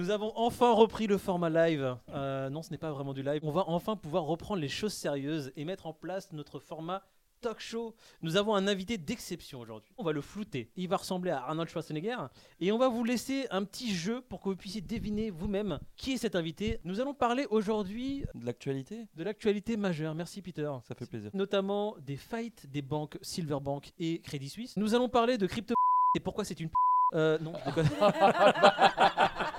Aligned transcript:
Nous 0.00 0.08
avons 0.08 0.32
enfin 0.34 0.72
repris 0.72 1.06
le 1.06 1.18
format 1.18 1.50
live. 1.50 1.94
Euh, 2.08 2.48
non, 2.48 2.62
ce 2.62 2.70
n'est 2.70 2.78
pas 2.78 2.90
vraiment 2.90 3.12
du 3.12 3.22
live. 3.22 3.40
On 3.42 3.50
va 3.50 3.64
enfin 3.66 3.96
pouvoir 3.96 4.24
reprendre 4.24 4.58
les 4.62 4.68
choses 4.68 4.94
sérieuses 4.94 5.52
et 5.56 5.66
mettre 5.66 5.86
en 5.86 5.92
place 5.92 6.32
notre 6.32 6.58
format 6.58 7.02
talk 7.42 7.60
show. 7.60 7.94
Nous 8.22 8.38
avons 8.38 8.54
un 8.54 8.66
invité 8.66 8.96
d'exception 8.96 9.60
aujourd'hui. 9.60 9.92
On 9.98 10.02
va 10.02 10.12
le 10.12 10.22
flouter. 10.22 10.70
Il 10.76 10.88
va 10.88 10.96
ressembler 10.96 11.32
à 11.32 11.42
Arnold 11.42 11.68
Schwarzenegger. 11.68 12.16
Et 12.60 12.72
on 12.72 12.78
va 12.78 12.88
vous 12.88 13.04
laisser 13.04 13.46
un 13.50 13.62
petit 13.62 13.94
jeu 13.94 14.22
pour 14.22 14.40
que 14.40 14.48
vous 14.48 14.56
puissiez 14.56 14.80
deviner 14.80 15.28
vous-même 15.28 15.78
qui 15.98 16.14
est 16.14 16.16
cet 16.16 16.34
invité. 16.34 16.80
Nous 16.84 17.02
allons 17.02 17.12
parler 17.12 17.46
aujourd'hui 17.50 18.24
De 18.34 18.46
l'actualité? 18.46 19.06
de 19.14 19.22
l'actualité 19.22 19.76
majeure. 19.76 20.14
Merci 20.14 20.40
Peter. 20.40 20.72
Ça 20.88 20.94
fait 20.94 21.04
plaisir. 21.04 21.30
Notamment 21.34 21.94
des 22.00 22.16
fights 22.16 22.66
des 22.70 22.80
banques 22.80 23.18
Silverbank 23.20 23.92
et 23.98 24.22
Crédit 24.22 24.48
Suisse. 24.48 24.78
Nous 24.78 24.94
allons 24.94 25.10
parler 25.10 25.36
de 25.36 25.46
crypto 25.46 25.74
et 26.16 26.20
pourquoi 26.20 26.46
c'est 26.46 26.58
une 26.58 26.70
euh, 27.12 27.38
non, 27.40 27.52
je 27.66 27.70
déconne. 27.70 27.88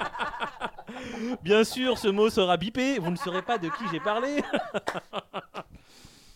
Bien 1.43 1.63
sûr, 1.63 1.97
ce 1.97 2.07
mot 2.07 2.29
sera 2.29 2.57
bipé. 2.57 2.99
Vous 2.99 3.11
ne 3.11 3.15
saurez 3.15 3.41
pas 3.41 3.57
de 3.57 3.67
qui 3.67 3.83
j'ai 3.91 3.99
parlé. 3.99 4.43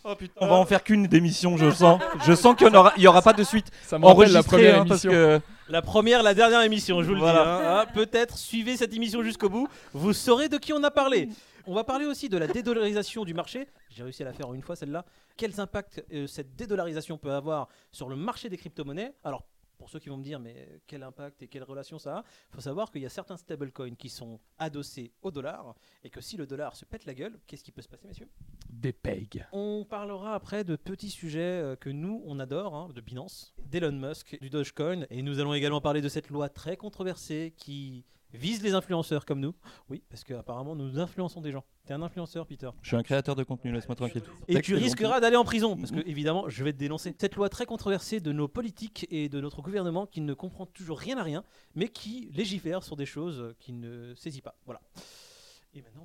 Oh 0.08 0.14
putain. 0.14 0.34
On 0.40 0.46
va 0.46 0.54
en 0.54 0.64
faire 0.64 0.84
qu'une 0.84 1.06
d'émission, 1.08 1.56
je 1.56 1.68
sens. 1.70 2.00
Je 2.24 2.32
sens 2.34 2.54
qu'il 2.56 2.68
n'y 2.68 2.76
aura, 2.76 2.92
il 2.96 3.02
y 3.02 3.08
aura 3.08 3.22
pas 3.22 3.32
de 3.32 3.42
suite 3.42 3.66
Ça 3.82 3.98
la 3.98 4.42
première 4.42 4.80
hein, 4.82 4.84
parce 4.86 5.04
émission. 5.04 5.10
que 5.10 5.40
La 5.68 5.82
première, 5.82 6.22
la 6.22 6.32
dernière 6.32 6.62
émission, 6.62 7.02
je 7.02 7.08
vous 7.08 7.14
le 7.14 7.20
dis. 7.20 7.26
hein. 7.26 7.34
Ah, 7.36 7.86
Peut-être 7.92 8.38
suivez 8.38 8.76
cette 8.76 8.94
émission 8.94 9.22
jusqu'au 9.24 9.48
bout. 9.48 9.68
Vous 9.92 10.12
saurez 10.12 10.48
de 10.48 10.58
qui 10.58 10.72
on 10.72 10.82
a 10.84 10.92
parlé. 10.92 11.28
On 11.66 11.74
va 11.74 11.82
parler 11.82 12.06
aussi 12.06 12.28
de 12.28 12.38
la 12.38 12.46
dédollarisation 12.46 13.24
du 13.24 13.34
marché. 13.34 13.66
J'ai 13.90 14.04
réussi 14.04 14.22
à 14.22 14.26
la 14.26 14.32
faire 14.32 14.54
une 14.54 14.62
fois 14.62 14.76
celle-là. 14.76 15.04
Quels 15.36 15.58
impacts 15.58 16.04
euh, 16.14 16.28
cette 16.28 16.54
dédollarisation 16.54 17.18
peut 17.18 17.32
avoir 17.32 17.66
sur 17.90 18.08
le 18.08 18.14
marché 18.14 18.48
des 18.48 18.56
crypto-monnaies? 18.56 19.12
Alors, 19.24 19.42
pour 19.78 19.90
ceux 19.90 19.98
qui 19.98 20.08
vont 20.08 20.16
me 20.16 20.22
dire, 20.22 20.40
mais 20.40 20.80
quel 20.86 21.02
impact 21.02 21.42
et 21.42 21.48
quelle 21.48 21.62
relation 21.62 21.98
ça 21.98 22.18
a 22.18 22.24
Il 22.50 22.54
faut 22.54 22.60
savoir 22.60 22.90
qu'il 22.90 23.02
y 23.02 23.06
a 23.06 23.10
certains 23.10 23.36
stablecoins 23.36 23.94
qui 23.94 24.08
sont 24.08 24.40
adossés 24.58 25.12
au 25.22 25.30
dollar 25.30 25.74
et 26.04 26.10
que 26.10 26.20
si 26.20 26.36
le 26.36 26.46
dollar 26.46 26.76
se 26.76 26.84
pète 26.84 27.06
la 27.06 27.14
gueule, 27.14 27.38
qu'est-ce 27.46 27.64
qui 27.64 27.72
peut 27.72 27.82
se 27.82 27.88
passer, 27.88 28.06
messieurs? 28.06 28.28
Des 28.70 28.92
pegs. 28.92 29.46
on 29.52 29.86
parlera 29.88 30.34
après 30.34 30.64
de 30.64 30.76
petits 30.76 31.10
sujets 31.10 31.40
euh, 31.40 31.76
que 31.76 31.88
nous, 31.90 32.22
on 32.26 32.38
adore, 32.38 32.74
hein, 32.74 32.88
de 32.94 33.00
Binance, 33.00 33.54
d'Elon 33.64 33.92
Musk, 33.92 34.38
du 34.40 34.50
Dogecoin, 34.50 35.06
et 35.10 35.22
nous 35.22 35.40
allons 35.40 35.54
également 35.54 35.80
parler 35.80 36.00
de 36.00 36.08
cette 36.08 36.30
loi 36.30 36.48
très 36.48 36.76
controversée 36.76 37.54
qui 37.56 38.04
vise 38.34 38.62
les 38.62 38.74
influenceurs 38.74 39.24
comme 39.24 39.40
nous. 39.40 39.54
Oui, 39.88 40.02
parce 40.08 40.24
qu'apparemment, 40.24 40.74
nous 40.76 40.98
influençons 40.98 41.40
des 41.40 41.52
gens. 41.52 41.64
T'es 41.86 41.94
un 41.94 42.02
influenceur, 42.02 42.46
Peter. 42.46 42.68
je 42.82 42.88
suis 42.88 42.96
un 42.96 43.02
créateur 43.02 43.34
de 43.36 43.44
contenu, 43.44 43.72
laisse-moi 43.72 43.94
tranquille. 43.96 44.22
Et 44.48 44.60
tu 44.60 44.74
risqueras 44.74 45.20
d'aller 45.20 45.36
en 45.36 45.44
prison, 45.44 45.76
parce 45.76 45.90
que 45.90 45.96
Mhm. 45.96 46.02
évidemment, 46.06 46.48
je 46.48 46.64
vais 46.64 46.72
te 46.72 46.78
dénoncer. 46.78 47.14
Cette 47.18 47.36
loi 47.36 47.48
très 47.48 47.64
controversée 47.66 48.20
de 48.20 48.32
nos 48.32 48.48
politiques 48.48 49.06
et 49.10 49.28
de 49.28 49.40
notre 49.40 49.62
gouvernement 49.62 50.06
qui 50.06 50.20
ne 50.20 50.34
comprend 50.34 50.66
toujours 50.66 50.98
rien 50.98 51.16
à 51.18 51.22
rien, 51.22 51.44
mais 51.74 51.88
qui 51.88 52.30
légifère 52.34 52.82
sur 52.82 52.96
des 52.96 53.06
choses 53.06 53.54
qu'il 53.60 53.78
ne 53.80 54.14
saisit 54.14 54.42
pas. 54.42 54.56
Voilà. 54.66 54.80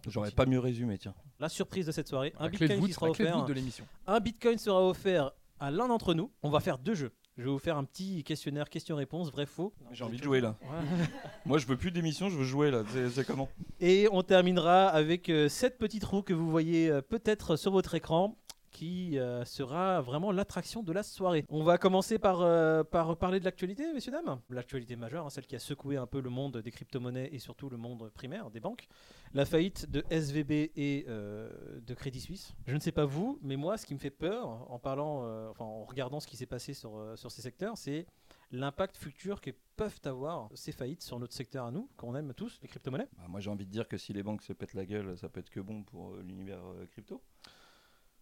J'aurais 0.07 0.31
pas 0.31 0.45
mieux 0.45 0.59
résumé, 0.59 0.97
tiens. 0.97 1.13
La 1.39 1.47
surprise 1.49 1.85
de 1.85 1.91
cette 1.91 2.07
soirée, 2.07 2.33
un 2.39 2.49
bitcoin 2.49 2.85
qui 2.85 2.93
sera 2.93 3.09
offert. 3.09 3.37
voûte 3.37 3.47
de 3.47 3.53
l'émission. 3.53 3.85
Un 4.05 4.19
bitcoin 4.19 4.57
sera 4.57 4.85
offert 4.85 5.31
à 5.59 5.71
l'un 5.71 5.87
d'entre 5.87 6.13
nous. 6.13 6.31
On 6.43 6.49
va 6.49 6.59
faire 6.59 6.77
deux 6.77 6.93
jeux. 6.95 7.11
Je 7.37 7.43
vais 7.43 7.49
vous 7.49 7.59
faire 7.59 7.77
un 7.77 7.85
petit 7.85 8.23
questionnaire 8.25 8.69
question-réponse, 8.69 9.31
vrai-faux. 9.31 9.73
J'ai 9.93 10.03
envie 10.03 10.17
de 10.17 10.23
jouer 10.23 10.41
là. 10.41 10.57
Ouais. 10.63 11.07
Moi, 11.45 11.59
je 11.59 11.65
veux 11.65 11.77
plus 11.77 11.89
d'émission, 11.89 12.29
je 12.29 12.37
veux 12.37 12.43
jouer 12.43 12.71
là. 12.71 12.83
C'est 12.91 13.09
c'est 13.09 13.25
comment? 13.25 13.47
Et 13.79 14.09
on 14.11 14.21
terminera 14.21 14.89
avec 14.89 15.29
euh, 15.29 15.47
cette 15.47 15.77
petite 15.77 16.03
roue 16.03 16.23
que 16.23 16.33
vous 16.33 16.51
voyez 16.51 16.89
euh, 16.89 17.01
peut-être 17.01 17.55
sur 17.55 17.71
votre 17.71 17.95
écran 17.95 18.37
qui 18.71 19.19
euh, 19.19 19.43
sera 19.45 20.01
vraiment 20.01 20.31
l'attraction 20.31 20.81
de 20.81 20.91
la 20.91 21.03
soirée. 21.03 21.45
On 21.49 21.63
va 21.63 21.77
commencer 21.77 22.17
par, 22.17 22.41
euh, 22.41 22.83
par 22.83 23.17
parler 23.17 23.39
de 23.39 23.45
l'actualité, 23.45 23.93
messieurs, 23.93 24.11
dames. 24.11 24.39
L'actualité 24.49 24.95
majeure, 24.95 25.25
hein, 25.25 25.29
celle 25.29 25.45
qui 25.45 25.55
a 25.55 25.59
secoué 25.59 25.97
un 25.97 26.07
peu 26.07 26.21
le 26.21 26.29
monde 26.29 26.57
des 26.57 26.71
crypto-monnaies 26.71 27.29
et 27.31 27.39
surtout 27.39 27.69
le 27.69 27.77
monde 27.77 28.09
primaire 28.13 28.49
des 28.49 28.59
banques. 28.59 28.87
La 29.33 29.45
faillite 29.45 29.89
de 29.89 30.03
SVB 30.09 30.71
et 30.75 31.05
euh, 31.07 31.49
de 31.81 31.93
Crédit 31.93 32.21
Suisse. 32.21 32.53
Je 32.65 32.73
ne 32.73 32.79
sais 32.79 32.91
pas 32.91 33.05
vous, 33.05 33.39
mais 33.41 33.57
moi, 33.57 33.77
ce 33.77 33.85
qui 33.85 33.93
me 33.93 33.99
fait 33.99 34.09
peur 34.09 34.71
en 34.71 34.79
parlant, 34.79 35.51
en 35.59 35.83
regardant 35.83 36.19
ce 36.19 36.27
qui 36.27 36.37
s'est 36.37 36.45
passé 36.45 36.73
sur, 36.73 37.13
ces 37.15 37.41
secteurs, 37.41 37.77
c'est 37.77 38.05
l'impact 38.51 38.97
futur 38.97 39.41
que 39.41 39.51
peuvent 39.75 40.01
avoir 40.05 40.49
ces 40.53 40.71
faillites 40.71 41.03
sur 41.03 41.19
notre 41.19 41.33
secteur 41.33 41.65
à 41.65 41.71
nous, 41.71 41.89
qu'on 41.97 42.15
aime 42.15 42.33
tous, 42.33 42.59
les 42.61 42.67
crypto-monnaies. 42.67 43.07
Bah, 43.17 43.25
Moi, 43.29 43.39
j'ai 43.39 43.49
envie 43.49 43.65
de 43.65 43.71
dire 43.71 43.87
que 43.87 43.97
si 43.97 44.13
les 44.13 44.23
banques 44.23 44.43
se 44.43 44.53
pètent 44.53 44.73
la 44.73 44.85
gueule, 44.85 45.17
ça 45.17 45.29
peut 45.29 45.39
être 45.39 45.49
que 45.49 45.59
bon 45.59 45.83
pour 45.83 46.15
l'univers 46.15 46.61
crypto. 46.91 47.21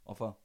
Enfin, 0.09 0.35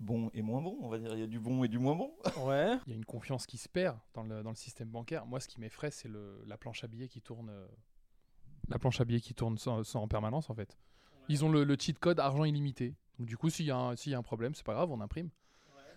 bon 0.00 0.30
et 0.34 0.42
moins 0.42 0.60
bon, 0.62 0.78
on 0.80 0.88
va 0.88 0.98
dire. 0.98 1.12
Il 1.14 1.20
y 1.20 1.22
a 1.22 1.26
du 1.26 1.38
bon 1.40 1.64
et 1.64 1.68
du 1.68 1.78
moins 1.78 1.94
bon. 1.96 2.12
Ouais. 2.38 2.76
Il 2.86 2.90
y 2.90 2.92
a 2.92 2.96
une 2.96 3.04
confiance 3.04 3.46
qui 3.46 3.58
se 3.58 3.68
perd 3.68 3.98
dans 4.14 4.22
le, 4.24 4.42
dans 4.42 4.50
le 4.50 4.56
système 4.56 4.88
bancaire. 4.88 5.26
Moi, 5.26 5.40
ce 5.40 5.48
qui 5.48 5.60
m'effraie, 5.60 5.90
c'est 5.90 6.08
le- 6.08 6.42
la 6.46 6.56
planche 6.56 6.84
à 6.84 6.86
billets 6.88 7.08
qui 7.08 7.20
tourne. 7.20 7.50
euh, 7.50 7.66
la 8.68 8.78
planche 8.78 9.00
à 9.00 9.04
billets 9.04 9.20
qui 9.20 9.34
tourne 9.34 9.58
sans, 9.58 9.82
sans- 9.84 10.02
en 10.02 10.08
permanence, 10.08 10.48
en 10.50 10.54
fait. 10.54 10.78
Ils 11.28 11.44
ont 11.44 11.50
le, 11.50 11.64
le 11.64 11.76
cheat 11.78 11.98
code 11.98 12.18
argent 12.20 12.44
illimité. 12.44 12.94
Donc, 13.18 13.28
du 13.28 13.36
coup, 13.36 13.50
s'il 13.50 13.66
y, 13.66 13.70
a 13.70 13.76
un- 13.76 13.96
s'il 13.96 14.12
y 14.12 14.14
a 14.14 14.18
un 14.18 14.22
problème, 14.22 14.54
c'est 14.54 14.64
pas 14.66 14.74
grave, 14.74 14.90
on 14.90 15.00
imprime. 15.00 15.30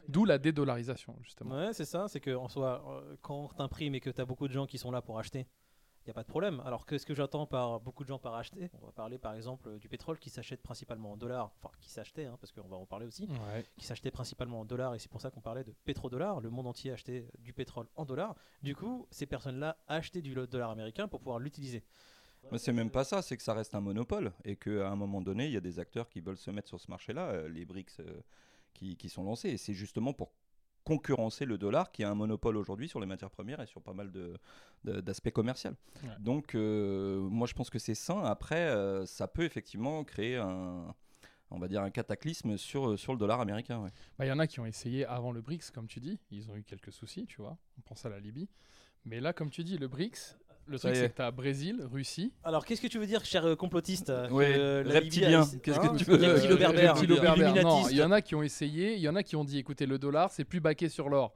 D'où 0.07 0.23
la 0.25 0.37
dédollarisation, 0.37 1.15
justement. 1.23 1.55
Ouais, 1.55 1.73
c'est 1.73 1.85
ça. 1.85 2.07
C'est 2.07 2.19
que 2.19 2.35
en 2.35 2.47
soi, 2.47 2.83
euh, 2.87 3.15
quand 3.21 3.47
t'imprimes 3.55 3.95
et 3.95 3.99
que 3.99 4.11
t'as 4.11 4.25
beaucoup 4.25 4.47
de 4.47 4.53
gens 4.53 4.67
qui 4.67 4.77
sont 4.77 4.91
là 4.91 5.01
pour 5.01 5.17
acheter, 5.17 5.47
il 6.05 6.09
y 6.09 6.11
a 6.11 6.13
pas 6.13 6.21
de 6.23 6.27
problème. 6.27 6.61
Alors 6.65 6.85
qu'est-ce 6.85 7.05
que 7.05 7.15
j'attends 7.15 7.47
par 7.47 7.79
beaucoup 7.79 8.03
de 8.03 8.09
gens 8.09 8.19
par 8.19 8.35
acheter? 8.35 8.69
On 8.81 8.85
va 8.85 8.91
parler 8.91 9.17
par 9.17 9.33
exemple 9.33 9.79
du 9.79 9.89
pétrole 9.89 10.19
qui 10.19 10.29
s'achète 10.29 10.61
principalement 10.61 11.11
en 11.13 11.17
dollars, 11.17 11.51
enfin 11.57 11.71
qui 11.81 11.89
s'achetait, 11.89 12.25
hein, 12.25 12.37
parce 12.39 12.51
qu'on 12.51 12.67
va 12.67 12.75
en 12.77 12.85
parler 12.85 13.07
aussi, 13.07 13.27
Ouais. 13.27 13.65
qui 13.77 13.85
s'achetait 13.85 14.11
principalement 14.11 14.59
en 14.59 14.65
dollars 14.65 14.93
et 14.93 14.99
c'est 14.99 15.09
pour 15.09 15.19
ça 15.21 15.31
qu'on 15.31 15.41
parlait 15.41 15.63
de 15.63 15.73
pétrodollar. 15.85 16.41
Le 16.41 16.49
monde 16.51 16.67
entier 16.67 16.91
achetait 16.91 17.27
du 17.39 17.53
pétrole 17.53 17.87
en 17.95 18.05
dollars. 18.05 18.35
Du 18.61 18.75
coup, 18.75 19.07
ces 19.09 19.25
personnes-là 19.25 19.77
achetaient 19.87 20.21
du 20.21 20.35
dollar 20.35 20.69
américain 20.69 21.07
pour 21.07 21.19
pouvoir 21.21 21.39
l'utiliser. 21.39 21.83
Mais 22.51 22.59
c'est 22.59 22.73
même 22.73 22.91
pas 22.91 23.03
ça, 23.03 23.23
c'est 23.23 23.35
que 23.37 23.41
ça 23.43 23.55
reste 23.55 23.73
un 23.73 23.81
monopole 23.81 24.31
et 24.43 24.55
qu'à 24.55 24.89
un 24.91 24.95
moment 24.95 25.19
donné, 25.21 25.47
il 25.47 25.51
y 25.51 25.57
a 25.57 25.61
des 25.61 25.79
acteurs 25.79 26.07
qui 26.07 26.19
veulent 26.21 26.37
se 26.37 26.51
mettre 26.51 26.67
sur 26.67 26.79
ce 26.79 26.91
marché-là, 26.91 27.29
euh, 27.29 27.49
les 27.49 27.65
BRICS 27.65 28.01
euh, 28.01 28.21
qui, 28.75 28.95
qui 28.97 29.09
sont 29.09 29.23
lancés. 29.23 29.49
Et 29.49 29.57
c'est 29.57 29.73
justement 29.73 30.13
pour 30.13 30.31
concurrencer 30.85 31.45
le 31.45 31.57
dollar 31.57 31.91
qui 31.91 32.03
a 32.05 32.09
un 32.09 32.15
monopole 32.15 32.55
aujourd'hui 32.55 32.87
sur 32.87 32.99
les 33.01 33.05
matières 33.05 33.31
premières 33.31 33.59
et 33.59 33.65
sur 33.65 33.81
pas 33.81 33.93
mal 33.93 34.11
de- 34.11 34.37
de- 34.85 35.01
d'aspects 35.01 35.31
commerciaux. 35.31 35.71
Ouais. 36.03 36.09
Donc, 36.19 36.55
euh, 36.55 37.19
moi, 37.19 37.47
je 37.47 37.53
pense 37.53 37.69
que 37.69 37.79
c'est 37.79 37.95
sain. 37.95 38.23
Après, 38.23 38.67
euh, 38.69 39.05
ça 39.05 39.27
peut 39.27 39.43
effectivement 39.43 40.03
créer 40.03 40.37
un, 40.37 40.93
on 41.51 41.59
va 41.59 41.67
dire, 41.67 41.81
un 41.81 41.89
cataclysme 41.89 42.55
sur, 42.57 42.97
sur 42.97 43.11
le 43.13 43.19
dollar 43.19 43.41
américain. 43.41 43.81
ouais. 43.81 43.89
Bah, 44.17 44.25
Il 44.25 44.29
y 44.29 44.31
en 44.31 44.39
a 44.39 44.47
qui 44.47 44.59
ont 44.59 44.65
essayé 44.65 45.05
avant 45.05 45.31
le 45.31 45.41
BRICS, 45.41 45.71
comme 45.71 45.87
tu 45.87 45.99
dis. 45.99 46.19
Ils 46.31 46.49
ont 46.51 46.55
eu 46.55 46.63
quelques 46.63 46.93
soucis, 46.93 47.25
tu 47.25 47.41
vois. 47.41 47.57
On 47.77 47.81
pense 47.81 48.05
à 48.05 48.09
la 48.09 48.19
Libye. 48.19 48.47
Mais 49.05 49.19
là, 49.19 49.33
comme 49.33 49.49
tu 49.49 49.63
dis, 49.63 49.77
le 49.77 49.87
BRICS, 49.87 50.37
le 50.67 50.79
truc, 50.79 50.95
c'est 50.95 51.05
est. 51.05 51.09
que 51.09 51.15
tu 51.15 51.21
as 51.21 51.31
Brésil, 51.31 51.81
Russie. 51.91 52.33
Alors 52.43 52.65
qu'est-ce 52.65 52.81
que 52.81 52.87
tu 52.87 52.97
veux 52.99 53.05
dire, 53.07 53.23
cher 53.25 53.45
euh, 53.45 53.55
complotiste 53.55 54.09
euh, 54.09 54.83
a- 54.83 54.91
reptilien. 54.93 55.45
Qu'est-ce 55.63 55.79
que 55.79 55.97
tu 55.97 56.03
veux-. 56.05 56.17
Non, 57.63 57.87
il 57.89 57.97
y 57.97 58.03
en 58.03 58.11
a 58.11 58.21
qui 58.21 58.35
ont 58.35 58.43
essayé, 58.43 58.95
il 58.95 59.01
y 59.01 59.09
en 59.09 59.15
a 59.15 59.23
qui 59.23 59.35
ont 59.35 59.43
dit 59.45 59.57
écoutez, 59.59 59.85
le 59.85 59.99
dollar, 59.99 60.31
c'est 60.31 60.45
plus 60.45 60.59
baqué 60.59 60.89
sur 60.89 61.09
l'or. 61.09 61.33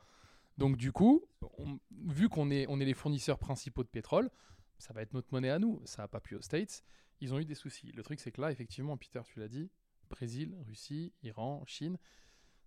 Donc, 0.57 0.75
du 0.77 0.91
coup, 0.91 1.23
on- 1.57 1.79
vu 2.07 2.27
qu'on 2.29 2.51
est, 2.51 2.65
on 2.69 2.79
est 2.79 2.85
les 2.85 2.93
fournisseurs 2.93 3.39
principaux 3.39 3.83
de 3.83 3.87
pétrole, 3.89 4.29
ça 4.77 4.93
va 4.93 5.01
être 5.01 5.13
notre 5.13 5.27
monnaie 5.31 5.49
à 5.49 5.59
nous. 5.59 5.81
Ça 5.85 6.01
n'a 6.03 6.07
pas 6.07 6.19
pu 6.19 6.35
aux 6.35 6.41
States. 6.41 6.83
Ils 7.21 7.33
ont 7.33 7.39
eu 7.39 7.45
des 7.45 7.55
soucis. 7.55 7.91
Le 7.93 8.03
truc, 8.03 8.19
c'est 8.19 8.31
que 8.31 8.41
là, 8.41 8.51
effectivement, 8.51 8.97
Peter, 8.97 9.21
tu 9.25 9.39
l'as 9.39 9.47
dit 9.47 9.69
Brésil, 10.09 10.55
Russie, 10.67 11.13
Iran, 11.23 11.63
Chine, 11.65 11.97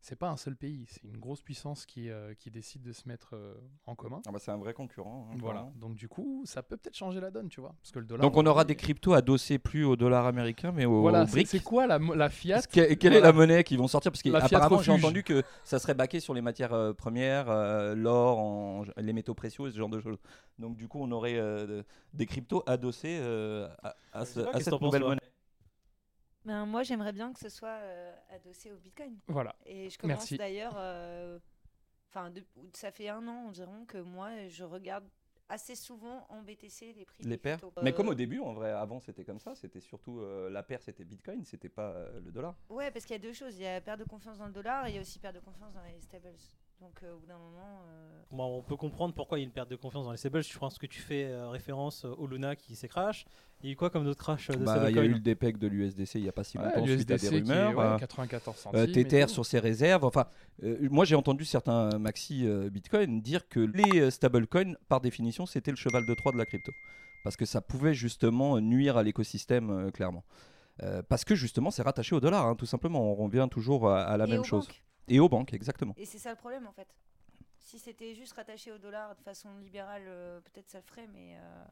c'est 0.03 0.17
pas 0.17 0.29
un 0.29 0.37
seul 0.37 0.57
pays. 0.57 0.85
C'est 0.89 1.05
une 1.05 1.17
grosse 1.17 1.41
puissance 1.43 1.87
qui, 1.87 2.11
euh, 2.11 2.35
qui 2.35 2.51
décide 2.51 2.83
de 2.83 2.93
se 2.93 3.07
mettre 3.09 3.31
euh, 3.35 3.55
en 3.87 3.95
commun. 3.95 4.21
Ah 4.27 4.33
bah, 4.33 4.39
c'est 4.41 4.51
un 4.51 4.57
vrai 4.59 4.75
concurrent. 4.75 5.29
hein, 5.31 5.37
Voilà. 5.41 5.61
clairement. 5.61 5.73
Donc, 5.77 5.95
du 5.95 6.09
coup, 6.09 6.43
ça 6.45 6.63
peut 6.65 6.77
peut-être 6.77 6.97
changer 6.97 7.21
la 7.21 7.31
donne, 7.31 7.49
tu 7.49 7.61
vois. 7.61 7.73
Parce 7.81 7.93
que 7.93 8.01
le 8.01 8.05
dollar. 8.05 8.21
Donc, 8.23 8.37
on 8.37 8.45
aura 8.45 8.65
des 8.65 8.75
cryptos 8.75 9.13
adossés 9.15 9.59
plus 9.59 9.85
au 9.85 9.95
dollar 9.95 10.27
américain, 10.27 10.73
mais 10.73 10.85
au, 10.87 11.01
Voilà, 11.03 11.23
au 11.23 11.27
c'est 11.27 11.33
BRIC. 11.33 11.47
c'est 11.47 11.61
quoi 11.63 11.87
la, 11.87 11.99
la 11.99 12.29
fiat 12.29 12.61
quelle 12.63 13.15
est 13.15 13.21
la 13.21 13.33
monnaie 13.33 13.63
qui 13.63 13.77
vont 13.77 13.87
sortir? 13.87 14.11
Parce 14.11 14.23
qu'apparemment, 14.23 14.83
j'ai 14.83 14.91
entendu 14.91 15.23
que 15.23 15.43
ça 15.63 15.79
serait 15.79 15.95
baqué 15.95 16.19
sur 16.19 16.35
les 16.35 16.43
matières 16.43 16.73
euh, 16.73 16.93
premières, 16.93 17.49
euh, 17.49 17.95
l'or, 17.95 18.85
les 18.97 19.13
métaux 19.13 19.35
précieux, 19.35 19.71
ce 19.71 19.79
genre 19.79 19.89
de 19.89 20.01
choses. 20.01 20.19
Donc, 20.59 20.77
du 20.77 20.89
coup, 20.89 20.99
on 21.01 21.11
aurait 21.13 21.39
euh, 21.39 21.67
de- 21.67 21.85
des 22.13 22.27
cryptos 22.27 22.65
adossés 22.67 23.19
euh, 23.21 23.69
à, 24.13 24.25
ce- 24.27 24.41
cette 24.61 24.81
nouvelle 24.81 25.03
monnaie. 25.03 25.21
Ben, 26.45 26.67
moi, 26.67 26.83
j'aimerais 26.83 27.13
bien 27.13 27.33
que 27.33 27.39
ce 27.39 27.49
soit 27.49 27.69
euh, 27.69 28.13
adossé 28.31 28.73
au 28.73 28.77
Bitcoin. 28.77 29.19
Voilà. 29.29 29.55
Et 29.65 29.91
je 29.91 29.99
commence 29.99 30.33
d'ailleurs, 30.33 30.75
euh, 30.77 31.39
enfin, 32.09 32.33
ça 32.73 32.91
fait 32.91 33.09
un 33.09 33.27
an 33.29 33.47
environ 33.47 33.85
que 33.87 33.99
moi, 33.99 34.49
je 34.49 34.65
regarde 34.65 35.05
assez 35.53 35.75
souvent 35.75 36.27
en 36.31 36.43
BTC 36.43 36.95
les 36.95 37.05
prix 37.05 37.23
Les 37.25 37.37
paires. 37.37 37.59
Mais 37.83 37.93
Euh, 37.93 37.95
comme 37.95 38.09
au 38.09 38.15
début, 38.15 38.41
en 38.41 38.55
vrai, 38.55 38.71
avant 38.71 39.01
c'était 39.01 39.25
comme 39.25 39.39
ça. 39.39 39.55
C'était 39.55 39.81
surtout 39.81 40.21
euh, 40.21 40.49
la 40.49 40.63
paire, 40.63 40.83
c'était 40.83 41.05
Bitcoin, 41.05 41.45
c'était 41.45 41.69
pas 41.69 41.91
euh, 41.91 42.21
le 42.21 42.33
dollar. 42.33 42.57
Ouais, 42.71 42.91
parce 42.91 43.05
qu'il 43.05 43.15
y 43.15 43.19
a 43.19 43.23
deux 43.23 43.35
choses. 43.35 43.57
Il 43.57 43.63
y 43.63 43.67
a 43.67 43.81
perte 43.81 44.01
de 44.01 44.05
confiance 44.05 44.39
dans 44.39 44.47
le 44.47 44.53
dollar 44.53 44.87
et 44.87 44.91
il 44.91 44.95
y 44.95 44.99
a 44.99 45.03
aussi 45.03 45.19
perte 45.19 45.35
de 45.35 45.41
confiance 45.41 45.75
dans 45.75 45.83
les 45.83 46.01
stables. 46.01 46.33
Donc 46.83 47.01
euh, 47.05 47.15
au 47.15 47.19
bout 47.21 47.27
d'un 47.27 47.39
moment, 47.39 47.83
euh, 47.89 48.09
Bon, 48.33 48.59
on 48.59 48.63
peut 48.63 48.77
comprendre 48.77 49.15
pourquoi 49.15 49.39
il 49.39 49.43
y 49.43 49.45
a 49.45 49.47
une 49.47 49.53
perte 49.53 49.71
de 49.71 49.77
confiance 49.77 50.05
dans 50.05 50.11
les 50.11 50.17
stables. 50.17 50.43
Je 50.43 50.59
pense 50.59 50.79
que 50.79 50.87
tu 50.87 51.01
fais 51.01 51.25
euh, 51.27 51.49
référence 51.49 52.05
au 52.05 52.27
Luna 52.27 52.57
qui 52.57 52.75
s'est 52.75 52.89
crash. 52.89 53.25
Il 53.63 53.67
y 53.67 53.69
a 53.69 53.73
eu 53.75 53.77
quoi 53.77 53.89
comme 53.91 54.05
d'autres 54.05 54.19
crash 54.23 54.51
euh, 54.51 54.55
de 54.55 54.65
Bah, 54.65 54.91
il 54.91 54.97
y 54.97 54.99
a 54.99 55.05
eu 55.05 55.13
le 55.13 55.21
DPEG 55.21 55.59
de 55.59 55.69
l'USDC 55.69 56.17
il 56.17 56.23
n'y 56.23 56.29
a 56.29 56.33
pas 56.33 56.43
si 56.43 56.59
Ouais, 56.59 56.65
longtemps 56.65 56.85
suite 56.87 57.11
à 57.11 57.17
des 57.19 57.27
est, 57.27 57.29
rumeurs. 57.29 57.77
ouais, 57.77 57.85
euh, 57.85 57.99
94 57.99 58.57
euh, 58.75 58.87
centimes. 58.87 59.05
tout. 59.27 59.29
sur 59.29 59.47
ses 59.47 59.61
réserves. 59.61 60.05
Enfin, 60.05 60.27
euh, 60.65 60.89
moi 60.91 61.05
j'ai 61.05 61.15
entendu 61.15 61.45
certains 61.45 61.97
maxi 61.99 62.47
euh, 62.47 62.69
Bitcoin 62.69 63.21
dire 63.21 63.49
que 63.49 63.61
les 63.61 64.11
stablecoins, 64.11 64.75
par 64.89 65.01
définition, 65.01 65.47
c'était 65.47 65.71
le 65.71 65.77
cheval 65.77 66.05
de 66.05 66.15
Troie 66.15 66.33
de 66.33 66.39
la 66.39 66.47
crypto. 66.47 66.73
Parce 67.23 67.37
que 67.37 67.45
ça 67.45 67.61
pouvait 67.61 67.95
justement 67.95 68.59
nuire 68.61 68.97
à 68.97 69.03
l'écosystème, 69.05 69.71
euh, 69.71 69.91
clairement. 69.91 70.25
Euh, 70.83 71.03
parce 71.09 71.25
que 71.25 71.35
justement, 71.37 71.71
c'est 71.71 71.83
rattaché 71.83 72.17
au 72.17 72.21
dollar, 72.21 72.47
hein, 72.47 72.57
tout 72.57 72.67
simplement. 72.67 73.13
On 73.13 73.15
revient 73.15 73.47
toujours 73.51 73.89
à, 73.89 74.03
à 74.03 74.17
la 74.17 74.25
et 74.27 74.31
même 74.31 74.41
aux 74.41 74.45
chose. 74.45 74.67
banques. 74.67 74.83
Et 75.09 75.21
aux 75.21 75.29
banques, 75.29 75.53
exactement. 75.53 75.95
Et 75.97 76.07
c'est 76.07 76.19
ça 76.19 76.31
le 76.31 76.37
problème 76.37 76.67
en 76.67 76.73
fait. 76.73 76.89
Si 77.61 77.79
c'était 77.79 78.15
juste 78.15 78.33
rattaché 78.33 78.73
au 78.73 78.79
dollar 78.79 79.15
de 79.15 79.23
façon 79.23 79.57
libérale, 79.59 80.05
euh, 80.07 80.41
peut-être 80.41 80.69
ça 80.71 80.79
le 80.79 80.85
ferait, 80.85 81.07
mais, 81.07 81.37
euh, 81.37 81.65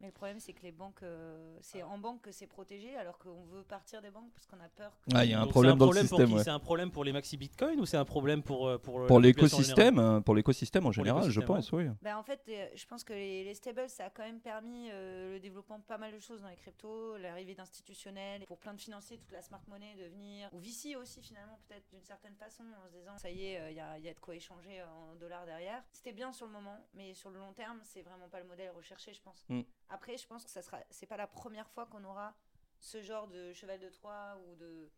mais 0.00 0.06
le 0.08 0.12
problème 0.12 0.40
c'est 0.40 0.52
que 0.52 0.62
les 0.62 0.72
banques, 0.72 1.02
euh, 1.02 1.56
c'est 1.60 1.82
en 1.82 1.98
banque 1.98 2.22
que 2.22 2.32
c'est 2.32 2.46
protégé, 2.46 2.96
alors 2.96 3.18
qu'on 3.18 3.44
veut 3.44 3.62
partir 3.62 4.00
des 4.02 4.10
banques 4.10 4.30
parce 4.34 4.46
qu'on 4.46 4.60
a 4.64 4.68
peur. 4.68 4.92
Que... 5.02 5.16
Ah, 5.16 5.24
il 5.24 5.30
y 5.30 5.34
a 5.34 5.40
un 5.40 5.44
Donc, 5.44 5.52
problème 5.52 5.76
dans 5.76 5.90
le 5.90 5.92
pour 5.92 6.00
système, 6.00 6.26
qui 6.26 6.34
ouais. 6.34 6.44
C'est 6.44 6.50
un 6.50 6.58
problème 6.58 6.90
pour 6.90 7.04
les 7.04 7.12
maxi 7.12 7.36
Bitcoin 7.36 7.78
ou 7.80 7.86
c'est 7.86 7.96
un 7.96 8.04
problème 8.04 8.42
pour 8.42 8.66
euh, 8.66 8.78
pour, 8.78 9.00
euh, 9.00 9.06
Pour 9.06 9.20
général 9.20 9.22
l'écosystème, 9.22 9.98
euh, 9.98 10.20
pour 10.20 10.34
l'écosystème 10.34 10.86
en 10.86 10.92
général, 10.92 11.28
je 11.30 11.40
pense, 11.40 11.72
oui. 11.72 11.86
Bah, 12.02 12.18
en 12.18 12.22
fait, 12.22 12.40
je 12.74 12.86
pense 12.86 13.04
que 13.04 13.12
les, 13.12 13.44
les 13.44 13.54
stables, 13.54 13.88
ça 13.88 14.06
a 14.06 14.10
quand 14.10 14.22
même 14.22 14.40
permis 14.40 14.88
euh, 14.90 15.34
le 15.34 15.40
développement 15.40 15.78
de 15.78 15.84
pas 15.84 15.98
mal 15.98 16.12
de 16.12 16.18
choses 16.18 16.40
dans 16.40 16.48
les 16.48 16.56
cryptos, 16.56 17.16
l'arrivée 17.18 17.54
d'institutionnels, 17.54 18.44
pour 18.46 18.58
plein 18.58 18.74
de 18.74 18.80
financiers, 18.80 19.18
toute 19.18 19.32
la 19.32 19.42
smart 19.42 19.62
money 19.68 19.94
de 19.96 20.04
venir, 20.04 20.48
ou 20.52 20.58
VC 20.58 20.96
aussi 20.96 21.20
finalement, 21.20 21.58
peut-être 21.68 21.88
d'une 21.90 22.04
certaine 22.04 22.34
façon, 22.36 22.64
en 22.84 22.88
se 22.88 22.96
disant, 22.96 23.18
ça 23.18 23.30
y 23.30 23.44
est, 23.46 23.70
il 23.70 23.76
y, 23.76 23.80
a, 23.80 23.98
y 23.98 24.08
a 24.08 24.14
de 24.14 24.20
quoi 24.20 24.34
échanger 24.34 24.82
en 24.82 25.14
dollars 25.16 25.46
derrière. 25.46 25.82
C'était 25.92 26.12
bien 26.12 26.32
sur 26.32 26.46
le 26.46 26.52
moment, 26.52 26.78
mais 26.94 27.14
sur 27.14 27.30
le 27.30 27.38
long 27.38 27.52
terme, 27.52 27.80
c'est 27.84 28.02
vraiment 28.02 28.28
pas 28.28 28.40
le 28.40 28.46
modèle 28.46 28.70
recherché, 28.76 29.12
je 29.12 29.22
pense. 29.22 29.44
Mm. 29.48 29.60
Après, 29.90 30.16
je 30.16 30.26
pense 30.26 30.44
que 30.44 30.50
ça 30.50 30.62
sera, 30.62 30.78
c'est 30.90 31.06
pas 31.06 31.16
la 31.16 31.26
première 31.26 31.68
fois 31.70 31.86
qu'on 31.86 32.02
aura 32.04 32.34
ce 32.78 33.02
genre 33.02 33.28
de 33.28 33.52
cheval 33.52 33.78
de 33.80 33.88
Troie 33.88 34.38
ou 34.48 34.54
de 34.56 34.88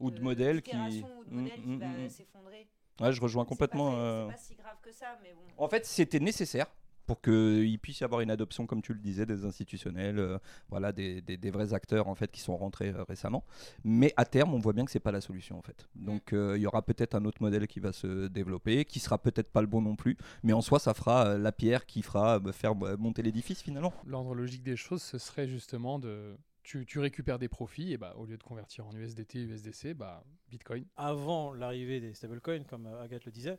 Ou 0.00 0.10
de 0.10 0.20
modèles 0.20 0.62
qui. 0.62 0.70
d'itération 0.70 1.18
ou 1.18 1.24
de 1.24 1.30
Mm, 1.30 1.42
modèle 1.42 1.60
qui 1.60 1.66
mm, 1.68 1.78
va 1.78 1.86
mm, 2.06 2.08
s'effondrer. 2.08 2.68
Ouais, 3.00 3.12
je 3.12 3.20
rejoins 3.20 3.44
C'est 3.44 3.48
pas 3.48 3.54
complètement. 3.54 3.92
euh, 3.96 4.28
pas 4.28 4.36
si 4.36 4.54
grave 4.56 4.78
que 4.82 4.90
ça, 4.92 5.18
mais 5.22 5.32
bon. 5.34 5.42
En 5.58 5.68
fait, 5.68 5.84
c'était 5.86 6.20
nécessaire 6.20 6.66
pour 7.08 7.20
qu'il 7.22 7.78
puisse 7.80 8.00
y 8.00 8.04
avoir 8.04 8.20
une 8.20 8.30
adoption, 8.30 8.66
comme 8.66 8.82
tu 8.82 8.92
le 8.92 9.00
disais, 9.00 9.26
des 9.26 9.44
institutionnels, 9.44 10.18
euh, 10.18 10.38
voilà, 10.68 10.92
des, 10.92 11.20
des- 11.22 11.36
des 11.38 11.50
vrais 11.50 11.72
acteurs 11.74 12.06
en 12.06 12.14
fait 12.14 12.30
qui 12.30 12.40
sont 12.40 12.56
rentrés 12.56 12.90
euh, 12.90 13.02
récemment. 13.02 13.42
Mais 13.82 14.12
à 14.16 14.24
terme, 14.24 14.54
on 14.54 14.58
voit 14.58 14.74
bien 14.74 14.84
que 14.84 14.90
c'est 14.90 15.00
pas 15.00 15.10
la 15.10 15.20
solution 15.22 15.58
en 15.58 15.62
fait. 15.62 15.88
Donc, 15.96 16.32
euh, 16.32 16.56
il 16.56 16.62
y 16.62 16.66
aura 16.66 16.82
peut-être 16.82 17.14
un 17.16 17.24
autre 17.24 17.42
modèle 17.42 17.66
qui 17.66 17.80
va 17.80 17.92
se 17.92 18.28
développer, 18.28 18.84
qui 18.84 19.00
sera 19.00 19.18
peut-être 19.18 19.50
pas 19.50 19.62
le 19.62 19.66
bon 19.66 19.80
non 19.82 19.96
plus, 19.96 20.16
mais 20.44 20.52
en 20.52 20.60
soi, 20.60 20.78
ça 20.78 20.94
fera 20.94 21.28
euh, 21.28 21.38
la 21.38 21.50
pierre 21.50 21.86
qui 21.86 22.02
fera 22.02 22.38
euh, 22.38 22.52
faire 22.52 22.74
euh, 22.82 22.96
monter 22.98 23.22
l'édifice 23.22 23.62
finalement. 23.62 23.92
L'ordre 24.06 24.34
logique 24.34 24.62
des 24.62 24.76
choses, 24.76 25.02
ce 25.02 25.18
serait 25.18 25.48
justement 25.48 25.98
de. 25.98 26.36
Tu, 26.62 26.84
tu 26.84 26.98
récupères 26.98 27.38
des 27.38 27.48
profits, 27.48 27.94
et 27.94 27.96
bah, 27.96 28.14
au 28.18 28.26
lieu 28.26 28.36
de 28.36 28.42
convertir 28.42 28.86
en 28.86 28.92
USDT, 28.94 29.36
USDC, 29.44 29.94
bah, 29.94 30.22
Bitcoin. 30.50 30.84
Avant 30.98 31.54
l'arrivée 31.54 31.98
des 32.00 32.12
stablecoins, 32.12 32.64
comme 32.64 32.86
Agathe 33.02 33.24
le 33.24 33.32
disait, 33.32 33.58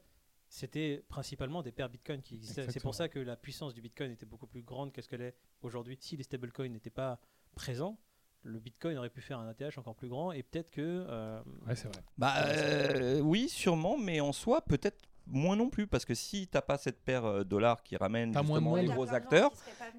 c'était 0.50 1.04
principalement 1.08 1.62
des 1.62 1.72
paires 1.72 1.90
Bitcoin 1.90 2.22
qui 2.22 2.36
existaient. 2.36 2.70
C'est 2.70 2.82
pour 2.82 2.96
ça 2.96 3.08
que 3.08 3.20
la 3.20 3.36
puissance 3.36 3.74
du 3.74 3.82
Bitcoin 3.82 4.12
était 4.12 4.26
beaucoup 4.26 4.48
plus 4.48 4.64
grande 4.64 4.92
qu'est-ce 4.92 5.08
qu'elle 5.08 5.22
est 5.22 5.36
aujourd'hui. 5.62 5.98
Si 6.02 6.18
les 6.18 6.24
stablecoins 6.24 6.70
n'étaient 6.70 6.90
pas 6.90 7.20
présents, 7.56 7.98
le 8.44 8.60
Bitcoin 8.60 8.98
aurait 8.98 9.10
pu 9.10 9.22
faire 9.22 9.40
un 9.40 9.48
ATH 9.48 9.78
encore 9.78 9.96
plus 9.96 10.10
grand 10.10 10.32
et 10.32 10.44
peut-être 10.44 10.72
que 10.72 11.06
euh, 11.08 11.42
Ouais, 11.68 11.76
c'est 11.76 11.88
vrai. 11.88 12.02
Bah 12.18 12.34
euh, 12.46 13.20
oui, 13.20 13.48
sûrement, 13.50 13.98
mais 13.98 14.22
en 14.22 14.32
soi, 14.34 14.62
peut-être 14.62 14.98
moins 15.28 15.56
non 15.56 15.70
plus, 15.70 15.86
parce 15.86 16.06
que 16.06 16.16
si 16.16 16.48
t'as 16.48 16.62
pas 16.62 16.78
cette 16.78 17.00
paire 17.04 17.26
euh, 17.26 17.44
dollars 17.44 17.84
qui 17.84 17.96
ramène 17.96 18.32
T'as 18.32 18.42
moins 18.42 18.60
de 18.60 18.66
justement 18.66 18.76
les 18.78 18.88
gros 18.88 19.14
acteurs, 19.14 19.52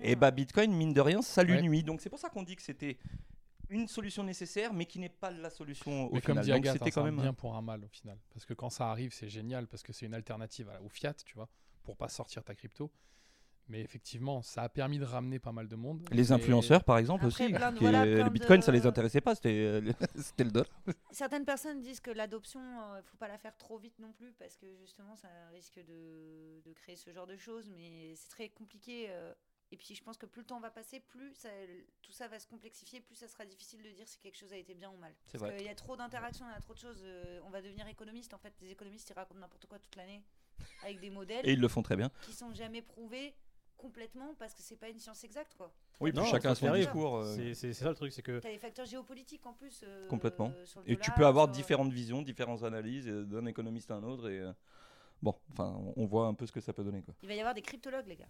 et 0.03 0.13
hein. 0.13 0.17
bah 0.19 0.31
Bitcoin, 0.33 0.73
mine 0.73 0.93
de 0.93 1.01
rien, 1.01 1.23
ça 1.23 1.45
lui 1.45 1.55
Ouais. 1.55 1.63
nuit. 1.63 1.83
Donc 1.85 2.01
c'est 2.01 2.11
pour 2.11 2.19
ça 2.19 2.29
qu'on 2.29 2.43
dit 2.43 2.57
que 2.57 2.63
c'était 2.63 2.99
une 3.71 3.89
solution 3.89 4.23
nécessaire, 4.25 4.73
mais 4.73 4.85
qui 4.87 4.99
n'est 4.99 5.09
pas 5.09 5.31
la 5.31 5.51
solution 5.51 6.07
au 6.07 6.13
Mais 6.15 6.21
comme 6.21 6.35
final. 6.35 6.45
dit 6.45 6.53
Agathe, 6.53 6.73
c'était 6.75 6.83
hein, 6.85 6.87
c'est 6.87 6.91
quand 6.93 7.03
un 7.03 7.11
même. 7.13 7.21
bien 7.21 7.33
pour 7.33 7.55
un 7.57 7.63
mal 7.63 7.85
au 7.85 7.89
final. 7.89 8.19
Parce 8.33 8.45
que 8.45 8.55
quand 8.55 8.71
ça 8.71 8.91
arrive, 8.91 9.13
c'est 9.13 9.29
génial, 9.29 9.67
parce 9.69 9.83
que 9.83 9.93
c'est 9.93 10.07
une 10.07 10.15
alternative 10.15 10.69
à- 10.69 10.83
au 10.83 10.89
fiat, 10.89 11.15
tu 11.15 11.35
vois, 11.35 11.49
pour 11.83 11.97
pas 11.97 12.09
sortir 12.09 12.45
ta 12.45 12.55
crypto. 12.55 12.91
Mais 13.69 13.83
effectivement, 13.83 14.43
ça 14.43 14.63
a 14.65 14.69
permis 14.69 14.99
de 14.99 15.05
ramener 15.05 15.39
pas 15.39 15.53
mal 15.53 15.69
de 15.69 15.77
monde. 15.77 16.03
Les 16.11 16.31
Et- 16.31 16.33
influenceurs, 16.33 16.83
par 16.83 16.99
exemple, 16.99 17.25
Après, 17.25 17.45
aussi. 17.45 17.55
plein 17.55 17.71
de- 17.71 18.23
le 18.25 18.29
Bitcoin, 18.31 18.59
de- 18.59 18.65
ça 18.65 18.73
les 18.73 18.85
intéressait 18.85 19.21
pas, 19.21 19.37
c'était 19.37 19.51
euh, 19.55 19.81
c'était 20.17 20.43
le 20.43 20.51
dollar. 20.51 20.69
Certaines 21.13 21.45
personnes 21.45 21.81
disent 21.81 22.01
que 22.01 22.11
l'adoption, 22.11 22.61
il 22.99 23.03
faut 23.05 23.17
pas 23.17 23.29
la 23.29 23.39
faire 23.39 23.57
trop 23.57 23.79
vite 23.79 23.97
non 24.01 24.13
plus 24.13 24.33
parce 24.33 24.57
que 24.57 24.67
justement 24.81 25.15
ça 25.15 25.29
risque 25.53 25.79
de, 25.87 26.61
de 26.65 26.73
créer 26.73 26.97
ce 26.97 27.13
genre 27.13 27.29
de 27.29 27.37
choses, 27.37 27.71
mais 27.71 28.15
c'est 28.17 28.29
très 28.31 28.49
compliqué. 28.49 29.07
euh, 29.11 29.33
et 29.73 29.77
puis 29.77 29.95
je 29.95 30.03
pense 30.03 30.17
que 30.19 30.27
plus 30.27 30.41
le 30.43 30.47
temps 30.47 30.61
va 30.61 30.71
passer, 30.71 31.01
plus 31.01 31.33
ça- 31.35 31.49
tout 32.03 32.13
ça 32.13 32.27
va 32.29 32.39
se 32.39 32.47
complexifier, 32.47 33.01
plus 33.01 33.15
ça 33.15 33.29
sera 33.29 33.45
difficile 33.45 33.83
de 33.83 33.91
dire 33.91 34.09
si 34.09 34.19
quelque 34.19 34.37
chose 34.37 34.53
a 34.53 34.57
été 34.57 34.75
bien 34.75 34.91
ou 34.91 34.97
mal. 34.97 35.13
C'est 35.27 35.39
Parce 35.39 35.51
vrai. 35.51 35.57
qu'il 35.59 35.67
y 35.67 35.71
a 35.71 35.75
trop 35.75 35.97
d'interactions, 35.97 36.45
il 36.49 36.53
y 36.53 36.57
a 36.57 36.61
trop 36.61 36.75
de 36.75 36.79
choses. 36.79 37.01
euh, 37.05 37.41
on 37.45 37.51
va 37.51 37.63
devenir 37.63 37.87
économiste 37.87 38.35
en 38.35 38.39
fait. 38.39 38.53
Les 38.61 38.71
économistes 38.73 39.09
ils 39.11 39.13
racontent 39.15 39.41
n'importe 39.41 39.67
quoi 39.67 39.79
toute 39.79 39.95
l'année 39.97 40.23
avec 40.83 41.01
des 41.01 41.11
modèles 41.11 41.49
Et 41.49 41.53
ils 41.53 41.61
le 41.61 41.69
font 41.69 41.83
très 41.83 41.97
bien. 41.97 42.11
qui 42.23 42.33
sont 42.33 42.53
jamais 42.53 42.83
prouvés 42.83 43.35
complètement 43.77 44.35
parce 44.39 44.53
que 44.55 44.63
c'est 44.63 44.77
pas 44.77 44.89
une 44.91 44.99
science 44.99 45.25
exacte 45.25 45.55
quoi. 45.57 45.73
Oui, 46.01 46.13
Non, 46.13 46.25
chacun 46.25 46.55
son 46.55 46.73
discours. 46.75 47.17
euh, 47.19 47.35
c'est 47.37 47.55
c'est- 47.55 47.73
c'est 47.73 47.85
ça 47.85 47.89
le 47.91 47.95
truc, 47.95 48.13
c'est 48.13 48.23
que 48.23 48.39
T'as 48.41 48.51
les 48.51 48.59
facteurs 48.59 48.87
géopolitiques 48.87 49.45
en 49.47 49.53
plus. 49.55 49.83
euh, 49.85 50.07
Complètement. 50.09 50.53
sur 50.65 50.81
le 50.83 50.91
Et 50.91 50.97
tu 50.99 51.11
peux 51.13 51.25
avoir 51.27 51.47
sur- 51.47 51.53
différentes 51.55 51.93
visions, 51.93 52.21
différentes 52.23 52.63
analyses 52.63 53.07
d'un 53.07 53.47
économiste 53.47 53.91
à 53.91 53.95
un 53.97 54.03
autre. 54.03 54.29
Et 54.31 54.39
euh, 54.41 54.53
bon, 55.23 55.35
enfin, 55.53 55.75
on- 55.97 56.07
voit 56.07 56.27
un 56.27 56.35
peu 56.35 56.47
ce 56.47 56.53
que 56.53 56.61
ça 56.61 56.73
peut 56.73 56.83
donner. 56.85 57.03
Quoi. 57.03 57.15
Il 57.23 57.29
va 57.29 57.35
y 57.35 57.41
avoir 57.41 57.55
des 57.55 57.63
cryptologues 57.63 58.07
les 58.09 58.17
gars. 58.17 58.27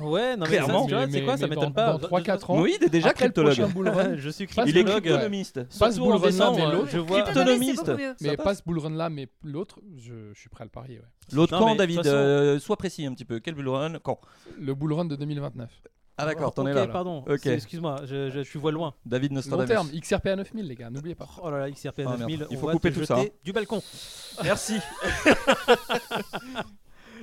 ouais, 0.00 0.36
non 0.36 0.42
mais 0.44 0.48
Clairement. 0.48 0.86
Mais- 0.86 1.10
c'est 1.10 1.22
quoi, 1.24 1.32
mais 1.34 1.38
ça 1.40 1.46
m'étonne 1.48 1.72
pas. 1.72 1.92
dans 1.92 1.98
3-4 1.98 2.50
ans, 2.50 2.60
Oui, 2.60 2.76
il 2.80 2.84
est 2.84 2.88
déjà 2.88 3.08
après 3.10 3.24
cryptologue. 3.24 3.54
prochain 3.54 3.68
bull 3.72 3.88
run, 3.88 4.16
je 4.16 4.28
suis 4.30 4.46
Pas 4.46 4.64
Il 4.66 4.76
est 4.76 4.84
cryptonomiste. 4.84 5.64
Pas 5.78 5.90
ce 5.92 5.98
bull 6.00 6.12
mais 6.54 6.72
l'autre- 6.72 6.88
je 6.90 6.98
vois 6.98 7.22
Cryptonomiste, 7.22 7.90
mais 8.20 8.36
passe. 8.36 8.44
pas 8.44 8.54
ce 8.54 8.62
bull 8.64 8.78
run 8.78 8.90
là, 8.90 9.08
mais 9.10 9.28
l'autre, 9.42 9.80
je, 9.98 10.32
je 10.34 10.38
suis 10.38 10.48
prêt 10.48 10.62
à 10.62 10.66
le 10.66 10.70
parier. 10.70 10.98
Ouais. 10.98 11.04
L'autre 11.32 11.58
de 11.72 11.78
David, 11.78 11.96
façon- 11.98 12.10
euh, 12.12 12.58
sois 12.58 12.76
précis 12.76 13.06
un 13.06 13.12
petit 13.14 13.24
peu. 13.24 13.40
Quel 13.40 13.54
bull 13.54 13.68
run? 13.68 13.98
Quand 14.00 14.20
Le 14.58 14.74
bull 14.74 14.92
run 14.92 15.04
de 15.06 15.16
2029. 15.16 15.70
Ah 16.18 16.26
d'accord, 16.26 16.52
t'en 16.52 16.62
Ok, 16.62 16.68
es 16.68 16.74
là. 16.74 16.86
là. 16.86 16.92
pardon. 16.92 17.24
Ok. 17.26 17.40
C'est- 17.42 17.54
Excuse-moi, 17.54 18.02
je, 18.04 18.30
je, 18.30 18.40
tu 18.40 18.58
vois 18.58 18.70
loin. 18.72 18.94
David 19.06 19.30
Long 19.32 19.36
Nostradamus. 19.36 19.68
terme, 19.68 19.88
XRP 19.92 20.26
à 20.28 20.36
9000, 20.36 20.66
les 20.66 20.74
gars, 20.76 20.90
n'oubliez 20.90 21.14
pas. 21.14 21.26
Oh 21.42 21.50
là 21.50 21.58
là, 21.60 21.70
XRP 21.70 22.00
Ah, 22.00 22.16
merde. 22.16 22.20
9000, 22.20 22.46
Il 22.50 22.56
on 22.56 22.60
faut 22.60 22.66
va 22.66 22.72
couper 22.74 22.92
te 22.92 22.98
tout 23.00 23.04
ça, 23.06 23.16
jeter 23.16 23.32
Du 23.44 23.52
balcon. 23.52 23.82
Merci. 24.42 24.78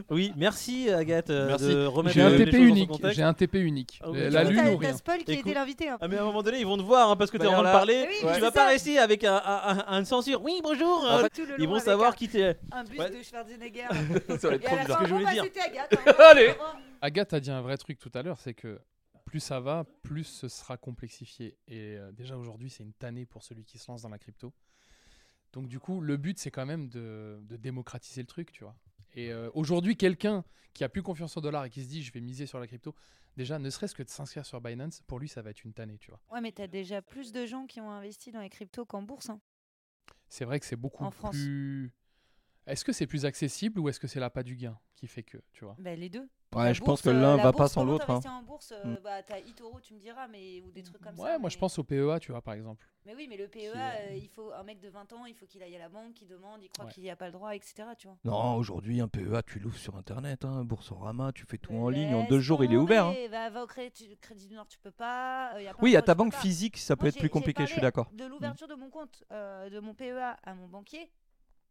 Oui, 0.10 0.32
merci 0.36 0.90
Agathe 0.90 1.30
euh, 1.30 1.48
Merci. 1.48 1.66
de 1.68 1.86
remettre 1.86 2.14
J'ai 2.16 2.22
un 2.22 2.30
les 2.30 2.38
TP 2.46 2.52
choses 2.52 2.52
dans 2.54 2.58
son 2.60 2.70
unique. 2.76 2.90
contexte. 2.90 3.16
J'ai 3.16 3.24
un 3.24 3.34
TP 3.34 3.56
unique. 3.56 4.00
Ah 4.04 4.10
oui, 4.12 4.18
tu 4.24 4.30
La 4.30 4.44
lune 4.44 4.60
ou 4.60 4.64
T'as 4.64 4.88
rien. 4.88 4.94
Spoil 4.98 5.24
qui 5.24 5.32
Écoute. 5.34 5.46
était 5.48 5.54
l'invité. 5.54 5.90
hein. 5.90 5.98
Ah 6.02 6.08
mais 6.08 6.18
à 6.18 6.22
un 6.22 6.26
moment 6.26 6.42
donné 6.44 6.60
ils 6.60 6.66
vont 6.66 6.78
te 6.78 6.82
voir 6.84 7.10
hein, 7.10 7.16
parce 7.16 7.32
que 7.32 7.38
Bah, 7.38 7.46
t'es 7.46 7.48
en 7.50 7.54
train 7.54 7.60
de 7.64 7.64
voilà. 7.68 7.78
parler. 7.80 8.06
Oui, 8.10 8.16
tu 8.20 8.26
mais 8.26 8.40
vas 8.40 8.48
c'est 8.48 8.54
pas 8.54 8.68
rester 8.68 8.98
avec 9.00 9.24
un, 9.24 9.36
un, 9.36 9.84
un- 9.88 10.00
une 10.00 10.06
censure. 10.06 10.42
Oui 10.44 10.60
bonjour. 10.64 11.06
euh, 11.06 11.28
Tout 11.34 11.46
le 11.46 11.56
ils 11.58 11.64
long 11.64 11.70
vont 11.70 11.76
avec 11.76 11.86
savoir 11.86 12.12
un- 12.12 12.16
qui 12.16 12.28
t'es. 12.30 12.58
Un 12.72 12.86
Ouais. 12.86 13.10
de 13.10 13.22
Schwarzenegger. 13.24 13.88
Ça 14.40 14.50
va 14.50 14.56
être 14.56 14.64
Et 14.64 14.68
à 14.68 14.70
trop 14.70 14.76
la 14.76 14.82
bizarre. 14.84 14.98
fin, 14.98 15.04
que 15.04 15.06
je 15.06 15.14
bon, 15.14 15.20
voulais 15.20 15.26
bah, 15.26 15.32
dire. 15.34 15.44
c'était 15.44 15.60
Agathe. 15.62 15.94
hein. 16.08 16.14
Allez. 16.32 16.54
Agathe 17.02 17.34
a 17.34 17.40
dit 17.40 17.52
un 17.52 17.62
vrai 17.62 17.78
truc 17.78 18.00
tout 18.00 18.12
à 18.14 18.22
l'heure, 18.24 18.40
c'est 18.40 18.54
que 18.54 18.80
plus 19.26 19.40
ça 19.40 19.60
va, 19.60 19.86
plus 20.02 20.24
ce 20.24 20.48
sera 20.48 20.76
complexifié. 20.78 21.56
Et 21.68 21.98
euh, 21.98 22.12
déjà 22.12 22.36
aujourd'hui, 22.36 22.70
c'est 22.72 22.84
une 22.84 22.94
tannée 22.94 23.26
pour 23.26 23.44
celui 23.44 23.64
qui 23.64 23.78
se 23.78 23.90
lance 23.92 24.02
dans 24.02 24.10
la 24.10 24.18
crypto. 24.18 24.52
Donc 25.54 25.68
du 25.68 25.80
coup, 25.80 26.02
le 26.02 26.18
but, 26.18 26.38
c'est 26.40 26.52
quand 26.52 26.66
même 26.66 26.90
de, 26.90 27.40
de 27.44 27.56
démocratiser 27.56 28.22
le 28.22 28.28
truc, 28.28 28.52
tu 28.52 28.64
vois. 28.64 28.76
Et 29.16 29.32
euh, 29.32 29.50
aujourd'hui, 29.54 29.98
quelqu'un 29.98 30.44
qui 30.74 30.84
a 30.84 30.90
plus 30.90 31.02
confiance 31.02 31.36
au 31.38 31.42
dollar 31.42 31.66
et 31.66 31.70
qui 31.70 31.84
se 31.84 31.90
dit, 31.90 32.04
je 32.04 32.12
vais 32.12 32.22
miser 32.22 32.46
sur 32.46 32.60
la 32.60 32.68
crypto, 32.68 32.96
déjà, 33.36 33.60
ne 33.60 33.70
serait-ce 33.70 33.96
que 33.96 34.04
de 34.04 34.10
s'inscrire 34.10 34.46
sur 34.46 34.62
Binance, 34.62 35.02
pour 35.08 35.20
lui, 35.20 35.28
ça 35.28 35.42
va 35.42 35.50
être 35.50 35.64
une 35.64 35.74
tannée, 35.74 35.98
tu 35.98 36.12
vois. 36.12 36.22
Ouais, 36.32 36.42
mais 36.42 36.52
t'as 36.52 36.68
déjà 36.68 37.02
plus 37.02 37.32
de 37.32 37.46
gens 37.46 37.66
qui 37.66 37.82
ont 37.82 37.90
investi 37.90 38.32
dans 38.32 38.42
les 38.42 38.50
cryptos 38.50 38.86
qu'en 38.86 39.02
bourse. 39.02 39.30
hein. 39.30 39.42
C'est 40.28 40.46
vrai 40.46 40.60
que 40.60 40.66
c'est 40.66 40.76
beaucoup 40.76 41.04
En 41.04 41.12
France. 41.12 41.36
plus... 41.36 41.92
Est-ce 42.68 42.86
que 42.86 42.92
c'est 42.94 43.08
plus 43.08 43.26
accessible 43.26 43.80
ou 43.80 43.90
est-ce 43.90 44.00
que 44.00 44.08
c'est 44.08 44.20
l'appât 44.20 44.44
du 44.44 44.56
gain 44.56 44.78
qui 44.96 45.08
fait 45.08 45.24
que, 45.24 45.40
tu 45.52 45.66
vois? 45.66 45.76
Bah, 45.80 45.96
les 45.96 46.10
deux. 46.10 46.30
Ouais, 46.56 46.74
je 46.74 46.82
pense 46.82 47.02
que 47.04 47.10
euh, 47.10 47.14
l'un 47.14 47.38
va 47.38 47.52
pas 47.54 47.68
sans 47.68 47.84
l'autre. 47.84 48.10
hein. 48.10 48.20
en 48.26 48.42
bourse, 48.42 48.74
euh, 48.74 48.98
bah, 49.04 49.22
t'as 49.22 49.38
eToro, 49.38 49.80
tu 49.82 49.94
me 49.94 50.00
diras, 50.00 50.28
mais 50.28 50.62
ou 50.62 50.72
des 50.72 50.82
trucs 50.82 51.00
comme 51.02 51.16
ça. 51.16 51.22
Ouais, 51.24 51.38
moi 51.38 51.50
je 51.50 51.58
pense 51.58 51.78
au 51.78 51.84
PEA, 51.84 52.20
tu 52.20 52.32
vois, 52.32 52.42
par 52.42 52.56
exemple. 52.56 52.88
Mais 53.06 53.14
oui, 53.16 53.28
mais 53.30 53.38
le 53.38 53.48
PEA, 53.48 53.72
euh, 53.76 54.16
il 54.16 54.28
faut 54.30 54.52
un 54.52 54.64
mec 54.64 54.80
de 54.80 54.90
20 54.90 55.14
ans, 55.14 55.26
il 55.26 55.36
faut 55.36 55.46
qu'il 55.46 55.62
aille 55.64 55.76
à 55.76 55.80
la 55.80 55.90
banque, 55.90 56.20
il 56.22 56.28
demande, 56.28 56.62
il 56.64 56.70
croit 56.70 56.86
Ouais. 56.86 56.92
qu'il 56.92 57.04
n'y 57.04 57.10
a 57.12 57.16
pas 57.16 57.28
le 57.28 57.32
droit, 57.34 57.56
etc. 57.56 57.76
Tu 57.98 58.08
vois. 58.08 58.18
Non, 58.26 58.56
aujourd'hui, 58.56 59.00
un 59.00 59.08
PEA, 59.08 59.42
tu 59.46 59.60
l'ouvres 59.60 59.78
sur 59.78 59.96
Internet. 59.96 60.44
Hein, 60.44 60.64
Boursorama, 60.64 61.32
tu 61.34 61.46
fais 61.46 61.58
tout 61.58 61.74
en 61.74 61.90
ligne. 61.90 62.14
En 62.16 62.24
deux 62.28 62.40
jours, 62.40 62.64
il 62.64 62.74
est 62.74 62.78
ouvert. 62.78 63.06
hein. 63.08 63.14
Va, 63.52 63.64
au 63.64 63.68
crédit, 63.68 64.18
crédit 64.20 64.48
du 64.48 64.56
Nord, 64.56 64.68
tu 64.68 64.80
peux 64.80 64.92
pas. 64.92 65.54
euh, 65.56 65.62
y 65.62 65.68
a 65.68 65.74
plein 65.74 65.84
Oui, 65.84 65.96
à 65.96 66.02
ta 66.02 66.16
banque 66.16 66.34
physique, 66.34 66.78
ça 66.78 66.96
peut 66.96 67.08
être 67.08 67.18
plus 67.20 67.30
compliqué, 67.30 67.66
je 67.68 67.72
suis 67.74 67.82
d'accord. 67.82 68.10
De 68.14 68.26
l'ouverture 68.26 68.68
de 68.68 68.76
mon 68.76 68.90
compte, 68.90 69.24
de 69.32 69.80
mon 69.80 69.94
PEA 69.94 70.36
à 70.44 70.56
mon 70.56 70.68
banquier, 70.68 71.10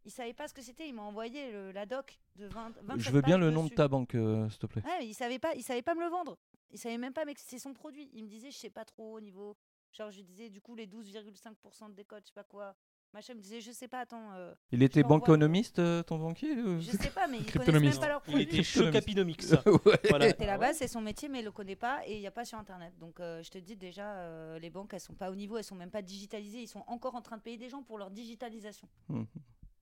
il 0.09 0.11
savait 0.11 0.33
pas 0.33 0.49
ce 0.49 0.55
que 0.55 0.63
c'était. 0.63 0.89
Il 0.89 0.95
m'a 0.95 1.03
envoyé 1.03 1.53
le- 1.53 1.71
la 1.73 1.85
doc 1.87 2.19
de 2.37 2.47
20. 2.47 2.73
27 2.83 3.01
Je 3.01 3.11
veux 3.11 3.21
bien 3.21 3.37
le 3.39 3.51
nom 3.51 3.65
de 3.65 3.69
ta 3.69 3.89
banque, 3.89 4.15
euh, 4.15 4.49
s'il 4.49 4.59
te 4.59 4.67
plaît. 4.67 4.83
Ouais, 4.85 5.07
il 5.07 5.15
savait 5.15 5.39
pas, 5.39 5.55
il 5.55 5.63
savait 5.63 5.83
pas 5.83 5.95
me 5.95 6.01
le 6.03 6.09
vendre. 6.11 6.39
Il 6.71 6.79
savait 6.79 6.99
même 6.99 7.13
pas 7.13 7.25
mais 7.25 7.35
que 7.35 7.41
c'est 7.45 7.59
son 7.59 7.75
produit. 7.75 8.11
Il 8.15 8.25
me 8.25 8.29
disait 8.29 8.51
je 8.51 8.57
sais 8.57 8.71
pas 8.71 8.85
trop 8.85 9.17
au 9.17 9.21
niveau. 9.21 9.57
Genre 9.93 10.11
je 10.11 10.17
lui 10.17 10.25
disais 10.25 10.49
du 10.51 10.61
coup 10.61 10.75
les 10.75 10.87
12,5% 10.87 11.89
de 11.91 11.95
décote, 11.95 12.23
je 12.25 12.29
sais 12.29 12.35
pas 12.35 12.45
quoi. 12.45 12.75
Machin 13.15 13.33
me 13.33 13.41
disait, 13.41 13.63
je 13.63 13.73
sais 13.73 13.89
pas, 13.89 14.01
attends, 14.01 14.35
euh, 14.35 14.53
Il 14.71 14.83
était 14.83 15.03
banconomiste, 15.03 15.79
euh, 15.79 16.03
ton 16.03 16.19
banquier 16.19 16.53
ou- 16.61 16.79
je 16.79 16.91
sais 16.91 17.09
pas, 17.09 17.27
mais 17.27 17.39
ils 17.41 17.51
connaissent 17.51 17.81
même 17.81 17.99
pas 17.99 18.09
leurs 18.09 18.23
Il 18.27 18.33
produits. 18.33 18.43
était 18.43 18.63
chocapinomics. 18.63 19.41
Ouais. 19.87 19.99
Voilà. 20.11 20.29
C'était 20.29 20.45
là-bas, 20.45 20.75
c'est 20.75 20.89
son 20.89 21.01
métier, 21.01 21.27
mais 21.31 21.39
il 21.39 21.47
le 21.47 21.51
connaît 21.51 21.75
pas 21.75 22.07
et 22.07 22.17
il 22.17 22.21
n'y 22.21 22.27
a 22.27 22.31
pas 22.31 22.45
sur 22.45 22.59
Internet. 22.59 22.93
Donc 22.99 23.19
euh, 23.19 23.43
je 23.43 23.49
te 23.51 23.57
dis 23.57 23.77
déjà, 23.77 24.13
euh, 24.17 24.59
les 24.59 24.69
banques, 24.69 24.93
elles 24.93 25.01
sont 25.01 25.15
pas 25.15 25.31
au 25.31 25.35
niveau, 25.35 25.57
elles 25.57 25.65
sont 25.65 25.75
même 25.75 25.91
pas 25.91 26.03
digitalisées. 26.03 26.61
Ils 26.61 26.69
sont 26.69 26.85
encore 26.87 27.15
en 27.15 27.23
train 27.23 27.39
de 27.39 27.43
payer 27.43 27.57
des 27.57 27.71
gens 27.71 27.83
pour 27.83 27.97
leur 27.97 28.11
digitalisation. 28.11 28.87
Mhm. 29.09 29.27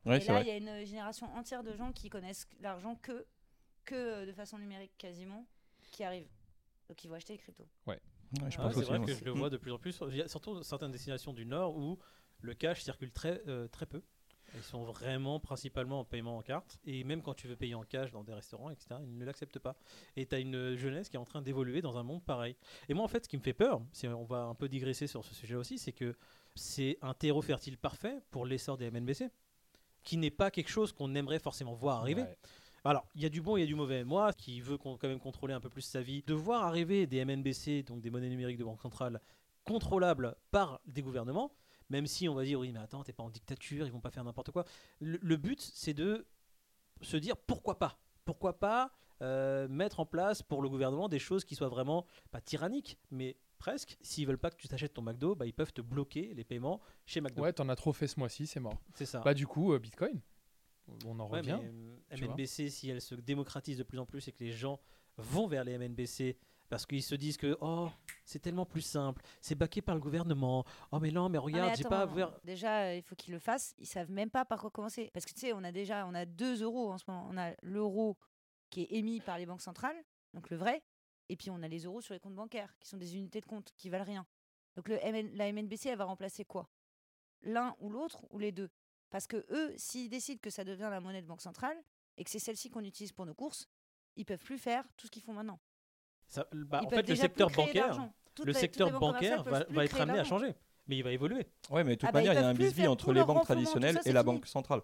Ouais, 0.06 0.22
et 0.22 0.26
là, 0.26 0.40
il 0.42 0.46
y 0.46 0.50
a 0.50 0.56
une 0.56 0.84
génération 0.86 1.26
entière 1.36 1.62
de 1.62 1.75
gens 1.76 1.92
qui 1.92 2.08
connaissent 2.08 2.46
l'argent 2.60 2.96
que, 2.96 3.26
que 3.84 3.94
euh, 3.94 4.26
de 4.26 4.32
façon 4.32 4.58
numérique 4.58 4.92
quasiment, 4.98 5.46
qui 5.90 6.04
arrivent. 6.04 6.28
Donc 6.88 7.02
ils 7.04 7.08
vont 7.08 7.16
acheter 7.16 7.32
les 7.34 7.38
cryptos. 7.38 7.66
Ouais, 7.86 8.00
je 8.48 8.56
Ah, 8.58 8.62
pense 8.62 8.75
c'est 8.75 8.82
vrai 8.82 8.98
moi. 8.98 9.06
que 9.06 9.14
je 9.14 9.25
le 9.25 9.32
vois 9.32 9.50
de 9.50 9.56
plus 9.56 9.72
en 9.72 9.78
plus. 9.78 9.98
Il 10.08 10.16
y 10.16 10.22
a 10.22 10.28
surtout 10.28 10.62
certaines 10.62 10.92
destinations 10.92 11.32
du 11.32 11.44
Nord 11.44 11.76
où 11.76 11.98
le 12.40 12.54
cash 12.54 12.82
circule 12.82 13.10
très, 13.12 13.42
euh, 13.48 13.66
très 13.68 13.86
peu. 13.86 14.02
Ils 14.54 14.62
sont 14.62 14.84
vraiment 14.84 15.40
principalement 15.40 16.00
en 16.00 16.04
paiement 16.04 16.36
en 16.38 16.42
carte. 16.42 16.78
Et 16.84 17.02
même 17.02 17.20
quand 17.20 17.34
tu 17.34 17.48
veux 17.48 17.56
payer 17.56 17.75
en 17.75 17.82
cash 17.82 18.12
dans 18.12 18.22
des 18.22 18.32
restaurants, 18.32 18.70
etc., 18.70 18.94
ils 19.02 19.18
ne 19.18 19.25
l'acceptent 19.25 19.58
pas. 19.58 19.76
Et 20.14 20.25
tu 20.25 20.34
as 20.36 20.38
une 20.38 20.76
jeunesse 20.76 21.08
qui 21.08 21.16
est 21.16 21.18
en 21.18 21.25
train 21.25 21.42
d'évoluer 21.42 21.82
dans 21.82 21.98
un 21.98 22.04
monde 22.04 22.25
pareil. 22.25 22.56
Et 22.88 22.94
moi, 22.94 23.04
en 23.04 23.08
fait, 23.08 23.25
ce 23.25 23.28
qui 23.28 23.36
me 23.36 23.42
fait 23.42 23.52
peur, 23.52 23.82
si 23.92 24.06
on 24.06 24.25
va 24.25 24.42
un 24.44 24.54
peu 24.54 24.68
digresser 24.68 25.08
sur 25.08 25.25
ce 25.25 25.34
sujet 25.34 25.56
aussi, 25.56 25.78
c'est 25.78 25.92
que 25.92 26.14
c'est 26.54 26.96
un 27.02 27.12
terreau 27.12 27.42
fertile 27.42 27.76
parfait 27.76 28.22
pour 28.30 28.46
l'essor 28.46 28.76
des 28.78 28.88
MNBC, 28.90 29.28
qui 30.06 30.16
n'est 30.16 30.30
pas 30.30 30.50
quelque 30.50 30.70
chose 30.70 30.92
qu'on 30.92 31.14
aimerait 31.14 31.40
forcément 31.40 31.75
voir 31.75 31.98
arriver. 32.00 32.22
Ouais. 32.22 32.38
Alors, 32.84 33.04
il 33.16 33.22
y 33.22 33.26
a 33.26 33.28
du 33.28 33.42
bon 33.42 33.56
et 33.56 33.60
il 33.60 33.62
y 33.64 33.66
a 33.66 33.66
du 33.66 33.75
mauvais. 33.75 34.04
Moi, 34.04 34.32
qui 34.32 34.60
veux 34.60 34.78
con- 34.78 34.96
quand 34.96 35.08
même 35.08 35.18
contrôler 35.18 35.52
un 35.52 35.60
peu 35.60 35.68
plus 35.68 35.82
sa 35.82 36.00
vie, 36.00 36.22
de 36.22 36.32
voir 36.32 36.62
arriver 36.62 37.06
des 37.08 37.25
MNBC, 37.25 37.82
donc 37.82 38.00
des 38.00 38.10
monnaies 38.10 38.28
numériques 38.28 38.56
de 38.58 38.64
banque 38.64 38.80
centrale, 38.80 39.20
contrôlables 39.64 40.36
par 40.52 40.80
des 40.86 41.02
gouvernements, 41.02 41.50
même 41.90 42.06
si 42.06 42.28
on 42.28 42.34
va 42.34 42.44
dire 42.44 42.60
oui, 42.60 42.70
mais 42.70 42.78
attends, 42.78 43.02
t'es 43.02 43.12
pas 43.12 43.25
en 43.25 43.30
dictature, 43.30 43.84
ils 43.84 43.92
vont 43.92 44.00
pas 44.00 44.10
faire 44.12 44.22
n'importe 44.25 44.52
quoi. 44.52 44.64
Le, 45.00 45.18
le 45.20 45.36
but, 45.36 45.60
c'est 45.60 45.94
de 45.94 46.25
se 47.02 47.16
dire 47.16 47.36
pourquoi 47.36 47.78
pas? 47.78 47.98
Pourquoi 48.25 48.58
pas 48.58 48.92
euh, 49.22 49.66
mettre 49.68 49.98
en 49.98 50.06
place 50.06 50.42
pour 50.42 50.62
le 50.62 50.68
gouvernement 50.68 51.08
des 51.08 51.18
choses 51.18 51.44
qui 51.44 51.56
soient 51.56 51.68
vraiment 51.68 52.06
pas 52.30 52.40
tyranniques, 52.40 52.98
mais 53.10 53.36
presque. 53.56 53.96
S'ils 54.00 54.26
veulent 54.26 54.38
pas 54.38 54.50
que 54.50 54.56
tu 54.56 54.68
t'achètes 54.68 54.94
ton 54.94 55.02
McDo, 55.02 55.34
bah, 55.34 55.46
ils 55.46 55.52
peuvent 55.54 55.72
te 55.72 55.80
bloquer 55.80 56.32
les 56.34 56.44
paiements 56.44 56.80
chez 57.04 57.20
McDo. 57.20 57.42
Ouais, 57.42 57.52
t'en 57.52 57.68
as 57.68 57.76
trop 57.76 57.92
fait 57.92 58.06
ce 58.06 58.18
mois-ci, 58.18 58.46
c'est 58.46 58.60
mort. 58.60 58.78
c'est 58.94 59.06
ça. 59.06 59.20
Bah 59.20 59.34
du 59.34 59.46
coup, 59.46 59.72
euh, 59.72 59.78
Bitcoin, 59.78 60.20
on 61.04 61.18
en 61.20 61.28
Ouais, 61.30 61.38
revient. 61.40 61.58
mais, 61.62 61.68
euh. 62.25 62.28
MNBC, 62.28 62.70
si 62.70 62.88
elle 62.90 63.00
se 63.00 63.14
démocratise 63.14 63.76
de 63.78 63.82
plus 63.82 63.98
en 63.98 64.06
plus 64.06 64.26
et 64.28 64.32
que 64.32 64.42
les 64.44 64.52
gens 64.52 64.78
vont 65.16 65.46
vers 65.46 65.64
les 65.64 65.76
MNBC 65.78 66.36
parce 66.68 66.84
qu'ils 66.84 67.02
se 67.02 67.14
disent 67.14 67.36
que 67.36 67.56
oh 67.60 67.88
c'est 68.25 68.40
tellement 68.40 68.66
plus 68.66 68.80
simple, 68.80 69.22
c'est 69.40 69.54
baqué 69.54 69.80
par 69.82 69.94
le 69.94 70.00
gouvernement. 70.00 70.64
Oh 70.90 70.98
mais 70.98 71.10
non, 71.12 71.28
mais 71.28 71.38
Ah, 71.38 71.42
regarde, 71.42 71.76
j'ai 71.76 71.84
pas 71.84 72.00
à 72.02 72.06
voir. 72.06 72.38
Déjà, 72.44 72.94
il 72.94 73.02
faut 73.02 73.14
qu'ils 73.14 73.32
le 73.34 73.38
fassent. 73.38 73.75
Ils 73.78 73.86
savent 73.86 74.10
même 74.10 74.30
pas 74.30 74.44
par 74.44 74.60
quoi 74.60 74.70
commencer. 74.70 75.10
Parce 75.14 75.25
que 75.25 75.32
tu 75.32 75.40
sais, 75.40 75.52
on 75.52 75.62
a 75.64 75.70
déjà 75.72 76.06
on 76.06 76.14
a 76.14 76.25
2 76.26 76.62
euros 76.62 76.90
en 76.92 76.98
ce 76.98 77.04
moment. 77.08 77.26
On 77.30 77.36
a 77.38 77.52
l'euro 77.62 78.16
qui 78.70 78.82
est 78.82 78.92
émis 78.96 79.20
par 79.20 79.38
les 79.38 79.46
banques 79.46 79.62
centrales, 79.62 79.96
donc 80.34 80.50
le 80.50 80.56
vrai. 80.56 80.82
Et 81.28 81.37
puis 81.37 81.50
on 81.50 81.62
a 81.62 81.68
les 81.68 81.85
euros 81.85 82.00
sur 82.00 82.14
les 82.14 82.21
comptes 82.21 82.35
bancaires, 82.35 82.75
qui 82.80 82.88
sont 82.88 82.97
des 82.97 83.16
unités 83.16 83.40
de 83.40 83.47
compte 83.47 83.73
qui 83.76 83.90
valent 83.90 84.04
rien. 84.04 84.26
Donc 84.76 84.88
le 84.88 84.97
MN 84.97 85.35
la 85.35 85.50
MNBC, 85.52 85.88
elle 85.88 85.99
va 85.99 86.04
remplacer 86.04 86.45
quoi? 86.45 86.68
L'un 87.42 87.75
ou 87.80 87.90
l'autre 87.90 88.25
ou 88.30 88.38
les 88.38 88.52
deux? 88.52 88.71
Parce 89.11 89.26
que 89.26 89.45
eux, 89.50 89.73
s'ils 89.76 90.09
décident 90.11 90.40
que 90.40 90.50
ça 90.50 90.64
devient 90.64 90.88
la 90.90 91.00
monnaie 91.00 91.23
de 91.23 91.26
banque 91.26 91.40
centrale 91.42 91.76
et 92.16 92.25
que 92.25 92.30
c'est 92.30 92.38
celle-ci 92.38 92.71
qu'on 92.71 92.85
utilise 92.85 93.12
pour 93.12 93.26
nos 93.26 93.35
courses, 93.35 93.68
ils 94.16 94.25
peuvent 94.25 94.42
plus 94.42 94.59
faire 94.59 94.85
tout 94.97 95.06
ce 95.06 95.11
qu'ils 95.12 95.23
font 95.23 95.33
maintenant. 95.33 95.61
Ça- 96.26 96.47
bah, 96.52 96.83
en 96.85 96.90
fait, 96.90 97.09
le 97.09 97.14
secteur 97.14 97.50
bancaire. 97.50 97.97
Toutes 98.35 98.47
le 98.47 98.52
les- 98.52 98.59
secteur 98.59 98.90
va, 99.45 99.85
être 99.85 100.00
amené 100.00 100.18
à 100.18 100.25
changer, 100.25 100.54
mais 100.87 100.99
il 100.99 101.02
va 101.02 101.11
évoluer. 101.12 101.47
Ouais, 101.71 101.85
mais 101.85 101.92
de 101.97 102.00
toute 102.00 102.09
Ah 102.09 102.12
bah, 102.12 102.18
manière, 102.18 102.35
il 102.35 102.37
y 102.37 102.38
a 102.45 102.49
un 102.49 102.54
plus 102.54 102.66
bis 102.68 102.75
faire 102.75 102.90
entre 102.90 103.12
les 103.12 103.25
banques 103.25 103.45
traditionnelles 103.45 103.95
ça, 103.95 104.00
et 104.04 104.12
la 104.12 104.21
fini. 104.23 104.35
banque 104.35 104.47
centrale. 104.47 104.83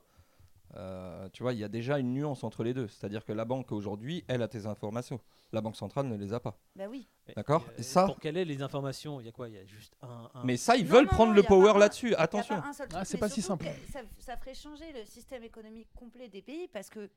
Euh, 0.75 1.29
tu 1.31 1.43
vois, 1.43 1.53
il 1.53 1.59
y 1.59 1.65
a 1.65 1.69
déjà 1.69 1.99
une 1.99 2.13
nuance 2.15 2.45
entre 2.45 2.65
les 2.65 2.73
deux. 2.73 2.89
C'est-à-dire 2.89 3.25
que 3.25 3.33
la 3.33 3.45
banque 3.45 3.73
aujourd'hui, 3.73 4.25
elle 4.29 4.41
a 4.43 4.49
tes 4.49 4.67
informations. 4.67 5.21
La 5.53 5.61
banque 5.61 5.77
centrale 5.77 6.07
ne 6.07 6.17
les 6.17 6.33
a 6.33 6.41
pas. 6.41 6.57
Bah 6.77 6.87
oui. 6.89 7.07
Mais, 7.29 7.35
D'accord. 7.35 7.67
euh, 7.69 7.75
Et 7.79 7.83
ça- 7.83 8.07
Pour 8.07 8.19
quelle 8.19 8.39
est 8.39 8.45
les 8.47 8.63
informations 8.63 9.21
Il 9.21 9.27
y 9.27 9.29
a 9.29 9.33
quoi? 9.33 9.49
Il 9.49 9.55
y 9.55 9.59
a 9.59 9.65
juste 9.67 9.95
un. 10.01 10.31
un- 10.35 10.45
Mais 10.45 10.57
ça, 10.57 10.77
ils 10.77 10.87
Non, 10.87 10.93
veulent 10.95 11.05
non, 11.05 11.11
prendre 11.11 11.31
non, 11.33 11.37
le 11.37 11.43
power 11.43 11.79
là-dessus. 11.79 12.15
Attention. 12.15 12.61
pas 12.61 12.69
un 12.69 12.73
seul 12.73 12.89
Ah, 12.91 12.95
truc, 12.97 13.07
c'est 13.07 13.19
pas 13.19 13.29
si 13.29 13.43
simple. 13.43 13.67
Ça, 13.93 14.01
ça 14.19 14.37
ferait 14.39 14.55
changer 14.55 14.91
le 14.93 15.05
système 15.05 15.43
économique 15.43 15.89
complet 15.95 16.29
des 16.29 16.41
pays 16.41 16.69
parce 16.69 16.89
que 16.89 17.11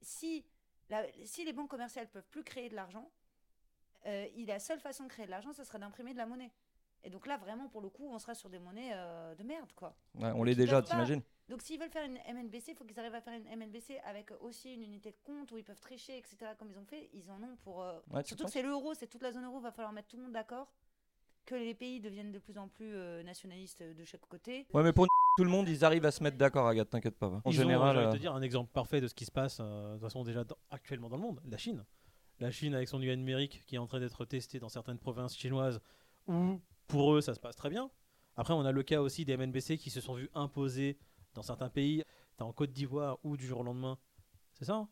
si, 0.00 0.44
la- 0.88 1.04
si 1.24 1.44
les 1.44 1.52
banques 1.52 1.68
commerciales 1.68 2.08
peuvent 2.08 2.28
plus 2.30 2.42
créer 2.44 2.70
de 2.70 2.74
l'argent, 2.76 3.10
euh, 4.06 4.26
la 4.46 4.58
seule 4.58 4.80
façon 4.80 5.04
de 5.04 5.08
créer 5.10 5.26
de 5.26 5.30
l'argent, 5.30 5.52
ce 5.52 5.64
serait 5.64 5.78
d'imprimer 5.78 6.12
de 6.14 6.18
la 6.18 6.26
monnaie. 6.26 6.50
Et 7.04 7.10
donc 7.10 7.26
là, 7.26 7.36
vraiment, 7.36 7.68
pour 7.68 7.80
le 7.82 7.88
coup, 7.88 8.08
on 8.10 8.18
sera 8.18 8.34
sur 8.34 8.48
des 8.48 8.58
monnaies 8.60 8.92
euh, 8.94 9.34
de 9.34 9.42
merde, 9.42 9.70
quoi. 9.76 9.94
Ouais, 10.14 10.30
on 10.34 10.44
l'est 10.44 10.54
déjà, 10.54 10.80
t'imagines? 10.82 11.20
Donc 11.48 11.60
s'ils 11.62 11.78
veulent 11.78 11.90
faire 11.90 12.04
une 12.06 12.18
MNBC, 12.34 12.70
il 12.72 12.74
faut 12.76 12.84
qu'ils 12.84 12.98
arrivent 12.98 13.14
à 13.14 13.20
faire 13.20 13.34
une 13.34 13.44
MNBC 13.58 13.98
avec 14.04 14.30
aussi 14.40 14.72
une 14.74 14.82
unité 14.82 15.10
de 15.10 15.16
compte 15.24 15.50
où 15.52 15.58
ils 15.58 15.64
peuvent 15.64 15.80
tricher, 15.80 16.16
etc. 16.16 16.36
Comme 16.58 16.70
ils 16.70 16.78
ont 16.78 16.84
fait, 16.84 17.10
ils 17.12 17.30
en 17.30 17.42
ont 17.42 17.56
pour. 17.62 17.82
euh, 17.82 17.98
Ouais, 18.10 18.22
Surtout 18.24 18.44
que 18.44 18.50
c'est 18.50 18.62
l'euro, 18.62 18.94
c'est 18.94 19.06
toute 19.08 19.22
la 19.22 19.32
zone 19.32 19.44
euro, 19.44 19.60
va 19.60 19.70
falloir 19.72 19.92
mettre 19.92 20.08
tout 20.08 20.16
le 20.16 20.22
monde 20.22 20.32
d'accord. 20.32 20.72
Que 21.44 21.56
les 21.56 21.74
pays 21.74 21.98
deviennent 22.00 22.30
de 22.30 22.38
plus 22.38 22.56
en 22.56 22.68
plus 22.68 22.94
euh, 22.94 23.22
nationalistes 23.24 23.82
de 23.82 24.04
chaque 24.04 24.24
côté. 24.28 24.66
Ouais, 24.72 24.84
mais 24.84 24.92
pour 24.92 25.06
tout 25.36 25.42
le 25.44 25.50
monde, 25.50 25.68
ils 25.68 25.84
arrivent 25.84 26.04
à 26.06 26.12
se 26.12 26.22
mettre 26.22 26.36
d'accord, 26.36 26.68
Agathe, 26.68 26.90
t'inquiète 26.90 27.16
pas. 27.18 27.26
En 27.26 27.42
Ils 27.46 27.58
ont, 27.58 27.62
général, 27.62 27.96
de 27.96 28.00
euh, 28.02 28.12
te 28.12 28.16
dire 28.18 28.32
un 28.32 28.42
exemple 28.42 28.70
parfait 28.72 29.00
de 29.00 29.08
ce 29.08 29.14
qui 29.14 29.24
se 29.24 29.32
passe 29.32 29.58
euh, 29.60 29.88
de 29.88 29.92
toute 29.94 30.02
façon 30.02 30.22
déjà 30.22 30.44
dans- 30.44 30.56
actuellement 30.70 31.08
dans 31.08 31.16
le 31.16 31.22
monde, 31.22 31.40
la 31.44 31.58
Chine. 31.58 31.84
La 32.38 32.52
Chine 32.52 32.74
avec 32.76 32.88
son 32.88 33.02
yuan 33.02 33.18
numérique 33.18 33.64
qui 33.66 33.74
est 33.74 33.78
en 33.78 33.86
train 33.88 33.98
d'être 33.98 34.24
testé 34.24 34.60
dans 34.60 34.68
certaines 34.68 34.98
provinces 34.98 35.36
chinoises 35.36 35.80
où 36.28 36.60
pour 36.86 37.12
eux 37.14 37.20
ça 37.20 37.34
se 37.34 37.40
passe 37.40 37.56
très 37.56 37.70
bien. 37.70 37.90
Après 38.36 38.54
on 38.54 38.64
a 38.64 38.70
le 38.72 38.82
cas 38.84 39.00
aussi 39.00 39.24
des 39.24 39.36
MNBC 39.36 39.78
qui 39.78 39.90
se 39.90 40.00
sont 40.00 40.14
vus 40.14 40.30
imposer 40.34 40.96
dans 41.34 41.42
certains 41.42 41.68
pays. 41.68 42.04
T'as 42.36 42.44
en 42.44 42.52
Côte 42.52 42.72
d'Ivoire 42.72 43.18
ou 43.24 43.36
du 43.36 43.46
jour 43.46 43.60
au 43.60 43.62
lendemain. 43.62 43.98
C'est 44.58 44.64
ça 44.66 44.74
hein? 44.74 44.88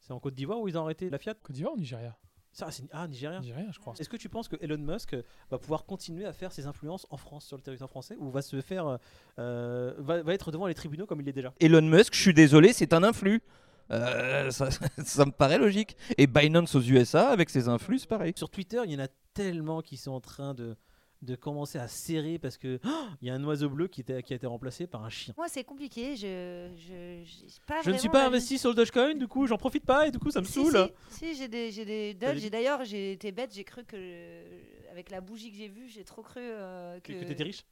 C'est 0.00 0.12
en 0.12 0.20
Côte 0.20 0.34
d'Ivoire 0.34 0.60
où 0.60 0.68
ils 0.68 0.76
ont 0.76 0.82
arrêté 0.82 1.08
la 1.10 1.18
Fiat? 1.18 1.34
Côte 1.34 1.54
d'Ivoire 1.54 1.74
ou 1.74 1.78
Nigeria? 1.78 2.16
Ça, 2.54 2.70
c'est- 2.70 2.84
Ah, 2.92 3.08
Nigeria. 3.08 3.40
Nigeria, 3.40 3.70
je 3.72 3.78
crois. 3.78 3.94
Est-ce 3.98 4.08
que 4.10 4.16
tu 4.16 4.28
penses 4.28 4.46
que 4.48 4.56
Elon 4.60 4.76
Musk 4.78 5.16
va 5.50 5.58
pouvoir 5.58 5.86
continuer 5.86 6.26
à 6.26 6.32
faire 6.34 6.52
ses 6.52 6.66
influences 6.66 7.06
en 7.08 7.16
France, 7.16 7.46
sur 7.46 7.56
le 7.56 7.62
territoire 7.62 7.88
français, 7.88 8.14
ou 8.18 8.30
va 8.30 8.42
se 8.42 8.60
faire, 8.60 8.98
euh, 9.38 9.94
va, 9.98 10.22
va 10.22 10.34
être 10.34 10.50
devant 10.52 10.66
les 10.66 10.74
tribunaux 10.74 11.06
comme 11.06 11.20
il 11.20 11.24
l'est 11.24 11.32
déjà? 11.32 11.54
Elon 11.60 11.80
Musk, 11.82 12.14
je 12.14 12.20
suis 12.20 12.34
désolé, 12.34 12.72
c'est 12.74 12.92
un 12.92 13.02
influx. 13.04 13.42
Euh, 13.90 14.50
ça, 14.50 14.68
ça 15.04 15.24
me 15.24 15.30
paraît 15.30 15.58
logique. 15.58 15.96
Et 16.18 16.26
Binance 16.26 16.74
aux 16.74 16.82
USA, 16.82 17.30
avec 17.30 17.48
ses 17.48 17.68
influx, 17.68 18.00
c'est 18.00 18.08
pareil. 18.08 18.32
Sur 18.36 18.50
Twitter, 18.50 18.80
il 18.84 18.90
y 18.92 18.96
en 18.96 19.04
a 19.04 19.08
tellement 19.32 19.80
qui 19.80 19.96
sont 19.96 20.12
en 20.12 20.20
train 20.20 20.52
de, 20.52 20.76
de 21.22 21.36
commencer 21.36 21.78
à 21.78 21.88
serrer 21.88 22.38
parce 22.38 22.58
que 22.58 22.80
oh, 22.84 23.04
il 23.20 23.28
y 23.28 23.30
a 23.30 23.34
un 23.34 23.44
oiseau 23.44 23.68
bleu 23.68 23.86
qui, 23.88 24.00
était, 24.00 24.22
qui 24.22 24.32
a 24.32 24.36
été 24.36 24.46
remplacé 24.46 24.86
par 24.86 25.04
un 25.04 25.08
chien. 25.08 25.32
Moi, 25.36 25.48
c'est 25.48 25.64
compliqué. 25.64 26.16
Je, 26.16 26.68
je, 26.76 27.58
pas 27.66 27.80
Je 27.82 27.90
ne 27.90 27.96
suis 27.96 28.08
pas 28.08 28.26
investi 28.26 28.58
sur 28.58 28.70
le 28.70 28.74
Dogecoin, 28.74 29.14
du 29.14 29.28
coup, 29.28 29.46
j'en 29.46 29.56
profite 29.56 29.84
pas 29.84 30.08
et 30.08 30.10
du 30.10 30.18
coup, 30.18 30.30
ça 30.30 30.40
me 30.40 30.46
Si, 30.46 30.52
saoule. 30.54 30.90
Si, 31.10 31.18
si, 31.18 31.34
j'ai 31.34 31.48
des, 31.48 31.70
j'ai 31.70 31.84
des 31.84 32.16
Et 32.44 32.50
d'ailleurs, 32.50 32.84
j'ai 32.84 33.12
été 33.12 33.30
bête. 33.32 33.54
J'ai 33.54 33.64
cru 33.64 33.84
que, 33.84 34.42
avec 34.90 35.10
la 35.10 35.20
bougie 35.20 35.50
que 35.50 35.56
j'ai 35.56 35.68
vue, 35.68 35.88
j'ai 35.88 36.04
trop 36.04 36.22
cru 36.22 36.40
euh, 36.40 36.98
que 37.00 37.12
t'étais 37.12 37.44
riche. 37.44 37.64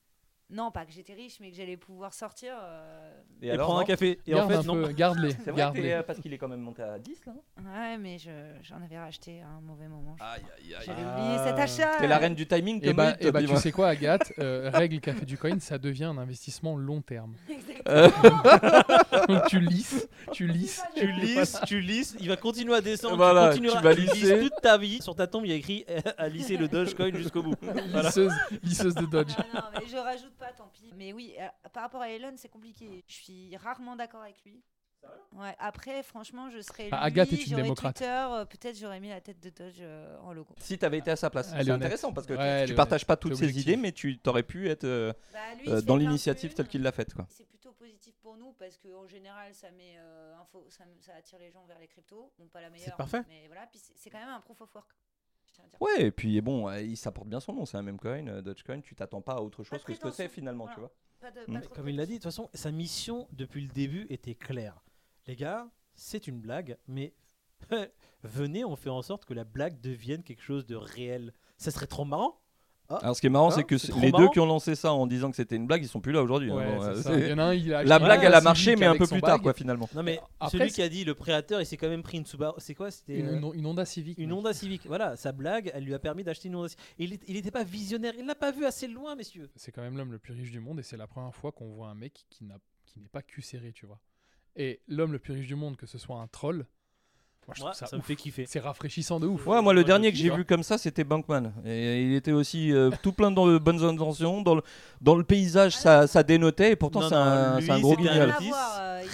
Non, 0.52 0.70
pas 0.72 0.84
que 0.84 0.90
j'étais 0.92 1.14
riche, 1.14 1.38
mais 1.40 1.50
que 1.50 1.56
j'allais 1.56 1.76
pouvoir 1.76 2.12
sortir. 2.12 2.54
euh, 2.60 3.10
Et, 3.40 3.56
prendre 3.56 3.78
un 3.78 3.84
café. 3.84 4.18
Et 4.26 4.34
en 4.34 4.38
Garde 4.38 4.50
fait, 4.50 4.56
un 4.58 4.62
non. 4.62 4.74
peu, 4.82 4.92
garde-les, 4.92 5.30
C'est 5.44 5.50
vrai, 5.52 5.58
garde-les. 5.58 5.82
t'es- 5.82 6.02
parce 6.02 6.18
qu'il 6.18 6.32
est 6.32 6.38
quand 6.38 6.48
même 6.48 6.60
monté 6.60 6.82
à 6.82 6.98
10 6.98 7.20
là. 7.26 7.32
Ouais, 7.58 7.96
mais 7.98 8.18
je, 8.18 8.30
j'en 8.62 8.82
avais 8.82 8.98
racheté 8.98 9.42
à 9.42 9.46
un 9.48 9.60
mauvais 9.60 9.86
moment. 9.86 10.16
je 10.18 10.24
Aïe, 10.24 10.40
crois. 10.42 10.52
aïe, 10.58 10.74
aïe. 10.74 10.82
J'avais 10.86 11.02
Ah. 11.06 11.18
oublié 11.20 11.38
cet 11.46 11.58
achat. 11.58 11.96
T'es 12.00 12.08
la 12.08 12.18
reine 12.18 12.34
du 12.34 12.46
timing, 12.46 12.80
Et 12.82 12.88
comme 12.88 12.96
bah, 12.96 13.10
Ruth, 13.12 13.24
et 13.24 13.30
bah 13.32 13.42
tu 13.44 13.56
sais 13.56 13.70
quoi, 13.72 13.88
Agathe 13.88 14.32
euh, 14.40 14.70
Règle 14.74 14.98
Café 15.00 15.24
du 15.24 15.38
Coin, 15.38 15.58
ça 15.60 15.78
devient 15.78 16.04
un 16.04 16.18
investissement 16.18 16.76
long 16.76 17.00
terme. 17.00 17.34
Donc 19.28 19.46
tu 19.48 19.60
lisses, 19.60 20.08
tu 20.32 20.46
lisses, 20.46 20.82
Tu 20.96 21.10
lisses, 21.12 21.60
tu 21.66 21.80
lisses, 21.80 22.16
il 22.20 22.28
va 22.28 22.36
continuer 22.36 22.74
à 22.74 22.80
descendre. 22.80 23.16
Voilà, 23.16 23.48
tu, 23.54 23.60
continueras, 23.60 23.78
tu 23.80 23.84
vas 23.84 23.94
lisses 23.94 24.14
lisser. 24.14 24.40
toute 24.40 24.60
ta 24.62 24.78
vie. 24.78 25.00
Sur 25.02 25.14
ta 25.14 25.26
tombe, 25.26 25.44
il 25.46 25.50
y 25.50 25.54
a 25.54 25.56
écrit 25.56 25.84
à 26.18 26.28
lisser 26.28 26.56
le 26.56 26.68
Dogecoin 26.68 27.14
jusqu'au 27.14 27.42
bout. 27.42 27.54
Voilà. 27.60 28.08
lisseuse, 28.08 28.32
lisseuse 28.62 28.94
de 28.94 29.06
Dodge. 29.06 29.32
Ah 29.38 29.44
non, 29.54 29.60
mais 29.80 29.86
je 29.88 29.96
rajoute 29.96 30.32
pas, 30.40 30.52
tant 30.52 30.68
pis. 30.72 30.92
Mais 30.96 31.12
oui, 31.12 31.34
euh, 31.38 31.46
par 31.72 31.84
rapport 31.84 32.02
à 32.02 32.10
Elon, 32.10 32.34
c'est 32.36 32.48
compliqué. 32.48 33.04
Je 33.06 33.14
suis 33.14 33.56
rarement 33.56 33.96
d'accord 33.96 34.22
avec 34.22 34.42
lui. 34.44 34.62
Ouais. 35.32 35.54
Après, 35.58 36.02
franchement, 36.02 36.50
je 36.50 36.60
serais. 36.60 36.88
Ah, 36.92 37.08
lui, 37.08 37.20
Agathe 37.20 37.32
est 37.32 37.36
une 37.36 37.50
j'aurais 37.50 37.62
démocrate. 37.62 38.02
Euh, 38.02 38.44
peut-être 38.44 38.76
j'aurais 38.76 39.00
mis 39.00 39.08
la 39.08 39.20
tête 39.20 39.40
de 39.40 39.48
Dodge 39.50 39.78
euh, 39.80 40.18
en 40.20 40.32
logo. 40.32 40.54
Si 40.58 40.76
t'avais 40.76 40.98
été 40.98 41.10
à 41.10 41.16
sa 41.16 41.30
place, 41.30 41.52
Elle 41.56 41.66
c'est 41.66 41.70
intéressant 41.70 42.12
parce 42.12 42.26
que 42.26 42.34
Ouais, 42.34 42.66
tu 42.66 42.74
partages 42.74 43.06
pas 43.06 43.16
toutes 43.16 43.32
T'es 43.32 43.46
ses 43.48 43.60
idées, 43.60 43.76
mais 43.76 43.92
tu 43.92 44.18
t'aurais 44.18 44.42
pu 44.42 44.68
être 44.68 44.84
euh, 44.84 45.12
Bah, 45.32 45.38
lui, 45.58 45.70
euh, 45.70 45.80
dans 45.80 45.96
l'initiative 45.96 46.52
telle 46.54 46.68
qu'il 46.68 46.82
l'a 46.82 46.92
faite. 46.92 47.14
Quoi. 47.14 47.26
C'est 47.30 47.46
plutôt 47.46 47.72
positif 47.72 48.14
pour 48.20 48.36
nous 48.36 48.52
parce 48.58 48.76
qu'en 48.76 49.06
général, 49.06 49.54
ça, 49.54 49.70
met, 49.70 49.94
euh, 49.98 50.34
info, 50.40 50.66
ça, 50.68 50.84
attire 51.16 51.38
les 51.38 51.50
gens 51.50 51.64
vers 51.64 51.78
les 51.78 51.86
cryptos. 51.86 52.32
Bon, 52.38 52.48
pas 52.48 52.60
la 52.60 52.68
meilleure. 52.68 52.96
parfait. 52.96 53.22
Mais 53.28 53.46
voilà, 53.46 53.66
puis 53.68 53.78
c'est 53.78 53.92
c'est 53.96 54.10
quand 54.10 54.18
même 54.18 54.28
un 54.28 54.40
proof 54.40 54.60
of 54.60 54.74
work. 54.74 54.90
Je 55.64 55.68
tiens 55.78 55.78
à 55.86 55.88
dire. 55.88 55.98
Ouais, 56.00 56.06
et 56.06 56.10
puis 56.10 56.40
bon, 56.40 56.68
euh, 56.68 56.80
il 56.80 56.96
s'apporte 56.96 57.28
bien 57.28 57.40
son 57.40 57.52
nom, 57.52 57.64
c'est 57.66 57.76
un 57.76 57.82
même 57.82 57.98
coin, 57.98 58.26
euh, 58.26 58.42
Dogecoin, 58.42 58.80
tu 58.80 58.94
t'attends 58.94 59.20
pas 59.20 59.34
à 59.34 59.40
autre 59.40 59.62
chose 59.64 59.82
que 59.82 59.94
ce 59.94 60.00
que 60.00 60.10
c'est 60.10 60.28
finalement, 60.28 60.64
voilà. 60.64 60.74
tu 60.74 60.80
vois. 60.80 60.92
Pas 61.20 61.30
de- 61.30 61.40
Mm. 61.40 61.44
pas 61.46 61.52
Mais 61.52 61.60
trop 61.60 61.70
de 61.70 61.76
Comme 61.76 61.88
il 61.88 61.96
l'a 61.96 62.06
dit, 62.06 62.12
de 62.12 62.16
toute 62.18 62.24
façon, 62.24 62.48
sa 62.54 62.70
mission 62.70 63.28
depuis 63.32 63.60
le 63.62 63.68
début 63.68 64.06
était 64.10 64.34
claire. 64.34 64.82
Les 65.26 65.36
gars, 65.36 65.68
c'est 65.94 66.26
une 66.26 66.40
blague, 66.40 66.78
mais 66.88 67.12
venez, 68.22 68.64
on 68.64 68.76
fait 68.76 68.90
en 68.90 69.02
sorte 69.02 69.24
que 69.24 69.34
la 69.34 69.44
blague 69.44 69.80
devienne 69.80 70.22
quelque 70.22 70.42
chose 70.42 70.66
de 70.66 70.76
réel. 70.76 71.32
Ça 71.58 71.70
serait 71.70 71.86
trop 71.86 72.04
marrant. 72.04 72.40
Alors 72.90 73.14
ce 73.16 73.20
qui 73.20 73.26
est 73.28 73.30
marrant, 73.30 73.48
Hein, 73.48 73.54
c'est 73.54 73.64
que 73.64 73.76
les 74.00 74.10
deux 74.12 74.28
qui 74.30 74.40
ont 74.40 74.46
lancé 74.46 74.74
ça 74.74 74.92
en 74.92 75.06
disant 75.06 75.30
que 75.30 75.36
c'était 75.36 75.56
une 75.56 75.66
blague, 75.66 75.82
ils 75.82 75.88
sont 75.88 76.00
plus 76.00 76.12
là 76.12 76.22
aujourd'hui. 76.22 76.50
Ouais, 76.50 76.64
Bon, 76.76 76.80
c'est 76.94 77.02
ça. 77.02 77.10
c'est- 77.14 77.20
Il 77.20 77.28
y 77.28 77.32
en 77.32 77.38
a 77.38 77.42
un, 77.44 77.54
il 77.54 77.72
a 77.72 77.84
La 77.84 77.98
blague, 77.98 78.24
elle 78.24 78.34
a 78.34 78.40
marché, 78.40 78.74
mais 78.76 78.86
un 78.86 78.96
peu 78.96 79.06
plus 79.06 79.20
tard, 79.20 79.40
quoi, 79.40 79.52
finalement. 79.54 79.88
Non 79.94 80.02
mais 80.02 80.20
Après, 80.40 80.58
celui 80.58 80.70
c'est- 80.70 80.74
qui 80.76 80.82
a 80.82 80.88
dit 80.88 81.04
le 81.04 81.14
prédateur, 81.14 81.60
il 81.60 81.66
s'est 81.66 81.76
quand 81.76 81.88
même 81.88 82.02
pris 82.02 82.18
une 82.18 82.26
Subaru. 82.26 82.54
C'est 82.58 82.74
quoi? 82.74 82.90
C'était 82.90 83.18
Une, 83.20 83.26
euh, 83.28 83.52
une- 83.52 83.60
une 83.60 83.66
Honda 83.66 83.84
Civic. 83.84 84.18
une. 84.18 84.32
Honda 84.32 84.52
Civic. 84.52 84.86
Voilà, 84.86 85.16
sa 85.16 85.32
blague, 85.32 85.70
elle 85.74 85.84
lui 85.84 85.94
a 85.94 85.98
permis 85.98 86.24
d'acheter 86.24 86.48
une 86.48 86.56
Honda 86.56 86.68
Civic. 86.68 87.22
Il 87.28 87.34
n'était 87.34 87.50
pas 87.50 87.64
visionnaire, 87.64 88.12
il 88.18 88.26
l'a 88.26 88.34
pas 88.34 88.50
vu 88.50 88.64
assez 88.66 88.88
loin, 88.88 89.14
messieurs. 89.14 89.50
C'est 89.56 89.72
quand 89.72 89.82
même 89.82 89.96
l'homme 89.96 90.12
le 90.12 90.18
plus 90.18 90.32
riche 90.34 90.50
du 90.50 90.60
monde 90.60 90.80
et 90.80 90.82
c'est 90.82 90.96
la 90.96 91.06
première 91.06 91.34
fois 91.34 91.52
qu'on 91.52 91.68
voit 91.70 91.88
un 91.88 91.94
mec 91.94 92.24
qui 92.30 92.44
n'a 92.44 92.56
qui 92.86 92.98
n'est 92.98 93.08
pas 93.08 93.22
cul 93.22 93.40
serré, 93.42 93.72
tu 93.72 93.86
vois. 93.86 94.00
Et 94.56 94.80
l'homme 94.88 95.12
le 95.12 95.20
plus 95.20 95.32
riche 95.32 95.46
du 95.46 95.54
monde, 95.54 95.76
que 95.76 95.86
ce 95.86 95.96
soit 95.96 96.16
un 96.16 96.26
troll, 96.26 96.66
moi 97.58 97.72
je 97.72 97.78
ça, 97.78 97.86
ça 97.86 97.96
me 97.96 98.02
fait 98.02 98.16
kiffer. 98.16 98.46
C'est 98.48 98.60
rafraîchissant 98.60 99.20
de 99.20 99.26
ouf. 99.26 99.46
Ouais, 99.46 99.60
moi, 99.62 99.74
le 99.74 99.84
dernier 99.84 100.10
que 100.10 100.18
j'ai 100.18 100.30
vu 100.30 100.44
comme 100.44 100.62
ça, 100.62 100.78
c'était 100.78 101.04
Bankman. 101.04 101.52
Et 101.64 102.02
il 102.02 102.14
était 102.14 102.32
aussi 102.32 102.72
euh, 102.72 102.90
tout 103.02 103.12
plein 103.12 103.30
de 103.30 103.58
bonnes 103.58 103.84
intentions. 103.84 104.42
Dans 104.42 104.54
le, 104.54 104.62
dans 105.00 105.16
le 105.16 105.24
paysage, 105.24 105.76
ça, 105.76 106.06
ça 106.06 106.22
dénotait. 106.22 106.72
Et 106.72 106.76
pourtant, 106.76 107.08
c'est 107.08 107.14
un, 107.14 107.56
un 107.56 107.80
gros 107.80 107.96
guignol. 107.96 108.34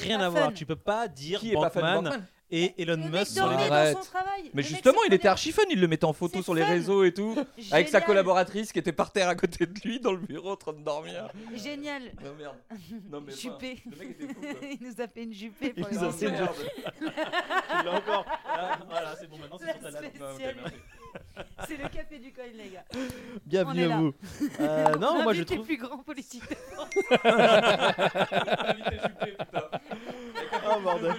Rien 0.02 0.20
à 0.20 0.28
voir, 0.28 0.48
euh. 0.48 0.52
Tu 0.52 0.66
peux 0.66 0.76
pas 0.76 1.08
dire 1.08 1.40
Qui 1.40 1.52
est 1.52 1.54
pas 1.54 1.70
fan 1.70 1.82
de 1.82 1.86
Bankman 1.86 2.04
Bankman? 2.04 2.26
Et 2.50 2.74
Elon 2.80 2.96
Le 2.96 3.10
Musk 3.10 3.32
sur 3.32 3.48
les 3.48 3.56
dormait 3.56 3.70
Arrête. 3.70 3.94
dans 3.96 4.02
son 4.02 4.10
travail. 4.10 4.50
Mais 4.54 4.62
Le 4.62 4.68
justement, 4.68 5.00
il 5.06 5.14
était 5.14 5.28
archi 5.28 5.52
fun. 5.52 5.62
Il 5.70 5.80
le 5.80 5.88
mettait 5.88 6.04
en 6.04 6.12
photo 6.12 6.42
sur 6.42 6.54
les 6.54 6.62
fun. 6.62 6.68
réseaux 6.68 7.04
et 7.04 7.12
tout. 7.12 7.36
Avec 7.72 7.88
sa 7.88 8.00
collaboratrice 8.00 8.72
qui 8.72 8.78
était 8.78 8.92
par 8.92 9.10
terre 9.12 9.28
à 9.28 9.34
côté 9.34 9.66
de 9.66 9.80
lui 9.84 10.00
dans 10.00 10.12
le 10.12 10.18
bureau 10.18 10.52
en 10.52 10.56
train 10.56 10.72
de 10.72 10.80
dormir. 10.82 11.28
Génial. 11.54 12.02
Non, 12.24 12.34
merde. 12.38 12.56
Non, 13.10 13.20
mais 13.20 13.32
Juppé. 13.32 13.82
le 13.90 13.96
mec 13.96 14.10
était 14.10 14.28
fou, 14.32 14.40
quoi. 14.40 14.50
il 14.70 14.78
nous 14.86 15.00
a 15.00 15.08
fait 15.08 15.22
une 15.24 15.32
jupée 15.32 15.72
Il 15.76 15.82
pour 15.82 15.92
nous 15.92 16.00
les 16.00 16.06
a 16.06 16.12
fait 16.12 16.28
une 16.28 16.34
enfants. 16.42 16.52
Tu 16.98 17.04
l'as 17.84 17.92
encore. 17.94 18.24
Ah, 18.46 18.78
voilà, 18.88 19.16
c'est 19.18 19.28
bon, 19.28 19.38
maintenant 19.38 19.58
c'est 19.58 19.66
La 19.66 19.72
sur 19.74 19.82
ta 19.82 19.90
spéciale. 20.08 20.56
C'est 21.66 21.76
le 21.78 21.88
café 21.88 22.18
du 22.18 22.32
coin, 22.32 22.44
les 22.54 22.68
gars. 22.70 22.84
Bienvenue 23.46 23.84
à 23.90 23.96
vous. 23.96 24.14
Euh, 24.60 24.94
non, 24.96 25.22
moi 25.22 25.32
je 25.34 25.42
trouve. 25.42 25.64
plus 25.64 25.76
grand 25.78 25.98
politique. 25.98 26.42
Ah, 30.68 30.78
bordel. 30.82 31.14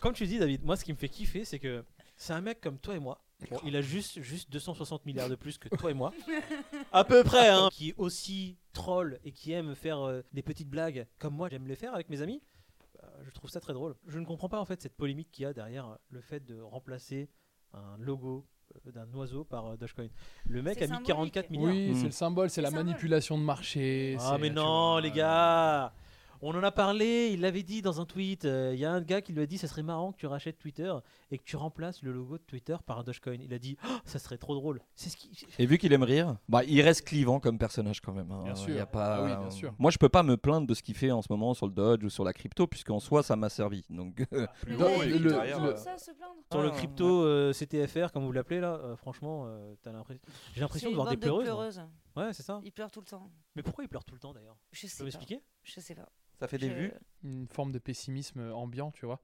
Comme 0.00 0.12
tu 0.14 0.26
dis, 0.26 0.38
David, 0.38 0.64
moi 0.64 0.76
ce 0.76 0.84
qui 0.84 0.92
me 0.92 0.98
fait 0.98 1.08
kiffer, 1.08 1.44
c'est 1.44 1.58
que 1.58 1.84
c'est 2.16 2.32
un 2.32 2.40
mec 2.40 2.60
comme 2.60 2.78
toi 2.78 2.94
et 2.96 2.98
moi. 2.98 3.20
Bon, 3.50 3.58
il 3.64 3.76
a 3.76 3.80
juste, 3.80 4.20
juste 4.20 4.50
260 4.50 5.06
milliards 5.06 5.28
de 5.28 5.36
plus 5.36 5.58
que 5.58 5.68
toi 5.68 5.90
et 5.92 5.94
moi. 5.94 6.12
À 6.92 7.04
peu 7.04 7.22
près, 7.22 7.48
hein. 7.48 7.68
Qui 7.72 7.90
est 7.90 7.94
aussi 7.96 8.56
troll 8.72 9.18
et 9.24 9.30
qui 9.30 9.52
aime 9.52 9.74
faire 9.76 10.00
euh, 10.00 10.22
des 10.32 10.42
petites 10.42 10.68
blagues 10.68 11.06
comme 11.18 11.34
moi, 11.34 11.48
j'aime 11.48 11.66
les 11.68 11.76
faire 11.76 11.94
avec 11.94 12.08
mes 12.08 12.20
amis. 12.20 12.42
Euh, 13.04 13.06
je 13.24 13.30
trouve 13.30 13.48
ça 13.50 13.60
très 13.60 13.72
drôle. 13.74 13.94
Je 14.08 14.18
ne 14.18 14.24
comprends 14.24 14.48
pas 14.48 14.58
en 14.60 14.64
fait 14.64 14.82
cette 14.82 14.96
polémique 14.96 15.28
qu'il 15.30 15.44
y 15.44 15.46
a 15.46 15.52
derrière 15.52 15.86
euh, 15.86 15.94
le 16.10 16.20
fait 16.20 16.44
de 16.44 16.60
remplacer 16.60 17.28
un 17.74 17.96
logo 17.98 18.44
euh, 18.86 18.90
d'un 18.90 19.06
oiseau 19.14 19.44
par 19.44 19.78
Dogecoin. 19.78 20.08
Le 20.46 20.60
mec 20.62 20.78
a 20.78 20.80
mis 20.82 20.88
symbolique. 20.88 21.06
44 21.06 21.50
milliards. 21.50 21.72
Oui, 21.72 21.90
Mm. 21.90 21.94
c'est 21.94 22.04
le 22.06 22.10
symbole, 22.10 22.50
c'est 22.50 22.62
la 22.62 22.70
symbole. 22.70 22.86
manipulation 22.86 23.38
de 23.38 23.44
marché. 23.44 24.16
Ah 24.18 24.36
mais 24.40 24.50
non 24.50 24.92
vois, 24.94 25.00
les 25.00 25.12
gars 25.12 25.94
On 26.42 26.54
en 26.54 26.62
a 26.62 26.70
parlé, 26.70 27.30
il 27.32 27.40
l'avait 27.40 27.62
dit 27.62 27.82
dans 27.82 28.00
un 28.00 28.04
tweet. 28.04 28.44
euh, 28.44 28.70
Il 28.74 28.78
y 28.80 28.84
a 28.84 28.92
un 28.92 29.00
gars 29.00 29.20
qui 29.20 29.32
lui 29.32 29.42
a 29.42 29.46
dit 29.46 29.58
ça 29.58 29.66
serait 29.66 29.82
marrant 29.82 30.12
que 30.12 30.18
tu 30.18 30.26
rachètes 30.26 30.58
Twitter 30.58 30.92
et 31.30 31.38
que 31.38 31.42
tu 31.44 31.56
remplaces 31.56 32.02
le 32.02 32.12
logo 32.12 32.38
de 32.38 32.42
Twitter 32.44 32.76
par 32.86 32.98
un 33.00 33.02
Dogecoin. 33.02 33.38
Il 33.40 33.52
a 33.52 33.58
dit 33.58 33.76
Oh, 33.84 33.88
ça 34.04 34.18
serait 34.18 34.38
trop 34.38 34.54
drôle. 34.54 34.80
C'est 34.94 35.10
ce 35.10 35.16
qui. 35.16 35.30
Et 35.58 35.66
vu 35.66 35.78
qu'il 35.78 35.92
aime 35.92 36.02
rire, 36.02 36.36
bah, 36.48 36.62
il 36.64 36.80
reste 36.82 37.06
clivant 37.06 37.40
comme 37.40 37.58
personnage 37.58 38.00
quand 38.00 38.12
même. 38.12 38.30
hein. 38.30 38.42
Bien 38.44 38.54
Il 38.54 38.56
sûr. 38.56 38.74
y 38.74 38.78
a 38.78 38.86
pas... 38.86 39.16
Ah 39.16 39.24
oui, 39.24 39.36
bien 39.36 39.50
sûr. 39.50 39.74
Moi, 39.78 39.90
je 39.90 39.98
peux 39.98 40.08
pas 40.08 40.22
me 40.22 40.36
plaindre 40.36 40.66
de 40.66 40.74
ce 40.74 40.82
qu'il 40.82 40.94
fait 40.94 41.10
en 41.10 41.22
ce 41.22 41.28
moment 41.30 41.54
sur 41.54 41.66
le 41.66 41.72
Dodge 41.72 42.04
ou 42.04 42.08
sur 42.10 42.24
la 42.24 42.32
crypto, 42.32 42.66
puisqu'en 42.66 43.00
soi, 43.00 43.22
ça 43.22 43.36
m'a 43.36 43.48
servi. 43.48 43.84
Donc, 43.90 44.24
Non, 44.32 44.46
le- 45.00 45.18
le- 45.18 45.18
le- 45.18 45.76
ça 45.76 45.98
se 45.98 46.10
Sur 46.50 46.62
le 46.62 46.68
Ah, 46.72 46.76
crypto 46.76 47.22
euh, 47.24 47.52
CTFR, 47.52 48.12
comme 48.12 48.24
vous 48.24 48.32
l'appelez 48.32 48.60
là, 48.60 48.74
euh, 48.74 48.96
franchement, 48.96 49.44
euh. 49.46 49.74
J'ai 50.54 50.60
l'impression 50.60 50.90
de 50.90 50.94
voir 50.94 51.08
des 51.08 51.16
pleureuses. 51.16 51.46
moi. 51.46 51.54
pleureuses. 51.56 51.82
Ouais, 52.16 52.32
c'est 52.32 52.42
ça. 52.42 52.60
Ils 52.64 52.72
pleurent 52.72 52.90
tout 52.90 53.00
le 53.00 53.06
temps. 53.06 53.30
Mais 53.54 53.62
pourquoi 53.62 53.84
il 53.84 53.88
pleure 53.88 54.04
tout 54.04 54.14
le 54.14 54.20
temps 54.20 54.32
d'ailleurs? 54.32 54.56
Je 54.72 54.80
Tu 54.80 54.86
peux 54.86 54.90
sais 54.90 54.98
pas. 54.98 55.04
m'expliquer? 55.04 55.42
Je 55.62 55.80
sais 55.80 55.94
pas. 55.94 56.08
ça 56.40 56.48
fait 56.48 56.58
des 56.58 56.68
Je- 56.70 56.74
vues? 56.74 56.92
Une 57.24 57.46
forme 57.48 57.72
de 57.72 57.78
pessimisme 57.78 58.52
ambiant, 58.52 58.90
tu 58.92 59.06
vois. 59.06 59.22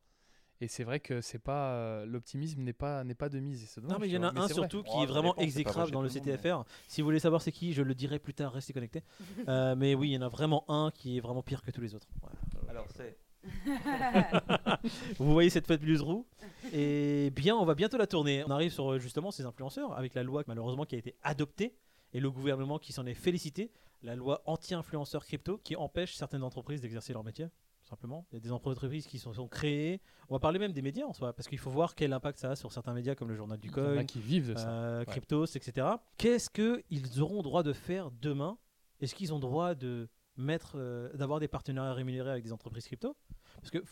Et 0.61 0.69
c'est 0.69 0.85
vrai 0.85 1.01
que 1.01 1.21
c'est 1.21 1.41
pas 1.41 1.73
euh, 1.75 2.07
l'optimisme 2.07 2.63
n'est 2.63 2.73
pas 2.73 3.03
n'est 3.03 3.17
pas 3.17 3.29
de 3.29 3.41
mise. 3.41 3.65
et 3.65 3.67
c'est 3.67 3.83
Non, 3.83 3.99
mais 3.99 4.07
il 4.09 4.13
y 4.13 4.15
tu 4.15 4.21
en 4.21 4.23
a 4.23 4.29
un 4.29 4.47
c'est 4.47 4.55
vrai. 4.55 4.69
surtout 4.69 4.85
qui 4.85 4.93
Oh, 4.95 5.03
est 5.03 5.07
ça 5.07 5.13
vraiment 5.13 5.31
dépend, 5.31 5.35
c'est 5.35 5.37
pas 5.41 5.43
exécrable 5.45 5.83
vrai 5.83 5.91
dans 5.93 6.03
le 6.03 6.09
chez 6.09 6.21
tout 6.21 6.27
le 6.27 6.31
monde, 6.33 6.41
CTFR. 6.41 6.65
Si 6.87 7.01
vous 7.01 7.07
voulez 7.07 7.19
savoir 7.19 7.43
c'est 7.43 7.51
qui, 7.53 7.73
je 7.73 7.83
le 7.83 7.95
dirai 7.95 8.21
plus 8.21 8.35
tard, 8.35 8.53
restez 8.53 8.73
connectés. 8.73 9.03
Euh, 9.49 9.75
mais 9.77 9.95
oui, 9.97 10.11
il 10.11 10.13
y 10.13 10.17
en 10.17 10.23
a 10.23 10.29
vraiment 10.29 10.65
un 10.71 10.91
qui 10.93 11.17
est 11.19 11.21
vraiment 11.21 11.43
pire 11.43 11.61
que 11.63 11.71
tous 11.73 11.81
les 11.81 11.95
autres. 11.95 12.07
Voilà. 12.23 12.37
Alors, 12.69 12.87
c'est. 12.95 13.19
Vous 15.19 15.33
voyez 15.33 15.51
cette 15.51 15.67
fabuleuse 15.67 16.01
roue 16.01 16.27
Et 16.73 17.31
bien, 17.35 17.57
on 17.57 17.65
va 17.65 17.75
bientôt 17.75 17.97
la 17.99 18.07
tourner. 18.07 18.43
On 18.47 18.51
arrive 18.51 18.73
sur 18.73 18.93
euh, 18.93 18.99
justement 18.99 19.31
ces 19.31 19.45
influenceurs 19.45 19.93
avec 19.99 20.15
la 20.15 20.23
loi 20.23 20.45
malheureusement 20.47 20.85
qui 20.85 20.95
a 20.95 20.99
été 20.99 21.15
adoptée 21.23 21.75
et 22.15 22.21
le 22.21 22.31
gouvernement 22.31 22.79
qui 22.79 22.93
s'en 22.93 23.05
est 23.07 23.15
félicité, 23.15 23.71
la 24.03 24.15
loi 24.17 24.43
anti-influenceur 24.47 25.25
crypto 25.25 25.59
qui 25.59 25.77
empêche 25.77 26.15
certaines 26.15 26.43
entreprises 26.43 26.81
d'exercer 26.81 27.13
leur 27.13 27.25
métier. 27.25 27.49
Simplement, 27.83 28.27
il 28.31 28.37
y 28.37 28.39
a 28.39 28.41
des 28.41 28.51
entreprises 28.53 29.07
qui 29.07 29.19
se 29.19 29.31
sont, 29.31 29.47
créées. 29.47 30.01
On 30.31 30.35
va 30.35 30.39
parler 30.41 30.59
même 30.59 30.73
des 30.73 30.81
médias 30.81 31.05
en 31.05 31.13
soi, 31.13 31.35
parce 31.35 31.49
qu'il 31.49 31.59
faut 31.59 31.71
voir 31.71 31.95
quel 31.95 32.15
impact 32.15 32.39
ça 32.39 32.53
a 32.53 32.57
sur 32.57 32.73
certains 32.73 32.95
médias 32.95 33.15
comme 33.15 33.29
le 33.29 33.37
Journal 33.37 33.59
du 33.59 33.71
Coin, 33.71 34.05
qui 34.07 34.21
vivent 34.21 34.49
de 34.49 34.55
ça. 34.55 34.69
euh, 34.71 34.99
Ouais. 35.01 35.05
Cryptos, 35.07 35.45
etc. 35.55 35.87
Qu'est-ce 36.17 36.49
qu'ils 36.49 37.21
auront 37.21 37.43
droit 37.43 37.63
de 37.63 37.75
faire 37.75 38.11
demain? 38.11 38.57
Est-ce 39.01 39.15
qu'ils 39.15 39.35
ont 39.35 39.39
droit 39.39 39.75
de 39.75 40.09
mettre, 40.39 40.77
euh, 40.77 41.13
d'avoir 41.13 41.41
des 41.41 41.49
partenariats 41.49 41.93
rémunérés 41.93 42.31
avec 42.31 42.45
des 42.45 42.53
entreprises 42.53 42.87
crypto? 42.87 43.17
Parce 43.57 43.71
que 43.71 43.85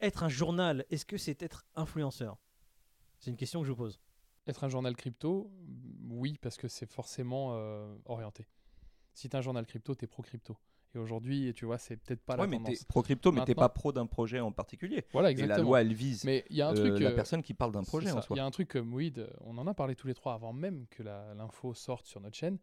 être 0.00 0.24
un 0.24 0.28
journal, 0.28 0.84
est-ce 0.90 1.06
que 1.06 1.16
c'est 1.16 1.40
être 1.42 1.64
influenceur? 1.76 2.36
C'est 3.20 3.30
une 3.30 3.36
question 3.36 3.60
que 3.60 3.66
je 3.66 3.70
vous 3.72 3.76
pose. 3.78 4.00
Être 4.48 4.64
un 4.64 4.68
journal 4.68 4.96
crypto, 4.96 5.52
oui, 6.24 6.38
parce 6.40 6.56
que 6.56 6.68
c'est 6.68 6.86
forcément 6.90 7.50
euh, 7.52 7.94
orienté. 8.06 8.46
Si 9.12 9.28
tu 9.28 9.36
un 9.36 9.42
journal 9.42 9.66
crypto, 9.66 9.94
tu 9.94 10.06
es 10.06 10.08
pro-crypto. 10.08 10.56
Et 10.94 10.98
aujourd'hui, 10.98 11.52
tu 11.54 11.66
vois, 11.66 11.76
c'est 11.76 11.98
peut-être 11.98 12.22
pas 12.22 12.34
Ouais, 12.36 12.40
la 12.42 12.46
mais 12.46 12.56
tendance. 12.56 12.84
pro 12.84 13.02
crypto, 13.02 13.30
mais 13.30 13.44
t'es 13.44 13.54
pas 13.54 13.68
pro 13.68 13.92
d'un 13.92 14.06
projet 14.06 14.40
en 14.40 14.50
particulier. 14.50 15.04
Voilà, 15.12 15.32
Et 15.32 15.34
la 15.34 15.42
exactement. 15.42 15.68
loi, 15.68 15.82
elle 15.82 15.92
vise 15.92 16.24
mais 16.24 16.46
il 16.48 16.56
y 16.56 16.62
a 16.62 16.68
un 16.68 16.74
euh, 16.74 16.76
truc. 16.88 16.98
la 17.02 17.10
euh, 17.10 17.14
personne 17.14 17.42
qui 17.42 17.52
parle 17.52 17.72
d'un 17.72 17.82
projet 17.84 18.10
en 18.10 18.22
soi. 18.22 18.36
Il 18.36 18.38
y 18.38 18.40
a 18.40 18.46
un 18.46 18.50
truc 18.50 18.68
comme 18.68 18.94
Weed, 18.94 19.28
on 19.42 19.58
en 19.58 19.66
a 19.66 19.74
parlé 19.74 19.94
tous 19.96 20.06
les 20.06 20.14
trois 20.14 20.32
avant 20.32 20.54
même 20.54 20.86
que 20.88 21.02
la- 21.02 21.34
l'info 21.34 21.74
sorte 21.74 22.06
sur 22.06 22.22
notre 22.22 22.36
chaîne. 22.38 22.58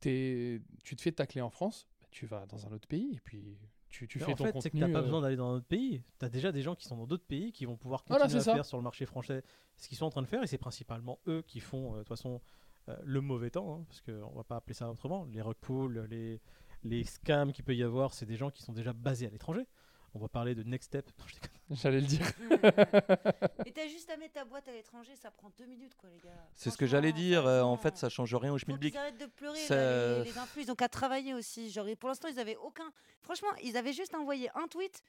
T'es- 0.00 0.62
tu 0.84 0.96
te 0.96 1.02
fais 1.02 1.12
tacler 1.12 1.42
en 1.42 1.50
France, 1.50 1.86
bah, 2.00 2.06
tu 2.10 2.24
vas 2.26 2.46
dans 2.46 2.66
un 2.66 2.72
autre 2.72 2.88
pays 2.88 3.14
et 3.14 3.20
puis 3.20 3.58
tu, 3.92 4.18
fais 4.18 4.24
en 4.32 4.34
ton 4.34 4.44
fait, 4.44 4.60
c'est 4.60 4.70
que 4.70 4.78
contenu. 4.78 4.80
t'as 4.80 4.92
pas 4.92 4.98
euh, 5.00 5.02
besoin 5.02 5.20
d'aller 5.20 5.36
dans 5.36 5.50
un 5.52 5.56
autre 5.56 5.66
pays. 5.66 6.02
Tu 6.18 6.24
as 6.24 6.28
déjà 6.28 6.50
des 6.50 6.62
gens 6.62 6.74
qui 6.74 6.86
sont 6.86 6.96
dans 6.96 7.06
d'autres 7.06 7.26
pays 7.26 7.52
qui 7.52 7.66
vont 7.66 7.76
pouvoir 7.76 8.02
continuer 8.04 8.36
à 8.36 8.40
ça. 8.40 8.54
faire 8.54 8.64
sur 8.64 8.78
le 8.78 8.82
marché 8.82 9.06
français 9.06 9.42
ce 9.76 9.88
qu'ils 9.88 9.98
sont 9.98 10.06
en 10.06 10.10
train 10.10 10.22
de 10.22 10.26
faire. 10.26 10.42
Et 10.42 10.46
c'est 10.46 10.58
principalement 10.58 11.18
eux 11.28 11.42
qui 11.46 11.60
font, 11.60 11.92
euh, 11.92 11.92
de 11.92 11.98
toute 11.98 12.08
façon, 12.08 12.40
euh, 12.88 12.96
le 13.04 13.20
mauvais 13.20 13.50
temps. 13.50 13.74
hein, 13.74 13.84
parce 13.86 14.00
qu'on 14.00 14.34
va 14.34 14.44
pas 14.44 14.56
appeler 14.56 14.74
ça 14.74 14.90
autrement. 14.90 15.26
Les 15.26 15.40
rug 15.40 15.56
pulls, 15.60 16.06
les, 16.10 16.40
les 16.84 17.04
scams 17.04 17.52
qu'il 17.52 17.64
peut 17.64 17.76
y 17.76 17.82
avoir, 17.82 18.14
c'est 18.14 18.26
des 18.26 18.36
gens 18.36 18.50
qui 18.50 18.62
sont 18.62 18.72
déjà 18.72 18.92
basés 18.92 19.26
à 19.26 19.30
l'étranger. 19.30 19.66
On 20.14 20.18
va 20.18 20.28
parler 20.28 20.54
de 20.54 20.62
Next 20.62 20.88
Step. 20.88 21.10
Non, 21.18 21.24
je 21.26 21.34
déconne. 21.34 21.50
J'allais 21.70 22.00
le 22.00 22.06
dire. 22.06 22.26
Et 23.66 23.72
t'as 23.72 23.86
juste 23.88 24.10
à 24.10 24.16
mettre 24.18 24.34
ta 24.34 24.44
boîte 24.44 24.68
à 24.68 24.72
l'étranger, 24.72 25.14
ça 25.16 25.30
prend 25.30 25.50
deux 25.56 25.64
minutes 25.64 25.94
quoi 25.96 26.10
les 26.10 26.18
gars. 26.18 26.30
C'est 26.54 26.68
ce 26.70 26.76
que 26.76 26.86
j'allais 26.86 27.12
dire. 27.12 27.46
euh, 27.46 27.62
en 27.62 27.76
fait, 27.78 27.96
ça 27.96 28.08
change 28.10 28.34
rien 28.34 28.52
au 28.52 28.58
schmilblick. 28.58 28.94
arrêtent 28.94 29.18
de 29.18 29.26
pleurer. 29.26 29.58
Ça- 29.60 29.74
là, 29.76 30.18
les, 30.18 30.24
les 30.24 30.38
influx, 30.38 30.62
ils 30.64 30.70
ont 30.70 30.74
qu'à 30.74 30.88
travailler 30.90 31.32
aussi. 31.34 31.70
Genre, 31.70 31.86
pour 31.98 32.08
l'instant, 32.10 32.28
ils 32.28 32.38
avaient 32.38 32.56
aucun. 32.56 32.90
Franchement, 33.22 33.48
ils 33.62 33.76
avaient 33.76 33.92
juste 33.94 34.14
envoyé 34.14 34.50
un 34.54 34.66
tweet 34.68 35.02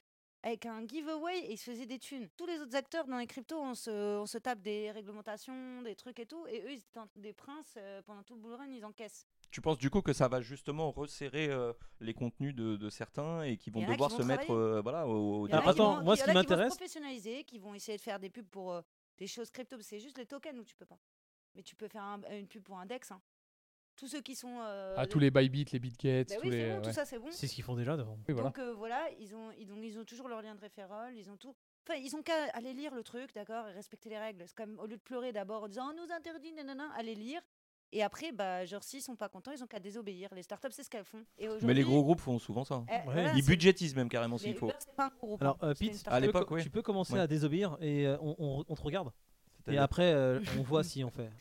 avec 0.46 0.66
un 0.66 0.86
giveaway 0.86 1.38
et 1.46 1.52
ils 1.52 1.56
se 1.56 1.70
faisaient 1.70 1.86
des 1.86 1.98
thunes. 1.98 2.28
Tous 2.36 2.44
les 2.46 2.60
autres 2.60 2.76
acteurs 2.76 3.06
dans 3.06 3.16
les 3.16 3.26
cryptos, 3.26 3.58
on 3.60 3.74
se, 3.74 3.90
on 4.18 4.26
se 4.26 4.36
tape 4.38 4.60
des 4.60 4.90
réglementations, 4.90 5.80
des 5.82 5.94
trucs 5.94 6.18
et 6.20 6.26
tout. 6.26 6.46
Et 6.48 6.60
eux, 6.60 6.70
ils 6.72 6.78
étaient 6.78 6.98
en- 7.00 7.08
des 7.16 7.32
princes 7.32 7.74
euh, 7.78 8.02
pendant 8.02 8.22
tout 8.22 8.34
le 8.34 8.40
bull 8.40 8.52
run, 8.54 8.66
ils 8.70 8.84
encaissent. 8.84 9.26
Tu 9.50 9.60
penses 9.62 9.78
du 9.78 9.88
coup 9.88 10.02
que 10.02 10.12
ça 10.12 10.28
va 10.28 10.40
justement 10.42 10.90
resserrer 10.92 11.48
euh, 11.48 11.72
les 12.00 12.12
contenus 12.12 12.54
de, 12.54 12.76
de 12.76 12.90
certains 12.90 13.42
et 13.44 13.56
qui 13.56 13.70
vont 13.70 13.80
qui 13.80 13.86
devoir 13.86 14.10
vont 14.10 14.18
se 14.18 14.22
mettre 14.22 14.50
euh, 14.52 14.80
voilà, 14.82 15.08
au, 15.08 15.42
au 15.42 15.46
Il 15.46 15.50
y 15.50 15.54
en 15.54 15.58
a 15.58 15.60
Alors, 15.62 15.74
qui 15.74 15.80
attends, 15.80 15.96
vont- 15.96 16.04
moi, 16.04 16.16
ce 16.16 16.24
qui 16.24 16.30
a 16.30 16.32
vont 16.34 16.40
se 16.40 16.44
m'intéresse- 16.46 16.68
professionnaliser, 16.76 17.44
qui 17.44 17.58
vont 17.58 17.74
essayer 17.74 17.96
de 17.96 18.02
faire 18.02 18.20
des 18.20 18.28
pubs 18.28 18.46
pour 18.48 18.72
euh, 18.72 18.82
des 19.16 19.26
choses 19.26 19.50
crypto. 19.50 19.76
C'est 19.80 19.98
juste 20.00 20.18
les 20.18 20.26
tokens 20.26 20.58
où 20.58 20.64
tu 20.64 20.74
peux 20.76 20.84
pas. 20.86 20.98
Mais 21.54 21.62
tu 21.62 21.74
peux 21.74 21.88
faire 21.88 22.02
un- 22.02 22.20
une 22.32 22.48
pub 22.48 22.62
pour 22.64 22.78
un 22.78 22.84
Dex. 22.84 23.10
hein. 23.12 23.20
Tous 23.96 24.08
ceux 24.08 24.20
qui 24.20 24.34
sont. 24.34 24.58
euh, 24.60 24.96
À 24.96 25.06
de- 25.06 25.10
tous 25.10 25.18
les 25.18 25.30
Bybit, 25.30 25.66
les 25.72 25.78
Bitgets, 25.78 26.24
Bah 26.24 26.34
tous 26.36 26.42
oui, 26.42 26.50
les. 26.50 26.70
bon, 26.74 26.82
tout 26.82 26.92
ça 26.92 27.04
c'est 27.04 27.18
bon. 27.18 27.28
C'est 27.30 27.46
ce 27.46 27.54
qu'ils 27.54 27.62
font 27.64 27.76
déjà 27.76 27.96
devant. 27.96 28.18
Oui, 28.28 28.34
voilà. 28.34 28.48
Donc 28.48 28.58
euh, 28.58 28.74
voilà, 28.74 29.00
ils 29.20 29.34
ont, 29.34 29.50
ils, 29.58 29.70
ont, 29.72 29.80
ils 29.82 29.98
ont 29.98 30.04
toujours 30.04 30.28
leur 30.28 30.42
lien 30.42 30.54
de 30.54 30.60
référol, 30.60 31.12
ils 31.16 31.30
ont 31.30 31.36
tout. 31.36 31.54
Enfin, 31.86 31.98
ils 32.00 32.14
ont 32.16 32.22
qu'à 32.22 32.32
aller 32.54 32.72
lire 32.72 32.94
le 32.94 33.02
truc, 33.02 33.32
d'accord, 33.34 33.68
et 33.68 33.72
respecter 33.72 34.08
les 34.08 34.18
règles. 34.18 34.42
C'est 34.46 34.54
comme 34.56 34.78
au 34.80 34.86
lieu 34.86 34.96
de 34.96 35.02
pleurer 35.02 35.32
d'abord 35.32 35.64
en 35.64 35.68
disant 35.68 35.90
on 35.92 36.06
nous 36.06 36.12
interdit, 36.12 36.52
nanana, 36.52 36.90
aller 36.96 37.14
lire. 37.14 37.40
Et 37.92 38.02
après, 38.02 38.32
bah, 38.32 38.64
genre, 38.64 38.82
s'ils 38.82 39.02
sont 39.02 39.14
pas 39.14 39.28
contents, 39.28 39.52
ils 39.52 39.62
ont 39.62 39.68
qu'à 39.68 39.78
désobéir. 39.78 40.28
Les 40.34 40.42
startups, 40.42 40.68
c'est 40.72 40.82
ce 40.82 40.90
qu'elles 40.90 41.04
font. 41.04 41.24
Et 41.38 41.46
Mais 41.62 41.74
les 41.74 41.84
gros 41.84 42.02
groupes 42.02 42.18
font 42.20 42.40
souvent 42.40 42.64
ça. 42.64 42.74
hein. 42.76 42.86
eh, 42.88 42.92
Ouais. 42.94 43.02
voilà, 43.04 43.32
Ils 43.36 43.44
budgétisent 43.46 43.94
même 43.94 44.08
carrément 44.08 44.36
s'il 44.36 44.56
faut. 44.56 44.66
Uber, 44.66 44.74
c'est 44.80 44.96
pas 44.96 45.04
un 45.04 45.08
gros 45.10 45.26
groupe, 45.28 45.42
Alors, 45.42 45.58
euh, 45.62 45.74
Pete. 45.78 46.02
À 46.06 46.18
l'époque, 46.18 46.50
oui. 46.50 46.62
tu 46.64 46.70
peux 46.70 46.82
commencer 46.82 47.12
Ouais. 47.12 47.20
à 47.20 47.28
désobéir 47.28 47.76
et 47.80 48.08
euh, 48.08 48.16
on, 48.20 48.34
on- 48.38 48.64
on 48.66 48.74
te 48.74 48.82
regarde. 48.82 49.12
Et 49.68 49.78
après, 49.78 50.12
euh, 50.12 50.40
on 50.58 50.62
voit 50.62 50.82
si 50.82 51.04
on 51.04 51.10
fait. 51.10 51.30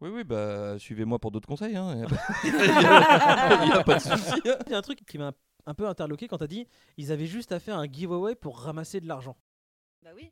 Oui, 0.00 0.10
oui, 0.12 0.24
bah 0.24 0.78
suivez-moi 0.78 1.18
pour 1.18 1.30
d'autres 1.30 1.48
conseils. 1.48 1.76
hein. 1.76 1.94
Il 2.44 2.52
n'y 2.52 3.72
a 3.72 3.82
pas 3.84 3.94
de 3.96 4.00
souci. 4.00 4.32
hein. 4.46 4.56
Il 4.66 4.72
y 4.72 4.74
a 4.74 4.78
un 4.78 4.82
truc 4.82 5.04
qui 5.06 5.18
m'a 5.18 5.32
un 5.66 5.74
peu 5.74 5.86
interloqué 5.88 6.28
quand 6.28 6.38
t'as 6.38 6.46
dit 6.46 6.66
ils 6.98 7.10
avaient 7.12 7.26
juste 7.26 7.52
à 7.52 7.60
faire 7.60 7.78
un 7.78 7.86
giveaway 7.86 8.34
pour 8.34 8.58
ramasser 8.60 9.00
de 9.00 9.08
l'argent. 9.08 9.36
Bah 10.02 10.10
oui. 10.14 10.30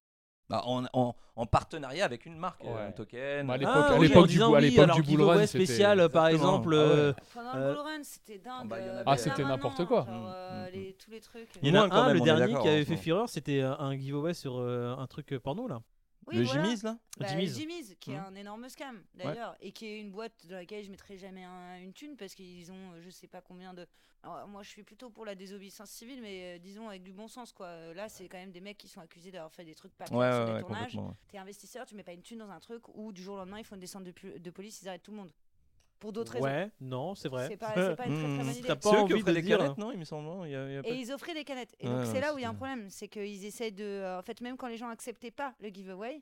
Bah, 0.48 0.62
en, 0.66 0.84
en- 0.92 1.14
en 1.36 1.46
partenariat 1.46 2.04
avec 2.04 2.26
une 2.26 2.36
marque, 2.36 2.62
euh, 2.66 2.74
Ouais. 2.74 2.82
un 2.82 2.92
token. 2.92 3.46
Bah, 3.46 3.54
à 3.54 3.56
l'époque- 3.56 3.74
Ah 3.74 3.92
à 3.94 3.98
oui, 3.98 4.08
l'époque 4.08 4.26
du 4.28 4.42
à 4.42 4.48
oui, 4.50 4.60
l'époque 4.60 4.84
alors 4.84 4.96
du 5.00 5.02
bull 5.16 5.22
run, 5.22 5.46
spécial, 5.46 6.08
par 6.10 6.26
exemple. 6.26 6.74
Ah 6.74 6.78
ouais. 6.78 6.84
euh, 6.84 7.12
Pendant 7.32 7.54
Euh, 7.54 7.68
le 7.68 7.74
Bull 7.74 7.82
Run, 7.82 8.02
c'était 8.02 8.38
dingue. 8.38 8.68
bah, 8.68 8.76
euh, 8.76 8.94
avait- 8.96 9.02
Ah, 9.06 9.16
c'était 9.16 9.30
maintenant, 9.44 9.48
n'importe 9.48 9.84
quoi. 9.86 10.04
genre, 10.06 10.30
euh, 10.34 10.68
les- 10.70 10.92
tous 11.02 11.10
les 11.10 11.20
trucs. 11.20 11.48
Il 11.62 11.68
y 11.74 11.78
en 11.78 11.88
a 11.90 11.94
un, 11.94 12.06
même, 12.08 12.14
le 12.16 12.20
dernier 12.20 12.48
qui 12.60 12.68
avait 12.68 12.82
en 12.82 12.84
fait 12.84 12.96
fureur, 12.96 13.28
c'était 13.30 13.60
euh, 13.62 13.74
un 13.78 13.96
giveaway 13.96 14.34
sur 14.34 14.58
euh, 14.58 14.94
un 14.98 15.06
truc 15.06 15.32
euh, 15.32 15.40
porno 15.40 15.66
là. 15.68 15.80
Oui, 16.26 16.36
le 16.36 16.44
voilà. 16.44 16.62
Jimmy's, 16.64 16.82
là 16.82 16.98
Bah, 17.18 17.26
Jimmy's. 17.26 17.56
Jimmy's, 17.58 17.94
qui 17.98 18.12
est 18.12 18.18
Mhm. 18.18 18.24
un 18.26 18.34
énorme 18.36 18.68
scam 18.68 19.02
d'ailleurs, 19.14 19.56
et 19.60 19.72
qui 19.72 19.86
est 19.86 20.00
une 20.00 20.10
boîte 20.12 20.46
dans 20.46 20.56
laquelle 20.56 20.84
je 20.84 20.90
mettrai 20.90 21.16
jamais 21.18 21.42
un- 21.44 21.78
une 21.80 21.92
thune 21.92 22.16
parce 22.16 22.34
qu'ils 22.34 22.70
ont 22.70 22.92
euh, 22.92 23.00
je 23.02 23.10
sais 23.10 23.26
pas 23.26 23.40
combien 23.40 23.74
de. 23.74 23.86
Alors, 24.22 24.46
moi 24.46 24.62
je 24.62 24.68
suis 24.68 24.84
plutôt 24.84 25.10
pour 25.10 25.24
la 25.24 25.34
désobéissance 25.34 25.90
civile, 25.90 26.20
mais 26.22 26.56
euh, 26.56 26.58
disons 26.58 26.88
avec 26.88 27.02
du 27.02 27.12
bon 27.12 27.26
sens 27.26 27.52
quoi. 27.52 27.66
Euh, 27.66 27.94
Là 27.94 28.08
c'est 28.08 28.28
quand 28.28 28.38
même 28.38 28.52
des 28.52 28.60
mecs 28.60 28.78
qui 28.78 28.86
sont 28.88 29.00
accusés 29.00 29.32
d'avoir 29.32 29.52
fait 29.52 29.64
des 29.64 29.74
trucs 29.74 29.92
pas 29.94 30.04
clairs 30.04 30.18
Ouais, 30.18 30.30
sur 30.30 30.38
ouais, 30.40 30.46
des 30.46 30.52
ouais, 30.52 30.60
tournages. 30.60 30.94
ouais. 30.96 31.12
T'es 31.28 31.38
investisseur, 31.38 31.86
tu 31.86 31.96
mets 31.96 32.04
pas 32.04 32.12
une 32.12 32.22
thune 32.22 32.38
dans 32.38 32.50
un 32.50 32.60
truc 32.60 32.86
où 32.94 33.12
du 33.12 33.20
jour 33.22 33.34
au 33.34 33.38
lendemain 33.38 33.58
ils 33.58 33.64
font 33.64 33.74
une 33.74 33.80
descente 33.80 34.04
de, 34.04 34.12
pu- 34.12 34.38
de 34.38 34.50
police, 34.50 34.80
ils 34.82 34.88
arrêtent 34.88 35.02
tout 35.02 35.10
le 35.10 35.16
monde. 35.16 35.32
Pour 36.02 36.12
d'autres 36.12 36.32
raisons. 36.32 36.44
Ouais, 36.44 36.68
non, 36.80 37.14
c'est 37.14 37.28
vrai. 37.28 37.46
C'est 37.48 37.56
pas, 37.56 37.70
pas 37.72 37.80
une 37.80 37.94
très, 37.94 37.96
très 37.96 38.06
Mmh. 38.08 38.36
bonne 38.38 38.46
T'as 38.46 38.52
idée. 38.52 38.68
pas 38.68 38.74
C'est 38.82 38.88
eux 38.88 38.92
qui 38.92 38.98
envie 38.98 39.12
offraient 39.14 39.30
de 39.30 39.36
des 39.36 39.42
dire- 39.42 39.58
canettes, 39.58 39.78
non 39.78 39.92
Il 39.92 39.98
me 39.98 40.04
semble. 40.04 40.24
non 40.26 40.44
Il 40.44 40.50
y 40.50 40.56
a- 40.56 40.66
il 40.68 40.74
y 40.74 40.76
a 40.78 40.82
pas- 40.82 40.88
Et 40.88 40.94
ils 40.96 41.12
offraient 41.12 41.32
des 41.34 41.44
canettes. 41.44 41.76
Et 41.78 41.86
donc 41.86 42.04
c'est 42.06 42.20
là 42.20 42.34
où 42.34 42.38
il 42.38 42.42
y 42.42 42.44
a 42.44 42.48
un 42.50 42.54
problème, 42.54 42.90
c'est 42.90 43.06
qu'ils 43.08 43.44
essaient 43.46 43.70
de. 43.70 43.84
euh, 43.84 44.18
en 44.18 44.22
fait, 44.22 44.40
même 44.40 44.56
quand 44.56 44.66
les 44.66 44.76
gens 44.76 44.88
acceptaient 44.88 45.30
pas 45.30 45.54
le 45.60 45.68
giveaway, 45.68 46.20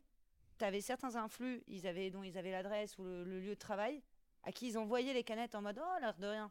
tu 0.59 0.65
avais 0.67 0.83
certains 0.83 1.17
influx, 1.17 1.63
ils 1.67 1.87
avaient, 1.87 2.11
dont 2.11 2.23
ils 2.23 2.37
avaient 2.37 2.51
l'adresse 2.53 2.99
ou 2.99 3.05
le, 3.05 3.25
le 3.25 3.41
lieu 3.41 3.55
de 3.55 3.59
travail, 3.59 4.03
à 4.45 4.53
qui 4.53 4.69
ils 4.69 4.77
envoyaient 4.77 5.15
les 5.15 5.25
canettes 5.25 5.55
en 5.55 5.63
mode 5.63 5.81
oh 5.83 6.01
l'air 6.01 6.15
de 6.19 6.27
rien. 6.27 6.51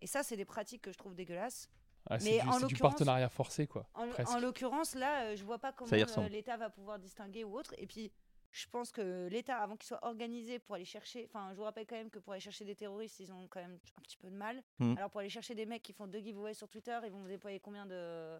Et 0.00 0.06
ça, 0.06 0.22
c'est 0.22 0.36
des 0.38 0.44
pratiques 0.46 0.80
que 0.82 0.92
je 0.92 0.96
trouve 0.98 1.14
dégueulasses. 1.14 1.68
Ah, 2.08 2.18
c'est 2.18 2.30
Mais 2.30 2.40
du, 2.40 2.48
en 2.48 2.52
c'est 2.52 2.58
du 2.58 2.62
l'occurrence- 2.74 2.92
partenariat 2.92 3.28
forcé, 3.28 3.66
quoi. 3.66 3.86
En, 3.94 4.38
l'occurrence, 4.40 4.94
là, 4.94 5.24
euh, 5.24 5.36
je 5.36 5.44
vois 5.44 5.58
pas 5.58 5.72
comment 5.72 5.90
euh, 5.92 6.28
l'État 6.28 6.56
va 6.56 6.70
pouvoir 6.70 6.98
distinguer 6.98 7.44
ou 7.44 7.54
autre. 7.58 7.74
Et 7.78 7.86
puis, 7.86 8.10
je 8.56 8.66
pense 8.68 8.90
que 8.90 9.28
l'État, 9.28 9.58
avant 9.58 9.76
qu'il 9.76 9.86
soit 9.86 10.02
organisé 10.04 10.58
pour 10.58 10.76
aller 10.76 10.84
chercher. 10.86 11.26
Enfin, 11.28 11.48
je 11.52 11.56
vous 11.56 11.64
rappelle 11.64 11.86
quand 11.86 11.96
même 11.96 12.08
que 12.10 12.18
pour 12.18 12.32
aller 12.32 12.40
chercher 12.40 12.64
des 12.64 12.74
terroristes, 12.74 13.20
ils 13.20 13.30
ont 13.32 13.46
quand 13.48 13.60
même 13.60 13.78
un 13.98 14.02
petit 14.02 14.16
peu 14.16 14.30
de 14.30 14.36
mal. 14.36 14.62
Hmm. 14.78 14.94
Alors, 14.96 15.10
pour 15.10 15.20
aller 15.20 15.28
chercher 15.28 15.54
des 15.54 15.66
mecs 15.66 15.82
qui 15.82 15.92
font 15.92 16.06
deux 16.06 16.20
giveaways 16.20 16.54
sur 16.54 16.68
Twitter, 16.68 16.98
ils 17.04 17.12
vont 17.12 17.22
déployer 17.24 17.60
combien 17.60 17.84
de, 17.84 18.38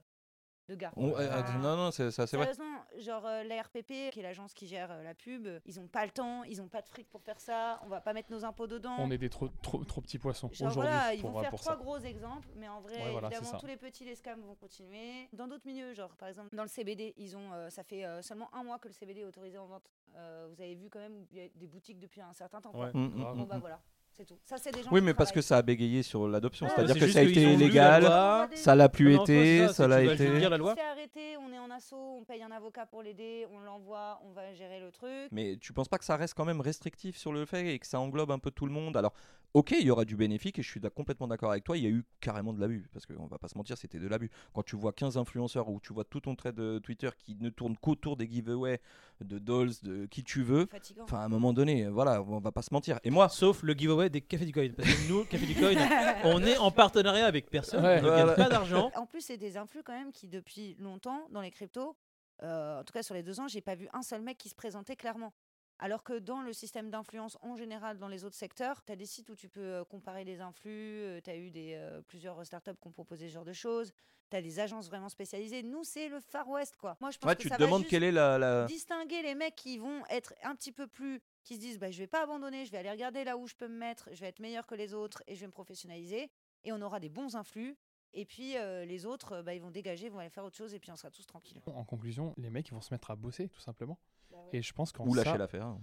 de 0.68 0.74
gars? 0.74 0.92
On- 0.96 1.10
euh, 1.14 1.40
Enfin, 1.40 1.58
non, 1.58 1.76
non, 1.76 1.90
c'est 1.90 2.10
c'est 2.10 2.22
assez 2.22 2.36
vrai. 2.36 2.46
Sérieusement, 2.54 2.84
genre 2.98 3.26
euh, 3.26 3.44
la 3.44 3.62
RPP, 3.62 4.10
qui 4.10 4.20
est 4.20 4.22
l'agence 4.22 4.54
qui 4.54 4.66
gère 4.66 4.90
euh, 4.90 5.02
la 5.02 5.14
pub, 5.14 5.46
ils 5.66 5.78
ont 5.78 5.86
pas 5.86 6.04
le 6.06 6.10
temps, 6.12 6.44
ils 6.44 6.62
ont 6.62 6.68
pas 6.68 6.80
de 6.82 6.88
fric 6.88 7.08
pour 7.10 7.22
faire 7.22 7.38
ça, 7.38 7.78
on 7.84 7.88
va 7.88 8.00
pas 8.00 8.12
mettre 8.14 8.30
nos 8.32 8.44
impôts 8.44 8.66
dedans. 8.66 8.96
On 8.98 9.10
est 9.10 9.18
des 9.18 9.28
trop, 9.30 9.48
trop, 9.62 9.84
trop 9.84 10.00
petits 10.00 10.18
poissons 10.18 10.48
Genre 10.52 10.68
aujourd'hui 10.70 10.90
voilà, 10.90 11.14
ils 11.14 11.20
pour, 11.20 11.30
vont 11.32 11.38
euh, 11.38 11.42
faire 11.42 11.50
pour 11.50 11.60
trois 11.60 11.72
ça. 11.74 11.78
gros 11.78 11.98
exemples, 11.98 12.48
mais 12.56 12.68
en 12.68 12.80
vrai, 12.80 12.96
Ouais, 13.02 13.12
voilà, 13.12 13.28
c'est 13.30 13.36
évidemment, 13.36 13.58
tous 13.60 13.66
les 13.66 13.76
petits, 13.76 14.04
les 14.06 14.14
scams 14.16 14.40
vont 14.40 14.54
continuer. 14.54 15.28
Dans 15.34 15.46
d'autres 15.46 15.66
milieux, 15.66 15.92
genre 15.94 16.16
par 16.16 16.28
exemple, 16.28 16.54
dans 16.56 16.62
le 16.64 16.68
CBD, 16.68 17.12
ils 17.18 17.36
ont, 17.36 17.52
euh, 17.52 17.68
ça 17.70 17.84
fait 17.84 18.04
euh, 18.04 18.22
seulement 18.22 18.48
un 18.54 18.64
mois 18.64 18.78
que 18.78 18.88
le 18.88 18.94
CBD 18.94 19.20
est 19.20 19.24
autorisé 19.24 19.58
en 19.58 19.66
vente. 19.66 19.88
Euh, 20.16 20.48
vous 20.50 20.60
avez 20.62 20.74
vu 20.74 20.88
quand 20.90 20.98
même, 21.00 21.26
il 21.32 21.38
y 21.38 21.40
a 21.42 21.48
des 21.54 21.66
boutiques 21.66 21.98
depuis 21.98 22.20
un 22.20 22.32
certain 22.32 22.60
temps. 22.60 22.70
quoi. 22.72 22.86
Ouais. 22.86 22.92
Grave. 22.92 23.36
Bon 23.36 23.44
bah 23.44 23.58
voilà, 23.60 23.80
c'est 24.12 24.24
tout. 24.24 24.38
Ça, 24.44 24.56
c'est 24.56 24.72
des 24.72 24.82
gens 24.82 24.88
Oui, 24.90 25.02
mais 25.02 25.12
parce 25.12 25.30
que 25.30 25.42
ça 25.42 25.58
a 25.58 25.62
bégayé 25.62 26.02
sur 26.02 26.26
l'adoption. 26.26 26.64
Ouais, 26.66 26.72
C'est-à-dire 26.74 26.94
c'est 26.94 27.00
que 27.00 27.08
ça 27.12 27.18
a 27.18 27.22
été 27.22 27.42
illégal, 27.42 28.48
ça 28.54 28.74
l'a 28.74 28.88
plus 28.88 29.10
Non, 29.10 29.16
non, 29.18 29.22
été, 29.24 29.66
ça, 29.66 29.72
ça 29.74 29.88
l'a 29.88 30.02
été. 30.02 30.26
On 30.46 30.56
loi. 30.56 30.70
se 30.70 30.76
fait 30.76 30.86
arrêter, 30.86 31.36
on 31.36 31.52
est 31.52 31.58
en 31.58 31.70
assaut, 31.70 32.16
on 32.20 32.24
paye 32.24 32.42
un 32.42 32.50
avocat 32.50 32.86
pour 32.86 33.02
l'aider, 33.02 33.46
on 33.52 33.58
l'envoie, 33.58 34.18
on 34.24 34.32
va 34.32 34.54
gérer 34.54 34.80
le 34.80 34.90
truc. 34.90 35.28
Mais 35.32 35.58
tu 35.58 35.72
penses 35.74 35.88
pas 35.88 35.98
que 35.98 36.04
ça 36.04 36.16
reste 36.16 36.32
quand 36.34 36.46
même 36.46 36.62
restrictif 36.62 37.16
sur 37.18 37.32
le 37.32 37.44
fait 37.44 37.74
et 37.74 37.78
que 37.78 37.86
ça 37.86 38.00
englobe 38.00 38.30
un 38.30 38.38
peu 38.38 38.50
tout 38.50 38.64
le 38.64 38.72
monde? 38.72 38.96
Alors, 38.96 39.12
ok, 39.56 39.70
il 39.70 39.86
y 39.86 39.90
aura 39.90 40.04
du 40.04 40.16
bénéfique 40.16 40.58
et 40.58 40.62
je 40.62 40.68
suis 40.68 40.80
complètement 40.94 41.26
d'accord 41.26 41.50
avec 41.50 41.64
toi, 41.64 41.78
il 41.78 41.82
y 41.82 41.86
a 41.86 41.90
eu 41.90 42.04
carrément 42.20 42.52
de 42.52 42.60
l'abus. 42.60 42.90
Parce 42.92 43.06
qu'on 43.06 43.26
va 43.26 43.38
pas 43.38 43.48
se 43.48 43.56
mentir, 43.56 43.78
c'était 43.78 43.98
de 43.98 44.06
l'abus. 44.06 44.30
Quand 44.52 44.62
tu 44.62 44.76
vois 44.76 44.92
15 44.92 45.16
influenceurs 45.16 45.70
ou 45.70 45.80
tu 45.80 45.94
vois 45.94 46.04
tout 46.04 46.20
ton 46.20 46.34
trait 46.36 46.52
de 46.52 46.78
Twitter 46.78 47.08
qui 47.18 47.36
ne 47.40 47.48
tourne 47.48 47.74
qu'autour 47.78 48.18
des 48.18 48.30
giveaways, 48.30 48.80
de 49.22 49.38
dolls, 49.38 49.72
de 49.82 50.04
qui 50.04 50.22
tu 50.22 50.42
veux, 50.42 50.68
enfin 51.00 51.20
à 51.20 51.24
un 51.24 51.28
moment 51.28 51.54
donné, 51.54 51.88
voilà, 51.88 52.22
on 52.22 52.38
va 52.38 52.52
pas 52.52 52.60
se 52.60 52.74
mentir. 52.74 53.00
Et 53.02 53.08
moi, 53.10 53.30
Sauf 53.30 53.62
le 53.62 53.72
giveaway 53.72 54.10
des 54.10 54.20
Cafés 54.20 54.44
du 54.44 54.52
Coin. 54.52 54.68
Parce 54.76 54.88
que 54.92 55.08
nous, 55.08 55.24
Café 55.24 55.46
du 55.46 55.54
Coin, 55.54 55.72
on 56.24 56.42
est 56.44 56.58
en 56.58 56.70
partenariat 56.70 57.24
avec 57.24 57.48
personne, 57.48 57.82
Ouais. 57.82 58.00
on 58.02 58.04
ne 58.04 58.10
gagne 58.10 58.34
pas 58.36 58.50
d'argent. 58.50 58.90
En 58.94 59.06
plus, 59.06 59.22
c'est 59.22 59.38
des 59.38 59.56
influx 59.56 59.82
quand 59.82 59.92
même 59.98 60.12
qui, 60.12 60.28
depuis 60.28 60.74
longtemps, 60.78 61.28
dans 61.30 61.40
les 61.40 61.50
cryptos, 61.50 61.96
euh, 62.42 62.80
en 62.80 62.84
tout 62.84 62.92
cas 62.92 63.02
sur 63.02 63.14
les 63.14 63.22
deux 63.22 63.40
ans, 63.40 63.48
j'ai 63.48 63.62
pas 63.62 63.74
vu 63.74 63.88
un 63.94 64.02
seul 64.02 64.20
mec 64.20 64.36
qui 64.36 64.50
se 64.50 64.54
présentait 64.54 64.96
clairement. 64.96 65.32
Alors 65.78 66.02
que 66.02 66.18
dans 66.18 66.40
le 66.40 66.52
système 66.52 66.90
d'influence 66.90 67.36
en 67.42 67.54
général, 67.54 67.98
dans 67.98 68.08
les 68.08 68.24
autres 68.24 68.36
secteurs, 68.36 68.82
tu 68.84 68.92
as 68.92 68.96
des 68.96 69.04
sites 69.06 69.28
où 69.28 69.36
tu 69.36 69.48
peux 69.48 69.60
euh, 69.60 69.84
comparer 69.84 70.24
les 70.24 70.40
influx, 70.40 71.20
tu 71.22 71.30
as 71.30 71.36
eu 71.36 71.50
des, 71.50 71.74
euh, 71.74 72.00
plusieurs 72.02 72.44
startups 72.46 72.76
qui 72.80 72.88
ont 72.88 72.92
proposé 72.92 73.28
ce 73.28 73.34
genre 73.34 73.44
de 73.44 73.52
choses, 73.52 73.92
tu 74.30 74.36
as 74.36 74.42
des 74.42 74.58
agences 74.58 74.88
vraiment 74.88 75.08
spécialisées. 75.08 75.62
Nous, 75.62 75.84
c'est 75.84 76.08
le 76.08 76.18
Far 76.20 76.48
West, 76.48 76.76
quoi. 76.76 76.96
Moi, 77.00 77.10
je 77.10 77.18
pense 77.18 77.28
ouais, 77.28 77.36
que 77.36 77.42
tu 77.42 77.48
ça 77.48 77.56
te 77.56 77.60
va 77.60 77.66
demandes 77.66 77.82
juste 77.82 77.90
quelle 77.90 78.04
est 78.04 78.12
la. 78.12 78.38
la- 78.38 78.64
distinguer 78.66 79.22
les 79.22 79.34
mecs 79.34 79.54
qui 79.54 79.78
vont 79.78 80.02
être 80.08 80.34
un 80.42 80.54
petit 80.54 80.72
peu 80.72 80.86
plus 80.86 81.20
qui 81.44 81.54
se 81.54 81.60
disent 81.60 81.78
bah, 81.78 81.90
je 81.90 81.98
vais 81.98 82.06
pas 82.06 82.22
abandonner 82.22 82.64
je 82.64 82.72
vais 82.72 82.78
aller 82.78 82.90
regarder 82.90 83.22
là 83.24 83.36
où 83.36 83.46
je 83.46 83.54
peux 83.54 83.68
me 83.68 83.76
mettre 83.76 84.08
je 84.12 84.20
vais 84.20 84.26
être 84.26 84.40
meilleur 84.40 84.66
que 84.66 84.74
les 84.74 84.94
autres 84.94 85.22
et 85.28 85.36
je 85.36 85.40
vais 85.40 85.46
me 85.46 85.52
professionnaliser 85.52 86.30
et 86.64 86.72
on 86.72 86.80
aura 86.82 86.98
des 86.98 87.08
bons 87.08 87.36
influx 87.36 87.76
et 88.12 88.24
puis 88.24 88.56
euh, 88.56 88.84
les 88.84 89.06
autres 89.06 89.32
euh, 89.32 89.42
bah, 89.42 89.54
ils 89.54 89.62
vont 89.62 89.70
dégager 89.70 90.08
vont 90.08 90.18
aller 90.18 90.30
faire 90.30 90.44
autre 90.44 90.56
chose 90.56 90.74
et 90.74 90.80
puis 90.80 90.90
on 90.90 90.96
sera 90.96 91.10
tous 91.10 91.24
tranquilles 91.26 91.62
En 91.66 91.84
conclusion, 91.84 92.34
les 92.36 92.50
mecs 92.50 92.66
ils 92.68 92.74
vont 92.74 92.80
se 92.80 92.92
mettre 92.92 93.10
à 93.10 93.16
bosser 93.16 93.48
tout 93.48 93.60
simplement. 93.60 93.98
Bah 94.36 94.48
Et 94.52 94.62
je 94.62 94.72
pense 94.72 94.92
qu'en 94.92 95.06
Ou 95.06 95.14
lâcher 95.14 95.38
l'affaire. 95.38 95.76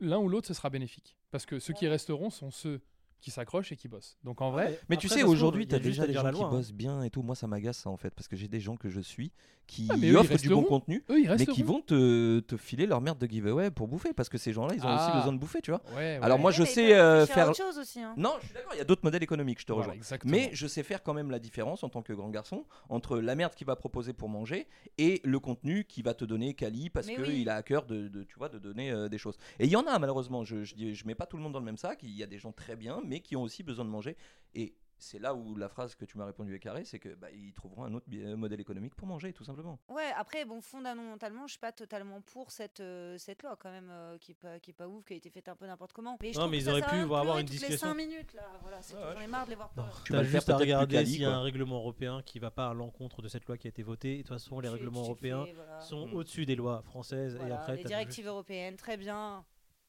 l'un 0.00 0.18
ou 0.18 0.28
l'autre 0.28 0.46
ce 0.48 0.54
sera 0.54 0.70
bénéfique. 0.70 1.16
Parce 1.30 1.46
que 1.46 1.58
ceux 1.58 1.74
qui 1.74 1.88
resteront 1.88 2.30
sont 2.30 2.50
ceux 2.50 2.80
qui 3.20 3.30
s'accrochent 3.30 3.72
et 3.72 3.76
qui 3.76 3.88
bossent. 3.88 4.16
Donc 4.24 4.40
en 4.40 4.50
vrai, 4.50 4.78
Mais 4.88 4.96
tu 4.96 5.08
sais, 5.08 5.22
aujourd'hui, 5.22 5.66
tu 5.66 5.74
a 5.74 5.78
as 5.78 5.80
déjà 5.80 6.06
des 6.06 6.12
gens 6.12 6.30
qui 6.30 6.42
hein. 6.42 6.48
bossent 6.48 6.72
bien 6.72 7.02
et 7.02 7.10
tout. 7.10 7.22
Moi, 7.22 7.34
ça 7.34 7.46
m'agace 7.46 7.78
ça 7.78 7.90
en 7.90 7.96
fait, 7.96 8.10
parce 8.14 8.28
que 8.28 8.36
j'ai 8.36 8.48
des 8.48 8.60
gens 8.60 8.76
que 8.76 8.88
je 8.88 9.00
suis 9.00 9.32
qui 9.66 9.88
Ah, 9.90 9.96
mais 9.96 10.06
eux, 10.08 10.12
ils 10.12 10.16
offrent 10.16 10.36
du 10.36 10.48
bon 10.48 10.62
contenu, 10.62 11.02
mais 11.08 11.44
qui 11.46 11.64
vont 11.64 11.80
te, 11.80 12.38
te 12.38 12.56
filer 12.56 12.86
leur 12.86 13.00
merde 13.00 13.18
de 13.18 13.26
giveaway 13.26 13.72
pour 13.72 13.88
bouffer, 13.88 14.12
parce 14.12 14.28
que 14.28 14.38
ces 14.38 14.52
gens-là, 14.52 14.74
ils 14.76 14.82
ont 14.86 14.94
aussi 14.94 15.06
Ah. 15.08 15.16
besoin 15.16 15.32
de 15.32 15.38
bouffer, 15.38 15.60
tu 15.60 15.72
vois. 15.72 15.82
Ouais, 15.96 16.20
Alors 16.22 16.38
moi, 16.38 16.50
Ouais, 16.52 16.56
je 16.56 16.62
sais 16.64 16.94
euh, 16.94 17.26
faire. 17.26 17.48
autre 17.48 17.56
chose 17.56 17.76
aussi 17.78 18.00
hein. 18.00 18.14
Non, 18.16 18.34
je 18.40 18.46
suis 18.46 18.54
d'accord, 18.54 18.72
il 18.74 18.78
y 18.78 18.80
a 18.80 18.84
d'autres 18.84 19.02
modèles 19.02 19.24
économiques, 19.24 19.60
je 19.60 19.66
te 19.66 19.72
rejoins. 19.72 19.94
Mais 20.24 20.50
je 20.52 20.66
sais 20.68 20.84
faire 20.84 21.02
quand 21.02 21.14
même 21.14 21.30
la 21.32 21.40
différence 21.40 21.82
en 21.82 21.88
tant 21.88 22.02
que 22.02 22.12
grand 22.12 22.30
garçon 22.30 22.64
entre 22.88 23.18
la 23.18 23.34
merde 23.34 23.54
qu'il 23.56 23.66
va 23.66 23.74
proposer 23.74 24.12
pour 24.12 24.28
manger 24.28 24.68
et 24.98 25.20
le 25.24 25.40
contenu 25.40 25.84
qu'il 25.84 26.04
va 26.04 26.14
te 26.14 26.24
donner 26.24 26.54
Kali 26.54 26.88
parce 26.90 27.08
qu'il 27.08 27.48
a 27.48 27.56
à 27.56 27.62
cœur 27.64 27.86
de, 27.86 28.08
tu 28.28 28.38
vois, 28.38 28.48
de 28.48 28.58
donner 28.60 28.92
euh, 28.92 29.08
des 29.08 29.18
choses. 29.18 29.36
Et 29.58 29.64
il 29.64 29.70
y 29.70 29.76
en 29.76 29.86
a 29.86 29.98
malheureusement, 29.98 30.44
je, 30.44 30.62
je 30.64 31.06
mets 31.06 31.14
pas 31.16 31.26
tout 31.26 31.36
le 31.36 31.42
monde 31.42 31.52
dans 31.52 31.58
le 31.58 31.64
même 31.64 31.76
sac, 31.76 31.98
il 32.04 32.10
y 32.16 32.22
a 32.22 32.26
des 32.26 32.38
gens 32.38 32.52
très 32.52 32.76
bien 32.76 33.00
mais 33.06 33.20
qui 33.20 33.36
ont 33.36 33.42
aussi 33.42 33.62
besoin 33.62 33.84
de 33.84 33.90
manger. 33.90 34.16
Et 34.54 34.74
c'est 34.98 35.18
là 35.18 35.34
où 35.34 35.54
la 35.56 35.68
phrase 35.68 35.94
que 35.94 36.06
tu 36.06 36.16
m'as 36.16 36.24
répondu 36.24 36.54
est 36.54 36.58
carrée, 36.58 36.84
c'est 36.84 36.98
que 36.98 37.14
bah, 37.14 37.30
ils 37.30 37.52
trouveront 37.52 37.84
un 37.84 37.92
autre 37.92 38.06
euh, 38.14 38.34
modèle 38.34 38.60
économique 38.60 38.94
pour 38.94 39.06
manger, 39.06 39.34
tout 39.34 39.44
simplement. 39.44 39.78
ouais 39.90 40.10
après 40.16 40.46
bon 40.46 40.62
fondamentalement 40.62 41.46
je 41.46 41.52
suis 41.52 41.58
pas 41.60 41.70
totalement 41.72 42.22
pour 42.22 42.50
cette 42.50 42.80
euh, 42.80 43.18
cette 43.18 43.42
loi 43.42 43.56
quand 43.60 43.70
même 43.70 43.90
euh, 43.90 44.16
qui 44.16 44.32
est 44.32 44.34
pas 44.34 44.58
qui 44.58 44.70
est 44.70 44.72
pas 44.72 44.88
ouf 44.88 45.04
qui 45.04 45.12
a 45.12 45.16
été 45.16 45.28
faite 45.28 45.48
un 45.50 45.54
peu 45.54 45.66
n'importe 45.66 45.92
comment 45.92 46.16
mais 46.22 46.32
je 46.32 46.38
Non, 46.38 46.48
mais 46.48 46.56
ils 46.56 46.68
auraient 46.70 46.80
pu 46.80 46.94
avoir 46.96 47.36
une 47.38 47.44
toutes 47.44 47.52
les 47.56 47.58
discussion. 47.58 47.88
cinq 47.88 47.94
minutes 47.94 48.32
là 48.32 48.48
voilà 48.62 48.80
c'est 48.80 48.94
tout, 48.94 49.00
j'en 49.14 49.20
ai 49.20 49.26
marre 49.26 49.44
de 49.44 49.50
les 49.50 49.56
voir 49.56 49.68
pleurer. 49.68 49.90
Tu 50.06 50.12
faire 50.14 50.24
juste 50.24 50.48
à 50.48 50.56
regarder 50.56 51.04
s'il 51.04 51.20
y 51.20 51.24
a 51.26 51.36
un 51.36 51.42
règlement 51.42 51.76
européen 51.76 52.22
qui 52.24 52.38
va 52.38 52.50
pas 52.50 52.68
à 52.70 52.72
l'encontre 52.72 53.20
de 53.20 53.28
cette 53.28 53.44
loi 53.46 53.58
qui 53.58 53.66
a 53.66 53.70
été 53.70 53.82
votée. 53.82 54.14
Et 54.14 54.16
de 54.18 54.22
toute 54.22 54.28
façon, 54.30 54.60
les 54.60 54.68
Tu- 54.68 54.74
règlements 54.76 55.02
tu 55.02 55.06
européens 55.10 55.44
fais, 55.44 55.52
voilà. 55.52 55.80
sont 55.82 56.06
Mm. 56.06 56.14
au-dessus 56.14 56.46
des 56.46 56.56
lois 56.56 56.80
françaises. 56.80 57.34
et 57.34 57.38
Voilà, 57.38 57.56
après, 57.60 57.76
les 57.76 57.84
directives 57.84 58.24
juste- 58.24 58.28
européennes, 58.28 58.76
très 58.76 58.96
bien. 58.96 59.44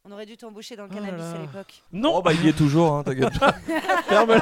On 0.09 0.11
aurait 0.13 0.25
dû 0.25 0.37
t'embaucher 0.37 0.77
dans 0.77 0.83
le 0.85 0.89
Oh 0.91 0.95
cannabis 0.95 1.21
à 1.25 1.37
l'époque. 1.37 1.83
Non, 1.91 2.13
Oh 2.15 2.21
bah 2.21 2.31
il 2.33 2.45
y 2.45 2.47
est 2.47 2.53
toujours, 2.57 2.93
hein, 2.93 3.03
t'inquiète 3.03 3.37
pas. 3.37 3.51
ferme. 4.07 4.39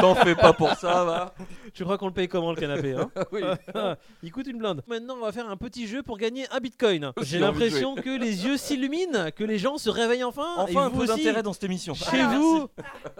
T'en 0.00 0.14
fais 0.16 0.34
pas 0.34 0.52
pour 0.52 0.70
ça, 0.74 1.04
va. 1.04 1.34
Je 1.72 1.84
crois 1.84 1.98
qu'on 1.98 2.08
le 2.08 2.12
paye 2.12 2.26
comment 2.26 2.50
le 2.50 2.56
canapé 2.56 2.94
hein 2.94 3.08
oui. 3.32 3.42
Il 4.24 4.32
coûte 4.32 4.48
une 4.48 4.58
blinde. 4.58 4.82
Maintenant, 4.88 5.14
on 5.16 5.20
va 5.24 5.30
faire 5.30 5.48
un 5.48 5.56
petit 5.56 5.86
jeu 5.86 6.02
pour 6.02 6.18
gagner 6.18 6.46
un 6.50 6.58
bitcoin. 6.58 7.12
J'ai 7.22 7.38
l'impression 7.38 7.94
que 7.94 8.10
les 8.10 8.44
yeux 8.44 8.56
s'illuminent, 8.56 9.30
que 9.30 9.44
les 9.44 9.58
gens 9.58 9.78
se 9.78 9.88
réveillent 9.88 10.24
enfin. 10.24 10.48
et 10.56 10.60
Enfin 10.62 10.86
un 10.86 10.88
vous 10.88 10.96
peu 10.98 11.04
aussi. 11.04 11.16
d'intérêt 11.22 11.42
dans 11.44 11.52
cette 11.52 11.64
émission. 11.64 11.94
Chez 11.94 12.04
Voilà. 12.22 12.38
vous, 12.38 12.68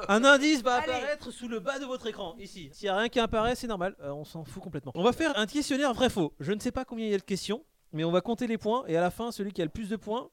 un 0.08 0.24
indice 0.24 0.62
va 0.62 0.76
Allez. 0.78 0.90
apparaître 0.92 1.30
sous 1.30 1.46
le 1.46 1.60
bas 1.60 1.78
de 1.78 1.84
votre 1.84 2.08
écran, 2.08 2.34
ici. 2.40 2.70
S'il 2.72 2.86
n'y 2.86 2.90
a 2.90 2.96
rien 2.96 3.08
qui 3.08 3.20
apparaît, 3.20 3.54
c'est 3.54 3.68
normal, 3.68 3.94
Euh, 4.02 4.10
on 4.10 4.24
s'en 4.24 4.44
fout 4.44 4.62
complètement. 4.62 4.90
On 4.96 5.02
va 5.04 5.12
faire 5.12 5.32
un 5.38 5.46
questionnaire 5.46 5.94
vrai-faux. 5.94 6.32
Je 6.40 6.52
ne 6.52 6.58
sais 6.58 6.72
pas 6.72 6.84
combien 6.84 7.06
il 7.06 7.12
y 7.12 7.14
a 7.14 7.18
de 7.18 7.22
questions, 7.22 7.62
mais 7.92 8.02
on 8.02 8.10
va 8.10 8.20
compter 8.20 8.48
les 8.48 8.58
points, 8.58 8.82
et 8.88 8.96
à 8.96 9.00
la 9.00 9.10
fin, 9.10 9.30
celui 9.30 9.52
qui 9.52 9.62
a 9.62 9.64
le 9.64 9.70
plus 9.70 9.88
de 9.88 9.96
points, 9.96 10.28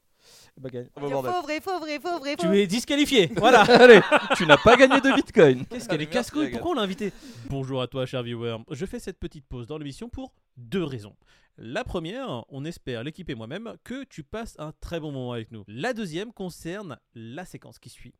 eh 0.56 0.60
ben, 0.60 0.68
gagne. 0.70 0.88
Oh, 0.96 1.22
bah, 1.22 1.32
faux, 1.32 1.42
vrai, 1.42 1.60
faux, 1.60 1.78
vrai, 1.78 1.98
faux, 2.00 2.18
vrai, 2.18 2.36
faux. 2.36 2.48
Tu 2.48 2.58
es 2.58 2.66
disqualifié, 2.66 3.30
voilà. 3.36 3.62
Allez, 3.62 4.00
tu 4.36 4.46
n'as 4.46 4.56
pas 4.56 4.76
gagné 4.76 5.00
de 5.00 5.14
bitcoin. 5.14 5.66
Qu'est-ce 5.66 5.88
qu'elle 5.88 6.02
est 6.02 6.06
casse-couille. 6.06 6.50
Pourquoi 6.50 6.72
on 6.72 6.74
l'a 6.74 6.82
invité 6.82 7.12
Bonjour 7.48 7.82
à 7.82 7.86
toi, 7.86 8.06
cher 8.06 8.22
viewer. 8.22 8.56
Je 8.70 8.86
fais 8.86 8.98
cette 8.98 9.18
petite 9.18 9.46
pause 9.46 9.66
dans 9.66 9.78
l'émission 9.78 10.08
pour 10.08 10.32
deux 10.56 10.84
raisons. 10.84 11.16
La 11.58 11.84
première, 11.84 12.44
on 12.48 12.64
espère, 12.64 13.04
l'équipe 13.04 13.28
et 13.28 13.34
moi-même, 13.34 13.74
que 13.84 14.04
tu 14.04 14.22
passes 14.22 14.56
un 14.58 14.72
très 14.80 14.98
bon 14.98 15.12
moment 15.12 15.32
avec 15.32 15.52
nous. 15.52 15.64
La 15.68 15.92
deuxième 15.92 16.32
concerne 16.32 16.98
la 17.14 17.44
séquence 17.44 17.78
qui 17.78 17.90
suit. 17.90 18.14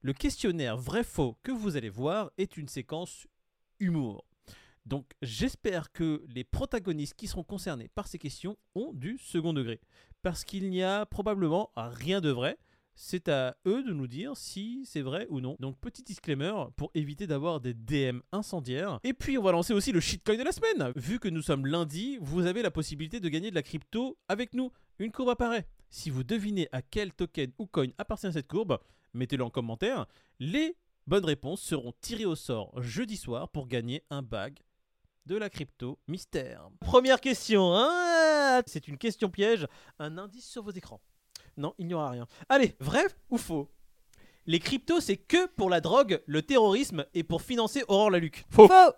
Le 0.00 0.12
questionnaire 0.12 0.76
vrai-faux 0.76 1.36
que 1.44 1.52
vous 1.52 1.76
allez 1.76 1.90
voir 1.90 2.32
est 2.38 2.56
une 2.56 2.66
séquence 2.66 3.28
humour. 3.78 4.24
Donc 4.84 5.12
j'espère 5.22 5.92
que 5.92 6.24
les 6.28 6.44
protagonistes 6.44 7.14
qui 7.14 7.26
seront 7.26 7.44
concernés 7.44 7.88
par 7.88 8.08
ces 8.08 8.18
questions 8.18 8.56
ont 8.74 8.92
du 8.92 9.18
second 9.18 9.52
degré. 9.52 9.80
Parce 10.22 10.44
qu'il 10.44 10.70
n'y 10.70 10.82
a 10.82 11.06
probablement 11.06 11.70
rien 11.76 12.20
de 12.20 12.30
vrai, 12.30 12.58
C'est 12.94 13.28
à 13.28 13.56
eux 13.66 13.82
de 13.82 13.92
nous 13.92 14.06
dire 14.06 14.36
si 14.36 14.82
c'est 14.84 15.00
vrai 15.00 15.26
ou 15.30 15.40
non. 15.40 15.56
Donc 15.60 15.78
petit 15.80 16.02
disclaimer 16.02 16.52
pour 16.76 16.90
éviter 16.94 17.26
d'avoir 17.26 17.60
des 17.60 17.74
DM 17.74 18.20
incendiaires. 18.32 19.00
Et 19.02 19.14
puis 19.14 19.38
on 19.38 19.42
va 19.42 19.52
lancer 19.52 19.72
aussi 19.72 19.92
le 19.92 20.00
shitcoin 20.00 20.36
de 20.36 20.42
la 20.42 20.52
semaine. 20.52 20.92
Vu 20.96 21.18
que 21.18 21.28
nous 21.28 21.42
sommes 21.42 21.66
lundi, 21.66 22.18
vous 22.20 22.46
avez 22.46 22.62
la 22.62 22.70
possibilité 22.70 23.18
de 23.18 23.28
gagner 23.28 23.50
de 23.50 23.54
la 23.54 23.62
crypto 23.62 24.18
avec 24.28 24.52
nous. 24.54 24.70
Une 24.98 25.10
courbe 25.10 25.30
apparaît. 25.30 25.66
Si 25.90 26.10
vous 26.10 26.22
devinez 26.22 26.68
à 26.72 26.82
quel 26.82 27.12
token 27.12 27.52
ou 27.58 27.66
coin 27.66 27.88
appartient 27.98 28.32
cette 28.32 28.48
courbe, 28.48 28.78
mettez-le 29.14 29.44
en 29.44 29.50
commentaire. 29.50 30.06
Les 30.38 30.76
bonnes 31.06 31.24
réponses 31.24 31.62
seront 31.62 31.94
tirées 32.00 32.26
au 32.26 32.36
sort 32.36 32.80
jeudi 32.80 33.16
soir 33.16 33.48
pour 33.48 33.68
gagner 33.68 34.02
un 34.10 34.22
bag 34.22 34.58
de 35.26 35.36
la 35.36 35.50
crypto 35.50 35.98
mystère. 36.08 36.68
Première 36.80 37.20
question, 37.20 37.74
hein 37.74 38.62
c'est 38.66 38.88
une 38.88 38.98
question 38.98 39.28
piège, 39.30 39.66
un 39.98 40.18
indice 40.18 40.48
sur 40.48 40.62
vos 40.62 40.70
écrans. 40.70 41.00
Non, 41.56 41.74
il 41.78 41.86
n'y 41.86 41.94
aura 41.94 42.10
rien. 42.10 42.26
Allez, 42.48 42.76
vrai 42.80 43.04
ou 43.30 43.38
faux? 43.38 43.70
Les 44.46 44.58
cryptos, 44.58 45.00
c'est 45.00 45.16
que 45.16 45.46
pour 45.46 45.70
la 45.70 45.80
drogue, 45.80 46.22
le 46.26 46.42
terrorisme 46.42 47.06
et 47.14 47.22
pour 47.22 47.42
financer 47.42 47.84
Aurore 47.88 48.10
Laluc. 48.10 48.44
Faux. 48.50 48.66
Faux 48.66 48.92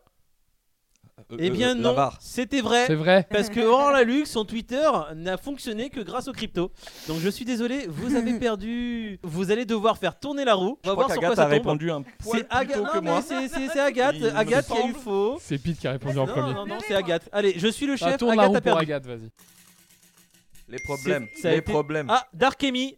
Euh, 1.31 1.37
Eh 1.39 1.49
euh, 1.49 1.51
bien 1.53 1.71
euh, 1.71 1.75
non, 1.75 1.97
c'était 2.21 2.61
vrai. 2.61 2.87
C'est 2.87 2.95
vrai. 2.97 3.27
Parce 3.31 3.49
que 3.49 3.61
Aurore 3.61 3.93
Laluc, 3.93 4.27
son 4.27 4.45
Twitter 4.45 4.89
n'a 5.15 5.37
fonctionné 5.37 5.89
que 5.89 6.01
grâce 6.01 6.27
aux 6.29 6.33
cryptos. 6.33 6.73
Donc 7.07 7.19
je 7.21 7.29
suis 7.29 7.45
désolé, 7.45 7.87
vous 7.89 8.17
avez 8.17 8.35
perdu. 8.39 9.21
Vous 9.23 9.51
allez 9.53 9.65
devoir 9.65 9.97
faire 9.97 10.19
tourner 10.19 10.45
la 10.45 10.55
roue. 10.55 10.77
On 10.83 10.85
Je 10.85 10.89
va 10.91 10.95
crois 10.95 11.05
voir 11.07 11.11
sur 11.13 11.21
quoi 11.21 11.29
qu'Agathe 11.31 11.37
ça 11.37 11.43
a 11.43 11.45
tombe. 11.47 11.53
répondu 11.53 11.91
un 11.91 12.03
poil 12.03 12.45
plus 12.47 12.69
tôt 12.69 12.85
que 12.93 12.99
moi. 12.99 13.23
c'est- 13.23 13.79
Agathe. 13.79 14.17
Il 14.19 14.27
Agathe 14.27 14.67
qui 14.67 14.73
a 14.77 14.87
eu 14.89 14.93
faux. 14.93 15.39
C'est 15.41 15.59
Pete 15.59 15.79
qui 15.79 15.87
a 15.87 15.93
répondu 15.93 16.19
en 16.19 16.27
Non, 16.27 16.33
premier. 16.33 16.53
non, 16.55 16.67
non, 16.67 16.79
c'est 16.87 16.95
Agathe. 16.95 17.29
Allez, 17.33 17.55
je 17.59 17.69
suis 17.69 17.87
le 17.87 17.93
Ah, 17.95 17.97
chef. 17.97 18.17
tourne 18.19 18.35
la 18.37 18.43
Agathe 18.43 18.51
roue 18.51 18.57
a 18.57 18.61
perdu. 18.61 18.83
Agathe, 18.83 19.07
vas-y. 19.07 19.31
Les 20.69 20.79
problèmes. 20.79 21.27
Les 21.45 21.57
été- 21.59 21.61
problèmes. 21.73 22.07
Ah, 22.11 22.27
Darkemi. 22.35 22.97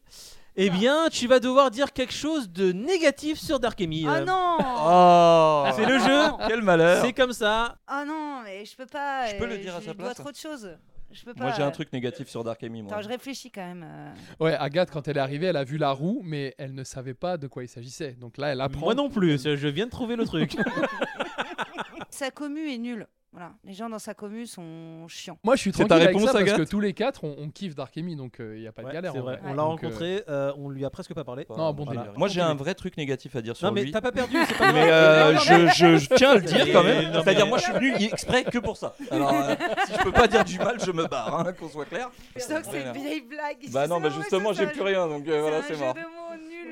Eh 0.59 0.71
bien, 0.71 1.09
tu 1.11 1.27
vas 1.27 1.39
devoir 1.39 1.71
dire 1.71 1.93
quelque 1.93 2.15
chose 2.15 2.49
de 2.51 2.73
négatif 2.73 3.39
sur 3.39 3.61
Darkemi. 3.61 4.07
Ah 4.09 4.17
euh. 4.17 4.25
non 4.25 4.57
Oh 4.59 5.65
C'est 5.77 5.85
le 5.87 5.99
jeu. 5.99 6.33
Quel 6.49 6.63
malheur 6.63 7.05
C'est 7.05 7.13
comme 7.13 7.33
ça. 7.35 7.77
Ah 7.87 8.05
non, 8.07 8.41
mais 8.43 8.65
je 8.65 8.75
peux 8.75 8.87
pas. 8.87 9.27
Je 9.29 9.37
peux 9.37 9.47
le 9.47 9.55
euh, 9.55 9.59
dire 9.59 9.77
à 9.77 9.81
je 9.81 9.87
sa 9.87 9.93
dois 9.95 10.07
place 10.07 10.17
trop 10.17 10.31
de 10.31 10.37
choses. 10.37 10.71
Je 11.13 11.25
peux 11.25 11.35
pas. 11.35 11.45
Moi 11.45 11.53
j'ai 11.57 11.63
un 11.63 11.69
euh. 11.69 11.71
truc 11.71 11.93
négatif 11.93 12.29
sur 12.29 12.43
Dark 12.43 12.63
Amy 12.65 12.83
moi. 12.83 12.93
Attends, 12.93 13.03
je 13.03 13.09
réfléchis 13.09 13.51
quand 13.51 13.65
même. 13.65 13.87
euh. 13.87 14.45
Ouais, 14.45 14.55
Agathe, 14.55 14.91
quand 14.91 15.07
elle 15.09 15.19
est 15.19 15.21
arrivée, 15.21 15.47
elle 15.47 15.57
a 15.57 15.65
vu 15.65 15.77
la 15.77 15.93
roue, 15.93 16.23
mais 16.25 16.55
elle 16.59 16.75
ne 16.75 16.85
savait 16.85 17.15
pas 17.15 17.37
de 17.37 17.47
quoi 17.49 17.63
il 17.63 17.69
s'agissait. 17.69 18.13
Donc 18.13 18.39
là, 18.39 18.49
elle 18.49 18.61
apprend. 18.61 18.81
Moi 18.81 18.95
non 18.95 19.11
plus. 19.11 19.39
Je 19.39 19.69
viens 19.69 19.87
de 19.87 19.91
trouver 19.91 20.17
le 20.17 20.25
truc. 20.25 20.57
Sa 22.11 22.31
commu 22.31 22.73
est 22.73 22.79
nulle. 22.79 23.07
Voilà, 23.39 23.53
les 23.65 23.75
gens 23.75 23.91
dans 23.91 23.99
sa 23.99 24.15
commu 24.15 24.47
sont 24.47 25.07
chiants. 25.09 25.37
Moi, 25.45 25.57
je 25.57 25.61
suis 25.61 25.71
C'est 25.71 25.81
tranquille 25.87 25.89
ta 25.91 25.95
avec 25.97 26.07
réponse, 26.17 26.33
ça 26.33 26.39
parce 26.43 26.53
que 26.57 26.63
tous 26.63 26.81
les 26.81 26.95
quatre, 26.95 27.23
on, 27.23 27.37
on 27.39 27.51
kiffe 27.51 27.75
Darkemy, 27.75 28.17
donc 28.17 28.37
il 28.41 28.61
n'y 28.61 28.67
a 28.67 28.73
pas 28.73 28.81
de 28.81 28.87
Ouais, 28.87 28.95
galère. 28.95 29.13
c'est 29.13 29.19
vrai. 29.19 29.39
On 29.45 29.51
l'a 29.51 29.57
Donc, 29.57 29.85
euh, 29.85 29.89
rencontré. 29.89 30.23
euh, 30.31 30.53
on 30.57 30.71
lui 30.71 30.87
a 30.87 30.89
presque 30.89 31.13
pas 31.13 31.23
parlé. 31.23 31.45
Non, 31.51 31.75
bon 31.75 31.85
Voilà. 31.85 32.01
délire. 32.05 32.19
Moi 32.19 32.29
j'ai 32.29 32.41
un 32.41 32.55
vrai 32.55 32.75
truc 32.75 32.97
négatif 32.97 33.37
à 33.37 33.43
dire 33.43 33.55
sur 33.55 33.67
Non 33.69 33.75
mais 33.75 33.83
lui. 33.85 33.91
t'as 33.93 34.01
pas 34.01 34.11
perdu. 34.11 34.39
C'est 34.49 34.57
pas 34.57 34.73
Mais 34.73 34.87
grave. 34.87 34.91
euh, 34.91 35.37
je, 35.37 35.67
je- 35.77 35.97
je 35.99 36.15
tiens 36.15 36.31
à 36.31 36.35
le 36.37 36.41
dire 36.41 36.67
quand 36.73 36.83
même. 36.83 37.13
C'est-à-dire 37.13 37.47
moi 37.47 37.59
je 37.59 37.65
suis 37.65 37.73
venu 37.75 37.95
exprès 38.11 38.43
que 38.45 38.57
pour 38.59 38.79
ça. 38.79 38.95
Alors 39.11 39.31
euh, 39.35 39.55
si 39.87 39.93
je 39.93 40.03
peux 40.03 40.13
pas 40.13 40.29
dire 40.29 40.43
du 40.43 40.57
mal, 40.59 40.79
je 40.83 40.91
me 40.93 41.07
barre, 41.07 41.39
hein, 41.41 41.53
qu'on 41.53 41.69
soit 41.69 41.85
clair. 41.85 42.09
Je 42.35 42.41
sens 42.41 42.61
que 42.61 42.67
c'est 42.73 42.81
une 42.87 42.93
vieille 42.93 43.21
blague. 43.21 43.59
Bah 43.71 43.87
non, 43.87 44.01
bah 44.01 44.09
justement 44.09 44.55
j'ai 44.55 44.67
plus 44.67 44.81
rien 44.81 45.07
donc 45.09 45.29
euh, 45.29 45.43
voilà 45.43 45.61
c'est 45.63 45.77
mort. 45.79 45.95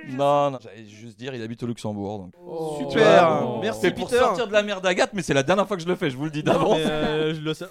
Non, 0.09 0.51
non, 0.51 0.59
j'allais 0.63 0.87
juste 0.87 1.19
dire 1.19 1.35
il 1.35 1.43
habite 1.43 1.63
au 1.63 1.67
Luxembourg 1.67 2.19
donc. 2.19 2.33
Oh. 2.47 2.77
Super. 2.79 3.43
Oh. 3.43 3.59
Merci 3.63 3.81
C'est 3.83 3.91
pour 3.93 4.09
Peter. 4.09 4.21
sortir 4.21 4.47
de 4.47 4.53
la 4.53 4.63
merde 4.63 4.83
d'Agathe, 4.85 5.11
mais 5.13 5.23
c'est 5.23 5.35
la 5.35 5.43
dernière 5.43 5.67
fois 5.67 5.77
que 5.77 5.83
je 5.83 5.89
le 5.89 5.97
fais, 5.97 6.11
je 6.11 6.17
vous 6.17 6.25
le 6.25 6.31
dis 6.31 6.43
d'avance. 6.43 6.79
euh, 6.81 7.35
je 7.35 7.41
le 7.41 7.55
sais. 7.55 7.67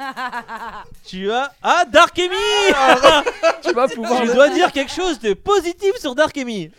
tu 1.04 1.30
as 1.30 1.52
ah 1.62 1.84
Darkemi. 1.90 2.28
tu 3.62 3.72
vas 3.72 3.88
pouvoir. 3.88 4.22
tu 4.22 4.28
dois 4.28 4.48
dire 4.50 4.72
quelque 4.72 4.92
chose 4.92 5.18
de 5.18 5.34
positif 5.34 5.96
sur 5.98 6.14
Darkemi. 6.14 6.70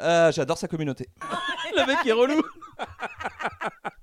Euh, 0.00 0.32
J'adore 0.32 0.58
sa 0.58 0.68
communauté. 0.68 1.08
Le 1.76 1.86
mec 1.86 1.98
est 2.06 2.12
relou. 2.12 2.40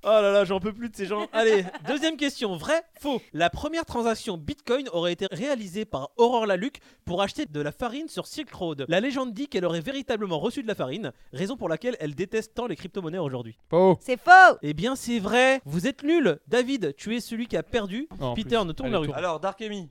Oh 0.04 0.08
là 0.22 0.30
là, 0.32 0.44
j'en 0.44 0.58
peux 0.60 0.72
plus 0.72 0.88
de 0.88 0.96
ces 0.96 1.04
gens. 1.04 1.26
Allez, 1.32 1.64
deuxième 1.86 2.16
question. 2.16 2.56
Vrai, 2.56 2.80
faux 3.00 3.20
La 3.34 3.50
première 3.50 3.84
transaction 3.84 4.38
Bitcoin 4.38 4.88
aurait 4.92 5.12
été 5.12 5.26
réalisée 5.30 5.84
par 5.84 6.10
Aurore 6.16 6.46
Laluc 6.46 6.80
pour 7.04 7.20
acheter 7.20 7.44
de 7.44 7.60
la 7.60 7.72
farine 7.72 8.08
sur 8.08 8.26
Silk 8.26 8.50
Road. 8.54 8.86
La 8.88 9.00
légende 9.00 9.34
dit 9.34 9.48
qu'elle 9.48 9.64
aurait 9.66 9.80
véritablement 9.80 10.38
reçu 10.38 10.62
de 10.62 10.68
la 10.68 10.74
farine, 10.74 11.12
raison 11.32 11.56
pour 11.56 11.68
laquelle 11.68 11.96
elle 12.00 12.14
déteste 12.14 12.54
tant 12.54 12.66
les 12.68 12.76
crypto-monnaies 12.76 13.18
aujourd'hui. 13.18 13.58
Oh. 13.72 13.98
C'est 14.00 14.18
faux 14.18 14.56
Eh 14.62 14.72
bien, 14.72 14.96
c'est 14.96 15.18
vrai. 15.18 15.60
Vous 15.66 15.86
êtes 15.86 16.02
nul. 16.04 16.38
David, 16.46 16.94
tu 16.96 17.14
es 17.16 17.20
celui 17.20 17.46
qui 17.46 17.56
a 17.56 17.62
perdu. 17.62 18.08
En 18.20 18.34
Peter, 18.34 18.56
plus. 18.56 18.64
ne 18.66 18.72
tourne 18.72 18.86
Allez, 18.88 18.92
la 18.92 18.98
rue. 19.00 19.06
tourne. 19.08 19.18
Alors 19.18 19.40
Dark 19.40 19.60
Amy, 19.60 19.90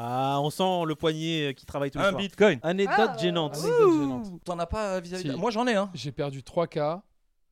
Ah, 0.00 0.38
on 0.40 0.48
sent 0.50 0.84
le 0.86 0.94
poignet 0.94 1.54
qui 1.56 1.66
travaille 1.66 1.90
tout 1.90 1.98
le 1.98 2.04
un 2.04 2.10
soir. 2.10 2.20
bitcoin. 2.22 2.60
Anecdote 2.62 3.10
Ah, 3.14 3.16
gênante. 3.18 3.56
Anecdote 3.56 3.92
gênante. 3.98 4.44
T'en 4.44 4.58
as 4.60 4.66
pas 4.66 5.00
vis-à-vis 5.00 5.22
Si. 5.22 5.28
de- 5.28 5.34
Moi 5.34 5.50
j'en 5.50 5.66
ai 5.66 5.74
un. 5.74 5.90
J'ai 5.92 6.12
perdu 6.12 6.42
3K 6.42 7.02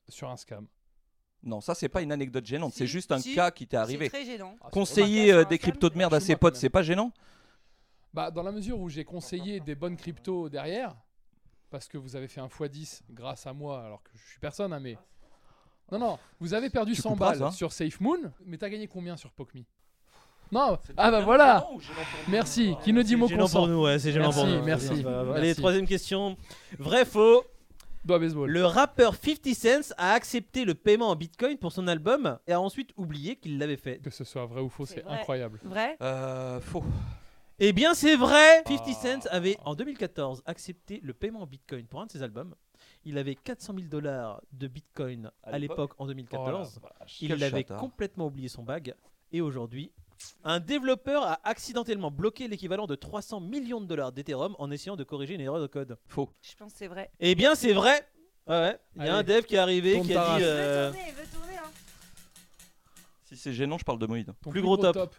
sur 0.09 0.31
un 0.31 0.37
scam. 0.37 0.67
Non, 1.43 1.61
ça 1.61 1.75
c'est 1.75 1.89
pas 1.89 2.03
une 2.03 2.13
anecdote 2.13 2.47
gênante, 2.47 2.73
Si, 2.73 2.79
c'est 2.79 2.87
juste 2.87 3.11
un 3.11 3.19
si. 3.19 3.35
cas 3.35 3.51
qui 3.51 3.67
t'est 3.67 3.77
C'est 3.77 3.81
arrivé. 3.83 4.09
très 4.09 4.25
gênant. 4.25 4.55
Conseiller 4.71 5.33
euh, 5.33 5.45
des 5.45 5.59
cryptos 5.59 5.91
de 5.91 5.99
merde 5.99 6.15
à 6.15 6.21
ses 6.21 6.37
potes, 6.37 6.55
c'est 6.57 6.71
pas 6.71 6.83
gênant 6.83 7.11
Bah, 8.15 8.31
dans 8.31 8.43
la 8.45 8.53
mesure 8.53 8.79
où 8.81 8.89
j'ai 8.89 9.05
conseillé 9.05 9.59
des 9.61 9.75
bonnes 9.75 9.97
cryptos 9.97 10.49
derrière, 10.49 10.95
parce 11.71 11.89
que 11.89 11.99
vous 11.99 12.15
avez 12.17 12.29
fait 12.29 12.41
un 12.41 12.47
x10 12.49 13.03
grâce 13.11 13.47
à 13.47 13.53
moi, 13.53 13.83
alors 13.85 14.03
que 14.05 14.11
je 14.15 14.25
suis 14.31 14.39
personne, 14.41 14.73
hein, 14.73 14.81
mais. 14.81 14.97
Non, 15.93 15.99
non, 15.99 16.19
vous 16.41 16.55
avez 16.55 16.71
perdu 16.71 16.95
Tu 16.95 17.03
100 17.03 17.11
couperas, 17.11 17.31
balles 17.31 17.39
ça? 17.39 17.51
sur 17.51 17.73
Safe 17.73 18.01
Moon, 18.01 18.19
mais 18.45 18.57
t'as 18.57 18.69
gagné 18.69 18.87
combien 18.89 19.17
sur 19.17 19.33
PocMe 19.33 19.65
Non, 20.53 20.79
ah 20.97 21.11
bah 21.11 21.21
voilà 21.23 21.67
Merci, 22.29 22.77
qui 22.85 22.93
ne 22.93 23.03
dit 23.03 23.17
mot 23.17 23.29
consent 23.29 23.59
pour 23.59 23.69
nous, 23.69 23.83
ouais, 23.83 23.99
c'est 23.99 24.13
gênant 24.13 24.27
Merci, 24.27 24.41
pour 24.41 24.49
nous. 24.49 24.63
merci, 24.63 24.89
merci. 25.05 25.07
Allez, 25.35 25.55
troisième 25.55 25.87
question. 25.87 26.37
Vrai, 26.79 27.05
faux? 27.05 27.45
Baseball. 28.05 28.49
Le 28.49 28.65
rappeur 28.65 29.17
50 29.17 29.53
Cent 29.55 29.93
a 29.99 30.13
accepté 30.13 30.65
le 30.65 30.75
paiement 30.75 31.09
en 31.11 31.17
bitcoin 31.17 31.57
pour 31.59 31.73
son 31.73 31.89
album 31.89 32.39
et 32.47 32.53
a 32.53 32.61
ensuite 32.61 32.91
oublié 32.97 33.35
qu'il 33.35 33.59
l'avait 33.59 33.77
fait. 33.77 33.99
Que 33.99 34.11
ce 34.11 34.23
soit 34.23 34.47
vrai 34.47 34.61
ou 34.61 34.69
faux, 34.69 34.87
C'est 34.87 35.05
incroyable. 35.07 35.59
Vrai? 35.65 35.97
Euh, 36.01 36.61
faux. 36.61 36.85
Eh 37.59 37.73
bien, 37.73 37.95
c'est 37.95 38.15
vrai 38.15 38.63
50 38.69 38.83
Ah. 38.87 38.93
Cent 38.93 39.27
avait 39.33 39.57
en 39.65 39.75
2014 39.75 40.43
accepté 40.47 41.01
le 41.03 41.15
paiement 41.15 41.41
en 41.41 41.47
bitcoin 41.47 41.85
pour 41.87 42.01
un 42.01 42.07
de 42.07 42.13
ses 42.13 42.23
albums. 42.23 42.55
Il 43.05 43.19
avait 43.19 43.35
400 43.35 43.73
000 43.75 43.89
dollars 43.89 44.41
de 44.53 44.69
bitcoin 44.69 45.33
À 45.43 45.59
l'époque 45.59 45.93
en 45.99 46.05
Oh 46.05 46.07
la 46.07 46.15
2014. 46.15 46.81
vache. 47.01 47.23
Il 47.23 47.43
avait 47.43 47.65
complètement 47.65 48.27
oublié 48.27 48.49
son 48.49 48.63
bag 48.63 48.95
et 49.33 49.41
aujourd'hui, 49.41 49.91
un 50.45 50.61
développeur 50.61 51.23
a 51.25 51.41
accidentellement 51.45 52.11
bloqué 52.11 52.49
l'équivalent 52.49 52.87
de 52.87 52.95
300 52.95 53.41
millions 53.41 53.81
de 53.81 53.87
dollars 53.87 54.13
d'Ethereum 54.13 54.55
en 54.59 54.71
essayant 54.71 54.97
de 54.97 55.05
corriger 55.05 55.35
une 55.35 55.41
erreur 55.41 55.61
de 55.61 55.67
code. 55.67 55.99
Faux. 56.07 56.31
Je 56.43 56.55
pense 56.57 56.73
que 56.73 56.79
c'est 56.79 56.87
vrai. 56.89 57.11
Eh 57.21 57.35
bien, 57.35 57.55
c'est 57.55 57.73
vrai. 57.73 58.07
Ouais, 58.47 58.55
ouais. 58.61 58.79
Il 58.97 59.03
y 59.05 59.09
a 59.09 59.17
Allez. 59.17 59.21
un 59.21 59.23
dev 59.23 59.43
qui 59.45 59.57
est 59.57 59.59
arrivé 59.59 59.95
Tourne 59.95 60.07
qui 60.07 60.15
ta 60.15 60.23
a 60.23 60.25
race. 60.27 60.39
dit. 60.39 60.45
Il 60.45 60.49
euh, 60.49 60.91
veut 60.91 60.93
tourner, 60.95 61.09
il 61.09 61.15
veut 61.15 61.29
tourner. 61.39 61.57
Hein. 61.59 61.71
Si 63.25 63.37
c'est 63.37 63.53
gênant, 63.53 63.77
je 63.79 63.85
parle 63.85 63.99
de 63.99 64.07
Moïd. 64.07 64.33
Ton 64.43 64.51
plus 64.51 64.63
gros 64.63 64.77
top. 64.77 65.15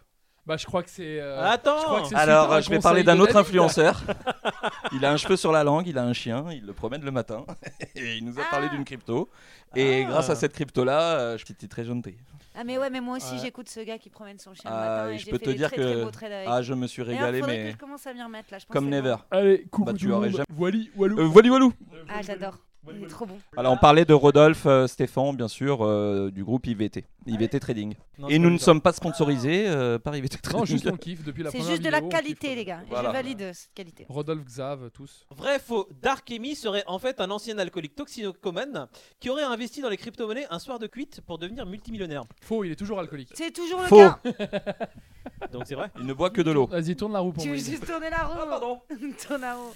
Bah, 0.46 0.56
je 0.56 0.64
crois 0.64 0.82
que 0.82 0.88
c'est. 0.88 1.20
euh, 1.20 1.44
Attends 1.44 1.78
je 1.78 1.84
crois 1.84 1.98
que 1.98 2.02
c'est 2.04 2.08
suite 2.08 2.18
Alors, 2.20 2.50
à 2.52 2.56
un 2.56 2.60
je 2.62 2.70
vais 2.70 2.76
conseil 2.76 2.82
parler 2.82 3.02
de 3.02 3.06
d'un 3.08 3.20
autre 3.20 3.34
David. 3.34 3.46
influenceur. 3.48 4.02
il 4.92 5.04
a 5.04 5.12
un 5.12 5.18
cheveu 5.18 5.36
sur 5.36 5.52
la 5.52 5.62
langue, 5.62 5.86
il 5.86 5.98
a 5.98 6.02
un 6.04 6.14
chien, 6.14 6.46
il 6.50 6.64
le 6.64 6.72
promène 6.72 7.02
le 7.04 7.10
matin. 7.10 7.44
Et 7.94 8.16
il 8.16 8.24
nous 8.24 8.38
a 8.40 8.44
parlé 8.44 8.68
Ah. 8.70 8.74
d'une 8.74 8.84
crypto. 8.86 9.28
Et 9.76 10.04
Ah. 10.04 10.08
grâce 10.08 10.30
à 10.30 10.34
cette 10.36 10.54
crypto-là, 10.54 11.18
euh, 11.20 11.36
j'étais 11.36 11.68
très 11.68 11.84
gentil. 11.84 12.16
Ah 12.60 12.64
mais 12.64 12.76
ouais, 12.76 12.90
mais 12.90 13.00
moi 13.00 13.16
aussi 13.18 13.34
Ouais. 13.34 13.38
j'écoute 13.40 13.68
ce 13.68 13.78
gars 13.80 13.98
qui 13.98 14.10
promène 14.10 14.38
son 14.40 14.52
chien 14.52 14.68
Ah, 14.68 14.74
le 14.74 14.80
matin 14.80 15.10
et 15.14 15.18
je 15.18 15.24
j'ai 15.26 15.30
peux 15.30 15.38
fait 15.38 15.44
te 15.44 15.50
des 15.50 15.56
dire 15.58 15.68
très, 15.68 15.76
très 15.76 15.94
que- 15.94 16.02
beaux 16.04 16.10
trades 16.10 16.32
avec. 16.32 16.48
Ah, 16.50 16.60
je 16.60 16.74
me 16.74 16.86
suis 16.88 17.02
régalé, 17.02 17.40
mais 17.42 17.66
que 17.66 17.70
je 17.72 17.76
commence 17.76 18.04
à 18.06 18.12
m'y 18.12 18.20
remettre 18.22 18.48
là. 18.50 18.58
Je 18.58 18.66
pense 18.66 18.72
comme 18.74 18.88
never. 18.88 19.14
Allez, 19.30 19.62
coucou 19.70 19.84
Bah, 19.84 19.92
tu 19.96 20.10
aurais 20.10 20.26
monde. 20.30 20.36
jamais- 20.38 20.58
Wally, 20.60 20.90
Walou. 20.96 21.20
Euh, 21.20 21.28
Wally 21.28 21.50
Walou. 21.50 21.72
Ah, 22.08 22.20
j'adore. 22.22 22.58
Il 22.90 23.04
est 23.04 23.06
trop 23.08 23.26
bon. 23.26 23.38
Alors, 23.56 23.72
on 23.72 23.76
parlait 23.76 24.04
de 24.06 24.14
Rodolphe 24.14 24.64
euh, 24.64 24.86
Stéphane, 24.86 25.36
bien 25.36 25.48
sûr, 25.48 25.84
euh, 25.84 26.30
du 26.30 26.42
groupe 26.42 26.66
IVT, 26.66 27.04
IVT 27.26 27.60
Trading. 27.60 27.94
non, 28.18 28.28
Et 28.28 28.32
c'est 28.34 28.38
nous 28.38 28.48
pas 28.48 28.52
ne 28.54 28.58
sommes 28.58 28.80
pas 28.80 28.92
sponsorisés 28.92 29.68
euh, 29.68 29.98
par 29.98 30.16
IVT 30.16 30.38
Trading. 30.38 30.60
Non, 30.60 30.64
juste 30.64 30.86
on 30.86 30.96
kiffe 30.96 31.22
depuis 31.22 31.42
la 31.42 31.50
C'est 31.50 31.58
première 31.58 31.72
juste 31.74 31.84
de 31.84 31.90
la 31.90 31.98
vidéo, 31.98 32.06
on 32.06 32.10
qualité, 32.10 32.46
kiffe, 32.48 32.56
les 32.56 32.64
gars. 32.64 32.80
Et 32.86 32.88
Voilà. 32.88 33.08
je 33.10 33.12
valide 33.12 33.42
euh, 33.42 33.52
cette 33.52 33.74
qualité. 33.74 34.06
Rodolphe 34.08 34.44
Xav, 34.44 34.90
tous. 34.92 35.26
Vrai, 35.36 35.58
faux. 35.58 35.86
Dark 36.00 36.30
Amy 36.30 36.54
serait 36.54 36.84
en 36.86 36.98
fait 36.98 37.20
un 37.20 37.30
ancien 37.30 37.58
alcoolique 37.58 37.94
toxicomane 37.94 38.86
qui 39.20 39.28
aurait 39.28 39.42
investi 39.42 39.82
dans 39.82 39.90
les 39.90 39.98
crypto-monnaies 39.98 40.46
un 40.48 40.58
soir 40.58 40.78
de 40.78 40.86
cuite 40.86 41.20
pour 41.26 41.36
devenir 41.38 41.66
multimillionnaire. 41.66 42.22
Faux, 42.40 42.64
il 42.64 42.72
est 42.72 42.76
toujours 42.76 43.00
alcoolique. 43.00 43.30
C'est 43.34 43.52
toujours 43.52 43.80
le 43.82 43.86
Faux. 43.86 43.98
cas. 43.98 44.18
Donc 45.52 45.64
c'est 45.66 45.74
vrai. 45.74 45.90
Il 45.98 46.06
ne 46.06 46.14
boit 46.14 46.30
que 46.30 46.40
de 46.40 46.50
l'eau. 46.52 46.66
Vas-y, 46.66 46.96
tourne 46.96 47.12
la 47.12 47.18
roue 47.20 47.32
pour 47.32 47.42
Tu 47.42 47.50
veux 47.50 47.56
moi. 47.56 47.64
juste 47.64 47.86
tourner 47.86 48.08
la 48.08 48.24
roue. 48.24 48.38
Ah, 48.40 48.46
pardon. 48.48 48.80
Tourne 49.28 49.40
la 49.42 49.54
roue. 49.56 49.72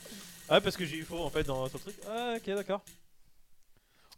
Ah, 0.54 0.60
parce 0.60 0.76
que 0.76 0.84
j'ai 0.84 0.96
eu 0.98 1.02
faux 1.04 1.18
en 1.24 1.30
fait 1.30 1.44
dans 1.44 1.66
son 1.68 1.78
truc. 1.78 1.94
Ah, 2.08 2.34
ok, 2.36 2.54
d'accord. 2.54 2.82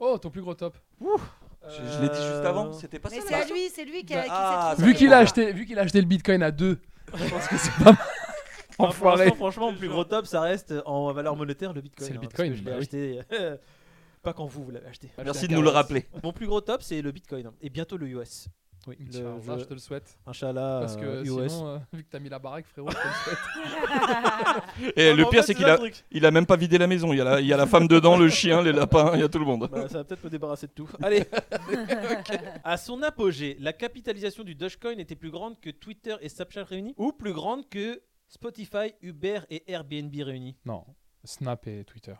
Oh, 0.00 0.18
ton 0.18 0.30
plus 0.30 0.42
gros 0.42 0.54
top. 0.54 0.76
Je, 1.00 1.70
je 1.70 2.00
l'ai 2.02 2.08
dit 2.08 2.16
juste 2.16 2.44
avant, 2.44 2.72
c'était 2.72 2.98
pas 2.98 3.08
Mais 3.10 3.20
ça. 3.20 3.26
c'est 3.28 3.34
à 3.34 3.44
lui, 3.46 3.70
c'est 3.72 3.84
lui 3.84 4.04
qui, 4.04 4.14
a, 4.14 4.22
qui 4.24 4.28
Ah, 4.30 4.74
s'est 4.76 4.82
Vu 4.84 4.94
qu'il 4.94 5.12
a 5.12 5.18
acheté, 5.18 5.52
vu 5.52 5.64
qu'il 5.64 5.78
a 5.78 5.82
acheté 5.82 6.00
le 6.00 6.06
Bitcoin 6.06 6.42
à 6.42 6.50
2, 6.50 6.78
je 7.14 7.28
pense 7.30 7.46
que 7.48 7.56
c'est 7.56 7.70
pas 7.76 7.92
mal. 7.92 7.96
Pour 8.76 8.86
Enfoiré. 8.88 9.18
l'instant, 9.26 9.36
franchement, 9.36 9.70
le 9.70 9.76
plus 9.76 9.88
gros 9.88 10.02
top, 10.02 10.26
ça 10.26 10.40
reste 10.40 10.74
en 10.84 11.12
valeur 11.12 11.36
monétaire 11.36 11.72
le 11.72 11.80
bitcoin. 11.80 12.08
C'est 12.08 12.12
le 12.14 12.18
hein, 12.18 12.22
parce 12.22 12.32
Bitcoin, 12.32 12.50
que 12.50 12.56
je 12.58 12.64
l'ai 12.64 12.70
bah 12.70 12.76
oui. 12.76 12.82
acheté. 12.82 13.20
euh, 13.40 13.56
pas 14.24 14.32
quand 14.32 14.46
vous, 14.46 14.64
vous 14.64 14.70
l'avez 14.72 14.88
acheté. 14.88 15.08
Merci 15.24 15.46
de 15.46 15.54
nous 15.54 15.62
le 15.62 15.68
rappeler. 15.70 16.06
Mon 16.24 16.32
plus 16.32 16.46
gros 16.48 16.60
top, 16.60 16.82
c'est 16.82 17.00
le 17.00 17.12
bitcoin 17.12 17.52
et 17.62 17.70
bientôt 17.70 17.96
le 17.96 18.08
US. 18.08 18.48
Oui, 18.86 18.96
le- 19.00 19.06
Inch'Allah, 19.08 19.56
je- 19.56 19.62
je 19.62 19.64
te 19.64 19.72
le 19.74 19.80
souhaite. 19.80 20.18
Inch'Allah, 20.26 20.78
Parce 20.80 20.96
que 20.96 21.04
euh, 21.04 21.24
iOS. 21.24 21.48
sinon, 21.48 21.66
euh, 21.68 21.78
vu 21.92 22.04
que 22.04 22.08
t'as 22.10 22.18
mis 22.18 22.28
la 22.28 22.38
baraque, 22.38 22.66
frérot, 22.66 22.90
je 22.90 22.96
te 22.96 23.02
le 23.06 23.14
souhaite. 23.14 23.38
Et 24.96 25.08
Ah, 25.10 25.14
le 25.14 25.24
pire, 25.30 25.42
c'est 25.44 25.54
qu'il 25.54 25.64
a, 25.64 25.78
il 26.10 26.26
a 26.26 26.30
même 26.30 26.44
pas 26.46 26.56
vidé 26.56 26.76
la 26.76 26.86
maison. 26.86 27.12
Il 27.12 27.16
y 27.16 27.20
a 27.20 27.24
la, 27.24 27.40
il 27.40 27.46
y 27.46 27.52
a 27.52 27.56
la 27.56 27.66
femme 27.66 27.88
dedans, 27.88 28.16
le 28.18 28.28
chien, 28.28 28.60
les 28.62 28.72
lapins, 28.72 29.12
il 29.14 29.20
y 29.20 29.22
a 29.22 29.28
tout 29.28 29.38
le 29.38 29.46
monde. 29.46 29.68
Bah, 29.70 29.88
ça 29.88 29.98
va 29.98 30.04
peut-être 30.04 30.22
me 30.24 30.30
débarrasser 30.30 30.66
de 30.66 30.72
tout. 30.72 30.88
Allez. 31.02 31.24
À 32.64 32.76
son 32.76 33.02
apogée, 33.02 33.56
la 33.60 33.72
capitalisation 33.72 34.42
du 34.44 34.54
Dogecoin 34.54 34.98
était 34.98 35.14
plus 35.16 35.30
grande 35.30 35.58
que 35.60 35.70
Twitter 35.70 36.16
et 36.20 36.28
Snapchat 36.28 36.64
réunis 36.64 36.94
ou 36.96 37.12
plus 37.12 37.32
grande 37.32 37.68
que 37.68 38.02
Spotify, 38.28 38.94
Uber 39.02 39.40
et 39.50 39.70
Airbnb 39.70 40.14
réunis? 40.14 40.56
Non, 40.64 40.84
Snap 41.24 41.66
et 41.66 41.84
Twitter. 41.84 42.14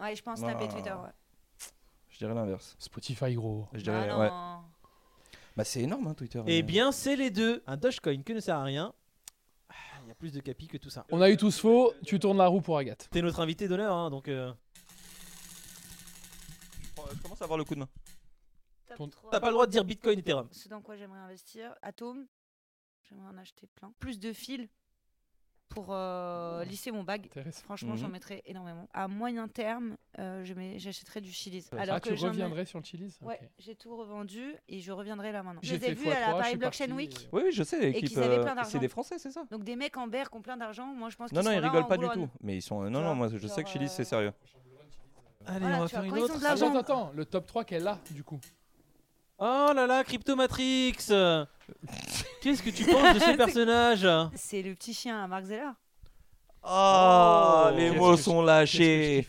Ouais, 0.00 0.14
je 0.14 0.22
pense 0.22 0.38
Snap 0.40 0.60
et 0.60 0.66
Non. 0.66 0.72
Twitter. 0.72 0.90
Ouais. 0.90 1.10
Je 2.08 2.18
dirais 2.18 2.34
l'inverse. 2.34 2.76
Spotify, 2.78 3.34
gros. 3.34 3.66
Je 3.72 3.84
Bah 3.84 4.04
dirais, 4.04 4.08
non. 4.08 4.20
ouais. 4.20 4.30
Bah, 5.56 5.64
c'est 5.64 5.80
énorme, 5.82 6.06
hein, 6.06 6.14
Twitter. 6.14 6.42
Eh 6.46 6.58
Euh, 6.58 6.62
bien, 6.62 6.92
c'est 6.92 7.16
les 7.16 7.30
deux. 7.30 7.62
Un 7.66 7.76
Dogecoin 7.76 8.22
que 8.22 8.32
ne 8.32 8.40
sert 8.40 8.56
à 8.56 8.64
rien. 8.64 8.92
Ah, 9.70 9.74
Il 10.02 10.08
y 10.08 10.10
a 10.10 10.14
plus 10.14 10.32
de 10.32 10.40
capi 10.40 10.68
que 10.68 10.76
tout 10.76 10.90
ça. 10.90 11.06
On 11.10 11.20
a 11.20 11.30
eu 11.30 11.36
tous 11.36 11.58
faux, 11.58 11.92
tu 12.04 12.18
tournes 12.18 12.38
la 12.38 12.46
roue 12.46 12.60
pour 12.60 12.76
Agathe. 12.78 13.08
T'es 13.10 13.22
notre 13.22 13.40
invité 13.40 13.66
d'honneur, 13.68 13.92
hein, 13.94 14.10
donc. 14.10 14.28
euh, 14.28 14.52
Je 17.14 17.22
commence 17.22 17.40
à 17.40 17.44
avoir 17.44 17.58
le 17.58 17.64
coup 17.64 17.74
de 17.74 17.80
main. 17.80 17.88
Top 18.88 18.96
Ton- 18.98 19.08
trois. 19.08 19.30
T'as 19.30 19.40
pas 19.40 19.46
le 19.48 19.52
droit 19.52 19.66
de 19.66 19.70
dire 19.72 19.84
Bitcoin, 19.84 20.18
Ethereum. 20.18 20.48
Ce 20.52 20.68
dans 20.68 20.82
quoi 20.82 20.96
j'aimerais 20.96 21.18
investir. 21.20 21.74
Atome. 21.82 22.26
J'aimerais 23.08 23.28
en 23.28 23.38
acheter 23.38 23.66
plein. 23.68 23.92
Plus 24.00 24.18
de 24.18 24.32
fils 24.32 24.68
pour 25.68 25.88
euh, 25.90 26.64
lisser 26.64 26.90
mon 26.90 27.02
bag. 27.02 27.28
Franchement, 27.64 27.96
j'en 27.96 28.06
Mhm. 28.06 28.12
mettrais 28.12 28.42
énormément. 28.46 28.88
À 28.94 29.08
moyen 29.08 29.48
terme, 29.48 29.96
euh, 30.18 30.44
je 30.44 30.54
mets- 30.54 30.78
j'achèterais 30.78 31.20
du 31.20 31.30
Chili's. 31.32 31.68
Ah, 31.72 31.80
Alors 31.82 31.96
ah, 31.96 32.00
que 32.00 32.08
tu 32.08 32.24
reviendrais 32.24 32.64
sur 32.64 32.78
le 32.78 32.84
Chili's 32.84 33.18
Ouais, 33.20 33.38
j'ai 33.58 33.74
tout 33.74 33.96
revendu 33.96 34.54
et 34.68 34.80
je 34.80 34.92
reviendrai 34.92 35.32
là 35.32 35.42
maintenant. 35.42 35.60
Je 35.62 35.68
J'ai 35.68 35.78
les 35.78 35.88
ai 35.88 35.94
vus 35.94 36.08
à 36.08 36.14
x3, 36.14 36.20
la 36.32 36.38
Paris 36.38 36.56
Blockchain 36.56 36.90
Week. 36.92 37.12
et- 37.24 37.28
Oui, 37.32 37.42
oui, 37.46 37.52
je 37.52 37.62
sais. 37.62 37.80
l'équipe, 37.80 38.08
qu'ils 38.08 38.18
avaient 38.20 38.38
euh, 38.38 38.42
plein 38.42 38.54
d'argent. 38.54 38.70
c'est 38.70 38.78
des 38.78 38.88
Français, 38.88 39.18
c'est 39.18 39.30
ça 39.30 39.44
Donc 39.50 39.64
des 39.64 39.76
mecs 39.76 39.96
en 39.96 40.06
berre 40.06 40.30
qui 40.30 40.36
ont 40.36 40.42
plein 40.42 40.56
d'argent, 40.56 40.86
moi 40.86 41.10
je 41.10 41.16
pense 41.16 41.30
qu'ils 41.30 41.38
Non, 41.38 41.44
non, 41.44 41.50
ils 41.52 41.58
rigolent 41.58 41.82
en 41.82 41.86
pas 41.86 41.96
du 41.98 42.08
tout. 42.08 42.28
Mais 42.40 42.56
ils 42.56 42.62
sont. 42.62 42.82
Non, 42.88 43.00
non, 43.02 43.14
moi 43.14 43.28
je 43.28 43.36
sais 43.46 43.62
que 43.62 43.68
genre, 43.68 43.72
Chili, 43.72 43.88
c'est 43.88 44.02
euh, 44.02 44.04
sérieux. 44.04 44.32
Allez, 45.48 45.60
Voilà, 45.60 45.66
on 45.66 45.70
va 45.70 45.76
vois, 45.78 45.88
faire 45.88 46.02
une 46.04 46.18
autre. 46.18 46.44
Attends, 46.44 46.76
attends, 46.76 47.12
le 47.14 47.24
top 47.24 47.46
3 47.46 47.64
qu'elle 47.64 47.86
a, 47.86 48.00
du 48.10 48.24
coup. 48.24 48.40
Oh 49.38 49.70
là 49.74 49.86
là, 49.86 50.02
Cryptomatrix 50.02 50.96
Qu'est-ce 52.46 52.62
que 52.62 52.70
tu 52.70 52.84
penses 52.84 53.14
de 53.14 53.18
ce 53.18 53.36
personnage 53.36 54.06
C'est 54.36 54.62
le 54.62 54.74
petit 54.76 54.94
chien 54.94 55.20
à 55.20 55.26
Mark 55.26 55.44
Zeller. 55.46 55.70
Ah, 56.62 57.70
Oh. 57.72 57.76
les 57.76 57.90
mots 57.90 58.16
sont 58.16 58.40
lâchés. 58.40 59.26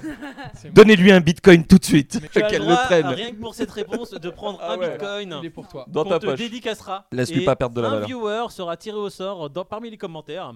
Donnez-lui 0.72 1.10
un 1.10 1.20
bitcoin 1.20 1.64
tout 1.66 1.78
de 1.78 1.84
suite. 1.84 2.20
Tu 2.32 2.40
Qu'elle 2.48 2.64
le 2.66 2.74
prenne. 2.86 3.06
rien 3.06 3.30
que 3.32 3.40
pour 3.40 3.54
cette 3.56 3.70
réponse, 3.72 4.10
de 4.12 4.30
prendre 4.30 4.58
Ah 4.62 4.72
un 4.74 4.78
ouais. 4.78 4.90
Bitcoin 4.90 5.36
Il 5.42 5.46
est 5.46 5.50
pour 5.50 5.66
toi. 5.66 5.84
Dans 5.88 6.04
ta 6.04 6.20
te 6.20 6.26
poche. 6.26 6.38
dédicacera. 6.38 7.06
Laisse-lui 7.10 7.44
pas 7.44 7.56
perdre 7.56 7.74
de 7.74 7.80
la 7.80 7.88
un 7.88 7.90
valeur. 7.92 8.06
viewer 8.06 8.46
sera 8.50 8.76
tiré 8.76 8.96
au 8.96 9.10
sort 9.10 9.50
dans- 9.50 9.64
parmi 9.64 9.90
les 9.90 9.96
commentaires 9.98 10.52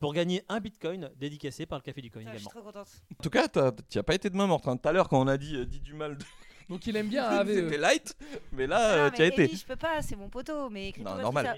pour 0.00 0.12
gagner 0.14 0.42
un 0.48 0.58
Bitcoin 0.58 1.10
dédicacé 1.18 1.64
par 1.66 1.78
le 1.78 1.82
Café 1.82 2.00
du 2.00 2.10
Coin 2.10 2.20
Putain, 2.22 2.32
je 2.32 2.38
suis 2.38 2.46
également. 2.48 2.60
trop 2.62 2.72
contente. 2.72 2.88
En 3.18 3.22
tout 3.22 3.30
cas, 3.30 3.46
t'as- 3.48 3.72
t'y 3.88 3.98
as 3.98 4.02
pas 4.02 4.14
été 4.14 4.28
de 4.30 4.36
main 4.36 4.46
morte. 4.46 4.66
hein. 4.68 4.76
Tout 4.76 4.88
à 4.88 4.92
l'heure, 4.92 5.08
quand 5.08 5.20
on 5.20 5.28
a 5.28 5.36
dit, 5.36 5.54
euh, 5.56 5.64
dit 5.66 5.80
du 5.80 5.94
mal, 5.94 6.16
de- 6.16 6.24
Donc 6.72 6.86
il 6.86 6.96
aime 6.96 7.08
bien 7.08 7.44
c'était 7.46 7.76
light. 7.76 8.16
Mais 8.52 8.66
là, 8.66 8.78
Ah, 8.80 8.94
euh, 9.06 9.10
t'y 9.10 9.22
as 9.22 9.26
été. 9.26 9.46
Je 9.48 9.66
peux 9.66 9.76
pas, 9.76 10.00
c'est 10.00 10.16
mon 10.16 10.28
poteau, 10.30 10.70
mais 10.70 10.92
Crypto 10.92 11.10
Non, 11.10 11.20
normal. 11.20 11.44
ça- 11.46 11.56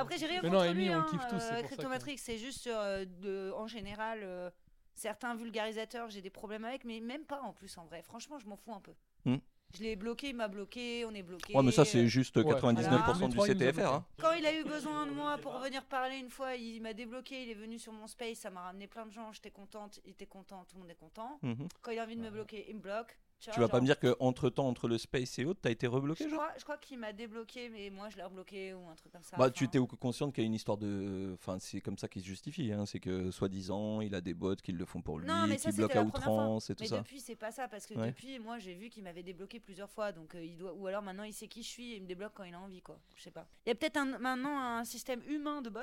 Après, 0.00 0.18
j'ai 0.18 0.26
rien 0.26 0.40
Mais 0.42 0.50
contre 0.50 0.64
non, 0.66 0.72
lui. 0.72 0.88
Amy, 0.88 0.94
on 0.94 0.98
hein, 1.00 1.06
kiffe 1.10 1.26
tous, 1.28 1.34
euh, 1.36 1.38
pour 1.38 1.40
ça 1.40 1.62
Crypto 1.62 1.82
que- 1.84 1.88
Matrix, 1.88 2.18
c'est 2.18 2.38
juste 2.38 2.66
euh, 2.66 3.04
de, 3.22 3.50
en 3.56 3.66
général, 3.66 4.20
euh, 4.22 4.50
certains 4.94 5.34
vulgarisateurs, 5.34 6.10
j'ai 6.10 6.20
des 6.20 6.30
problèmes 6.30 6.64
avec, 6.64 6.84
mais 6.84 7.00
même 7.00 7.24
pas 7.24 7.40
en 7.42 7.52
plus 7.52 7.76
en 7.78 7.84
vrai. 7.86 8.02
Franchement, 8.02 8.38
je 8.38 8.46
m'en 8.46 8.56
fous 8.56 8.74
un 8.74 8.80
peu. 8.80 8.92
Hmm. 9.24 9.36
Je 9.74 9.82
l'ai 9.82 9.96
bloqué, 9.96 10.28
il 10.28 10.36
m'a 10.36 10.48
bloqué, 10.48 11.06
on 11.06 11.14
est 11.14 11.22
bloqué. 11.22 11.54
Ouais, 11.56 11.62
mais 11.62 11.72
ça, 11.72 11.86
c'est 11.86 12.06
juste 12.06 12.36
Ouais. 12.36 12.44
99% 12.44 13.30
Voilà. 13.30 13.54
du 13.54 13.58
CTFR. 13.58 13.86
hein. 13.86 14.04
Quand 14.20 14.32
il 14.32 14.44
a 14.44 14.54
eu 14.54 14.64
besoin 14.64 15.06
de 15.06 15.12
moi 15.12 15.38
pour 15.38 15.58
venir 15.60 15.82
parler 15.86 16.16
une 16.18 16.28
fois, 16.28 16.56
il 16.56 16.82
m'a 16.82 16.92
débloqué, 16.92 17.42
il 17.44 17.48
est 17.50 17.54
venu 17.54 17.78
sur 17.78 17.92
mon 17.92 18.06
space, 18.06 18.36
ça 18.38 18.50
m'a 18.50 18.60
ramené 18.62 18.86
plein 18.86 19.06
de 19.06 19.12
gens, 19.12 19.32
j'étais 19.32 19.50
contente, 19.50 19.98
il 20.04 20.10
était 20.10 20.26
content, 20.26 20.64
tout 20.68 20.76
le 20.76 20.82
monde 20.82 20.90
est 20.90 20.94
content. 20.94 21.38
Mhm. 21.42 21.68
Quand 21.80 21.90
il 21.90 21.98
a 21.98 22.02
envie 22.04 22.16
de 22.16 22.20
me 22.20 22.28
bloquer, 22.30 22.66
il 22.68 22.76
me 22.76 22.80
bloque. 22.80 23.18
Vois, 23.46 23.54
Tu 23.54 23.60
vas 23.60 23.68
pas 23.68 23.80
me 23.80 23.86
dire 23.86 23.98
que 23.98 24.14
entre 24.20 24.50
temps, 24.50 24.68
entre 24.68 24.88
le 24.88 24.98
space 24.98 25.38
et 25.38 25.44
autres, 25.44 25.60
t'as 25.62 25.70
été 25.70 25.86
rebloqué, 25.86 26.24
Je 26.24 26.28
genre 26.30 26.38
crois, 26.38 26.52
je 26.58 26.62
crois 26.64 26.76
qu'il 26.78 26.98
m'a 26.98 27.12
débloqué, 27.12 27.68
mais 27.68 27.90
moi 27.90 28.08
je 28.10 28.16
l'ai 28.16 28.22
rebloqué 28.22 28.74
ou 28.74 28.88
un 28.88 28.94
truc 28.94 29.12
comme 29.12 29.22
ça. 29.22 29.36
Bah, 29.36 29.44
enfin. 29.44 29.50
tu 29.52 29.64
étais 29.64 29.78
consciente 30.00 30.34
qu'il 30.34 30.42
y 30.44 30.46
a 30.46 30.48
une 30.48 30.54
histoire 30.54 30.78
de. 30.78 31.32
Enfin, 31.34 31.58
c'est 31.58 31.80
comme 31.80 31.98
ça 31.98 32.08
qu'il 32.08 32.22
se 32.22 32.26
justifie. 32.26 32.72
Hein. 32.72 32.86
C'est 32.86 33.00
que, 33.00 33.30
soi-disant, 33.30 34.00
il 34.00 34.14
a 34.14 34.20
des 34.20 34.34
bots 34.34 34.54
qui 34.56 34.72
le 34.72 34.84
font 34.84 35.02
pour 35.02 35.18
lui, 35.18 35.28
mais 35.48 35.56
qui 35.56 35.72
bloquent 35.72 35.98
à 35.98 36.02
outrance 36.02 36.70
et 36.70 36.74
tout 36.74 36.82
Mais 36.84 36.88
ça. 36.88 36.98
depuis, 36.98 37.20
c'est 37.20 37.36
pas 37.36 37.50
ça, 37.52 37.68
parce 37.68 37.86
que 37.86 37.94
Ouais. 37.94 38.08
depuis, 38.08 38.38
moi, 38.38 38.58
j'ai 38.58 38.74
vu 38.74 38.88
qu'il 38.88 39.02
m'avait 39.04 39.22
débloqué 39.22 39.60
plusieurs 39.60 39.90
fois, 39.90 40.12
donc 40.12 40.34
euh, 40.34 40.44
il 40.44 40.56
doit, 40.56 40.72
ou 40.74 40.86
alors 40.86 41.02
maintenant, 41.02 41.24
il 41.24 41.32
sait 41.32 41.48
qui 41.48 41.62
je 41.62 41.68
suis 41.68 41.92
et 41.92 41.96
il 41.96 42.02
me 42.02 42.06
débloque 42.08 42.32
quand 42.34 42.44
il 42.44 42.54
a 42.54 42.60
envie, 42.60 42.80
quoi. 42.82 42.98
Je 43.16 43.22
sais 43.22 43.30
pas. 43.30 43.46
Il 43.66 43.70
y 43.70 43.72
a 43.72 43.74
peut-être 43.74 43.96
un- 43.96 44.18
maintenant 44.18 44.58
un 44.58 44.84
système 44.84 45.20
humain 45.28 45.62
de 45.62 45.70
bots 45.70 45.80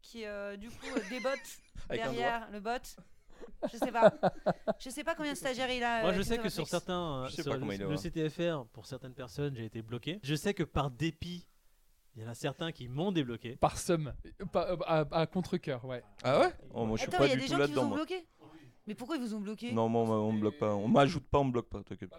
qui, 0.00 0.24
euh, 0.24 0.56
du 0.56 0.68
coup, 0.70 0.86
euh, 0.96 1.00
un 1.90 1.94
derrière 1.94 2.50
le 2.50 2.60
bot. 2.60 2.70
Je 3.72 3.76
sais 3.78 3.92
pas. 3.92 4.12
Je 4.78 4.90
sais 4.90 5.04
pas 5.04 5.14
combien 5.14 5.32
de 5.32 5.36
stagiaires 5.36 5.70
il 5.70 5.82
a. 5.82 6.02
Moi, 6.02 6.10
euh, 6.10 6.14
je 6.14 6.22
sais 6.22 6.38
que 6.38 6.48
sur 6.48 6.66
certains, 6.66 7.22
euh, 7.22 7.26
Je 7.28 7.34
sais 7.36 7.42
sur 7.42 7.50
pas 7.52 7.56
le, 7.56 7.60
comment 7.60 7.72
il 7.72 7.82
est, 7.82 7.86
le. 7.86 7.96
CTFR, 7.96 8.66
pour 8.72 8.86
certaines 8.86 9.14
personnes, 9.14 9.54
j'ai 9.56 9.64
été 9.64 9.82
bloqué. 9.82 10.18
Je 10.22 10.34
sais 10.34 10.54
que 10.54 10.62
par 10.62 10.90
dépit, 10.90 11.46
il 12.16 12.22
y 12.22 12.26
en 12.26 12.28
a 12.28 12.34
certains 12.34 12.72
qui 12.72 12.88
m'ont 12.88 13.12
débloqué. 13.12 13.56
Par 13.56 13.78
somme. 13.78 14.12
Euh, 14.56 14.76
à, 14.86 15.04
à 15.12 15.26
contre-coeur, 15.26 15.84
ouais. 15.84 16.02
Ah 16.22 16.40
ouais? 16.40 16.52
Oh, 16.74 16.84
Moi, 16.86 16.96
je 16.96 17.02
suis 17.02 17.08
Attends, 17.08 17.18
pas 17.18 17.26
il 17.26 17.30
y 17.30 17.32
a 17.32 17.36
du 17.36 17.42
des 17.42 17.48
tout 17.48 17.56
gens 17.58 17.66
qui 17.66 17.72
vous 17.72 17.78
ont 17.80 17.84
moi. 17.86 17.96
bloqué? 17.96 18.26
Mais 18.86 18.94
pourquoi 18.96 19.16
ils 19.16 19.22
vous 19.22 19.32
ont 19.34 19.40
bloqué? 19.40 19.72
Non, 19.72 19.88
moi, 19.88 20.02
on 20.02 20.32
me 20.32 20.40
bloque 20.40 20.58
pas. 20.58 20.74
On 20.74 20.88
m'ajoute 20.88 21.24
pas, 21.28 21.38
on 21.38 21.44
me 21.44 21.52
bloque 21.52 21.68
pas. 21.68 21.82
T'inquiète. 21.84 22.12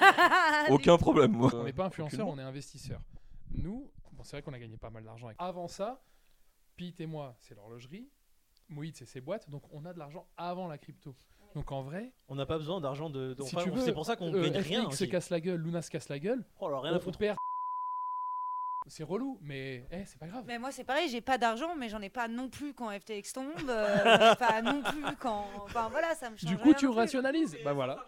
Ah, 0.00 0.64
Aucun 0.70 0.96
problème. 0.98 1.30
moi. 1.32 1.50
On 1.54 1.62
n'est 1.64 1.72
pas 1.72 1.86
influenceur, 1.86 2.26
on 2.26 2.36
est 2.38 2.42
investisseur. 2.42 3.00
Nous, 3.52 3.88
bon, 4.12 4.24
c'est 4.24 4.32
vrai 4.32 4.42
qu'on 4.42 4.52
a 4.52 4.58
gagné 4.58 4.76
pas 4.76 4.90
mal 4.90 5.04
d'argent. 5.04 5.28
avec- 5.28 5.36
Avant 5.40 5.68
ça, 5.68 6.02
Pete 6.76 7.00
et 7.00 7.06
moi, 7.06 7.36
c'est 7.38 7.54
l'horlogerie. 7.54 8.08
Moïd, 8.68 8.96
c'est 8.96 9.06
ses 9.06 9.20
boîtes. 9.20 9.48
Donc 9.50 9.62
on 9.72 9.84
a 9.84 9.92
de 9.92 9.98
l'argent 9.98 10.26
avant 10.36 10.66
la 10.68 10.78
crypto. 10.78 11.14
Donc 11.54 11.72
en 11.72 11.82
vrai, 11.82 12.12
On 12.28 12.34
n'a 12.34 12.44
pas 12.46 12.58
besoin 12.58 12.80
d'argent 12.80 13.08
de. 13.08 13.32
de- 13.34 13.42
si 13.42 13.54
enfin, 13.56 13.64
tu 13.64 13.70
veux, 13.70 13.80
c'est 13.80 13.92
pour 13.94 14.04
ça 14.04 14.14
qu'on 14.16 14.32
euh, 14.34 14.42
gagne 14.50 14.58
rien. 14.60 14.82
FTX 14.90 14.96
se 14.96 15.04
casse 15.04 15.30
la 15.30 15.40
gueule, 15.40 15.60
Luna 15.60 15.80
se 15.80 15.90
casse 15.90 16.08
la 16.08 16.18
gueule. 16.18 16.44
Oh, 16.60 16.66
alors 16.66 16.82
rien 16.82 16.92
on, 16.92 16.96
à 16.96 17.00
foutre. 17.00 17.18
perd. 17.18 17.36
C'est 18.88 19.02
relou, 19.02 19.38
mais 19.42 19.84
eh, 19.90 20.04
c'est 20.04 20.18
pas 20.18 20.28
grave. 20.28 20.44
Mais 20.46 20.60
moi 20.60 20.70
c'est 20.70 20.84
pareil, 20.84 21.08
j'ai 21.08 21.20
pas 21.20 21.38
d'argent, 21.38 21.74
mais 21.74 21.88
j'en 21.88 22.00
ai 22.02 22.08
pas 22.10 22.28
non 22.28 22.48
plus 22.48 22.72
quand 22.72 22.88
FTX 22.90 23.32
tombe, 23.32 23.48
euh, 23.68 23.98
j'en 24.04 24.32
ai 24.32 24.36
pas 24.36 24.62
non 24.62 24.80
plus 24.82 25.16
quand. 25.18 25.44
Enfin 25.62 25.88
voilà, 25.88 26.14
ça 26.14 26.30
me 26.30 26.36
change. 26.36 26.48
Du 26.48 26.56
coup, 26.56 26.64
rien 26.68 26.74
tu 26.74 26.86
rationalises. 26.88 27.56
Bah 27.64 27.72
voilà. 27.72 28.06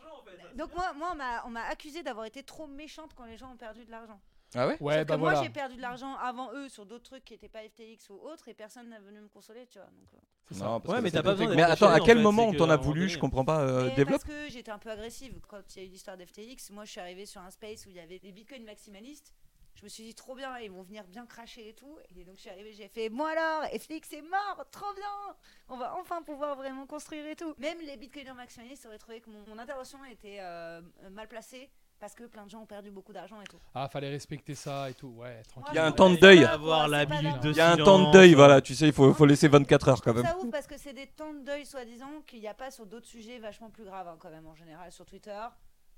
Donc 0.54 0.72
moi, 0.76 0.92
moi 0.94 1.08
on 1.12 1.16
m'a- 1.16 1.44
on 1.46 1.50
m'a 1.50 1.62
accusé 1.64 2.02
d'avoir 2.04 2.26
été 2.26 2.42
trop 2.44 2.66
méchante 2.68 3.12
quand 3.16 3.24
les 3.24 3.36
gens 3.36 3.52
ont 3.52 3.56
perdu 3.56 3.84
de 3.84 3.90
l'argent. 3.90 4.20
Ah 4.54 4.66
ouais? 4.66 4.76
Ouais, 4.80 5.04
bah 5.04 5.14
que 5.14 5.20
moi 5.20 5.30
voilà. 5.32 5.42
j'ai 5.42 5.50
perdu 5.50 5.76
de 5.76 5.82
l'argent 5.82 6.16
avant 6.16 6.52
eux 6.54 6.68
sur 6.68 6.86
d'autres 6.86 7.04
trucs 7.04 7.24
qui 7.24 7.34
étaient 7.34 7.48
pas 7.50 7.60
FTX 7.68 8.08
ou 8.10 8.14
autres 8.26 8.48
et 8.48 8.54
personne 8.54 8.88
n'est 8.88 8.98
venu 8.98 9.20
me 9.20 9.28
consoler, 9.28 9.66
tu 9.66 9.78
vois. 9.78 9.88
Donc, 9.88 10.08
euh. 10.14 10.54
Ça. 10.54 10.64
Non, 10.64 10.80
parce 10.80 10.94
Ouais, 10.94 10.98
que 11.00 11.04
mais 11.04 11.10
t'as 11.10 11.22
pas 11.22 11.34
besoin 11.34 11.54
Mais 11.54 11.62
attends, 11.62 11.90
à 11.90 12.00
quel 12.00 12.16
fait, 12.16 12.22
moment 12.22 12.46
on 12.46 12.54
t'en 12.54 12.70
a 12.70 12.76
voulu? 12.76 13.08
Je 13.10 13.18
comprends 13.18 13.44
pas. 13.44 13.60
euh, 13.60 13.94
Développe. 13.94 14.22
parce 14.22 14.24
que 14.24 14.48
j'étais 14.50 14.70
un 14.70 14.78
peu 14.78 14.90
agressive 14.90 15.38
quand 15.46 15.60
il 15.76 15.82
y 15.82 15.84
a 15.84 15.88
eu 15.88 15.90
l'histoire 15.90 16.16
d'FTX. 16.16 16.70
Moi 16.72 16.86
je 16.86 16.90
suis 16.92 17.00
arrivée 17.00 17.26
sur 17.26 17.42
un 17.42 17.50
space 17.50 17.84
où 17.84 17.90
il 17.90 17.96
y 17.96 18.00
avait 18.00 18.18
des 18.18 18.32
bitcoins 18.32 18.64
maximalistes. 18.64 19.34
Je 19.74 19.84
me 19.84 19.88
suis 19.90 20.02
dit 20.02 20.14
trop 20.14 20.34
bien, 20.34 20.58
ils 20.58 20.70
vont 20.72 20.82
venir 20.82 21.04
bien 21.06 21.24
cracher 21.26 21.68
et 21.68 21.74
tout. 21.74 21.98
Et 22.16 22.24
donc 22.24 22.36
je 22.36 22.40
suis 22.40 22.50
arrivée, 22.50 22.72
j'ai 22.72 22.88
fait 22.88 23.10
moi 23.10 23.30
alors, 23.30 23.64
FTX 23.78 24.12
est 24.16 24.22
mort, 24.22 24.64
trop 24.72 24.92
bien. 24.94 25.36
On 25.68 25.76
va 25.76 25.94
enfin 26.00 26.22
pouvoir 26.22 26.56
vraiment 26.56 26.86
construire 26.86 27.26
et 27.26 27.36
tout. 27.36 27.54
Même 27.58 27.78
les 27.82 27.96
bitcoiners 27.98 28.32
maximalistes 28.32 28.86
auraient 28.86 28.98
trouvé 28.98 29.20
que 29.20 29.28
mon, 29.30 29.44
mon 29.46 29.58
intervention 29.58 30.02
était 30.06 30.38
euh, 30.40 30.80
mal 31.10 31.28
placée 31.28 31.70
parce 32.00 32.14
que 32.14 32.24
plein 32.24 32.44
de 32.44 32.50
gens 32.50 32.60
ont 32.62 32.66
perdu 32.66 32.90
beaucoup 32.90 33.12
d'argent 33.12 33.40
et 33.40 33.46
tout. 33.46 33.58
Ah, 33.74 33.88
fallait 33.88 34.08
respecter 34.10 34.54
ça 34.54 34.88
et 34.90 34.94
tout. 34.94 35.08
Ouais, 35.16 35.42
tranquille. 35.48 35.70
Il 35.72 35.76
y 35.76 35.78
a 35.78 35.86
un 35.86 35.92
temps 35.92 36.10
de 36.10 36.16
deuil. 36.16 36.44
Avoir 36.44 36.88
la 36.88 37.04
de 37.06 37.50
Il 37.50 37.56
y 37.56 37.60
a 37.60 37.72
un 37.72 37.76
temps 37.76 38.06
de 38.08 38.12
deuil, 38.12 38.34
voilà. 38.34 38.60
Tu 38.60 38.74
sais, 38.74 38.86
il 38.86 38.92
faut, 38.92 39.12
faut 39.14 39.26
laisser 39.26 39.48
24 39.48 39.88
heures 39.88 40.02
quand 40.02 40.14
même. 40.14 40.24
ça 40.24 40.36
ouf 40.38 40.50
parce 40.50 40.66
que 40.66 40.78
c'est 40.78 40.92
des 40.92 41.06
temps 41.06 41.32
de 41.32 41.44
deuil 41.44 41.66
soi-disant 41.66 42.22
qu'il 42.26 42.40
n'y 42.40 42.48
a 42.48 42.54
pas 42.54 42.70
sur 42.70 42.86
d'autres 42.86 43.06
sujets 43.06 43.38
vachement 43.38 43.70
plus 43.70 43.84
graves 43.84 44.08
hein, 44.08 44.16
quand 44.18 44.30
même 44.30 44.46
en 44.46 44.54
général 44.54 44.90
sur 44.92 45.04
Twitter. 45.06 45.38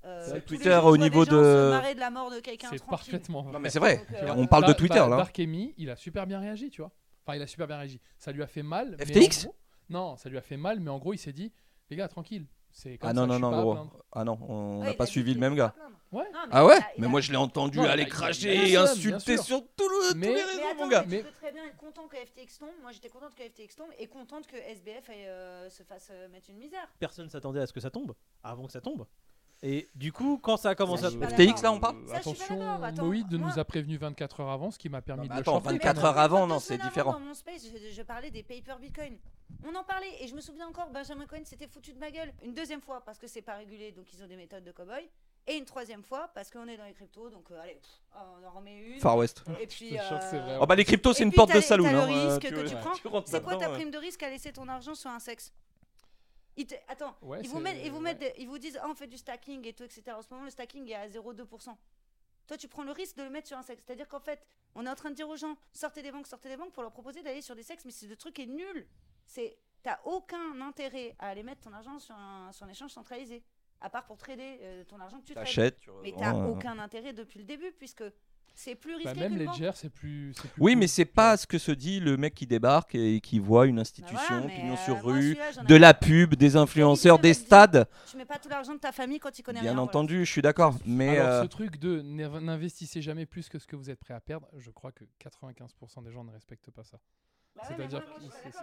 Euh, 0.03 0.39
Twitter, 0.41 0.71
jours, 0.71 0.85
au 0.85 0.97
niveau 0.97 1.25
gens 1.25 1.31
de- 1.31 1.43
se 1.43 1.69
marrer 1.69 1.93
de 1.93 1.99
la 1.99 2.09
mort 2.09 2.31
de 2.31 2.39
quelqu'un 2.39 2.69
C'est 2.71 2.83
parfaitement 2.83 3.43
vrai. 3.43 3.53
Non, 3.53 3.59
mais 3.59 3.69
c'est 3.69 3.77
vrai. 3.77 3.97
Donc, 3.97 4.07
euh, 4.13 4.33
On 4.35 4.47
parle 4.47 4.63
de 4.63 4.67
Dar- 4.69 4.75
Twitter 4.75 4.95
Dar- 4.95 5.09
là. 5.09 5.17
Dark 5.17 5.39
Amy, 5.39 5.75
il 5.77 5.91
a 5.91 5.95
super 5.95 6.25
bien 6.25 6.39
réagi, 6.39 6.71
tu 6.71 6.81
vois. 6.81 6.89
Enfin, 7.23 7.35
il 7.37 7.41
a 7.43 7.45
super 7.45 7.67
bien 7.67 7.77
réagi. 7.77 8.01
Ça 8.17 8.31
lui 8.31 8.41
a 8.41 8.47
fait 8.47 8.63
mal. 8.63 8.95
FTX? 8.99 9.43
gros- 9.45 9.55
Non, 9.89 10.17
ça 10.17 10.27
lui 10.29 10.39
a 10.39 10.41
fait 10.41 10.57
mal, 10.57 10.79
mais 10.79 10.89
en 10.89 10.97
gros, 10.97 11.13
il 11.13 11.19
s'est 11.19 11.33
dit, 11.33 11.53
les 11.91 11.97
gars, 11.97 12.07
tranquille. 12.07 12.47
C'est 12.73 12.97
comme 12.97 13.09
Ah 13.09 13.13
ça, 13.13 13.13
non, 13.13 13.23
je 13.23 13.27
non, 13.27 13.33
suis 13.35 13.41
non, 13.41 13.51
pas 13.51 13.57
à 13.57 13.61
gros. 13.61 13.73
plaindre. 13.73 14.03
Ah 14.13 14.23
non, 14.23 14.39
on 14.47 14.77
ouais, 14.79 14.85
n'a 14.85 14.91
il 14.91 14.97
pas 14.97 15.03
a 15.03 15.05
dit 15.07 15.11
suivi 15.11 15.31
qu'il 15.31 15.41
le 15.41 15.41
même 15.41 15.53
était 15.53 15.61
pas 15.61 15.67
gars. 15.67 15.73
plaindre. 15.75 15.95
Ouais. 16.11 16.23
Non, 16.33 16.39
mais 16.45 16.49
Ah 16.51 16.61
il 16.61 16.65
ouais 16.67 16.73
a- 16.73 16.77
il 16.97 17.01
Mais 17.01 17.05
a- 17.07 17.09
moi 17.09 17.21
je 17.21 17.31
l'ai 17.31 17.37
entendu 17.37 17.77
Non, 17.77 17.83
aller 17.85 18.03
il 18.03 18.05
a- 18.07 18.09
cracher 18.09 18.53
il 18.55 18.59
a- 18.59 18.63
et 18.63 18.69
bien 18.71 18.83
insulter 18.83 19.35
sûr. 19.37 19.43
sur 19.45 19.61
tout 19.77 19.87
le, 19.87 20.13
Mais- 20.15 20.27
tous 20.27 20.33
les 20.33 20.39
Mais 20.39 20.43
réseaux, 20.43 20.61
attends, 20.71 20.75
mon 20.83 20.87
gars. 20.89 21.05
mais 21.07 21.17
tu 21.19 21.23
peux 21.23 21.31
très 21.31 21.51
bien 21.53 21.65
être 21.65 21.77
content 21.77 22.07
que 22.07 22.17
FTX 22.17 22.59
tombe. 22.59 22.69
Moi, 22.81 22.91
j'étais 22.91 23.09
contente 23.09 23.33
que 23.35 23.43
FTX 23.43 23.75
tombe 23.75 23.89
et 23.97 24.07
contente 24.07 24.45
que 24.47 24.55
SBF 24.57 25.09
euh, 25.09 25.69
se 25.69 25.83
fasse 25.83 26.09
euh, 26.11 26.27
mettre 26.29 26.49
une 26.49 26.57
misère. 26.57 26.87
Personne 26.99 27.29
s'attendait 27.29 27.61
à 27.61 27.67
ce 27.67 27.71
que 27.73 27.79
ça 27.79 27.89
tombe 27.91 28.13
avant 28.43 28.65
que 28.65 28.71
ça 28.73 28.81
tombe. 28.81 29.05
Et 29.63 29.87
du 29.95 30.11
coup, 30.11 30.39
quand 30.41 30.57
ça 30.57 30.69
a 30.71 30.75
commencé 30.75 31.01
Ça, 31.03 31.07
à 31.07 31.09
je 31.11 31.17
suis 31.17 31.19
pas 31.19 31.29
FTX 31.29 31.61
là 31.61 31.71
on 31.71 31.79
parle 31.79 31.97
Euh, 31.97 32.07
Ça, 32.07 32.15
je 32.17 32.21
suis 32.21 32.23
pas 32.23 32.43
Attention, 32.45 32.57
d'accord, 32.57 32.83
attends, 32.83 33.05
Moïd 33.05 33.31
moi- 33.39 33.51
nous 33.53 33.59
a 33.59 33.63
prévenu 33.63 33.95
24 33.97 34.39
heures 34.39 34.49
avant, 34.49 34.71
ce 34.71 34.79
qui 34.79 34.89
m'a 34.89 35.01
permis 35.03 35.27
Non, 35.27 35.29
de 35.29 35.33
le 35.35 35.39
attends, 35.41 35.53
chauffer. 35.59 35.69
24 35.73 35.97
Mais 36.01 36.03
heures 36.07 36.17
avant, 36.17 36.47
non, 36.47 36.59
c'est 36.59 36.79
différent. 36.79 37.11
Dans 37.13 37.19
mon 37.19 37.33
space, 37.35 37.67
je, 37.71 37.93
je 37.93 38.01
parlais 38.01 38.31
des 38.31 38.41
paper 38.41 38.73
Bitcoin. 38.81 39.17
On 39.63 39.75
en 39.75 39.83
parlait 39.83 40.23
et 40.23 40.27
je 40.27 40.35
me 40.35 40.41
souviens 40.41 40.67
encore, 40.67 40.89
Benjamin 40.89 41.25
Cohen 41.27 41.45
s'était 41.45 41.67
foutu 41.67 41.93
de 41.93 41.99
ma 41.99 42.11
gueule 42.11 42.33
une 42.43 42.53
deuxième 42.53 42.81
fois 42.81 43.01
parce 43.05 43.17
que 43.17 43.27
c'est 43.27 43.41
pas 43.41 43.55
régulé, 43.55 43.91
donc 43.91 44.11
ils 44.13 44.23
ont 44.23 44.27
des 44.27 44.35
méthodes 44.35 44.63
de 44.63 44.71
cow-boy. 44.71 45.07
Et 45.47 45.55
une 45.55 45.65
troisième 45.65 46.03
fois 46.03 46.29
parce 46.35 46.51
qu'on 46.51 46.67
est 46.67 46.77
dans 46.77 46.85
les 46.85 46.93
cryptos, 46.93 47.29
donc 47.29 47.49
euh, 47.51 47.59
allez, 47.59 47.73
pff, 47.75 47.89
on 48.15 48.45
en 48.45 48.51
remet 48.51 48.77
une. 48.77 48.99
Far 48.99 49.17
West. 49.17 49.43
Et 49.59 49.67
puis. 49.67 49.89
c'est 49.89 50.35
euh, 50.35 50.39
vrai. 50.39 50.57
Oh 50.61 50.65
bah 50.67 50.75
les 50.75 50.85
cryptos, 50.85 51.13
c'est 51.13 51.23
une 51.23 51.29
puis, 51.29 51.35
porte 51.37 51.53
de 51.53 51.61
saloon. 51.61 51.91
le 51.91 51.97
hein, 51.97 52.27
risque 52.27 52.47
tu 52.47 52.53
que 52.53 52.67
tu 52.67 52.75
prends. 52.75 53.23
C'est 53.25 53.43
quoi 53.43 53.55
ta 53.57 53.69
prime 53.69 53.91
de 53.91 53.97
risque 53.97 54.21
à 54.23 54.29
laisser 54.29 54.51
ton 54.53 54.67
argent 54.67 54.93
sur 54.95 55.09
un 55.09 55.19
sexe? 55.19 55.51
Ils 56.57 56.67
te- 56.67 56.75
Attends, 56.87 57.15
Ouais, 57.21 57.39
ils, 57.41 57.47
vous 57.47 57.57
c'est- 57.57 57.63
mettent, 57.63 57.81
ils, 57.83 57.89
vous 57.91 57.97
ouais. 57.97 58.03
mettent 58.03 58.19
des- 58.19 58.33
ils 58.37 58.47
vous 58.47 58.57
disent 58.59 58.77
ah, 58.81 58.87
on 58.89 58.93
fait 58.93 59.07
du 59.07 59.17
stacking 59.17 59.65
et 59.65 59.73
tout, 59.73 59.83
etc. 59.83 60.03
En 60.15 60.21
ce 60.21 60.27
moment, 60.31 60.43
le 60.43 60.51
stacking 60.51 60.87
est 60.89 60.95
à 60.95 61.07
0,2%. 61.07 61.75
Toi, 62.47 62.57
tu 62.57 62.67
prends 62.67 62.83
le 62.83 62.91
risque 62.91 63.15
de 63.15 63.23
le 63.23 63.29
mettre 63.29 63.47
sur 63.47 63.57
un 63.57 63.63
sexe. 63.63 63.83
C'est-à-dire 63.85 64.07
qu'en 64.07 64.19
fait, 64.19 64.45
on 64.75 64.85
est 64.85 64.89
en 64.89 64.95
train 64.95 65.09
de 65.09 65.15
dire 65.15 65.29
aux 65.29 65.37
gens 65.37 65.55
sortez 65.71 66.01
des 66.01 66.11
banques, 66.11 66.27
sortez 66.27 66.49
des 66.49 66.57
banques 66.57 66.73
pour 66.73 66.83
leur 66.83 66.91
proposer 66.91 67.23
d'aller 67.23 67.41
sur 67.41 67.55
des 67.55 67.63
sexes, 67.63 67.85
mais 67.85 67.91
c'est 67.91 68.07
le 68.07 68.17
truc 68.17 68.37
est 68.39 68.45
nul. 68.45 68.87
C'est 69.33 69.57
T'as 69.83 69.97
aucun 70.05 70.61
intérêt 70.61 71.15
à 71.17 71.29
aller 71.29 71.41
mettre 71.41 71.61
ton 71.61 71.73
argent 71.73 71.97
sur 71.97 72.13
un, 72.13 72.51
sur 72.51 72.67
un 72.67 72.69
échange 72.69 72.91
centralisé, 72.91 73.41
à 73.79 73.89
part 73.89 74.05
pour 74.05 74.15
trader 74.15 74.59
euh, 74.61 74.83
ton 74.83 74.99
argent 74.99 75.19
que 75.21 75.25
tu 75.25 75.33
trades. 75.33 75.75
Tu 75.79 75.89
Mais 76.03 76.13
t'as 76.15 76.35
euh. 76.35 76.49
aucun 76.49 76.77
intérêt 76.77 77.13
depuis 77.13 77.39
le 77.39 77.45
début, 77.45 77.71
puisque 77.79 78.03
c'est 78.53 78.75
plus 78.75 78.93
risqué 78.93 79.05
Bah, 79.05 79.13
que 79.15 79.19
même. 79.33 79.39
Ledger, 79.39 79.71
c'est 79.73 79.89
plus, 79.89 80.33
Oui, 80.59 80.73
cool, 80.73 80.79
mais 80.81 80.85
c'est 80.87 81.05
pas 81.05 81.35
ce 81.35 81.47
que 81.47 81.57
se 81.57 81.71
dit 81.71 81.99
le 81.99 82.15
mec 82.15 82.35
qui 82.35 82.45
débarque 82.45 82.93
et 82.93 83.21
qui 83.21 83.39
voit 83.39 83.65
une 83.65 83.77
Bah 83.77 83.81
institution, 83.81 84.17
voilà, 84.27 84.45
mais, 84.45 84.55
pignon 84.55 84.73
euh, 84.73 84.85
sur 84.85 85.03
rue, 85.03 85.35
de 85.67 85.75
la 85.75 85.95
pub, 85.95 86.35
des 86.35 86.57
influenceurs, 86.57 87.17
des 87.17 87.33
stades. 87.33 87.87
Tu 88.07 88.17
mets 88.17 88.25
pas 88.25 88.37
tout 88.37 88.49
l'argent 88.49 88.75
de 88.75 88.79
ta 88.79 88.91
famille 88.91 89.17
quand 89.17 89.31
tu 89.31 89.41
connais 89.41 89.61
Bien 89.61 89.71
rien. 89.71 89.77
voilà. 89.77 89.89
entendu, 89.89 90.25
je 90.25 90.31
suis 90.31 90.43
d'accord. 90.43 90.75
Mais 90.85 91.17
Alors, 91.17 91.27
euh, 91.31 91.41
ce 91.41 91.47
truc 91.47 91.77
de 91.79 92.01
n'inv- 92.03 92.39
n'investissez 92.39 93.01
jamais 93.01 93.25
plus 93.25 93.49
que 93.49 93.57
ce 93.57 93.65
que 93.65 93.75
vous 93.75 93.89
êtes 93.89 93.99
prêt 93.99 94.13
à 94.13 94.19
perdre, 94.21 94.47
je 94.59 94.69
crois 94.69 94.91
que 94.91 95.05
95% 95.19 96.03
des 96.03 96.11
gens 96.11 96.23
ne 96.23 96.31
respectent 96.31 96.69
pas 96.69 96.83
ça. 96.83 96.99
Bah 97.55 97.63
C'est-à-dire 97.67 98.03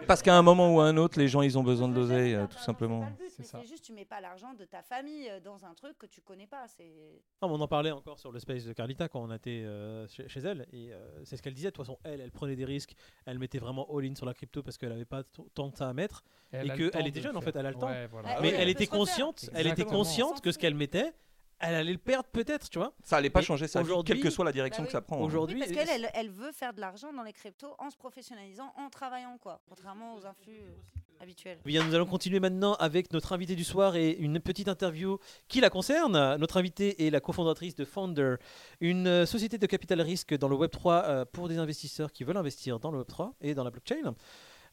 parce 0.07 0.21
qu'à 0.21 0.35
un 0.35 0.41
moment 0.41 0.73
ou 0.73 0.79
à 0.79 0.85
un 0.85 0.97
autre, 0.97 1.19
les 1.19 1.27
gens, 1.27 1.41
ils 1.41 1.57
ont 1.57 1.63
besoin 1.63 1.87
de 1.87 1.95
l'oseille, 1.95 2.33
euh, 2.33 2.47
tout 2.47 2.57
simplement. 2.57 3.07
C'est 3.41 3.67
juste 3.67 3.83
tu 3.83 3.93
mets 3.93 4.05
pas 4.05 4.19
l'argent 4.19 4.53
de 4.53 4.65
ta 4.65 4.81
famille 4.81 5.29
euh, 5.29 5.39
dans 5.39 5.65
un 5.65 5.73
truc 5.73 5.97
que 5.97 6.05
tu 6.05 6.21
connais 6.21 6.47
pas. 6.47 6.67
C'est 6.67 7.21
Ah, 7.41 7.47
on 7.47 7.59
en 7.59 7.67
parlait 7.67 7.91
encore 7.91 8.19
sur 8.19 8.31
le 8.31 8.39
space 8.39 8.65
de 8.65 8.73
Carlita 8.73 9.07
quand 9.07 9.21
on 9.21 9.31
était 9.33 9.63
euh, 9.63 10.07
chez, 10.07 10.27
chez 10.27 10.39
elle 10.41 10.67
et 10.71 10.91
euh, 10.91 11.23
c'est 11.23 11.37
ce 11.37 11.41
qu'elle 11.41 11.53
disait. 11.53 11.69
De 11.69 11.75
toute 11.75 11.85
façon, 11.85 11.97
elle, 12.03 12.21
elle 12.21 12.31
prenait 12.31 12.55
des 12.55 12.65
risques, 12.65 12.95
elle 13.25 13.39
mettait 13.39 13.59
vraiment 13.59 13.87
all-in 13.95 14.15
sur 14.15 14.25
la 14.25 14.33
crypto 14.33 14.63
parce 14.63 14.77
qu'elle 14.77 14.91
avait 14.91 15.05
pas 15.05 15.23
tant 15.53 15.67
de 15.69 15.75
ça 15.75 15.87
à 15.87 15.93
mettre. 15.93 16.23
Et 16.51 16.57
a 16.57 16.75
que 16.75 16.83
le 16.83 16.91
temps 16.91 16.99
elle 16.99 17.07
était 17.07 17.21
jeune, 17.21 17.37
en 17.37 17.41
fait, 17.41 17.55
elle 17.55 17.65
a 17.65 17.71
le 17.71 17.77
temps. 17.77 17.87
Ouais, 17.87 18.07
voilà. 18.07 18.29
Ah 18.31 18.41
mais 18.41 18.49
oui, 18.49 18.53
elle 18.55 18.61
elle 18.61 18.69
était 18.69 18.87
consciente, 18.87 19.49
elle 19.53 19.67
était 19.67 19.85
consciente 19.85 20.41
que 20.41 20.51
ce 20.51 20.57
qu'elle 20.57 20.75
mettait, 20.75 21.13
elle 21.59 21.75
allait 21.75 21.91
le 21.91 21.97
perdre 21.97 22.27
peut-être, 22.31 22.69
tu 22.69 22.77
vois. 22.79 22.93
Ça 23.03 23.17
allait 23.17 23.29
pas 23.29 23.41
Et 23.41 23.43
changer 23.43 23.67
sa 23.67 23.79
vie, 23.81 23.85
aujourd'hui- 23.89 24.13
quelle 24.15 24.23
que 24.23 24.29
soit 24.29 24.45
la 24.45 24.51
direction 24.51 24.83
Bah 24.83 24.87
que 24.87 24.91
ça 24.91 25.01
prend. 25.01 25.17
hein. 25.17 25.25
Aujourd'hui, 25.25 25.55
Oui, 25.59 25.61
parce 25.61 25.71
qu'elle, 25.87 25.89
elle, 26.03 26.09
elle 26.13 26.29
veut 26.29 26.51
faire 26.51 26.73
de 26.73 26.79
l'argent 26.81 27.11
dans 27.13 27.23
les 27.23 27.33
cryptos 27.33 27.75
en 27.79 27.89
se 27.89 27.97
professionnalisant, 27.97 28.73
en 28.77 28.89
travaillant, 28.89 29.37
quoi. 29.41 29.59
Contrairement 29.69 30.15
aux 30.15 30.25
influx 30.25 30.53
euh, 30.59 30.75
habituels. 31.21 31.59
Eh 31.65 31.67
Bien, 31.67 31.85
nous 31.85 31.93
allons 31.93 32.05
continuer 32.05 32.39
maintenant 32.39 32.73
avec 32.75 33.11
notre 33.11 33.33
invité 33.33 33.55
du 33.55 33.63
soir 33.65 33.95
et 33.97 34.11
une 34.11 34.39
petite 34.39 34.69
interview 34.69 35.19
qui 35.49 35.59
la 35.59 35.69
concerne. 35.69 36.13
Notre 36.37 36.57
invitée 36.57 37.05
est 37.05 37.09
la 37.09 37.19
cofondatrice 37.19 37.75
de 37.75 37.83
Founder, 37.83 38.35
une 38.79 39.07
euh, 39.07 39.25
société 39.25 39.57
de 39.57 39.65
capital 39.65 39.99
risque 40.01 40.37
dans 40.37 40.47
le 40.47 40.55
Web3 40.55 41.03
euh, 41.05 41.25
pour 41.25 41.49
des 41.49 41.57
investisseurs 41.57 42.11
qui 42.13 42.23
veulent 42.23 42.37
investir 42.37 42.79
dans 42.79 42.91
le 42.91 43.01
Web3 43.03 43.33
et 43.41 43.53
dans 43.53 43.63
la 43.65 43.69
blockchain. 43.69 44.15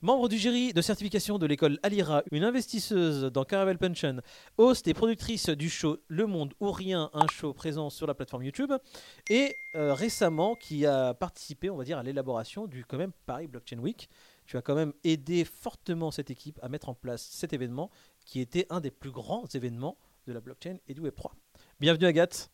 Membre 0.02 0.28
du 0.28 0.36
jury 0.36 0.74
de 0.74 0.82
certification 0.82 1.38
de 1.38 1.46
l'école 1.46 1.78
Alira, 1.82 2.22
une 2.30 2.44
investisseuse 2.44 3.32
dans 3.32 3.44
Caravel 3.46 3.78
Pension, 3.78 4.20
host 4.58 4.86
et 4.88 4.92
productrice 4.92 5.48
du 5.48 5.70
show 5.70 5.96
Le 6.08 6.26
Monde 6.26 6.52
ou 6.60 6.70
Rien, 6.70 7.08
un 7.14 7.26
show 7.28 7.54
présent 7.54 7.88
sur 7.88 8.06
la 8.06 8.12
plateforme 8.12 8.44
YouTube, 8.44 8.74
et 9.30 9.56
euh, 9.74 9.94
récemment 9.94 10.54
qui 10.54 10.84
a 10.84 11.14
participé, 11.14 11.70
on 11.70 11.76
va 11.76 11.84
dire, 11.84 11.96
à 11.96 12.02
l'élaboration 12.02 12.66
du 12.66 12.84
quand 12.84 12.98
même 12.98 13.12
Paris 13.24 13.46
Blockchain 13.46 13.78
Week. 13.78 14.10
Tu 14.44 14.58
as 14.58 14.62
quand 14.62 14.74
même 14.74 14.92
aidé 15.02 15.46
fortement 15.46 16.10
cette 16.10 16.30
équipe 16.30 16.58
à 16.62 16.68
mettre 16.68 16.90
en 16.90 16.94
place 16.94 17.26
cet 17.30 17.54
événement 17.54 17.90
qui 18.26 18.40
était 18.40 18.66
un 18.68 18.80
des 18.80 18.90
plus 18.90 19.10
grands 19.10 19.46
événements 19.54 19.96
de 20.26 20.34
la 20.34 20.40
blockchain 20.40 20.76
et 20.88 20.92
du 20.92 21.00
Web3. 21.00 21.30
Bienvenue 21.80 22.04
Agathe. 22.04 22.50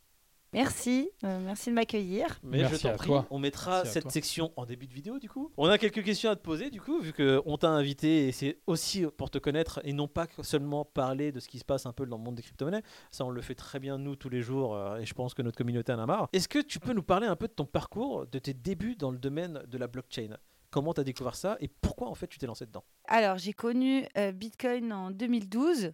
Merci, 0.52 1.10
euh, 1.24 1.40
merci 1.44 1.70
de 1.70 1.74
m'accueillir. 1.74 2.38
Mais 2.42 2.58
Merci 2.58 2.76
je 2.76 2.82
t'en 2.82 2.88
à 2.90 2.92
prie, 2.92 3.06
toi. 3.06 3.26
on 3.30 3.38
mettra 3.38 3.78
Merci 3.84 3.92
cette 3.92 4.10
section 4.10 4.52
en 4.56 4.66
début 4.66 4.86
de 4.86 4.92
vidéo 4.92 5.18
du 5.18 5.28
coup. 5.28 5.50
On 5.56 5.66
a 5.68 5.78
quelques 5.78 6.04
questions 6.04 6.30
à 6.30 6.36
te 6.36 6.42
poser 6.42 6.68
du 6.70 6.80
coup, 6.80 7.00
vu 7.00 7.12
qu'on 7.14 7.56
t'a 7.56 7.70
invité 7.70 8.28
et 8.28 8.32
c'est 8.32 8.58
aussi 8.66 9.04
pour 9.16 9.30
te 9.30 9.38
connaître 9.38 9.80
et 9.84 9.92
non 9.94 10.08
pas 10.08 10.26
seulement 10.42 10.84
parler 10.84 11.32
de 11.32 11.40
ce 11.40 11.48
qui 11.48 11.58
se 11.58 11.64
passe 11.64 11.86
un 11.86 11.92
peu 11.92 12.04
dans 12.04 12.18
le 12.18 12.22
monde 12.22 12.34
des 12.34 12.42
crypto-monnaies. 12.42 12.82
Ça, 13.10 13.24
on 13.24 13.30
le 13.30 13.40
fait 13.40 13.54
très 13.54 13.80
bien 13.80 13.96
nous 13.96 14.14
tous 14.14 14.28
les 14.28 14.42
jours 14.42 14.74
euh, 14.74 14.98
et 14.98 15.06
je 15.06 15.14
pense 15.14 15.32
que 15.32 15.40
notre 15.40 15.56
communauté 15.56 15.92
en 15.92 15.98
a 15.98 16.06
marre. 16.06 16.28
Est-ce 16.34 16.48
que 16.48 16.58
tu 16.58 16.78
peux 16.80 16.92
nous 16.92 17.02
parler 17.02 17.26
un 17.26 17.36
peu 17.36 17.48
de 17.48 17.52
ton 17.54 17.64
parcours, 17.64 18.26
de 18.26 18.38
tes 18.38 18.52
débuts 18.52 18.96
dans 18.96 19.10
le 19.10 19.18
domaine 19.18 19.62
de 19.66 19.78
la 19.78 19.86
blockchain? 19.86 20.36
Comment 20.70 20.94
tu 20.94 21.00
as 21.00 21.04
découvert 21.04 21.34
ça 21.34 21.56
et 21.60 21.68
pourquoi 21.68 22.08
en 22.08 22.14
fait 22.14 22.26
tu 22.28 22.38
t'es 22.38 22.46
lancé 22.46 22.64
dedans? 22.66 22.84
Alors, 23.06 23.36
j'ai 23.38 23.52
connu 23.52 24.06
euh, 24.16 24.32
Bitcoin 24.32 24.90
en 24.92 25.10
2012 25.10 25.92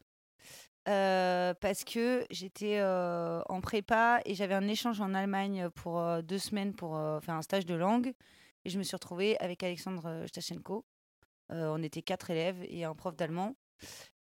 euh, 0.88 1.54
parce 1.60 1.84
que 1.84 2.24
j'étais 2.30 2.78
euh, 2.78 3.42
en 3.48 3.60
prépa 3.60 4.20
et 4.24 4.34
j'avais 4.34 4.54
un 4.54 4.66
échange 4.66 5.00
en 5.00 5.12
Allemagne 5.14 5.68
pour 5.70 6.00
euh, 6.00 6.22
deux 6.22 6.38
semaines 6.38 6.74
pour 6.74 6.98
faire 7.22 7.34
un 7.34 7.42
stage 7.42 7.66
de 7.66 7.74
langue. 7.74 8.12
Et 8.64 8.70
je 8.70 8.78
me 8.78 8.82
suis 8.82 8.96
retrouvée 8.96 9.38
avec 9.38 9.62
Alexandre 9.62 10.24
Stachenko. 10.26 10.84
On 11.50 11.82
était 11.82 12.02
quatre 12.02 12.30
élèves 12.30 12.62
et 12.68 12.84
un 12.84 12.94
prof 12.94 13.16
d'allemand. 13.16 13.54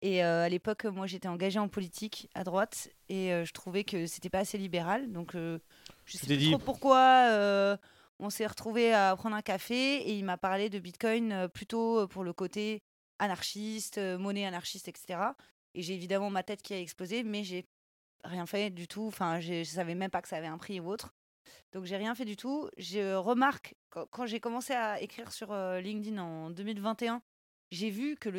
Et 0.01 0.23
à 0.23 0.49
l'époque, 0.49 0.87
moi, 0.87 1.07
j'étais 1.07 1.29
engagée 1.29 1.59
en 1.59 1.69
politique 1.69 2.31
à 2.35 2.45
droite 2.45 2.89
et 3.11 3.29
je 3.45 3.53
trouvais 3.53 3.85
que 3.85 4.07
c'était 4.07 4.31
pas 4.31 4.39
assez 4.39 4.57
libéral. 4.57 5.13
Donc, 5.13 5.33
je 5.35 5.59
sais 6.07 6.27
plus 6.27 6.37
dit- 6.39 6.51
trop 6.51 6.59
pourquoi. 6.59 7.77
on 8.19 8.31
s'est 8.31 8.47
retrouvés 8.47 8.95
à 8.95 9.15
prendre 9.17 9.37
un 9.37 9.43
café 9.43 9.97
et 9.97 10.15
il 10.15 10.25
m'a 10.25 10.39
parlé 10.39 10.71
de 10.71 10.79
Bitcoin 10.79 11.49
plutôt 11.53 12.07
pour 12.09 12.25
le 12.25 12.33
côté 12.33 12.83
anarchiste, 13.19 13.99
monnaie 13.99 14.47
anarchiste, 14.47 14.89
etc. 14.89 15.19
Et 15.75 15.83
j'ai 15.83 15.95
évidemment 15.95 16.31
ma 16.31 16.43
tête 16.43 16.63
qui 16.63 16.75
a 16.75 16.81
explosé, 16.81 17.23
mais 17.23 17.45
j'ai 17.45 17.67
rien 18.25 18.47
fait 18.47 18.71
du 18.71 18.89
tout. 18.89 19.07
Enfin, 19.07 19.41
je 19.41 19.65
savais 19.65 19.95
même 19.95 20.11
pas 20.11 20.23
que 20.23 20.29
ça 20.29 20.37
avait 20.37 20.47
un 20.47 20.59
prix 20.59 20.81
ou 20.81 20.89
autre. 20.91 21.15
Donc 21.73 21.85
j'ai 21.85 21.97
rien 21.97 22.15
fait 22.15 22.25
du 22.25 22.37
tout. 22.37 22.69
Je 22.77 23.15
remarque 23.15 23.75
quand, 23.91 24.27
j'ai 24.27 24.41
commencé 24.41 24.73
à 24.73 25.01
écrire 25.01 25.33
sur 25.33 25.53
euh, 25.53 25.81
LinkedIn 25.81 26.19
en 26.19 26.51
2021, 26.51 27.23
j'ai 27.71 27.91
vu 27.91 28.17
que 28.17 28.31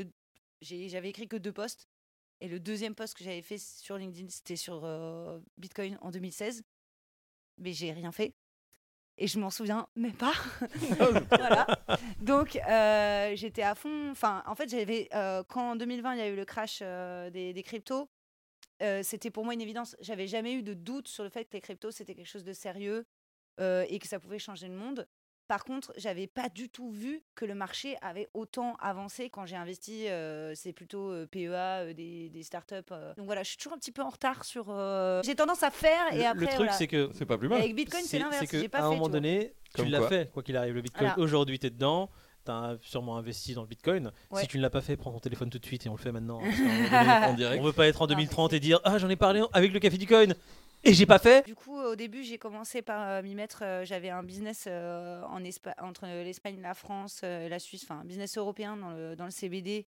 j'avais 0.61 1.09
écrit 1.09 1.27
que 1.27 1.37
deux 1.37 1.53
posts 1.53 1.87
et 2.41 2.47
le 2.47 2.59
deuxième 2.59 2.95
post 2.95 3.15
que 3.15 3.23
j'avais 3.23 3.41
fait 3.41 3.57
sur 3.57 3.97
LinkedIn 3.97 4.29
c'était 4.29 4.55
sur 4.55 4.83
euh, 4.83 5.39
Bitcoin 5.57 5.97
en 6.01 6.11
2016, 6.11 6.63
mais 7.57 7.73
j'ai 7.73 7.91
rien 7.91 8.11
fait 8.11 8.33
et 9.21 9.27
je 9.27 9.39
m'en 9.39 9.51
souviens 9.51 9.87
même 9.95 10.15
pas. 10.15 10.33
voilà. 11.29 11.67
Donc 12.21 12.55
euh, 12.55 13.35
j'étais 13.35 13.61
à 13.61 13.75
fond. 13.75 14.09
Enfin, 14.09 14.43
en 14.47 14.55
fait, 14.55 14.67
j'avais 14.67 15.09
euh, 15.13 15.43
quand 15.47 15.71
en 15.71 15.75
2020 15.75 16.15
il 16.15 16.17
y 16.17 16.21
a 16.21 16.27
eu 16.27 16.35
le 16.35 16.43
crash 16.43 16.79
euh, 16.81 17.29
des, 17.29 17.53
des 17.53 17.63
cryptos, 17.63 18.09
c'était 19.03 19.29
pour 19.29 19.45
moi 19.45 19.53
une 19.53 19.61
évidence. 19.61 19.95
J'avais 19.99 20.25
jamais 20.25 20.53
eu 20.53 20.63
de 20.63 20.73
doute 20.73 21.07
sur 21.07 21.23
le 21.23 21.29
fait 21.29 21.45
que 21.45 21.53
les 21.53 21.61
cryptos 21.61 21.91
c'était 21.91 22.15
quelque 22.15 22.27
chose 22.27 22.43
de 22.43 22.53
sérieux 22.53 23.05
et 23.59 23.99
que 23.99 24.07
ça 24.07 24.19
pouvait 24.19 24.39
changer 24.39 24.67
le 24.67 24.73
monde. 24.73 25.07
Par 25.51 25.65
contre, 25.65 25.91
j'avais 25.97 26.27
pas 26.27 26.47
du 26.47 26.69
tout 26.69 26.91
vu 26.91 27.21
que 27.35 27.43
le 27.43 27.53
marché 27.55 27.97
avait 28.01 28.29
autant 28.33 28.77
avancé 28.79 29.29
quand 29.29 29.45
j'ai 29.45 29.57
investi. 29.57 30.07
euh, 30.07 30.53
c'est 30.55 30.71
plutôt 30.71 31.11
euh, 31.11 31.25
PEA, 31.29 31.49
euh, 31.89 31.93
des, 31.93 32.29
des 32.29 32.41
startups. 32.43 32.75
euh. 32.93 33.13
Donc 33.15 33.25
voilà, 33.25 33.43
je 33.43 33.49
suis 33.49 33.57
toujours 33.57 33.73
un 33.73 33.77
petit 33.77 33.91
peu 33.91 34.01
en 34.01 34.07
retard 34.11 34.45
sur. 34.45 34.67
euh, 34.69 35.21
J'ai 35.25 35.35
tendance 35.35 35.61
à 35.63 35.69
faire 35.69 36.13
et 36.13 36.19
le, 36.19 36.25
après. 36.25 36.39
le 36.39 36.45
truc 36.47 36.55
voilà. 36.59 36.71
c'est 36.71 36.87
que 36.87 37.09
C'est 37.13 37.25
pas 37.25 37.37
plus 37.37 37.49
mal. 37.49 37.59
avec 37.59 37.75
Bitcoin, 37.75 38.01
c'est 38.05 38.17
l'inverse. 38.17 38.47
que 38.47 38.61
J'ai 38.61 38.69
pas 38.69 38.77
à 38.77 38.83
un 38.85 38.91
moment 38.91 39.09
donné, 39.09 39.53
tu 39.75 39.83
l'as 39.87 40.07
fait, 40.07 40.31
quoi 40.31 40.41
qu'il 40.41 40.55
arrive. 40.55 40.73
Le 40.75 40.81
Bitcoin, 40.81 41.07
Voilà. 41.09 41.21
aujourd'hui, 41.21 41.59
tu 41.59 41.67
es 41.67 41.69
dedans. 41.69 42.09
Tu 42.45 42.51
as 42.51 42.77
sûrement 42.81 43.17
investi 43.17 43.53
dans 43.53 43.61
le 43.63 43.67
Bitcoin. 43.67 44.09
Ouais. 44.31 44.41
Si 44.43 44.47
tu 44.47 44.55
ne 44.55 44.61
l'as 44.61 44.69
pas 44.69 44.79
fait, 44.81 44.95
prends 44.95 45.11
ton 45.11 45.19
téléphone 45.19 45.49
tout 45.49 45.59
de 45.59 45.65
suite 45.65 45.85
et 45.85 45.89
on 45.89 45.95
le 45.95 45.99
fait 46.01 46.13
maintenant. 46.13 46.39
hein, 46.45 46.87
qu'à 46.89 47.29
En 47.29 47.33
direct. 47.33 47.61
on 47.61 47.65
veut 47.65 47.73
pas 47.73 47.87
être 47.87 48.01
en 48.01 48.05
Non, 48.05 48.11
mais 48.15 48.23
2030 48.23 48.51
c'est- 48.51 48.57
et 48.57 48.59
dire 48.61 48.79
Ah, 48.85 48.97
j'en 48.99 49.09
ai 49.09 49.17
parlé 49.17 49.43
avec 49.51 49.73
le 49.73 49.79
café 49.79 49.97
du 49.97 50.07
coin 50.07 50.27
et 50.83 50.93
j'ai 50.93 51.05
pas 51.05 51.19
fait. 51.19 51.45
Du 51.45 51.55
coup, 51.55 51.77
au 51.79 51.95
début, 51.95 52.23
j'ai 52.23 52.37
commencé 52.37 52.81
par 52.81 53.07
euh, 53.07 53.21
m'y 53.21 53.35
mettre. 53.35 53.63
euh, 53.63 53.85
J'avais 53.85 54.09
un 54.09 54.23
business 54.23 54.65
euh, 54.67 55.21
en 55.23 55.41
Espa- 55.41 55.75
entre 55.81 56.05
l'Espagne, 56.05 56.59
la 56.61 56.73
France, 56.73 57.21
euh, 57.23 57.47
la 57.49 57.59
Suisse, 57.59 57.83
enfin 57.83 58.01
un 58.01 58.05
business 58.05 58.37
européen 58.37 58.77
dans 58.77 58.91
le, 58.91 59.15
dans 59.15 59.25
le 59.25 59.31
CBD. 59.31 59.85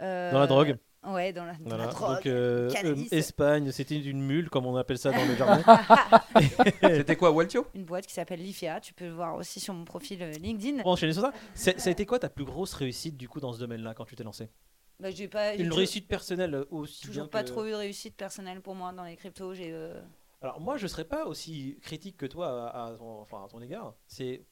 euh, 0.00 0.32
Dans 0.32 0.40
la 0.40 0.46
drogue. 0.46 0.76
Ouais, 1.06 1.34
dans 1.34 1.44
la, 1.44 1.52
dans 1.52 1.58
Voilà. 1.64 1.84
la 1.86 1.92
drogue. 1.92 2.14
Donc, 2.16 2.26
euh, 2.26 2.70
euh, 2.84 2.96
Espagne, 3.10 3.70
c'était 3.72 3.98
une 4.00 4.22
mule, 4.22 4.48
comme 4.48 4.64
on 4.64 4.74
appelle 4.76 4.96
ça 4.96 5.12
dans 5.12 5.24
le 5.26 5.36
jargon. 5.36 5.62
C'était 6.80 7.16
quoi, 7.16 7.30
Waltio? 7.30 7.66
Une 7.74 7.84
boîte 7.84 8.06
qui 8.06 8.14
s'appelle 8.14 8.40
Lifea. 8.40 8.80
Tu 8.80 8.94
peux 8.94 9.04
le 9.04 9.12
voir 9.12 9.36
aussi 9.36 9.60
sur 9.60 9.74
mon 9.74 9.84
profil 9.84 10.18
LinkedIn. 10.40 10.78
Pour 10.82 10.92
enchaîner 10.92 11.12
sur 11.12 11.22
ça, 11.54 11.72
ça 11.76 11.88
a 11.88 11.92
été 11.92 12.06
quoi 12.06 12.18
ta 12.18 12.30
plus 12.30 12.44
grosse 12.46 12.72
réussite 12.72 13.16
du 13.18 13.28
coup 13.28 13.38
dans 13.40 13.52
ce 13.52 13.58
domaine-là 13.58 13.92
quand 13.94 14.04
tu 14.06 14.16
t'es 14.16 14.24
lancé? 14.24 14.48
Bah, 15.00 15.10
j'ai 15.10 15.28
pas, 15.28 15.54
Une 15.56 15.72
réussite 15.72 16.08
personnelle 16.08 16.64
aussi 16.70 17.02
Toujours 17.02 17.24
bien 17.24 17.28
pas 17.28 17.42
que- 17.42 17.48
trop 17.48 17.64
eu 17.66 17.70
de 17.70 17.74
réussite 17.76 18.16
personnelle 18.16 18.60
pour 18.62 18.74
moi 18.74 18.92
dans 18.92 19.04
les 19.04 19.16
cryptos. 19.16 19.52
J'ai 19.54 19.72
euh, 19.72 20.00
Alors 20.44 20.60
moi, 20.60 20.76
je 20.76 20.86
serais 20.86 21.06
pas 21.06 21.24
aussi 21.24 21.78
critique 21.80 22.18
que 22.18 22.26
toi 22.26 22.68
à 22.68 22.94
ton 23.48 23.62
égard. 23.62 23.94
C'est 24.06 24.44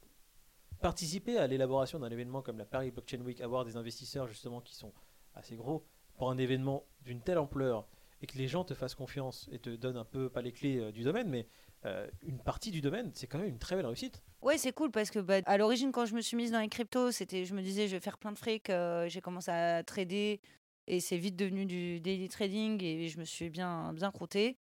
participer 0.81 1.37
à 1.37 1.47
l'élaboration 1.47 1.99
d'un 1.99 2.09
événement 2.09 2.41
comme 2.41 2.57
la 2.57 2.65
Paris 2.65 2.91
Blockchain 2.91 3.21
Week, 3.21 3.43
avoir 3.43 3.67
des 3.67 3.77
investisseurs 3.77 4.27
justement 4.27 4.63
qui 4.63 4.75
sont 4.75 4.95
assez 5.35 5.55
gros 5.55 5.85
pour 6.15 6.31
un 6.31 6.39
événement 6.39 6.87
d'une 7.03 7.21
telle 7.21 7.37
ampleur 7.37 7.87
et 8.23 8.27
que 8.27 8.39
les 8.39 8.49
gens 8.49 8.65
te 8.65 8.73
fassent 8.73 8.95
confiance 8.95 9.51
et 9.53 9.59
te 9.59 9.69
donnent 9.69 9.99
un 9.99 10.07
peu, 10.07 10.31
pas 10.31 10.41
les 10.41 10.53
clés 10.53 10.79
euh, 10.79 10.93
du 10.93 11.03
domaine, 11.03 11.29
mais 11.29 11.47
euh, 11.85 12.09
une 12.23 12.39
partie 12.39 12.71
du 12.71 12.81
domaine, 12.81 13.11
c'est 13.13 13.27
quand 13.27 13.39
même 13.39 13.49
une 13.49 13.59
très 13.59 13.77
belle 13.77 13.85
réussite. 13.85 14.23
Ouais, 14.41 14.57
c'est 14.57 14.73
cool 14.73 14.91
parce 14.91 15.11
que 15.11 15.19
bah, 15.19 15.41
à 15.45 15.59
l'origine, 15.59 15.93
quand 15.93 16.07
je 16.07 16.15
me 16.15 16.23
suis 16.23 16.39
mise 16.39 16.53
dans 16.53 16.61
les 16.61 16.69
cryptos, 16.69 17.11
c'était, 17.11 17.45
je 17.45 17.53
me 17.53 17.61
disais, 17.61 17.87
je 17.87 17.97
vais 17.97 18.01
faire 18.01 18.17
plein 18.17 18.33
de 18.33 18.39
fric. 18.39 18.71
euh, 18.71 19.11
j'ai 19.11 19.21
commencé 19.21 19.51
à 19.51 19.85
trader 19.85 20.41
et 20.87 21.01
c'est 21.01 21.19
vite 21.19 21.37
devenu 21.37 21.67
du 21.67 22.01
daily 22.01 22.31
trading 22.31 22.83
et 22.83 23.09
je 23.09 23.19
me 23.19 23.27
suis 23.27 23.51
bien, 23.51 23.93
bien 23.93 24.11
croûté. 24.11 24.57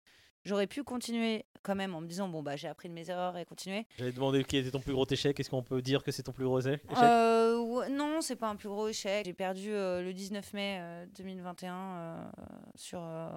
J'aurais 0.44 0.66
pu 0.66 0.82
continuer 0.84 1.44
quand 1.62 1.74
même 1.74 1.94
en 1.94 2.00
me 2.00 2.06
disant 2.06 2.26
bon 2.28 2.42
bah 2.42 2.56
j'ai 2.56 2.68
appris 2.68 2.88
de 2.88 2.94
mes 2.94 3.10
erreurs 3.10 3.36
et 3.36 3.44
continuer. 3.44 3.86
J'allais 3.98 4.12
demander 4.12 4.42
qui 4.44 4.56
était 4.56 4.70
ton 4.70 4.80
plus 4.80 4.94
gros 4.94 5.06
échec. 5.06 5.38
Est-ce 5.38 5.50
qu'on 5.50 5.62
peut 5.62 5.82
dire 5.82 6.02
que 6.02 6.10
c'est 6.12 6.22
ton 6.22 6.32
plus 6.32 6.44
gros 6.46 6.60
échec? 6.60 6.80
Euh, 6.96 7.58
ouais, 7.58 7.90
non, 7.90 8.22
c'est 8.22 8.36
pas 8.36 8.48
un 8.48 8.56
plus 8.56 8.68
gros 8.70 8.88
échec. 8.88 9.26
J'ai 9.26 9.34
perdu 9.34 9.70
euh, 9.70 10.00
le 10.02 10.14
19 10.14 10.52
mai 10.54 10.78
euh, 10.80 11.06
2021 11.18 11.74
euh, 11.74 12.24
sur. 12.74 13.00
euh, 13.02 13.28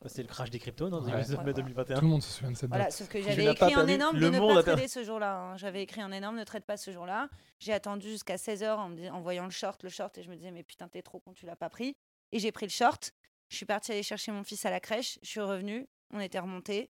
Bah, 0.00 0.06
C'était 0.08 0.22
le 0.22 0.28
crash 0.28 0.50
des 0.50 0.60
cryptos, 0.60 0.88
non? 0.88 1.02
Ouais. 1.02 1.16
19 1.22 1.40
mai 1.40 1.46
Ouais, 1.46 1.52
2021. 1.54 1.96
Tout 1.96 2.02
le 2.02 2.08
monde 2.08 2.22
se 2.22 2.30
souvient 2.30 2.52
de 2.52 2.56
cette 2.56 2.68
Voilà, 2.68 2.84
date. 2.84 2.92
sauf 2.92 3.08
que 3.08 3.20
j'avais 3.20 3.50
écrit 3.50 3.64
en 3.74 3.78
perdu, 3.78 3.92
énorme 3.92 4.16
le 4.18 4.26
de 4.26 4.30
ne 4.30 4.38
monde 4.38 4.54
pas 4.54 4.60
a 4.60 4.62
perdu. 4.62 4.76
trader 4.82 4.88
ce 4.88 5.02
jour-là. 5.02 5.36
hein. 5.40 5.56
J'avais 5.56 5.82
écrit 5.82 6.04
en 6.04 6.12
énorme 6.12 6.36
ne 6.36 6.44
trade 6.44 6.64
pas 6.64 6.76
ce 6.76 6.92
jour-là. 6.92 7.28
J'ai 7.58 7.72
attendu 7.72 8.08
jusqu'à 8.08 8.36
16h 8.36 8.76
en, 8.76 8.90
me 8.90 8.96
dis- 8.96 9.10
en 9.10 9.20
voyant 9.20 9.44
le 9.44 9.50
short, 9.50 9.82
le 9.82 9.88
short, 9.88 10.16
et 10.18 10.22
je 10.22 10.30
me 10.30 10.36
disais, 10.36 10.52
mais 10.52 10.62
putain, 10.62 10.86
t'es 10.86 11.02
trop 11.02 11.18
con, 11.18 11.32
tu 11.32 11.46
l'as 11.46 11.56
pas 11.56 11.68
pris. 11.70 11.96
Et 12.30 12.38
j'ai 12.38 12.52
pris 12.52 12.66
le 12.66 12.70
short. 12.70 13.12
Je 13.48 13.56
suis 13.56 13.66
partie 13.66 13.90
aller 13.92 14.02
chercher 14.04 14.30
mon 14.32 14.44
fils 14.44 14.64
à 14.66 14.70
la 14.70 14.78
crèche. 14.80 15.18
Je 15.22 15.28
suis 15.28 15.40
revenue. 15.40 15.88
On 16.14 16.20
était 16.20 16.38
remonté. 16.38 16.90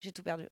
J'ai 0.00 0.12
tout 0.12 0.22
perdu. 0.22 0.48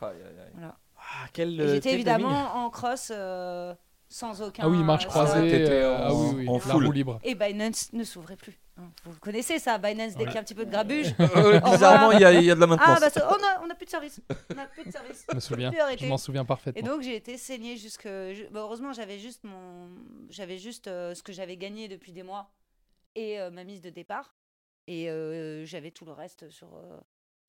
Aïe, 0.00 0.08
aïe, 0.16 0.38
aïe. 0.40 0.50
Voilà. 0.54 0.78
Ah, 0.96 1.26
quel, 1.32 1.58
Et 1.60 1.62
euh, 1.62 1.74
j'étais 1.74 1.92
évidemment 1.94 2.54
en 2.56 2.70
cross 2.70 3.10
euh, 3.14 3.74
sans 4.08 4.42
aucun. 4.42 4.64
Ah 4.64 4.68
oui, 4.68 4.82
marche 4.82 5.06
euh, 5.06 5.08
croisée. 5.08 5.40
t'étais 5.50 5.70
euh, 5.70 5.96
en- 5.96 6.02
ah 6.02 6.14
oui, 6.14 6.30
oui, 6.36 6.48
en 6.48 6.54
la 6.54 6.58
full. 6.60 6.84
roue 6.86 6.92
libre. 6.92 7.20
Et 7.22 7.34
Binance 7.34 7.92
ne 7.92 8.04
s'ouvrait 8.04 8.36
plus. 8.36 8.60
hein. 8.76 8.90
Vous 9.04 9.18
connaissez 9.20 9.58
ça, 9.58 9.78
Binance, 9.78 10.16
dès 10.16 10.24
qu'il 10.24 10.34
y 10.34 10.36
a 10.36 10.40
un 10.40 10.44
petit 10.44 10.54
peu 10.54 10.66
de 10.66 10.70
grabuge. 10.70 11.14
Euh, 11.20 11.60
bizarrement, 11.60 12.12
il 12.12 12.20
y, 12.20 12.24
a- 12.24 12.32
il 12.34 12.44
y 12.44 12.50
a 12.50 12.54
de 12.54 12.60
la 12.60 12.64
Ah, 12.64 12.68
maintenance. 12.68 13.00
bah, 13.00 13.10
ça- 13.10 13.28
on 13.30 13.34
a, 13.62 13.66
on 13.66 13.70
a 13.70 13.74
plus 13.74 13.86
de 13.86 13.90
service. 13.90 14.20
On 14.54 14.58
a 14.58 14.66
plus 14.66 14.84
de 14.84 14.90
service. 14.90 15.24
Je 15.30 15.34
me 15.34 15.40
souviens. 15.40 15.72
Je 15.98 16.06
m'en 16.06 16.18
souviens 16.18 16.42
Et 16.42 16.46
parfaitement. 16.46 16.86
donc 16.86 17.02
j'ai 17.02 17.16
été 17.16 17.38
saignée 17.38 17.76
jusque. 17.76 18.04
je- 18.06 18.48
bah, 18.50 18.60
heureusement 18.60 18.92
j'avais 18.92 19.18
juste 19.18 19.44
mon, 19.44 19.88
j'avais 20.28 20.58
juste 20.58 20.86
euh, 20.88 21.14
ce 21.14 21.22
que 21.22 21.32
j'avais 21.32 21.56
gagné 21.56 21.88
depuis 21.88 22.12
des 22.12 22.22
mois 22.22 22.50
et 23.14 23.40
euh, 23.40 23.50
ma 23.50 23.64
mise 23.64 23.80
de 23.80 23.90
départ. 23.90 24.34
Et 24.86 25.08
euh, 25.10 25.64
j'avais 25.64 25.92
tout 25.92 26.04
le 26.04 26.12
reste 26.12 26.50
sur 26.50 26.74
euh, 26.74 26.98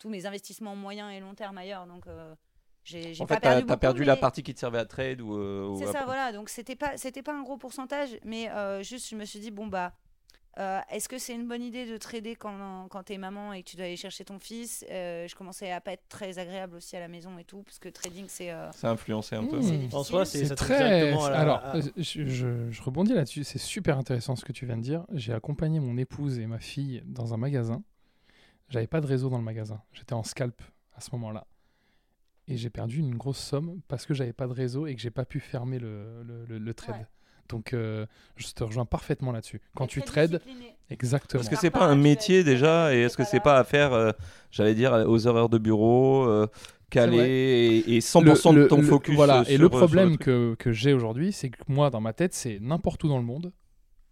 tous 0.02 0.10
mes 0.10 0.26
investissements 0.26 0.76
moyen 0.76 1.10
et 1.12 1.20
long 1.20 1.34
terme 1.36 1.58
ailleurs. 1.58 1.86
Donc 1.88 2.08
euh, 2.08 2.34
j'ai 2.84 3.14
En 3.22 3.28
fait, 3.28 3.36
t'as 3.36 3.40
perdu 3.40 3.62
t'as 3.62 3.62
beaucoup, 3.76 3.80
perdu 3.80 4.04
la 4.04 4.16
partie 4.18 4.42
qui 4.44 4.54
te 4.54 4.60
servait 4.60 4.80
à 4.80 4.86
trade 4.86 5.22
ou. 5.22 5.38
euh, 5.38 5.68
ou 5.70 5.78
C'est 5.80 5.88
à- 5.88 5.92
ça, 5.92 6.06
voilà. 6.06 6.32
Donc 6.32 6.50
c'était 6.50 6.76
pas, 6.76 6.98
c'était 6.98 7.22
pas 7.24 7.34
un 7.34 7.44
gros 7.44 7.58
pourcentage, 7.58 8.18
mais 8.26 8.50
euh, 8.50 8.82
juste 8.84 9.10
je 9.10 9.16
me 9.16 9.26
suis 9.26 9.40
dit 9.40 9.52
bon 9.52 9.68
bah. 9.68 9.94
euh, 10.58 10.80
Est-ce 10.90 11.08
que 11.08 11.18
c'est 11.20 11.34
une 11.36 11.48
bonne 11.48 11.62
idée 11.62 11.86
de 11.86 11.96
trader 11.98 12.36
quand, 12.36 12.88
quand 12.90 13.04
t'es 13.04 13.18
maman 13.20 13.54
et 13.54 13.62
que 13.64 13.70
tu 13.70 13.76
dois 13.78 13.86
aller 13.86 13.96
chercher 13.98 14.26
ton 14.26 14.40
fils? 14.40 14.84
Euh, 14.90 15.28
Je 15.28 15.36
commençais 15.36 15.72
à 15.72 15.80
pas 15.80 15.92
être 15.94 16.08
très 16.10 16.40
agréable 16.40 16.76
aussi 16.76 16.98
à 16.98 17.00
la 17.00 17.08
maison 17.08 17.38
et 17.38 17.44
tout, 17.46 17.62
parce 17.64 17.78
que 17.80 17.88
trading 17.88 18.26
c'est 18.28 18.52
euh, 18.52 18.72
Ça 18.72 18.90
a 18.90 18.92
influencé 18.94 19.36
un 19.36 19.46
peu. 19.46 19.60
Mmh. 19.60 19.90
En 19.94 20.04
soi, 20.04 20.26
c'est 20.26 20.54
très. 20.56 20.78
directement 20.90 21.26
à 21.26 21.30
la- 21.30 21.40
Alors, 21.40 21.58
à- 21.64 21.80
je, 21.98 22.26
je- 22.26 22.70
je 22.72 22.82
rebondis 22.82 23.14
là-dessus. 23.14 23.44
C'est 23.44 23.60
super 23.60 23.98
intéressant 24.00 24.36
ce 24.36 24.44
que 24.44 24.52
tu 24.52 24.66
viens 24.66 24.78
de 24.78 24.82
dire. 24.82 25.06
J'ai 25.14 25.34
accompagné 25.34 25.80
mon 25.80 25.96
épouse 25.98 26.40
et 26.40 26.48
ma 26.48 26.60
fille 26.60 27.02
dans 27.06 27.34
un 27.36 27.38
magasin. 27.38 27.84
J'avais 28.72 28.88
pas 28.88 29.02
de 29.02 29.06
réseau 29.06 29.30
dans 29.30 29.38
le 29.38 29.44
magasin. 29.44 29.80
J'étais 29.94 30.14
en 30.14 30.24
scalp 30.24 30.60
à 30.96 31.02
ce 31.02 31.10
moment-là. 31.14 31.46
Et 32.48 32.58
j'ai 32.58 32.70
perdu 32.72 32.98
une 33.00 33.16
grosse 33.16 33.38
somme 33.38 33.82
parce 33.88 34.06
que 34.06 34.14
j'avais 34.16 34.34
pas 34.34 34.48
de 34.48 34.54
réseau 34.54 34.88
et 34.88 34.96
que 34.96 35.02
j'ai 35.02 35.12
pas 35.12 35.26
pu 35.26 35.40
fermer 35.40 35.78
le, 35.78 36.24
le, 36.24 36.46
le- 36.48 36.58
le 36.58 36.74
trade. 36.74 36.96
Ouais. 36.96 37.06
Donc, 37.50 37.74
euh, 37.74 38.06
je 38.38 38.48
te 38.52 38.64
rejoins 38.64 38.86
parfaitement 38.86 39.32
là-dessus. 39.32 39.62
Quand 39.76 39.86
tu 39.86 40.02
trades, 40.02 40.32
discipliné. 40.42 40.76
exactement. 40.90 41.40
Parce 41.40 41.50
que 41.54 41.60
c'est 41.60 41.70
pas, 41.70 41.86
un 41.86 41.96
métier 41.96 42.44
déjà, 42.46 42.96
et 42.96 43.02
est-ce 43.02 43.18
que 43.18 43.26
c'est 43.26 43.42
pas 43.42 43.58
à 43.60 43.64
faire, 43.66 43.92
euh, 43.94 44.12
j'allais 44.52 44.74
dire, 44.74 44.94
aux 45.08 45.28
horaires 45.28 45.50
de 45.50 45.58
bureau, 45.58 46.24
euh, 46.28 46.48
calé 46.90 47.84
et, 47.88 47.96
et 47.98 48.00
100% 48.00 48.54
Le- 48.54 48.64
de 48.64 48.68
ton 48.68 48.78
le- 48.78 48.84
focus 48.84 49.16
Voilà. 49.16 49.42
euh, 49.42 49.46
et 49.50 49.58
le 49.58 49.66
euh, 49.66 49.70
problème 49.70 50.18
que, 50.18 50.56
que 50.58 50.72
j'ai 50.72 50.94
aujourd'hui, 50.94 51.34
c'est 51.34 51.50
que 51.50 51.58
moi, 51.68 51.90
dans 51.90 52.00
ma 52.02 52.14
tête, 52.14 52.34
c'est 52.34 52.60
n'importe 52.62 53.04
où 53.04 53.10
dans 53.10 53.18
le 53.20 53.26
monde, 53.26 53.52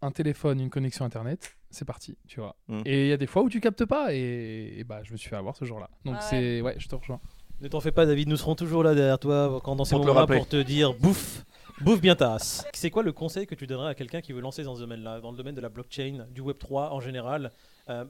un 0.01 0.11
téléphone, 0.11 0.59
une 0.59 0.69
connexion 0.69 1.05
Internet, 1.05 1.55
c'est 1.69 1.85
parti, 1.85 2.17
tu 2.27 2.39
vois. 2.39 2.55
Mm. 2.67 2.81
Et 2.85 3.05
il 3.05 3.09
y 3.09 3.13
a 3.13 3.17
des 3.17 3.27
fois 3.27 3.43
où 3.43 3.49
tu 3.49 3.59
captes 3.59 3.85
pas, 3.85 4.13
et, 4.13 4.75
et 4.77 4.83
bah, 4.83 5.01
je 5.03 5.11
me 5.11 5.17
suis 5.17 5.29
fait 5.29 5.35
avoir 5.35 5.55
ce 5.55 5.65
jour-là. 5.65 5.89
Donc 6.05 6.15
Ah 6.17 6.21
ouais. 6.21 6.27
c'est, 6.29 6.61
ouais, 6.61 6.75
je 6.77 6.87
te 6.87 6.95
rejoins. 6.95 7.19
Ne 7.61 7.67
t'en 7.67 7.81
fais 7.81 7.91
pas, 7.91 8.05
David. 8.05 8.29
Nous 8.29 8.37
serons 8.37 8.55
toujours 8.55 8.83
là 8.83 8.95
derrière 8.95 9.19
toi 9.19 9.59
quand 9.63 9.75
dans 9.75 9.83
ces 9.83 9.95
moments-là 9.97 10.27
pour 10.27 10.47
te 10.47 10.61
dire 10.61 10.93
bouffe, 10.93 11.45
bouffe 11.81 11.99
bien 11.99 12.15
ta 12.15 12.29
race. 12.29 12.65
C'est 12.73 12.89
quoi 12.89 13.03
le 13.03 13.11
conseil 13.11 13.47
que 13.47 13.55
tu 13.55 13.67
donnerais 13.67 13.89
à 13.89 13.95
quelqu'un 13.95 14.21
qui 14.21 14.31
veut 14.31 14.39
lancer 14.39 14.63
dans 14.63 14.75
ce 14.75 14.79
domaine-là, 14.79 15.19
dans 15.19 15.31
le 15.31 15.37
domaine 15.37 15.55
de 15.55 15.61
la 15.61 15.67
blockchain, 15.67 16.25
du 16.31 16.39
Web 16.39 16.57
3 16.57 16.93
en 16.93 17.01
général? 17.01 17.51
Euh, 17.89 18.05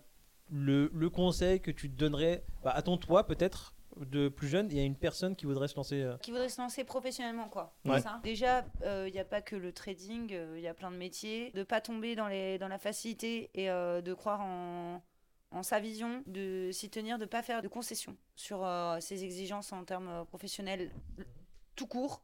le, 0.51 0.91
le 0.93 1.09
conseil 1.09 1.61
que 1.61 1.71
tu 1.71 1.89
donnerais 1.89 2.43
bah, 2.63 2.71
à 2.71 2.81
ton 2.83 2.97
toi 2.97 3.25
peut-être 3.25 3.73
de 4.06 4.30
plus 4.30 4.47
jeune 4.47 4.72
et 4.72 4.80
à 4.80 4.84
une 4.84 4.95
personne 4.95 5.36
qui 5.36 5.45
voudrait 5.45 5.68
se 5.68 5.76
lancer. 5.76 6.02
euh, 6.02 6.18
qui 6.18 6.32
voudrait 6.32 6.50
se 6.50 6.62
lancer 6.62 6.84
professionnellement 6.84 7.50
quoi 7.50 7.76
Ouais. 7.86 7.97
C'est 7.97 8.04
ça 8.04 8.20
déjà 8.24 8.66
il 8.86 9.12
n'y 9.12 9.20
a 9.20 9.26
pas 9.26 9.41
que 9.41 9.56
le 9.56 9.72
trading 9.72 10.32
il 10.56 10.62
y 10.62 10.68
a 10.68 10.74
plein 10.74 10.91
de 10.91 10.97
métiers 10.97 11.52
de 11.52 11.64
pas 11.64 11.82
tomber 11.82 12.16
dans 12.16 12.28
les 12.28 12.58
dans 12.58 12.68
la 12.68 12.78
facilité 12.80 13.50
et 13.54 13.70
euh, 13.70 14.02
de 14.02 14.14
croire 14.14 14.41
en 14.41 15.02
en 15.52 15.64
sa 15.64 15.80
vision, 15.80 16.22
de 16.28 16.70
s'y 16.72 16.91
tenir, 16.91 17.18
de 17.18 17.26
pas 17.26 17.41
faire 17.41 17.64
de 17.64 17.68
concessions 17.68 18.16
sur 18.36 18.64
euh, 18.64 19.00
ses 19.00 19.24
exigences 19.24 19.74
en 19.74 19.84
termes 19.84 20.08
euh, 20.08 20.24
professionnels 20.24 20.91
tout 21.76 21.88
court, 21.88 22.22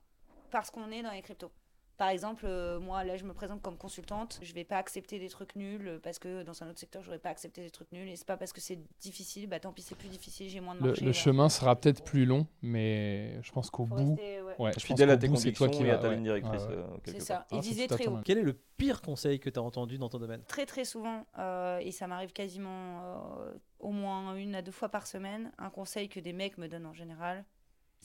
parce 0.51 0.69
qu'on 0.69 0.91
est 0.91 1.01
dans 1.01 1.09
les 1.09 1.23
cryptos. 1.23 1.51
Par 1.97 2.09
exemple, 2.09 2.45
euh, 2.45 2.79
moi 2.79 3.03
là 3.05 3.15
je 3.15 3.23
me 3.23 3.33
présente 3.33 3.61
comme 3.61 3.77
consultante, 3.77 4.39
je 4.41 4.53
vais 4.53 4.65
pas 4.65 4.77
accepter 4.77 5.17
des 5.17 5.29
trucs 5.29 5.55
nuls 5.55 5.87
euh, 5.87 5.99
parce 6.01 6.19
que 6.19 6.43
dans 6.43 6.61
un 6.61 6.69
autre 6.69 6.79
secteur 6.79 7.01
j'aurais 7.03 7.19
pas 7.19 7.29
accepté 7.29 7.61
des 7.63 7.69
trucs 7.69 7.91
nuls 7.93 8.09
et 8.09 8.15
c'est 8.17 8.27
pas 8.27 8.35
parce 8.35 8.51
que 8.51 8.59
c'est 8.59 8.79
difficile, 8.99 9.47
bah 9.47 9.59
tant 9.61 9.71
pis 9.71 9.81
c'est 9.81 9.95
plus 9.95 10.09
difficile, 10.09 10.49
j'ai 10.49 10.59
moins 10.59 10.75
de 10.75 10.81
Le, 10.81 10.87
marché. 10.87 11.05
le 11.05 11.13
chemin 11.13 11.47
sera 11.47 11.75
peut-être 11.75 12.03
plus 12.03 12.25
long, 12.25 12.47
mais 12.61 13.41
je 13.43 13.51
pense 13.53 13.69
qu'au 13.69 13.85
bout, 13.85 14.15
rester, 14.15 14.41
ouais. 14.41 14.55
ouais, 14.59 14.71
je 14.71 14.75
pense 14.75 14.83
Fidèle 14.83 15.09
à 15.09 15.17
tes 15.17 15.27
bout, 15.29 15.37
c'est 15.37 15.53
toi 15.53 15.67
convictions 15.67 15.85
qui 15.85 15.89
et 15.89 15.93
à 15.93 15.97
ta 15.97 16.13
ligne 16.13 16.23
directrice. 16.23 16.63
ouais, 16.63 16.75
euh, 16.75 16.85
C'est 17.05 17.21
ça. 17.21 17.45
Ah, 17.49 17.59
viser 17.59 17.87
tout 17.87 17.93
à 17.93 17.97
très 17.97 18.07
haut. 18.07 18.19
Quel 18.25 18.39
est 18.39 18.43
le 18.43 18.59
pire 18.77 19.01
conseil 19.01 19.39
que 19.39 19.49
tu 19.49 19.57
as 19.57 19.63
entendu 19.63 19.97
dans 19.97 20.09
ton 20.09 20.19
domaine? 20.19 20.41
Très 20.47 20.65
très 20.65 20.83
souvent, 20.83 21.25
euh, 21.39 21.77
et 21.79 21.91
ça 21.91 22.07
m'arrive 22.07 22.33
quasiment 22.33 23.01
euh, 23.03 23.53
au 23.79 23.91
moins 23.91 24.35
une 24.35 24.53
à 24.55 24.61
deux 24.61 24.71
fois 24.73 24.89
par 24.89 25.07
semaine, 25.07 25.51
un 25.57 25.69
conseil 25.69 26.09
que 26.09 26.19
des 26.19 26.33
mecs 26.33 26.57
me 26.57 26.67
donnent 26.67 26.87
en 26.87 26.93
général, 26.93 27.45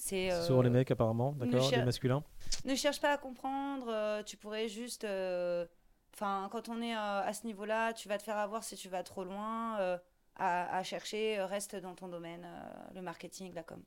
c'est... 0.00 0.30
Euh, 0.32 0.46
souvent 0.46 0.62
les 0.62 0.70
mecs 0.70 0.90
apparemment, 0.90 1.32
d'accord, 1.32 1.68
cher- 1.68 1.78
les 1.80 1.84
masculins. 1.84 2.22
Ne 2.64 2.74
cherche 2.74 3.00
pas 3.00 3.12
à 3.12 3.18
comprendre, 3.18 3.86
euh, 3.88 4.22
tu 4.22 4.36
pourrais 4.36 4.68
juste... 4.68 5.04
euh, 5.04 5.66
Enfin, 6.12 6.48
quand 6.50 6.68
on 6.68 6.82
est 6.82 6.94
euh, 6.94 7.22
à 7.22 7.32
ce 7.32 7.46
niveau-là, 7.46 7.92
tu 7.92 8.08
vas 8.08 8.18
te 8.18 8.24
faire 8.24 8.36
avoir 8.36 8.64
si 8.64 8.74
tu 8.76 8.88
vas 8.88 9.02
trop 9.04 9.22
loin 9.24 9.78
euh, 9.78 9.96
à, 10.36 10.76
à 10.76 10.82
chercher, 10.82 11.40
reste 11.42 11.76
dans 11.76 11.94
ton 11.94 12.08
domaine, 12.08 12.44
euh, 12.44 12.94
le 12.96 13.00
marketing, 13.00 13.54
la 13.54 13.62
com. 13.62 13.80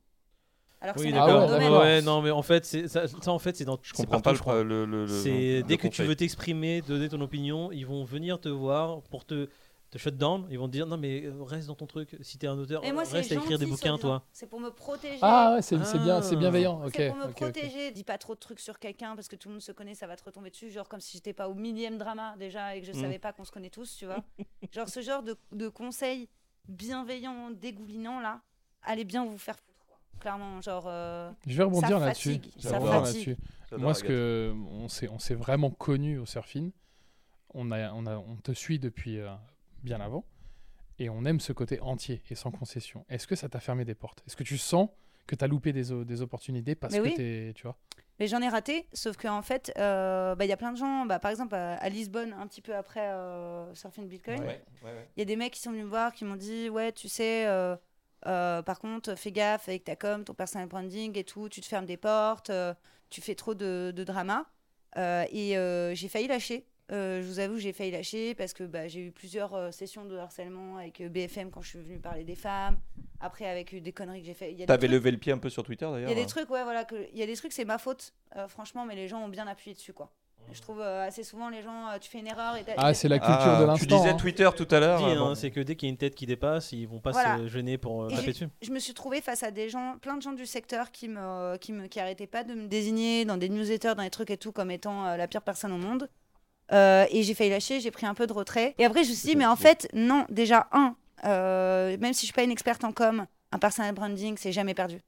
Alors 0.80 0.96
Oui, 0.98 1.10
c'est 1.12 1.18
Ah 1.18 1.26
ouais, 1.26 1.58
d'accord. 1.58 2.02
Non, 2.02 2.22
mais 2.22 2.30
en 2.30 2.42
fait, 2.42 2.64
c'est 2.64 2.88
ça, 2.88 3.06
ça, 3.08 3.30
en 3.30 3.38
fait, 3.38 3.56
c'est 3.56 3.64
dans. 3.64 3.78
Je 3.82 3.90
c'est 3.94 4.06
comprends 4.06 4.20
partout, 4.20 4.24
pas 4.24 4.30
le, 4.32 4.36
je 4.36 4.42
crois. 4.42 4.62
le, 4.64 4.84
le- 4.84 5.06
le- 5.06 5.06
C'est 5.06 5.56
le 5.58 5.62
dès 5.64 5.76
que 5.76 5.88
tu 5.88 6.02
veux 6.02 6.16
t'exprimer, 6.16 6.80
donner 6.82 7.08
ton 7.08 7.20
opinion, 7.20 7.70
ils 7.72 7.86
vont 7.86 8.04
venir 8.04 8.40
te 8.40 8.48
voir 8.48 9.02
pour 9.02 9.24
te, 9.24 9.48
te 9.94 9.98
shut 9.98 10.16
down. 10.16 10.46
Ils 10.50 10.58
vont 10.58 10.66
te 10.66 10.72
dire 10.72 10.86
non 10.86 10.96
mais 10.96 11.22
euh, 11.24 11.42
reste 11.44 11.68
dans 11.68 11.74
ton 11.74 11.86
truc. 11.86 12.16
Si 12.20 12.36
t'es 12.36 12.46
un 12.48 12.58
auteur, 12.58 12.84
Et 12.84 12.90
moi, 12.92 13.04
reste 13.04 13.30
à 13.32 13.34
écrire 13.36 13.58
des 13.58 13.66
bouquins, 13.66 13.96
toi. 13.96 14.24
C'est 14.32 14.46
pour 14.48 14.58
me 14.60 14.70
protéger. 14.70 15.18
Ah 15.22 15.54
ouais, 15.54 15.62
c'est 15.62 15.82
c'est 15.84 15.98
bien, 15.98 16.20
c'est 16.22 16.34
Ah. 16.34 16.38
bienveillant. 16.38 16.84
Ok. 16.84 16.92
c'est 16.96 17.08
pour 17.08 17.16
me 17.18 17.32
protéger. 17.32 17.90
Dis 17.92 18.04
pas 18.04 18.18
trop 18.18 18.34
de 18.34 18.40
trucs 18.40 18.60
sur 18.60 18.78
quelqu'un 18.78 19.14
parce 19.14 19.28
que 19.28 19.36
tout 19.36 19.48
le 19.48 19.54
monde 19.54 19.62
se 19.62 19.72
connaît, 19.72 19.94
ça 19.94 20.06
va 20.06 20.16
te 20.16 20.24
retomber 20.24 20.50
dessus. 20.50 20.70
Genre 20.70 20.88
comme 20.88 21.00
si 21.00 21.12
j'étais 21.18 21.32
pas 21.32 21.48
au 21.48 21.54
millième 21.54 21.96
drama 21.98 22.34
déjà 22.38 22.74
et 22.76 22.80
que 22.80 22.86
je 22.86 22.92
Mm. 22.92 23.00
savais 23.00 23.18
pas 23.18 23.32
qu'on 23.32 23.44
se 23.44 23.52
connaît 23.52 23.70
tous, 23.70 23.96
tu 23.96 24.06
vois. 24.06 24.22
genre 24.72 24.88
ce 24.88 25.00
genre 25.00 25.22
de, 25.22 25.36
de 25.52 25.68
conseils 25.68 26.28
bienveillants, 26.68 27.50
dégoulinants 27.50 28.20
là, 28.20 28.40
allez 28.82 29.04
bien 29.04 29.24
vous 29.24 29.38
faire 29.38 29.58
foutre. 29.58 29.84
quoi. 29.86 29.98
Clairement, 30.20 30.60
genre. 30.60 30.84
euh, 30.88 31.30
Je 31.46 31.56
vais 31.56 31.62
rebondir 31.64 31.98
là-dessus. 32.00 32.40
ça 32.58 32.80
fatigue. 32.80 33.36
Moi, 33.76 33.94
ce 33.94 34.04
que 34.04 34.54
on 34.70 34.88
s'est, 34.88 35.08
on 35.08 35.18
s'est 35.18 35.34
vraiment 35.34 35.70
connu 35.70 36.18
au 36.18 36.26
surfing. 36.26 36.70
On 37.54 37.70
a, 37.70 37.92
on 37.92 38.06
a, 38.06 38.16
on 38.16 38.36
te 38.36 38.52
suit 38.52 38.78
depuis 38.78 39.18
euh, 39.20 39.30
bien 39.84 40.00
avant, 40.00 40.24
et 40.98 41.08
on 41.10 41.24
aime 41.24 41.40
ce 41.40 41.52
côté 41.52 41.80
entier 41.80 42.22
et 42.30 42.34
sans 42.34 42.50
concession. 42.50 43.04
Est-ce 43.08 43.26
que 43.26 43.34
ça 43.36 43.48
t'a 43.48 43.60
fermé 43.60 43.84
des 43.84 43.94
portes? 43.94 44.22
Est-ce 44.26 44.36
que 44.36 44.44
tu 44.44 44.58
sens 44.58 44.88
que 45.26 45.34
tu 45.34 45.44
as 45.44 45.48
loupé 45.48 45.72
des, 45.72 46.04
des 46.04 46.22
opportunités 46.22 46.74
parce 46.74 46.92
Mais 46.94 47.00
que 47.00 47.04
oui. 47.04 47.14
t'es, 47.14 47.52
tu 47.54 47.62
vois? 47.64 47.76
Mais 48.20 48.28
j'en 48.28 48.40
ai 48.42 48.48
raté, 48.48 48.86
sauf 48.92 49.16
qu'en 49.16 49.42
fait, 49.42 49.72
euh, 49.76 50.34
bah, 50.36 50.44
il 50.44 50.48
y 50.48 50.52
a 50.52 50.56
plein 50.56 50.70
de 50.72 50.76
gens, 50.76 51.04
bah, 51.06 51.18
par 51.18 51.30
exemple 51.32 51.54
à, 51.56 51.74
à 51.74 51.88
Lisbonne, 51.88 52.32
un 52.32 52.46
petit 52.46 52.60
peu 52.60 52.74
après 52.76 53.00
euh, 53.08 53.74
Surfing 53.74 54.06
Bitcoin, 54.08 54.36
il 54.38 54.46
Ouais, 54.46 54.62
ouais, 54.84 54.90
ouais. 54.92 55.08
y 55.16 55.22
a 55.22 55.24
des 55.24 55.34
mecs 55.36 55.52
qui 55.52 55.60
sont 55.60 55.70
venus 55.72 55.84
me 55.84 55.88
voir 55.88 56.12
qui 56.12 56.24
m'ont 56.24 56.36
dit 56.36 56.68
Ouais, 56.68 56.92
tu 56.92 57.08
sais, 57.08 57.46
euh, 57.46 57.74
euh, 58.26 58.62
par 58.62 58.78
contre, 58.78 59.16
fais 59.16 59.32
gaffe 59.32 59.68
avec 59.68 59.82
ta 59.84 59.96
com, 59.96 60.22
ton 60.24 60.32
personal 60.34 60.68
branding 60.68 61.18
et 61.18 61.24
tout, 61.24 61.48
tu 61.48 61.60
te 61.60 61.66
fermes 61.66 61.86
des 61.86 61.96
portes, 61.96 62.50
euh, 62.50 62.72
tu 63.10 63.20
fais 63.20 63.34
trop 63.34 63.54
de, 63.54 63.92
de 63.94 64.04
drama. 64.04 64.46
Euh, 64.96 65.24
et 65.32 65.58
euh, 65.58 65.92
j'ai 65.96 66.08
failli 66.08 66.28
lâcher. 66.28 66.66
Euh, 66.92 67.22
je 67.22 67.26
vous 67.26 67.38
avoue, 67.38 67.56
j'ai 67.58 67.72
failli 67.72 67.90
lâcher 67.90 68.34
parce 68.34 68.52
que 68.52 68.62
bah, 68.64 68.88
j'ai 68.88 69.06
eu 69.06 69.10
plusieurs 69.10 69.54
euh, 69.54 69.70
sessions 69.70 70.04
de 70.04 70.16
harcèlement 70.18 70.76
avec 70.76 71.00
euh, 71.00 71.08
BFM 71.08 71.50
quand 71.50 71.62
je 71.62 71.68
suis 71.70 71.78
venue 71.78 71.98
parler 71.98 72.24
des 72.24 72.34
femmes. 72.34 72.76
Après, 73.20 73.46
avec 73.46 73.74
des 73.82 73.92
conneries 73.92 74.20
que 74.20 74.26
j'ai 74.26 74.34
fait. 74.34 74.52
Il 74.52 74.66
T'avais 74.66 74.80
trucs- 74.86 74.90
levé 74.90 75.10
le 75.10 75.16
pied 75.16 75.32
un 75.32 75.38
peu 75.38 75.48
sur 75.48 75.62
Twitter 75.62 75.86
il 75.88 75.92
d'ailleurs. 75.92 76.10
y 76.10 76.12
a 76.12 76.16
des 76.16 76.26
trucs, 76.26 76.50
ouais, 76.50 76.62
voilà, 76.62 76.84
que, 76.84 77.08
il 77.12 77.18
y 77.18 77.22
a 77.22 77.26
des 77.26 77.36
trucs, 77.36 77.52
c'est 77.52 77.64
ma 77.64 77.78
faute, 77.78 78.12
euh, 78.36 78.48
franchement, 78.48 78.84
mais 78.84 78.96
les 78.96 79.08
gens 79.08 79.22
ont 79.24 79.28
bien 79.28 79.46
appuyé 79.46 79.74
dessus, 79.74 79.94
quoi. 79.94 80.10
Je 80.52 80.60
trouve 80.60 80.82
euh, 80.82 81.06
assez 81.06 81.24
souvent, 81.24 81.48
les 81.48 81.62
gens, 81.62 81.88
euh, 81.88 81.98
tu 81.98 82.10
fais 82.10 82.18
une 82.18 82.26
erreur 82.26 82.54
et 82.56 82.64
t'as- 82.64 82.74
Ah, 82.76 82.92
c'est 82.92 83.08
la 83.08 83.16
Ah, 83.16 83.18
culture 83.18 83.58
de 83.60 83.64
l'instant. 83.64 83.86
Tu 83.86 83.86
disais 83.86 84.10
hein. 84.10 84.14
Twitter 84.16 84.50
tout 84.54 84.68
à 84.70 84.78
l'heure. 84.78 85.02
Hein, 85.02 85.16
bon. 85.16 85.34
c'est 85.34 85.50
que 85.50 85.60
dès 85.60 85.74
qu'il 85.74 85.88
y 85.88 85.90
a 85.90 85.92
une 85.92 85.96
tête 85.96 86.14
qui 86.14 86.26
dépasse, 86.26 86.70
ils 86.72 86.84
vont 86.86 87.00
pas 87.00 87.12
Voilà. 87.12 87.38
se 87.38 87.46
gêner 87.48 87.78
pour 87.78 88.02
euh, 88.02 88.08
taper 88.10 88.32
dessus. 88.32 88.48
Je 88.60 88.70
me 88.70 88.78
suis 88.78 88.92
trouvée 88.92 89.22
face 89.22 89.42
à 89.42 89.50
des 89.50 89.70
gens, 89.70 89.96
plein 90.02 90.18
de 90.18 90.22
gens 90.22 90.34
du 90.34 90.44
secteur 90.44 90.90
qui 90.90 91.08
me, 91.08 91.56
qui 91.56 91.72
me, 91.72 91.86
qui 91.86 91.98
arrêtaient 91.98 92.26
pas 92.26 92.44
de 92.44 92.52
me 92.52 92.66
désigner 92.66 93.24
dans 93.24 93.38
des 93.38 93.48
newsletters, 93.48 93.94
dans 93.96 94.02
des 94.02 94.10
trucs 94.10 94.28
et 94.30 94.36
tout, 94.36 94.52
comme 94.52 94.70
étant 94.70 95.06
euh, 95.06 95.16
la 95.16 95.26
pire 95.28 95.40
personne 95.40 95.72
au 95.72 95.78
monde. 95.78 96.10
Euh, 96.74 97.06
et 97.10 97.22
j'ai 97.22 97.34
failli 97.34 97.50
lâcher, 97.50 97.80
j'ai 97.80 97.90
pris 97.90 98.06
un 98.06 98.14
peu 98.14 98.26
de 98.26 98.32
retrait. 98.32 98.74
Et 98.78 98.84
après, 98.84 99.04
je 99.04 99.10
me 99.10 99.14
suis 99.14 99.28
dit, 99.30 99.36
mais 99.36 99.46
en 99.46 99.56
fait, 99.56 99.88
non, 99.92 100.26
déjà, 100.28 100.68
un, 100.72 100.96
euh, 101.24 101.96
même 101.98 102.12
si 102.12 102.20
je 102.20 102.26
suis 102.26 102.32
pas 102.32 102.42
une 102.42 102.50
experte 102.50 102.84
en 102.84 102.92
com, 102.92 103.26
un 103.52 103.58
personal 103.58 103.94
branding, 103.94 104.36
c'est 104.36 104.52
jamais 104.52 104.74
perdu. 104.74 105.00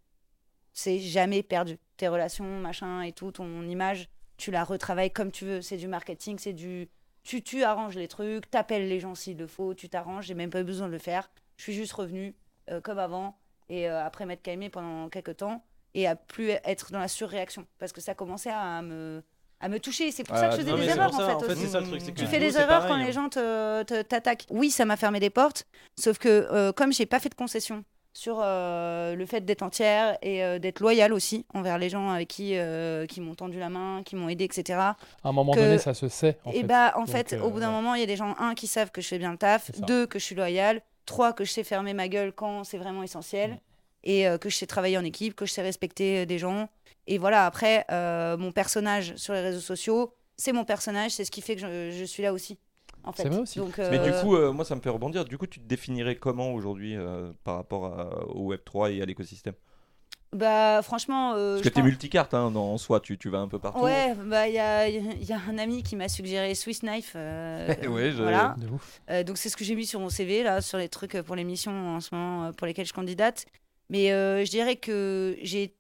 C'est 0.73 0.99
jamais 0.99 1.43
perdu. 1.43 1.79
Tes 1.97 2.09
relations, 2.09 2.45
machin 2.45 3.03
et 3.03 3.13
tout, 3.13 3.33
ton 3.33 3.63
image, 3.63 4.09
tu 4.37 4.51
la 4.51 4.63
retravailles 4.63 5.11
comme 5.11 5.33
tu 5.33 5.45
veux. 5.45 5.63
C'est 5.63 5.77
du 5.77 5.89
marketing, 5.89 6.39
c'est 6.39 6.53
du. 6.53 6.89
Tu, 7.25 7.43
tu 7.43 7.65
arranges 7.65 7.97
les 7.97 8.07
trucs, 8.07 8.49
t'appelles 8.49 8.89
les 8.89 9.01
gens 9.01 9.17
s'il 9.17 9.37
le 9.37 9.49
faut, 9.49 9.75
tu 9.75 9.89
t'arranges, 9.89 10.27
j'ai 10.27 10.35
même 10.35 10.51
pas 10.51 10.61
eu 10.61 10.65
besoin 10.65 10.87
de 10.87 10.93
le 10.93 10.99
faire. 10.99 11.29
Je 11.57 11.65
suis 11.65 11.73
juste 11.73 11.93
revenu 11.93 12.37
euh, 12.71 12.81
comme 12.81 13.01
avant 13.01 13.37
et 13.69 13.89
après 13.89 14.27
m'être 14.27 14.43
calmé 14.43 14.71
pendant 14.71 15.09
quelques 15.09 15.39
temps 15.39 15.65
et 15.95 16.07
à 16.07 16.15
plus 16.15 16.51
être 16.51 16.93
dans 16.93 17.01
la 17.01 17.09
surréaction 17.09 17.67
parce 17.81 17.93
que 17.93 18.01
ça 18.01 18.15
commençait 18.15 18.53
à 18.53 18.81
me, 18.81 19.25
à 19.67 19.69
me 19.69 19.79
toucher. 19.79 20.11
C'est 20.11 20.25
pour 20.25 20.37
ça 20.37 20.47
que 20.49 20.53
je 20.57 20.61
faisais 20.63 20.71
Non, 20.71 20.79
des 20.79 20.89
erreurs 20.89 21.15
en 21.15 21.19
fait. 21.19 21.33
en 21.35 21.41
fait, 21.41 21.53
aussi. 21.53 21.61
c'est 21.63 21.69
ça 21.69 21.81
le 21.81 21.87
truc, 21.87 22.01
c'est 22.03 22.13
que 22.13 22.19
Tu 22.19 22.27
fais 22.27 22.39
des 22.39 22.57
erreurs 22.57 22.87
pareil, 22.87 22.89
quand 22.89 22.95
hein. 22.95 23.05
les 23.05 23.13
gens 23.13 23.29
t'attaquent. 24.09 24.47
Oui, 24.51 24.71
ça 24.71 24.85
m'a 24.85 24.97
fermé 24.97 25.21
des 25.21 25.31
portes, 25.31 25.67
sauf 25.99 26.19
que 26.19 26.29
euh, 26.51 26.73
comme 26.73 26.93
j'ai 26.93 27.07
pas 27.07 27.21
fait 27.21 27.29
de 27.29 27.35
concession 27.35 27.85
sur 28.13 28.41
euh, 28.43 29.15
le 29.15 29.27
fait 29.27 29.43
d'être 29.45 29.61
entière 29.61 30.17
et 30.23 30.43
euh, 30.43 30.59
d'être 30.59 30.81
loyale 30.81 31.13
aussi 31.13 31.45
envers 31.53 31.77
les 31.77 31.91
gens 31.91 32.09
avec 32.11 32.29
qui, 32.29 32.57
euh, 32.57 33.05
qui 33.05 33.21
m'ont 33.21 33.35
tendu 33.35 33.59
la 33.59 33.69
main, 33.69 34.03
qui 34.07 34.17
m'ont 34.17 34.31
aidé, 34.31 34.45
etc. 34.45 34.79
À 34.79 34.97
un 35.25 35.33
moment 35.33 35.53
que- 35.53 35.61
donné, 35.61 35.77
ça 35.77 35.93
se 35.93 36.09
sait. 36.09 36.39
En 36.47 36.51
et 36.53 36.55
fait. 36.61 36.63
bah 36.63 36.93
en 36.97 37.01
Donc, 37.01 37.11
fait, 37.11 37.35
euh, 37.35 37.41
au 37.43 37.51
bout 37.51 37.61
d'un 37.61 37.67
ouais. 37.69 37.73
moment, 37.75 37.95
il 37.95 38.01
y 38.01 38.05
a 38.05 38.07
des 38.07 38.17
gens, 38.17 38.35
un, 38.39 38.55
qui 38.55 38.69
savent 38.69 38.91
que 38.91 39.03
je 39.03 39.09
fais 39.09 39.19
bien 39.19 39.33
le 39.33 39.37
taf, 39.37 39.71
deux, 39.83 40.07
que 40.07 40.19
je 40.19 40.25
suis 40.25 40.35
loyale, 40.35 40.81
trois, 41.05 41.35
que 41.35 41.45
je 41.45 41.53
sais 41.53 41.63
fermer 41.63 41.93
ma 41.93 42.09
gueule 42.09 42.33
quand 42.33 42.65
c'est 42.65 42.79
vraiment 42.79 43.03
essentiel. 43.03 43.59
Et 44.07 44.27
euh, 44.27 44.39
que 44.39 44.49
je 44.49 44.57
sais 44.57 44.67
travailler 44.67 44.97
en 44.97 45.05
équipe, 45.05 45.35
que 45.35 45.45
je 45.45 45.53
sais 45.53 45.61
respecter 45.63 46.21
euh, 46.23 46.27
des 46.27 46.39
gens. 46.39 46.69
Et 47.07 47.19
voilà, 47.19 47.45
après, 47.45 47.85
euh, 47.91 48.37
mon 48.39 48.53
personnage 48.53 49.15
sur 49.17 49.35
les 49.35 49.41
réseaux 49.43 49.61
sociaux, 49.61 50.15
c'est 50.39 50.53
mon 50.53 50.65
personnage, 50.65 51.11
c'est 51.11 51.25
ce 51.27 51.31
qui 51.31 51.43
fait 51.43 51.57
que 51.57 51.61
je, 51.61 51.91
je 51.91 52.05
suis 52.05 52.23
là 52.23 52.33
aussi. 52.33 52.57
En 53.05 53.13
fait. 53.13 53.23
C'est 53.25 53.29
vrai 53.29 53.39
aussi. 53.41 53.59
Donc, 53.61 53.79
Mais 53.79 53.99
du 54.01 54.11
coup, 54.21 54.35
euh, 54.37 54.51
moi, 54.53 54.65
ça 54.65 54.75
me 54.75 54.81
fait 54.81 54.89
rebondir. 54.91 55.25
Du 55.25 55.39
coup, 55.39 55.47
tu 55.47 55.61
te 55.61 55.65
définirais 55.67 56.17
comment 56.17 56.53
aujourd'hui 56.53 56.97
euh, 56.97 57.31
par 57.45 57.55
rapport 57.57 57.85
à- 57.87 58.27
au 58.29 58.53
Web3 58.53 58.93
et 58.97 59.03
à 59.03 59.05
l'écosystème? 59.07 59.55
Bah 60.33 60.83
franchement, 60.83 61.35
euh, 61.35 61.53
Parce 61.55 61.63
que 61.63 61.69
t'es 61.69 61.75
pense- 61.81 61.85
multicarte, 61.85 62.35
hein, 62.35 62.53
en 62.55 62.77
soi, 62.79 62.99
tu, 63.01 63.17
tu 63.17 63.31
vas 63.31 63.39
un 63.39 63.49
peu 63.49 63.59
partout. 63.61 63.81
Ouais, 63.85 64.13
bah 64.27 64.49
il 64.49 64.55
y 64.55 64.59
a, 64.59 64.89
il 64.89 65.25
y 65.25 65.33
a 65.33 65.41
un 65.49 65.57
ami 65.57 65.83
qui 65.85 65.95
m'a 65.97 66.09
suggéré 66.09 66.55
Swiss 66.55 66.81
Knife. 66.81 67.13
euh, 67.15 67.69
Ouais, 67.89 68.11
je- 68.11 68.23
Voilà. 68.23 68.55
De 68.59 68.67
ouf. 68.69 69.01
Euh, 69.09 69.23
donc 69.23 69.39
c'est 69.39 69.49
ce 69.49 69.57
que 69.57 69.65
j'ai 69.65 69.77
mis 69.77 69.87
sur 69.87 70.01
mon 70.01 70.11
CV 70.11 70.43
là, 70.43 70.61
sur 70.61 70.77
les 70.79 70.89
trucs 70.89 71.17
pour 71.23 71.37
les 71.37 71.45
missions 71.45 71.95
en 71.97 72.01
ce 72.01 72.15
moment 72.15 72.53
pour 72.53 72.67
lesquelles 72.67 72.87
je 72.87 72.93
candidate. 72.93 73.47
Mais 73.89 74.13
euh, 74.13 74.45
je 74.45 74.51
dirais 74.51 74.77
que 74.77 75.37
j'ai 75.43 75.75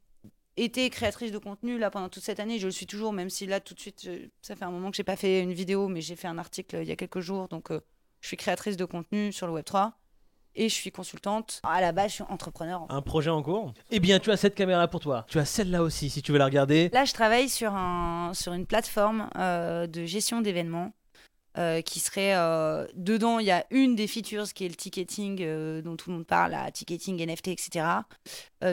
été 0.56 0.88
créatrice 0.90 1.32
de 1.32 1.38
contenu 1.38 1.78
là 1.78 1.90
pendant 1.90 2.08
toute 2.08 2.22
cette 2.22 2.40
année. 2.40 2.58
Je 2.58 2.66
le 2.66 2.72
suis 2.72 2.86
toujours, 2.86 3.12
même 3.12 3.28
si 3.30 3.46
là 3.46 3.60
tout 3.60 3.74
de 3.74 3.80
suite, 3.80 4.02
je- 4.04 4.28
ça 4.42 4.56
fait 4.56 4.64
un 4.64 4.70
moment 4.70 4.90
que 4.90 4.96
j'ai 4.96 5.04
pas 5.04 5.16
fait 5.16 5.40
une 5.42 5.52
vidéo, 5.52 5.88
mais 5.88 6.00
j'ai 6.00 6.16
fait 6.16 6.28
un 6.28 6.38
article 6.38 6.76
euh, 6.76 6.82
il 6.82 6.88
y 6.88 6.92
a 6.92 6.96
quelques 6.96 7.20
jours. 7.20 7.48
Donc 7.48 7.70
euh, 7.70 7.80
je 8.20 8.28
suis 8.28 8.36
créatrice 8.36 8.76
de 8.76 8.84
contenu 8.84 9.32
sur 9.32 9.46
le 9.46 9.52
Web 9.52 9.64
3 9.64 9.92
et 10.54 10.70
je 10.70 10.74
suis 10.74 10.90
consultante. 10.90 11.60
À 11.64 11.82
la 11.82 11.92
base, 11.92 12.08
je 12.10 12.14
suis 12.14 12.24
entrepreneur. 12.30 12.86
Un 12.88 13.02
projet 13.02 13.28
en 13.28 13.42
cours? 13.42 13.74
Eh 13.90 14.00
bien, 14.00 14.18
tu 14.18 14.30
as 14.30 14.38
cette 14.38 14.54
caméra 14.54 14.88
pour 14.88 15.00
toi. 15.00 15.26
Tu 15.28 15.38
as 15.38 15.44
celle-là 15.44 15.82
aussi, 15.82 16.08
si 16.08 16.22
tu 16.22 16.32
veux 16.32 16.38
la 16.38 16.46
regarder. 16.46 16.88
Là, 16.94 17.04
je 17.04 17.12
travaille 17.12 17.50
sur, 17.50 17.74
un, 17.74 18.32
sur 18.32 18.54
une 18.54 18.64
plateforme 18.64 19.28
euh, 19.36 19.86
de 19.86 20.06
gestion 20.06 20.40
d'événements 20.40 20.94
euh, 21.58 21.80
qui 21.80 22.00
serait. 22.00 22.34
euh, 22.34 22.86
dedans, 22.94 23.38
il 23.38 23.46
y 23.46 23.50
a 23.50 23.64
une 23.70 23.94
des 23.94 24.06
features 24.06 24.52
qui 24.52 24.64
est 24.66 24.68
le 24.68 24.74
ticketing 24.74 25.38
euh, 25.40 25.82
dont 25.82 25.96
tout 25.96 26.10
le 26.10 26.16
monde 26.16 26.26
parle, 26.26 26.52
la 26.52 26.70
ticketing, 26.70 27.24
NFT, 27.24 27.48
etc. 27.48 27.86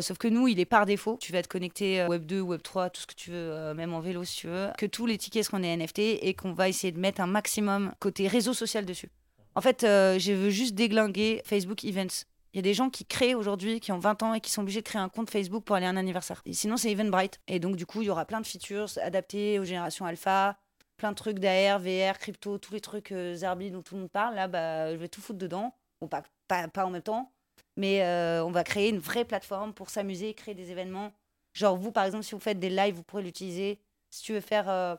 Sauf 0.02 0.18
que 0.18 0.28
nous, 0.28 0.48
il 0.48 0.60
est 0.60 0.66
par 0.66 0.86
défaut. 0.86 1.18
Tu 1.22 1.32
vas 1.32 1.42
te 1.42 1.48
connecter 1.48 2.06
Web 2.08 2.26
2, 2.26 2.42
Web 2.42 2.62
3, 2.62 2.90
tout 2.90 3.02
ce 3.02 3.08
que 3.08 3.14
tu 3.14 3.32
veux, 3.32 3.74
même 3.74 3.94
en 3.94 4.00
vélo 4.00 4.24
si 4.24 4.38
tu 4.38 4.48
veux. 4.48 4.70
Que 4.78 4.86
tous 4.86 5.06
les 5.06 5.18
tickets 5.18 5.46
seront 5.46 5.60
des 5.60 5.76
NFT 5.76 6.00
et 6.00 6.34
qu'on 6.34 6.54
va 6.54 6.68
essayer 6.68 6.92
de 6.92 7.00
mettre 7.00 7.22
un 7.22 7.28
maximum 7.28 7.94
côté 8.00 8.28
réseau 8.28 8.54
social 8.54 8.86
dessus. 8.86 9.10
En 9.56 9.62
fait, 9.62 9.82
je 9.82 10.32
veux 10.32 10.50
juste 10.50 10.74
déglinguer 10.74 11.42
Facebook 11.46 11.84
Events. 11.84 12.26
Il 12.54 12.58
y 12.58 12.60
a 12.60 12.62
des 12.62 12.76
gens 12.76 12.92
qui 12.92 13.04
créent 13.06 13.34
aujourd'hui, 13.34 13.80
qui 13.80 13.92
ont 13.92 13.98
20 13.98 14.22
ans 14.22 14.34
et 14.36 14.40
qui 14.40 14.52
sont 14.52 14.62
obligés 14.62 14.82
de 14.82 14.86
créer 14.86 15.02
un 15.02 15.10
compte 15.10 15.32
Facebook 15.32 15.64
pour 15.64 15.76
aller 15.76 15.88
à 15.88 15.90
un 15.90 15.98
anniversaire. 15.98 16.44
Sinon, 16.52 16.78
c'est 16.78 16.92
Eventbrite. 16.92 17.40
Et 17.48 17.60
donc, 17.60 17.76
du 17.76 17.88
coup, 17.88 18.04
il 18.04 18.06
y 18.06 18.10
aura 18.12 18.26
plein 18.26 18.42
de 18.42 18.46
features 18.46 18.90
adaptées 19.02 19.58
aux 19.58 19.64
générations 19.64 20.06
alpha, 20.06 20.56
plein 20.98 21.12
de 21.12 21.16
trucs 21.16 21.40
d'AR, 21.40 21.80
VR, 21.80 22.18
crypto, 22.20 22.58
tous 22.58 22.74
les 22.74 22.82
trucs 22.82 23.12
euh, 23.12 23.36
Zarbi 23.36 23.72
dont 23.72 23.82
tout 23.82 23.96
le 23.96 24.02
monde 24.02 24.12
parle. 24.12 24.36
Là, 24.36 24.48
bah, 24.48 24.92
je 24.92 24.98
vais 24.98 25.08
tout 25.10 25.22
foutre 25.22 25.40
dedans. 25.40 25.74
Bon, 26.02 26.08
pas, 26.08 26.24
pas, 26.48 26.68
pas 26.68 26.86
en 26.86 26.90
même 26.90 27.02
temps, 27.02 27.32
mais 27.76 28.04
euh, 28.04 28.44
on 28.44 28.52
va 28.52 28.64
créer 28.64 28.90
une 28.90 29.00
vraie 29.00 29.26
plateforme 29.26 29.74
pour 29.74 29.90
s'amuser, 29.90 30.34
créer 30.34 30.56
des 30.56 30.72
événements. 30.72 31.12
Genre, 31.54 31.78
vous, 31.78 31.92
par 31.92 32.06
exemple, 32.06 32.24
si 32.24 32.34
vous 32.34 32.42
faites 32.42 32.60
des 32.60 32.70
lives, 32.70 32.96
vous 32.96 33.04
pourrez 33.04 33.24
l'utiliser. 33.24 33.80
Si 34.10 34.24
tu 34.24 34.34
veux 34.34 34.42
faire 34.42 34.70
euh, 34.70 34.96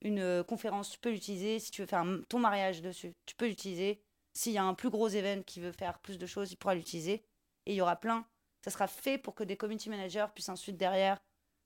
une 0.00 0.20
euh, 0.20 0.42
conférence, 0.42 0.90
tu 0.90 0.98
peux 0.98 1.10
l'utiliser. 1.10 1.58
Si 1.58 1.70
tu 1.70 1.82
veux 1.82 1.86
faire 1.86 2.04
ton 2.28 2.38
mariage 2.38 2.82
dessus, 2.82 3.14
tu 3.26 3.34
peux 3.34 3.46
l'utiliser. 3.46 4.00
S'il 4.34 4.52
y 4.52 4.58
a 4.58 4.64
un 4.64 4.74
plus 4.74 4.90
gros 4.90 5.08
événement 5.08 5.44
qui 5.44 5.60
veut 5.60 5.72
faire 5.72 5.98
plus 6.00 6.18
de 6.18 6.26
choses, 6.26 6.52
il 6.52 6.56
pourra 6.56 6.74
l'utiliser. 6.74 7.24
Et 7.66 7.72
il 7.72 7.74
y 7.74 7.80
aura 7.80 7.96
plein. 7.96 8.26
Ça 8.62 8.70
sera 8.70 8.86
fait 8.86 9.18
pour 9.18 9.34
que 9.34 9.44
des 9.44 9.56
community 9.56 9.88
managers 9.88 10.26
puissent 10.34 10.48
ensuite 10.48 10.76
derrière 10.76 11.18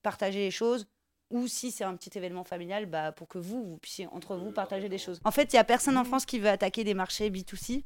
partager 0.02 0.40
les 0.40 0.50
choses. 0.50 0.86
Ou 1.30 1.46
si 1.46 1.70
c'est 1.70 1.84
un 1.84 1.94
petit 1.96 2.16
événement 2.18 2.42
familial, 2.44 2.86
bah, 2.86 3.12
pour 3.12 3.28
que 3.28 3.38
vous, 3.38 3.62
vous 3.64 3.76
puissiez 3.78 4.06
entre 4.08 4.36
vous 4.36 4.50
partager 4.50 4.88
des 4.88 4.98
choses. 4.98 5.20
En 5.24 5.30
fait, 5.30 5.52
il 5.52 5.56
n'y 5.56 5.60
a 5.60 5.64
personne 5.64 5.96
en 5.96 6.04
France 6.04 6.26
qui 6.26 6.38
veut 6.40 6.48
attaquer 6.48 6.82
des 6.84 6.94
marchés 6.94 7.30
B2C. 7.30 7.84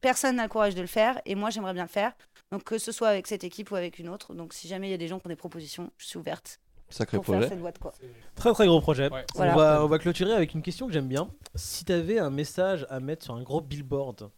Personne 0.00 0.36
n'a 0.36 0.44
le 0.44 0.48
courage 0.48 0.74
de 0.74 0.80
le 0.80 0.86
faire. 0.86 1.20
Et 1.26 1.34
moi, 1.34 1.50
j'aimerais 1.50 1.74
bien 1.74 1.82
le 1.82 1.88
faire. 1.88 2.12
Donc, 2.52 2.62
que 2.64 2.78
ce 2.78 2.92
soit 2.92 3.08
avec 3.08 3.26
cette 3.26 3.42
équipe 3.44 3.70
ou 3.70 3.76
avec 3.76 3.98
une 3.98 4.08
autre. 4.08 4.34
Donc, 4.34 4.52
si 4.52 4.68
jamais 4.68 4.88
il 4.88 4.90
y 4.92 4.94
a 4.94 4.98
des 4.98 5.08
gens 5.08 5.18
qui 5.18 5.26
ont 5.26 5.30
des 5.30 5.36
propositions, 5.36 5.90
je 5.98 6.06
suis 6.06 6.18
ouverte 6.18 6.60
Sacré 6.88 7.16
pour 7.16 7.24
faire 7.24 7.34
projet. 7.36 7.48
cette 7.48 7.60
boîte. 7.60 7.78
Quoi. 7.78 7.94
Très 8.36 8.52
très 8.52 8.66
gros 8.66 8.80
projet. 8.80 9.10
Ouais, 9.10 9.24
on, 9.34 9.38
Voilà. 9.38 9.54
va, 9.56 9.84
on 9.84 9.88
va 9.88 9.98
clôturer 9.98 10.32
avec 10.34 10.52
une 10.54 10.62
question 10.62 10.86
que 10.86 10.92
j'aime 10.92 11.08
bien. 11.08 11.28
Si 11.54 11.84
tu 11.84 11.92
avais 11.92 12.18
un 12.18 12.30
message 12.30 12.86
à 12.90 13.00
mettre 13.00 13.24
sur 13.24 13.34
un 13.34 13.42
gros 13.42 13.60
billboard, 13.60 14.30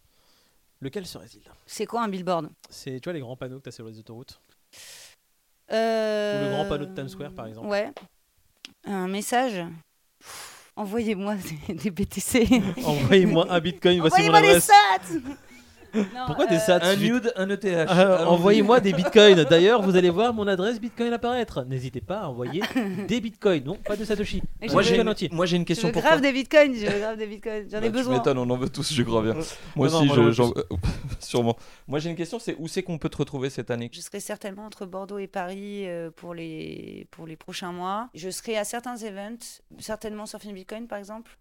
lequel 0.81 1.05
serait-il? 1.07 1.43
C'est 1.66 1.85
quoi 1.87 2.03
un 2.05 2.09
billboard? 2.09 2.49
C'est 2.70 3.01
tu 3.01 3.05
vois 3.05 3.12
les 3.12 3.20
grands 3.20 3.37
panneaux 3.37 3.59
que 3.59 3.64
tu 3.64 3.68
as 3.70 3.72
sur 3.72 3.87
les 3.87 3.99
autoroutes? 3.99 4.41
Euh, 5.72 6.41
Ou 6.41 6.45
le 6.45 6.51
grand 6.55 6.68
panneau 6.68 6.87
de 6.87 6.95
Times 6.95 7.09
Square, 7.09 7.33
par 7.33 7.47
exemple. 7.47 7.68
Ouais. 7.68 7.91
Un 8.87 9.09
message. 9.09 9.64
Envoyez-moi 10.76 11.37
des, 11.68 11.74
des 11.74 11.91
BTC. 11.91 12.47
Envoyez-moi 12.85 13.47
un 13.49 13.61
bitcoin, 13.61 14.01
voici 14.01 14.22
mon 14.22 14.28
Envoyez-moi 14.35 14.41
des 14.41 14.49
adresse. 14.49 14.64
sats 14.66 15.18
Pourquoi 16.26 16.47
des 16.47 16.57
euh, 16.57 16.59
sats 16.59 16.80
Un 16.82 16.97
suite- 16.97 17.12
nude, 17.12 17.32
un 17.36 17.49
ETH. 17.51 17.64
Ah, 17.88 18.16
Allons-y. 18.16 18.26
Envoyez-moi 18.28 18.80
des 18.80 18.92
bitcoins. 18.92 19.45
D'ailleurs, 19.51 19.82
vous 19.82 19.97
allez 19.97 20.11
voir 20.11 20.32
mon 20.34 20.47
adresse 20.47 20.80
bitcoin 20.80 21.12
apparaître. 21.12 21.64
N'hésitez 21.64 22.01
pas 22.01 22.20
à 22.20 22.28
envoyer 22.28 22.62
des 23.09 23.20
bitcoins. 23.20 23.62
Non, 23.64 23.76
pas 23.76 23.97
de 23.97 24.05
Satoshi. 24.05 24.42
Et 24.61 24.68
Un 24.68 24.72
Moi 24.72 24.82
je 24.82 24.88
j'ai 24.95 25.01
une, 25.01 25.09
entier. 25.09 25.28
moi, 25.32 25.47
j'ai 25.47 25.57
une 25.57 25.62
Je 25.62 25.66
question 25.66 25.88
veux 25.88 25.92
pour 25.92 26.03
grave 26.03 26.20
toi. 26.20 26.20
des 26.22 26.32
bitcoins, 26.32 26.74
je 26.74 26.86
veux 26.86 26.99
grave 26.99 27.16
des 27.18 27.26
bitcoins. 27.26 27.66
J'en 27.70 27.78
ai 27.78 27.80
Bah, 27.82 27.86
Tu 27.86 27.92
besoin. 27.92 28.16
m'étonnes, 28.16 28.38
on 28.38 28.51
en 28.51 28.57
veut 28.57 28.68
tous, 28.68 28.92
je 28.92 29.03
crois 29.03 29.22
bien. 29.22 29.34
Moi 29.76 29.88
Non, 29.88 29.99
aussi, 30.01 30.07
non, 30.09 30.22
moi, 30.22 30.30
je- 30.30 30.42
euh, 30.42 30.76
sûrement. 31.20 31.57
Moi, 31.88 31.99
j'ai 31.99 32.11
une 32.11 32.16
question, 32.16 32.38
c'est 32.38 32.57
où 32.59 32.68
c'est 32.68 32.82
qu'on 32.82 32.99
peut 32.99 33.09
te 33.09 33.16
retrouver 33.18 33.51
cette 33.51 33.70
année? 33.70 33.90
Je 33.92 34.01
serai 34.01 34.20
certainement 34.20 34.64
entre 34.66 34.86
Bordeaux 34.86 35.18
et 35.18 35.26
Paris 35.26 35.86
euh, 35.88 36.11
pour, 36.14 36.34
les, 36.34 37.07
pour 37.11 37.26
les 37.26 37.36
prochains 37.36 37.72
mois. 37.72 38.09
Je 38.14 38.30
serai 38.30 38.57
à 38.57 38.64
certains 38.64 38.97
events, 38.97 39.61
certainement 39.78 40.26
sur 40.26 40.38
Bitcoin 40.45 40.86
par 40.86 40.99
exemple. 40.99 41.38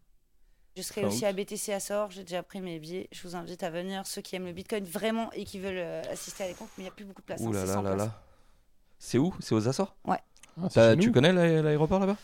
Je 0.76 0.82
serai 0.82 1.02
Fin 1.02 1.08
aussi 1.08 1.20
août. 1.24 1.26
à 1.28 1.34
BTC 1.34 1.72
à 1.72 1.80
Sort, 1.80 2.10
j'ai 2.12 2.24
déjà 2.24 2.42
pris 2.42 2.60
mes 2.60 2.80
billets. 2.80 3.08
Je 3.12 3.28
vous 3.28 3.36
invite 3.36 3.62
à 3.64 3.70
venir, 3.70 4.08
ceux 4.08 4.22
qui 4.22 4.36
aiment 4.36 4.46
le 4.46 4.54
Bitcoin 4.54 4.84
vraiment 4.86 5.30
et 5.34 5.44
qui 5.44 5.60
veulent 5.60 5.74
euh, 5.78 6.02
assister 6.12 6.46
à 6.46 6.48
des 6.48 6.54
comptes, 6.54 6.70
mais 6.78 6.84
il 6.84 6.86
n'y 6.86 6.90
a 6.90 6.94
plus 6.94 7.06
beaucoup 7.06 7.22
de 7.22 7.26
place. 7.28 7.42
hein, 7.42 7.46
Ouh 7.46 7.54
là 7.54 7.60
c'est 7.62 7.68
là 7.68 7.74
100 7.74 7.82
là 7.84 7.94
places. 7.96 8.08
là. 8.08 8.20
C'est 8.98 9.18
où? 9.20 9.34
C'est 9.40 9.54
aux 9.54 9.68
Açores? 9.68 9.96
Ah, 10.08 10.18
T'as- 10.74 10.94
chez 10.94 11.00
Tu 11.00 11.12
connais 11.12 11.32
l'aé- 11.34 11.62
l'aéroport 11.62 12.00
là-bas? 12.00 12.16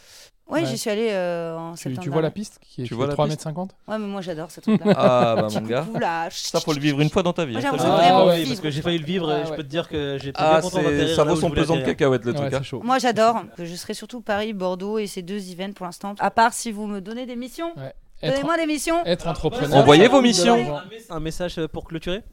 Ouais, 0.47 0.61
Ouais. 0.61 0.65
j'y 0.65 0.79
suis 0.79 0.89
allée 0.89 1.09
euh, 1.11 1.55
en 1.57 1.73
Tu, 1.73 1.83
septembre. 1.83 2.01
tu 2.03 2.09
vois 2.09 2.21
la 2.23 2.31
piste 2.31 2.57
qui 2.61 2.81
est 2.81 2.85
Tu 2.85 2.95
vois 2.95 3.05
est 3.05 3.09
la 3.09 3.13
3 3.13 3.25
piste? 3.25 3.33
mètres 3.33 3.43
50 3.43 3.75
Ouais, 3.87 3.99
mais 3.99 4.07
moi 4.07 4.21
j'adore 4.21 4.49
ce 4.49 4.61
truc-là. 4.61 4.93
Ah 4.97 5.35
bah 5.35 5.47
mon 5.53 5.61
gars. 5.67 5.85
là. 5.99 6.27
Ça 6.31 6.59
faut 6.59 6.73
le 6.73 6.79
vivre 6.79 7.01
une 7.01 7.09
fois 7.11 7.21
dans 7.21 7.33
ta 7.33 7.45
vie. 7.45 7.53
Moi, 7.53 7.61
hein, 7.63 7.71
j'ai 7.73 7.77
je 7.77 7.83
Ah 7.87 8.35
vivre. 8.35 8.47
parce 8.49 8.59
que 8.59 8.69
j'ai 8.71 8.81
failli 8.81 8.97
le 8.97 9.05
vivre. 9.05 9.29
Ah 9.29 9.43
Je 9.45 9.49
ouais. 9.51 9.57
peux 9.57 9.63
te 9.63 9.67
dire 9.67 9.87
que 9.87 10.17
j'étais 10.19 10.39
Ah, 10.41 10.59
content 10.61 10.77
c'est- 10.77 10.83
d'atterrir 10.83 11.15
ça 11.15 11.23
vaut 11.23 11.35
son 11.35 11.49
je 11.49 11.53
pesant 11.55 11.75
de 11.75 11.81
cacahuètes 11.83 12.25
le 12.25 12.31
Ouais, 12.31 12.37
truc. 12.39 12.53
hein. 12.53 12.63
chaud. 12.63 12.81
Moi 12.83 12.97
j'adore. 12.97 13.43
Je 13.59 13.75
serai 13.75 13.93
surtout 13.93 14.21
Paris, 14.21 14.53
Bordeaux 14.53 14.97
et 14.97 15.05
ces 15.05 15.21
deux 15.21 15.51
events 15.51 15.73
pour 15.73 15.85
l'instant. 15.85 16.15
À 16.17 16.31
part 16.31 16.53
si 16.53 16.71
vous 16.71 16.87
me 16.87 16.99
donnez 16.99 17.27
des 17.27 17.35
missions. 17.35 17.73
Donnez-moi 18.21 18.57
des 18.57 18.65
missions. 18.65 19.05
être 19.05 19.27
entrepreneur. 19.27 19.77
Envoyez 19.77 20.07
vos 20.07 20.21
missions. 20.21 20.79
Un 21.09 21.19
message 21.19 21.57
euh, 21.57 21.67
pour 21.67 21.85
clôturer 21.85 22.23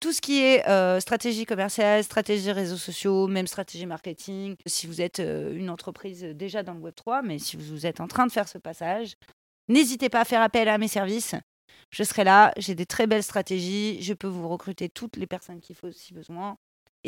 Tout 0.00 0.12
ce 0.12 0.20
qui 0.20 0.42
est 0.42 0.66
euh, 0.68 1.00
stratégie 1.00 1.44
commerciale, 1.44 2.02
stratégie 2.04 2.52
réseaux 2.52 2.76
sociaux, 2.76 3.26
même 3.26 3.46
stratégie 3.46 3.86
marketing. 3.86 4.56
Si 4.66 4.86
vous 4.86 5.00
êtes 5.00 5.20
euh, 5.20 5.54
une 5.54 5.70
entreprise 5.70 6.22
déjà 6.22 6.62
dans 6.62 6.74
le 6.74 6.80
Web3, 6.80 7.22
mais 7.24 7.38
si 7.38 7.56
vous 7.56 7.86
êtes 7.86 8.00
en 8.00 8.08
train 8.08 8.26
de 8.26 8.32
faire 8.32 8.48
ce 8.48 8.58
passage, 8.58 9.14
n'hésitez 9.68 10.08
pas 10.08 10.20
à 10.20 10.24
faire 10.24 10.40
appel 10.40 10.68
à 10.68 10.78
mes 10.78 10.88
services. 10.88 11.34
Je 11.90 12.02
serai 12.02 12.24
là, 12.24 12.52
j'ai 12.56 12.74
des 12.74 12.86
très 12.86 13.06
belles 13.06 13.22
stratégies, 13.22 14.02
je 14.02 14.14
peux 14.14 14.26
vous 14.26 14.48
recruter 14.48 14.88
toutes 14.88 15.16
les 15.16 15.26
personnes 15.26 15.60
qu'il 15.60 15.76
faut 15.76 15.92
si 15.92 16.14
besoin. 16.14 16.56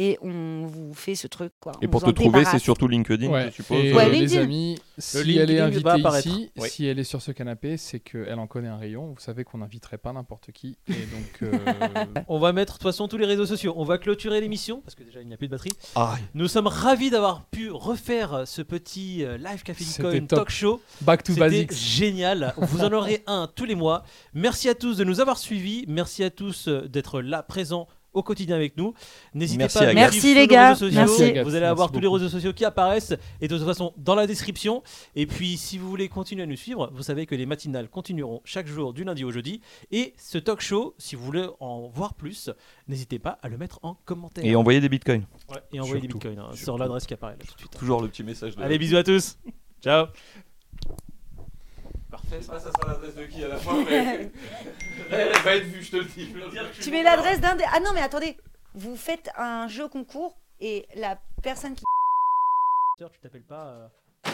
Et 0.00 0.16
on 0.22 0.64
vous 0.66 0.94
fait 0.94 1.16
ce 1.16 1.26
truc. 1.26 1.52
Quoi. 1.60 1.72
Et 1.82 1.86
On 1.86 1.90
pour 1.90 2.02
te 2.04 2.10
trouver, 2.10 2.44
c'est 2.44 2.60
surtout 2.60 2.86
LinkedIn, 2.86 3.28
Ouais. 3.28 3.46
je 3.50 3.56
suppose. 3.56 3.78
Et 3.84 3.92
Ouais, 3.92 4.04
euh, 4.04 4.08
les 4.10 4.20
LinkedIn. 4.20 4.42
amis, 4.42 4.78
si 4.96 5.16
LinkedIn 5.24 5.42
elle 5.42 5.50
est 5.50 5.60
invitée 5.60 6.18
ici, 6.18 6.50
Oui. 6.56 6.68
si 6.70 6.86
elle 6.86 6.98
est 7.00 7.04
sur 7.04 7.20
ce 7.20 7.32
canapé, 7.32 7.76
c'est 7.76 7.98
qu'elle 7.98 8.38
en 8.38 8.46
connaît 8.46 8.68
un 8.68 8.76
rayon. 8.76 9.08
Vous 9.14 9.20
savez 9.20 9.42
qu'on 9.42 9.58
n'inviterait 9.58 9.98
pas 9.98 10.12
n'importe 10.12 10.52
qui. 10.52 10.76
Et 10.88 10.92
donc, 10.92 11.42
euh, 11.42 11.50
On 12.28 12.38
va 12.38 12.52
mettre 12.52 12.74
de 12.74 12.78
toute 12.78 12.84
façon 12.84 13.08
tous 13.08 13.18
les 13.18 13.26
réseaux 13.26 13.46
sociaux. 13.46 13.74
On 13.76 13.84
va 13.84 13.98
clôturer 13.98 14.40
l'émission 14.40 14.80
parce 14.82 14.94
que 14.94 15.02
déjà 15.02 15.20
il 15.20 15.26
n'y 15.26 15.34
a 15.34 15.36
plus 15.36 15.48
de 15.48 15.52
batterie. 15.52 15.72
Ah, 15.96 16.16
Nous 16.32 16.46
sommes 16.46 16.68
ravis 16.68 17.10
d'avoir 17.10 17.44
pu 17.46 17.68
refaire 17.70 18.42
ce 18.46 18.62
petit 18.62 19.24
live 19.38 19.62
Café 19.64 19.84
Bitcoin 19.84 20.26
talk 20.28 20.48
show. 20.50 20.80
back 21.00 21.24
to 21.24 21.34
basics. 21.34 21.72
génial. 21.72 22.54
Vous 22.58 22.82
en 22.84 22.92
aurez 22.92 23.24
un 23.26 23.48
tous 23.52 23.64
les 23.64 23.74
mois. 23.74 24.04
Merci 24.32 24.68
à 24.68 24.74
tous 24.76 24.96
de 24.96 25.02
nous 25.02 25.20
avoir 25.20 25.38
suivis. 25.38 25.84
Merci 25.88 26.22
à 26.22 26.30
tous 26.30 26.68
euh, 26.68 26.86
d'être 26.88 27.20
là 27.20 27.42
présents 27.42 27.88
au 28.12 28.22
quotidien 28.22 28.56
avec 28.56 28.76
nous. 28.76 28.94
N'hésitez 29.34 29.68
pas 29.68 29.88
à 29.88 29.92
Merci, 29.94 30.34
les 30.34 30.46
gars. 30.46 30.70
réseaux 30.70 30.86
sociaux. 30.86 30.98
Merci. 30.98 31.22
Vous 31.22 31.26
allez 31.26 31.42
Merci 31.42 31.64
avoir 31.64 31.90
tous 31.92 32.00
les 32.00 32.08
réseaux 32.08 32.28
sociaux 32.28 32.52
qui 32.52 32.64
apparaissent 32.64 33.14
et 33.40 33.48
de 33.48 33.56
toute 33.56 33.66
façon 33.66 33.92
dans 33.96 34.14
la 34.14 34.26
description. 34.26 34.82
Et 35.14 35.26
puis 35.26 35.56
si 35.56 35.78
vous 35.78 35.88
voulez 35.88 36.08
continuer 36.08 36.42
à 36.42 36.46
nous 36.46 36.56
suivre, 36.56 36.90
vous 36.92 37.02
savez 37.02 37.26
que 37.26 37.34
les 37.34 37.46
matinales 37.46 37.88
continueront 37.88 38.40
chaque 38.44 38.66
jour 38.66 38.92
du 38.92 39.04
lundi 39.04 39.24
au 39.24 39.30
jeudi. 39.30 39.60
Et 39.90 40.14
ce 40.18 40.38
talk 40.38 40.60
show, 40.60 40.94
si 40.98 41.16
vous 41.16 41.24
voulez 41.24 41.46
en 41.60 41.88
voir 41.88 42.14
plus, 42.14 42.50
n'hésitez 42.88 43.18
pas 43.18 43.38
à 43.42 43.48
le 43.48 43.58
mettre 43.58 43.78
en 43.82 43.94
commentaire. 44.04 44.44
Et 44.44 44.56
envoyer 44.56 44.80
des 44.80 44.88
bitcoins. 44.88 45.26
Ouais, 45.50 45.58
et 45.72 45.80
envoyer 45.80 46.00
des 46.00 46.08
bitcoins 46.08 46.38
hein, 46.38 46.50
sur 46.54 46.78
l'adresse 46.78 47.06
qui 47.06 47.14
apparaît 47.14 47.36
là 47.38 47.44
tout 47.46 47.54
de 47.54 47.60
suite. 47.60 47.78
Toujours 47.78 48.02
le 48.02 48.08
petit 48.08 48.22
message 48.22 48.56
de. 48.56 48.62
Allez, 48.62 48.78
bisous 48.78 48.96
à 48.96 49.04
tous. 49.04 49.38
Ciao. 49.82 50.06
Parfait, 52.30 52.42
ça, 52.42 52.58
ça 52.60 52.70
sera 52.72 52.92
l'adresse 52.92 53.14
de 53.14 53.24
qui 53.24 53.42
à 53.44 53.48
la 53.48 53.56
fin 53.58 53.84
mais... 53.84 54.30
Elle 55.10 55.32
va 55.42 55.56
être 55.56 55.64
vue, 55.64 55.82
je 55.82 55.90
te 55.90 55.96
le 55.96 56.04
dis. 56.04 56.34
Tu 56.80 56.90
mets 56.90 57.02
l'adresse 57.02 57.40
d'un 57.40 57.56
des. 57.56 57.64
Ah 57.72 57.80
non, 57.80 57.90
mais 57.94 58.02
attendez. 58.02 58.36
Vous 58.74 58.96
faites 58.96 59.30
un 59.36 59.66
jeu 59.68 59.88
concours 59.88 60.36
et 60.60 60.86
la 60.94 61.18
personne 61.42 61.74
qui. 61.74 61.84
Tu 62.98 63.04
t'appelles 63.22 63.42
pas. 63.42 63.66
euh, 64.26 64.30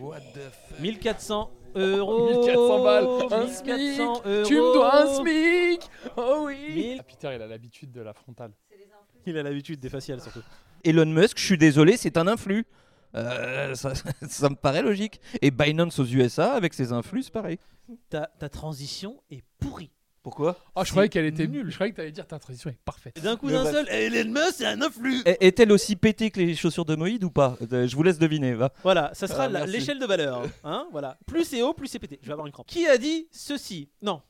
What 0.00 0.20
the 0.34 0.40
fuck? 0.68 0.80
1400 0.80 1.50
euros. 1.76 2.26
1400 2.26 2.82
balles, 2.84 3.04
un 3.32 3.44
1400 3.44 4.22
euros. 4.26 4.46
Tu 4.46 4.54
me 4.56 4.74
dois 4.74 5.02
un 5.02 5.06
SMIC 5.14 5.80
Oh 6.16 6.42
oui 6.46 6.56
Mille- 6.74 6.96
Ah, 7.00 7.04
Peter, 7.04 7.30
il 7.34 7.40
a 7.42 7.46
l'habitude 7.46 7.92
de 7.92 8.00
la 8.02 8.12
frontale. 8.12 8.50
Il 9.24 9.38
a 9.38 9.42
l'habitude 9.42 9.80
des 9.80 9.88
faciales 9.88 10.20
surtout. 10.20 10.42
Elon 10.84 11.06
Musk, 11.06 11.38
je 11.38 11.44
suis 11.44 11.58
désolé, 11.58 11.96
c'est 11.96 12.16
un 12.16 12.26
influx. 12.28 12.64
Euh, 13.16 13.74
ça, 13.74 13.92
ça 14.28 14.48
me 14.50 14.54
paraît 14.56 14.82
logique. 14.82 15.20
Et 15.42 15.50
Binance 15.50 15.98
aux 15.98 16.04
USA, 16.06 16.52
avec 16.54 16.74
ses 16.74 16.92
influx, 16.92 17.22
c'est 17.24 17.32
pareil. 17.32 17.58
Ta, 18.10 18.28
ta 18.38 18.48
transition 18.48 19.22
est 19.30 19.42
pourrie. 19.58 19.90
Pourquoi? 20.22 20.56
Ah, 20.74 20.82
je 20.82 20.90
croyais 20.90 21.08
qu'elle 21.08 21.24
était 21.26 21.46
nul. 21.46 21.62
nulle. 21.62 21.70
Je 21.70 21.74
croyais 21.76 21.92
que 21.92 21.96
t'allais 21.98 22.10
dire 22.10 22.26
ta 22.26 22.40
transition 22.40 22.68
est 22.68 22.78
parfaite. 22.84 23.16
Et 23.16 23.20
D'un 23.20 23.36
coup 23.36 23.48
d'un 23.48 23.62
bref. 23.62 23.74
seul, 23.74 23.88
Elon 23.88 24.32
Musk 24.32 24.54
c'est 24.56 24.66
un 24.66 24.82
influx. 24.82 25.22
Est-elle 25.24 25.70
aussi 25.70 25.94
pétée 25.94 26.32
que 26.32 26.40
les 26.40 26.56
chaussures 26.56 26.84
de 26.84 26.96
Moïd 26.96 27.22
ou 27.22 27.30
pas? 27.30 27.56
Euh, 27.72 27.86
Je 27.86 27.94
vous 27.94 28.02
laisse 28.02 28.18
deviner, 28.18 28.54
va. 28.54 28.72
Voilà, 28.82 29.12
ça 29.14 29.28
sera 29.28 29.44
Ah, 29.44 29.48
la- 29.48 29.60
merci. 29.60 29.74
l'échelle 29.74 30.00
de 30.00 30.04
valeur. 30.06 30.42
Hein, 30.64 30.88
voilà. 30.90 31.16
Plus 31.26 31.44
c'est 31.44 31.62
haut, 31.62 31.74
plus 31.74 31.86
c'est 31.86 32.00
pété. 32.00 32.18
Je 32.22 32.26
vais 32.26 32.32
avoir 32.32 32.48
une 32.48 32.52
crampe. 32.52 32.66
Qui 32.66 32.88
a 32.88 32.98
dit 32.98 33.28
ceci? 33.30 33.88
Non. 34.02 34.20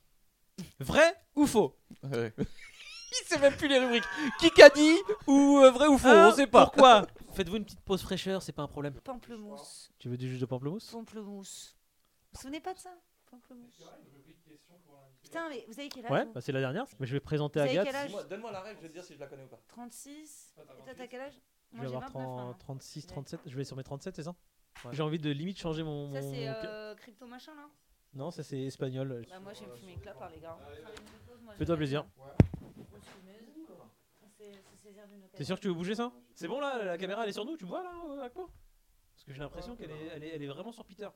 Vrai 0.80 1.14
ou 1.34 1.47
faux? 1.47 1.74
Il 2.03 3.26
sait 3.26 3.39
même 3.39 3.55
plus 3.55 3.68
les 3.68 3.78
rubriques. 3.78 4.05
Qui 4.39 4.51
qu'a 4.51 4.68
dit 4.68 4.97
ou 5.26 5.61
euh, 5.62 5.70
vrai 5.70 5.87
ou 5.87 5.97
faux? 5.97 6.09
Hein? 6.09 6.30
On 6.30 6.37
sait 6.37 6.47
pas. 6.47 6.64
Pourquoi? 6.66 7.07
Faites-vous 7.37 7.57
une 7.57 7.64
petite 7.66 7.80
pause 7.82 8.01
fraîcheur, 8.01 8.41
c'est 8.41 8.53
pas 8.53 8.62
un 8.62 8.66
problème. 8.66 8.95
Pamplemousse. 8.95 9.91
Tu 9.99 10.09
veux 10.09 10.16
du 10.16 10.26
jus 10.26 10.39
de 10.39 10.47
pamplemousse? 10.47 10.91
Pamplemousse. 10.91 11.76
Vous 11.76 12.28
vous 12.32 12.41
souvenez 12.41 12.61
pas 12.61 12.72
de 12.72 12.78
ça? 12.78 12.89
Pamplemousse. 13.30 13.82
Putain, 15.22 15.51
mais 15.51 15.62
vous 15.68 15.78
avez 15.78 15.91
quel 15.91 16.07
âge 16.07 16.12
Ouais, 16.12 16.24
vous? 16.24 16.32
bah, 16.32 16.41
c'est 16.41 16.53
la 16.53 16.61
dernière. 16.61 16.87
Mais 16.99 17.07
je 17.07 17.12
vais 17.12 17.20
présenter 17.20 17.61
Vous 17.61 17.66
avez 17.66 17.78
Agathe. 17.78 17.87
quel 17.93 17.97
âge? 18.16 18.28
Donne-moi 18.30 18.53
la 18.53 18.61
règle, 18.62 18.78
je 18.78 18.82
vais 18.84 18.89
te 18.89 18.93
dire 18.95 19.05
si 19.05 19.14
je 19.14 19.20
la 19.20 19.26
connais 19.26 19.45
ou 19.45 19.49
pas. 19.49 19.61
36 19.68 20.55
Et 20.59 20.64
toi, 20.64 20.95
t'as 20.97 21.07
quel 21.07 21.20
âge? 21.20 21.34
Je 21.72 21.76
Moi, 21.76 21.84
vais 21.84 21.91
j'ai 21.91 21.95
avoir 21.97 22.11
29 22.11 22.12
30 22.24 22.37
maintenant. 22.39 22.59
36, 22.59 23.07
37. 23.07 23.41
Je 23.45 23.55
vais 23.57 23.64
sur 23.64 23.76
mes 23.76 23.82
37, 23.84 24.16
c'est 24.16 24.22
ça? 24.22 24.34
Ouais. 24.84 24.91
J'ai 24.95 25.03
envie 25.03 25.18
de 25.18 25.28
limite 25.30 25.59
changer 25.59 25.82
mon. 25.82 26.11
Ça, 26.14 26.22
mon- 26.22 26.32
c'est 26.32 26.49
euh, 26.49 26.95
crypto 26.95 27.26
machin 27.26 27.55
là? 27.55 27.68
Non, 28.14 28.30
ça 28.30 28.43
c'est 28.43 28.61
espagnol. 28.62 29.26
Bah, 29.28 29.41
moi, 29.41 29.53
j'ai 29.53 29.66
fumé 29.78 29.93
une 29.93 30.01
clope, 30.01 30.16
hein, 30.22 30.28
les 30.34 30.41
gars. 30.41 30.57
Fais-toi 31.59 31.76
plaisir. 31.76 32.07
T'es 35.37 35.45
sûr 35.45 35.57
que 35.57 35.61
tu 35.61 35.68
veux 35.68 35.74
bouger 35.74 35.95
ça? 35.95 36.12
C'est 36.34 36.49
bon 36.49 36.61
là, 36.61 36.82
la 36.84 36.99
caméra 36.99 37.22
elle 37.22 37.30
est 37.30 37.32
sur 37.32 37.45
nous, 37.45 37.57
tu 37.57 37.64
me 37.64 37.70
vois 37.70 37.82
là, 37.82 38.24
Akpo 38.24 38.49
Parce 39.14 39.24
que 39.24 39.32
j'ai 39.32 39.41
l'impression 39.41 39.76
qu'elle 39.76 39.91
est, 39.91 40.07
elle 40.14 40.24
est, 40.24 40.28
elle 40.28 40.43
est 40.43 40.49
vraiment 40.49 40.72
sur 40.72 40.84
Peter. 40.84 41.09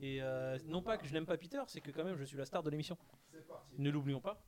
Et 0.00 0.22
euh, 0.22 0.58
non 0.64 0.82
pas 0.82 0.96
que 0.96 1.06
je 1.06 1.12
n'aime 1.12 1.26
pas 1.26 1.36
Peter, 1.36 1.60
c'est 1.66 1.80
que 1.80 1.90
quand 1.90 2.04
même 2.04 2.16
je 2.16 2.24
suis 2.24 2.36
la 2.36 2.46
star 2.46 2.62
de 2.62 2.70
l'émission. 2.70 2.96
Ne 3.76 3.90
l'oublions 3.90 4.20
pas. 4.20 4.38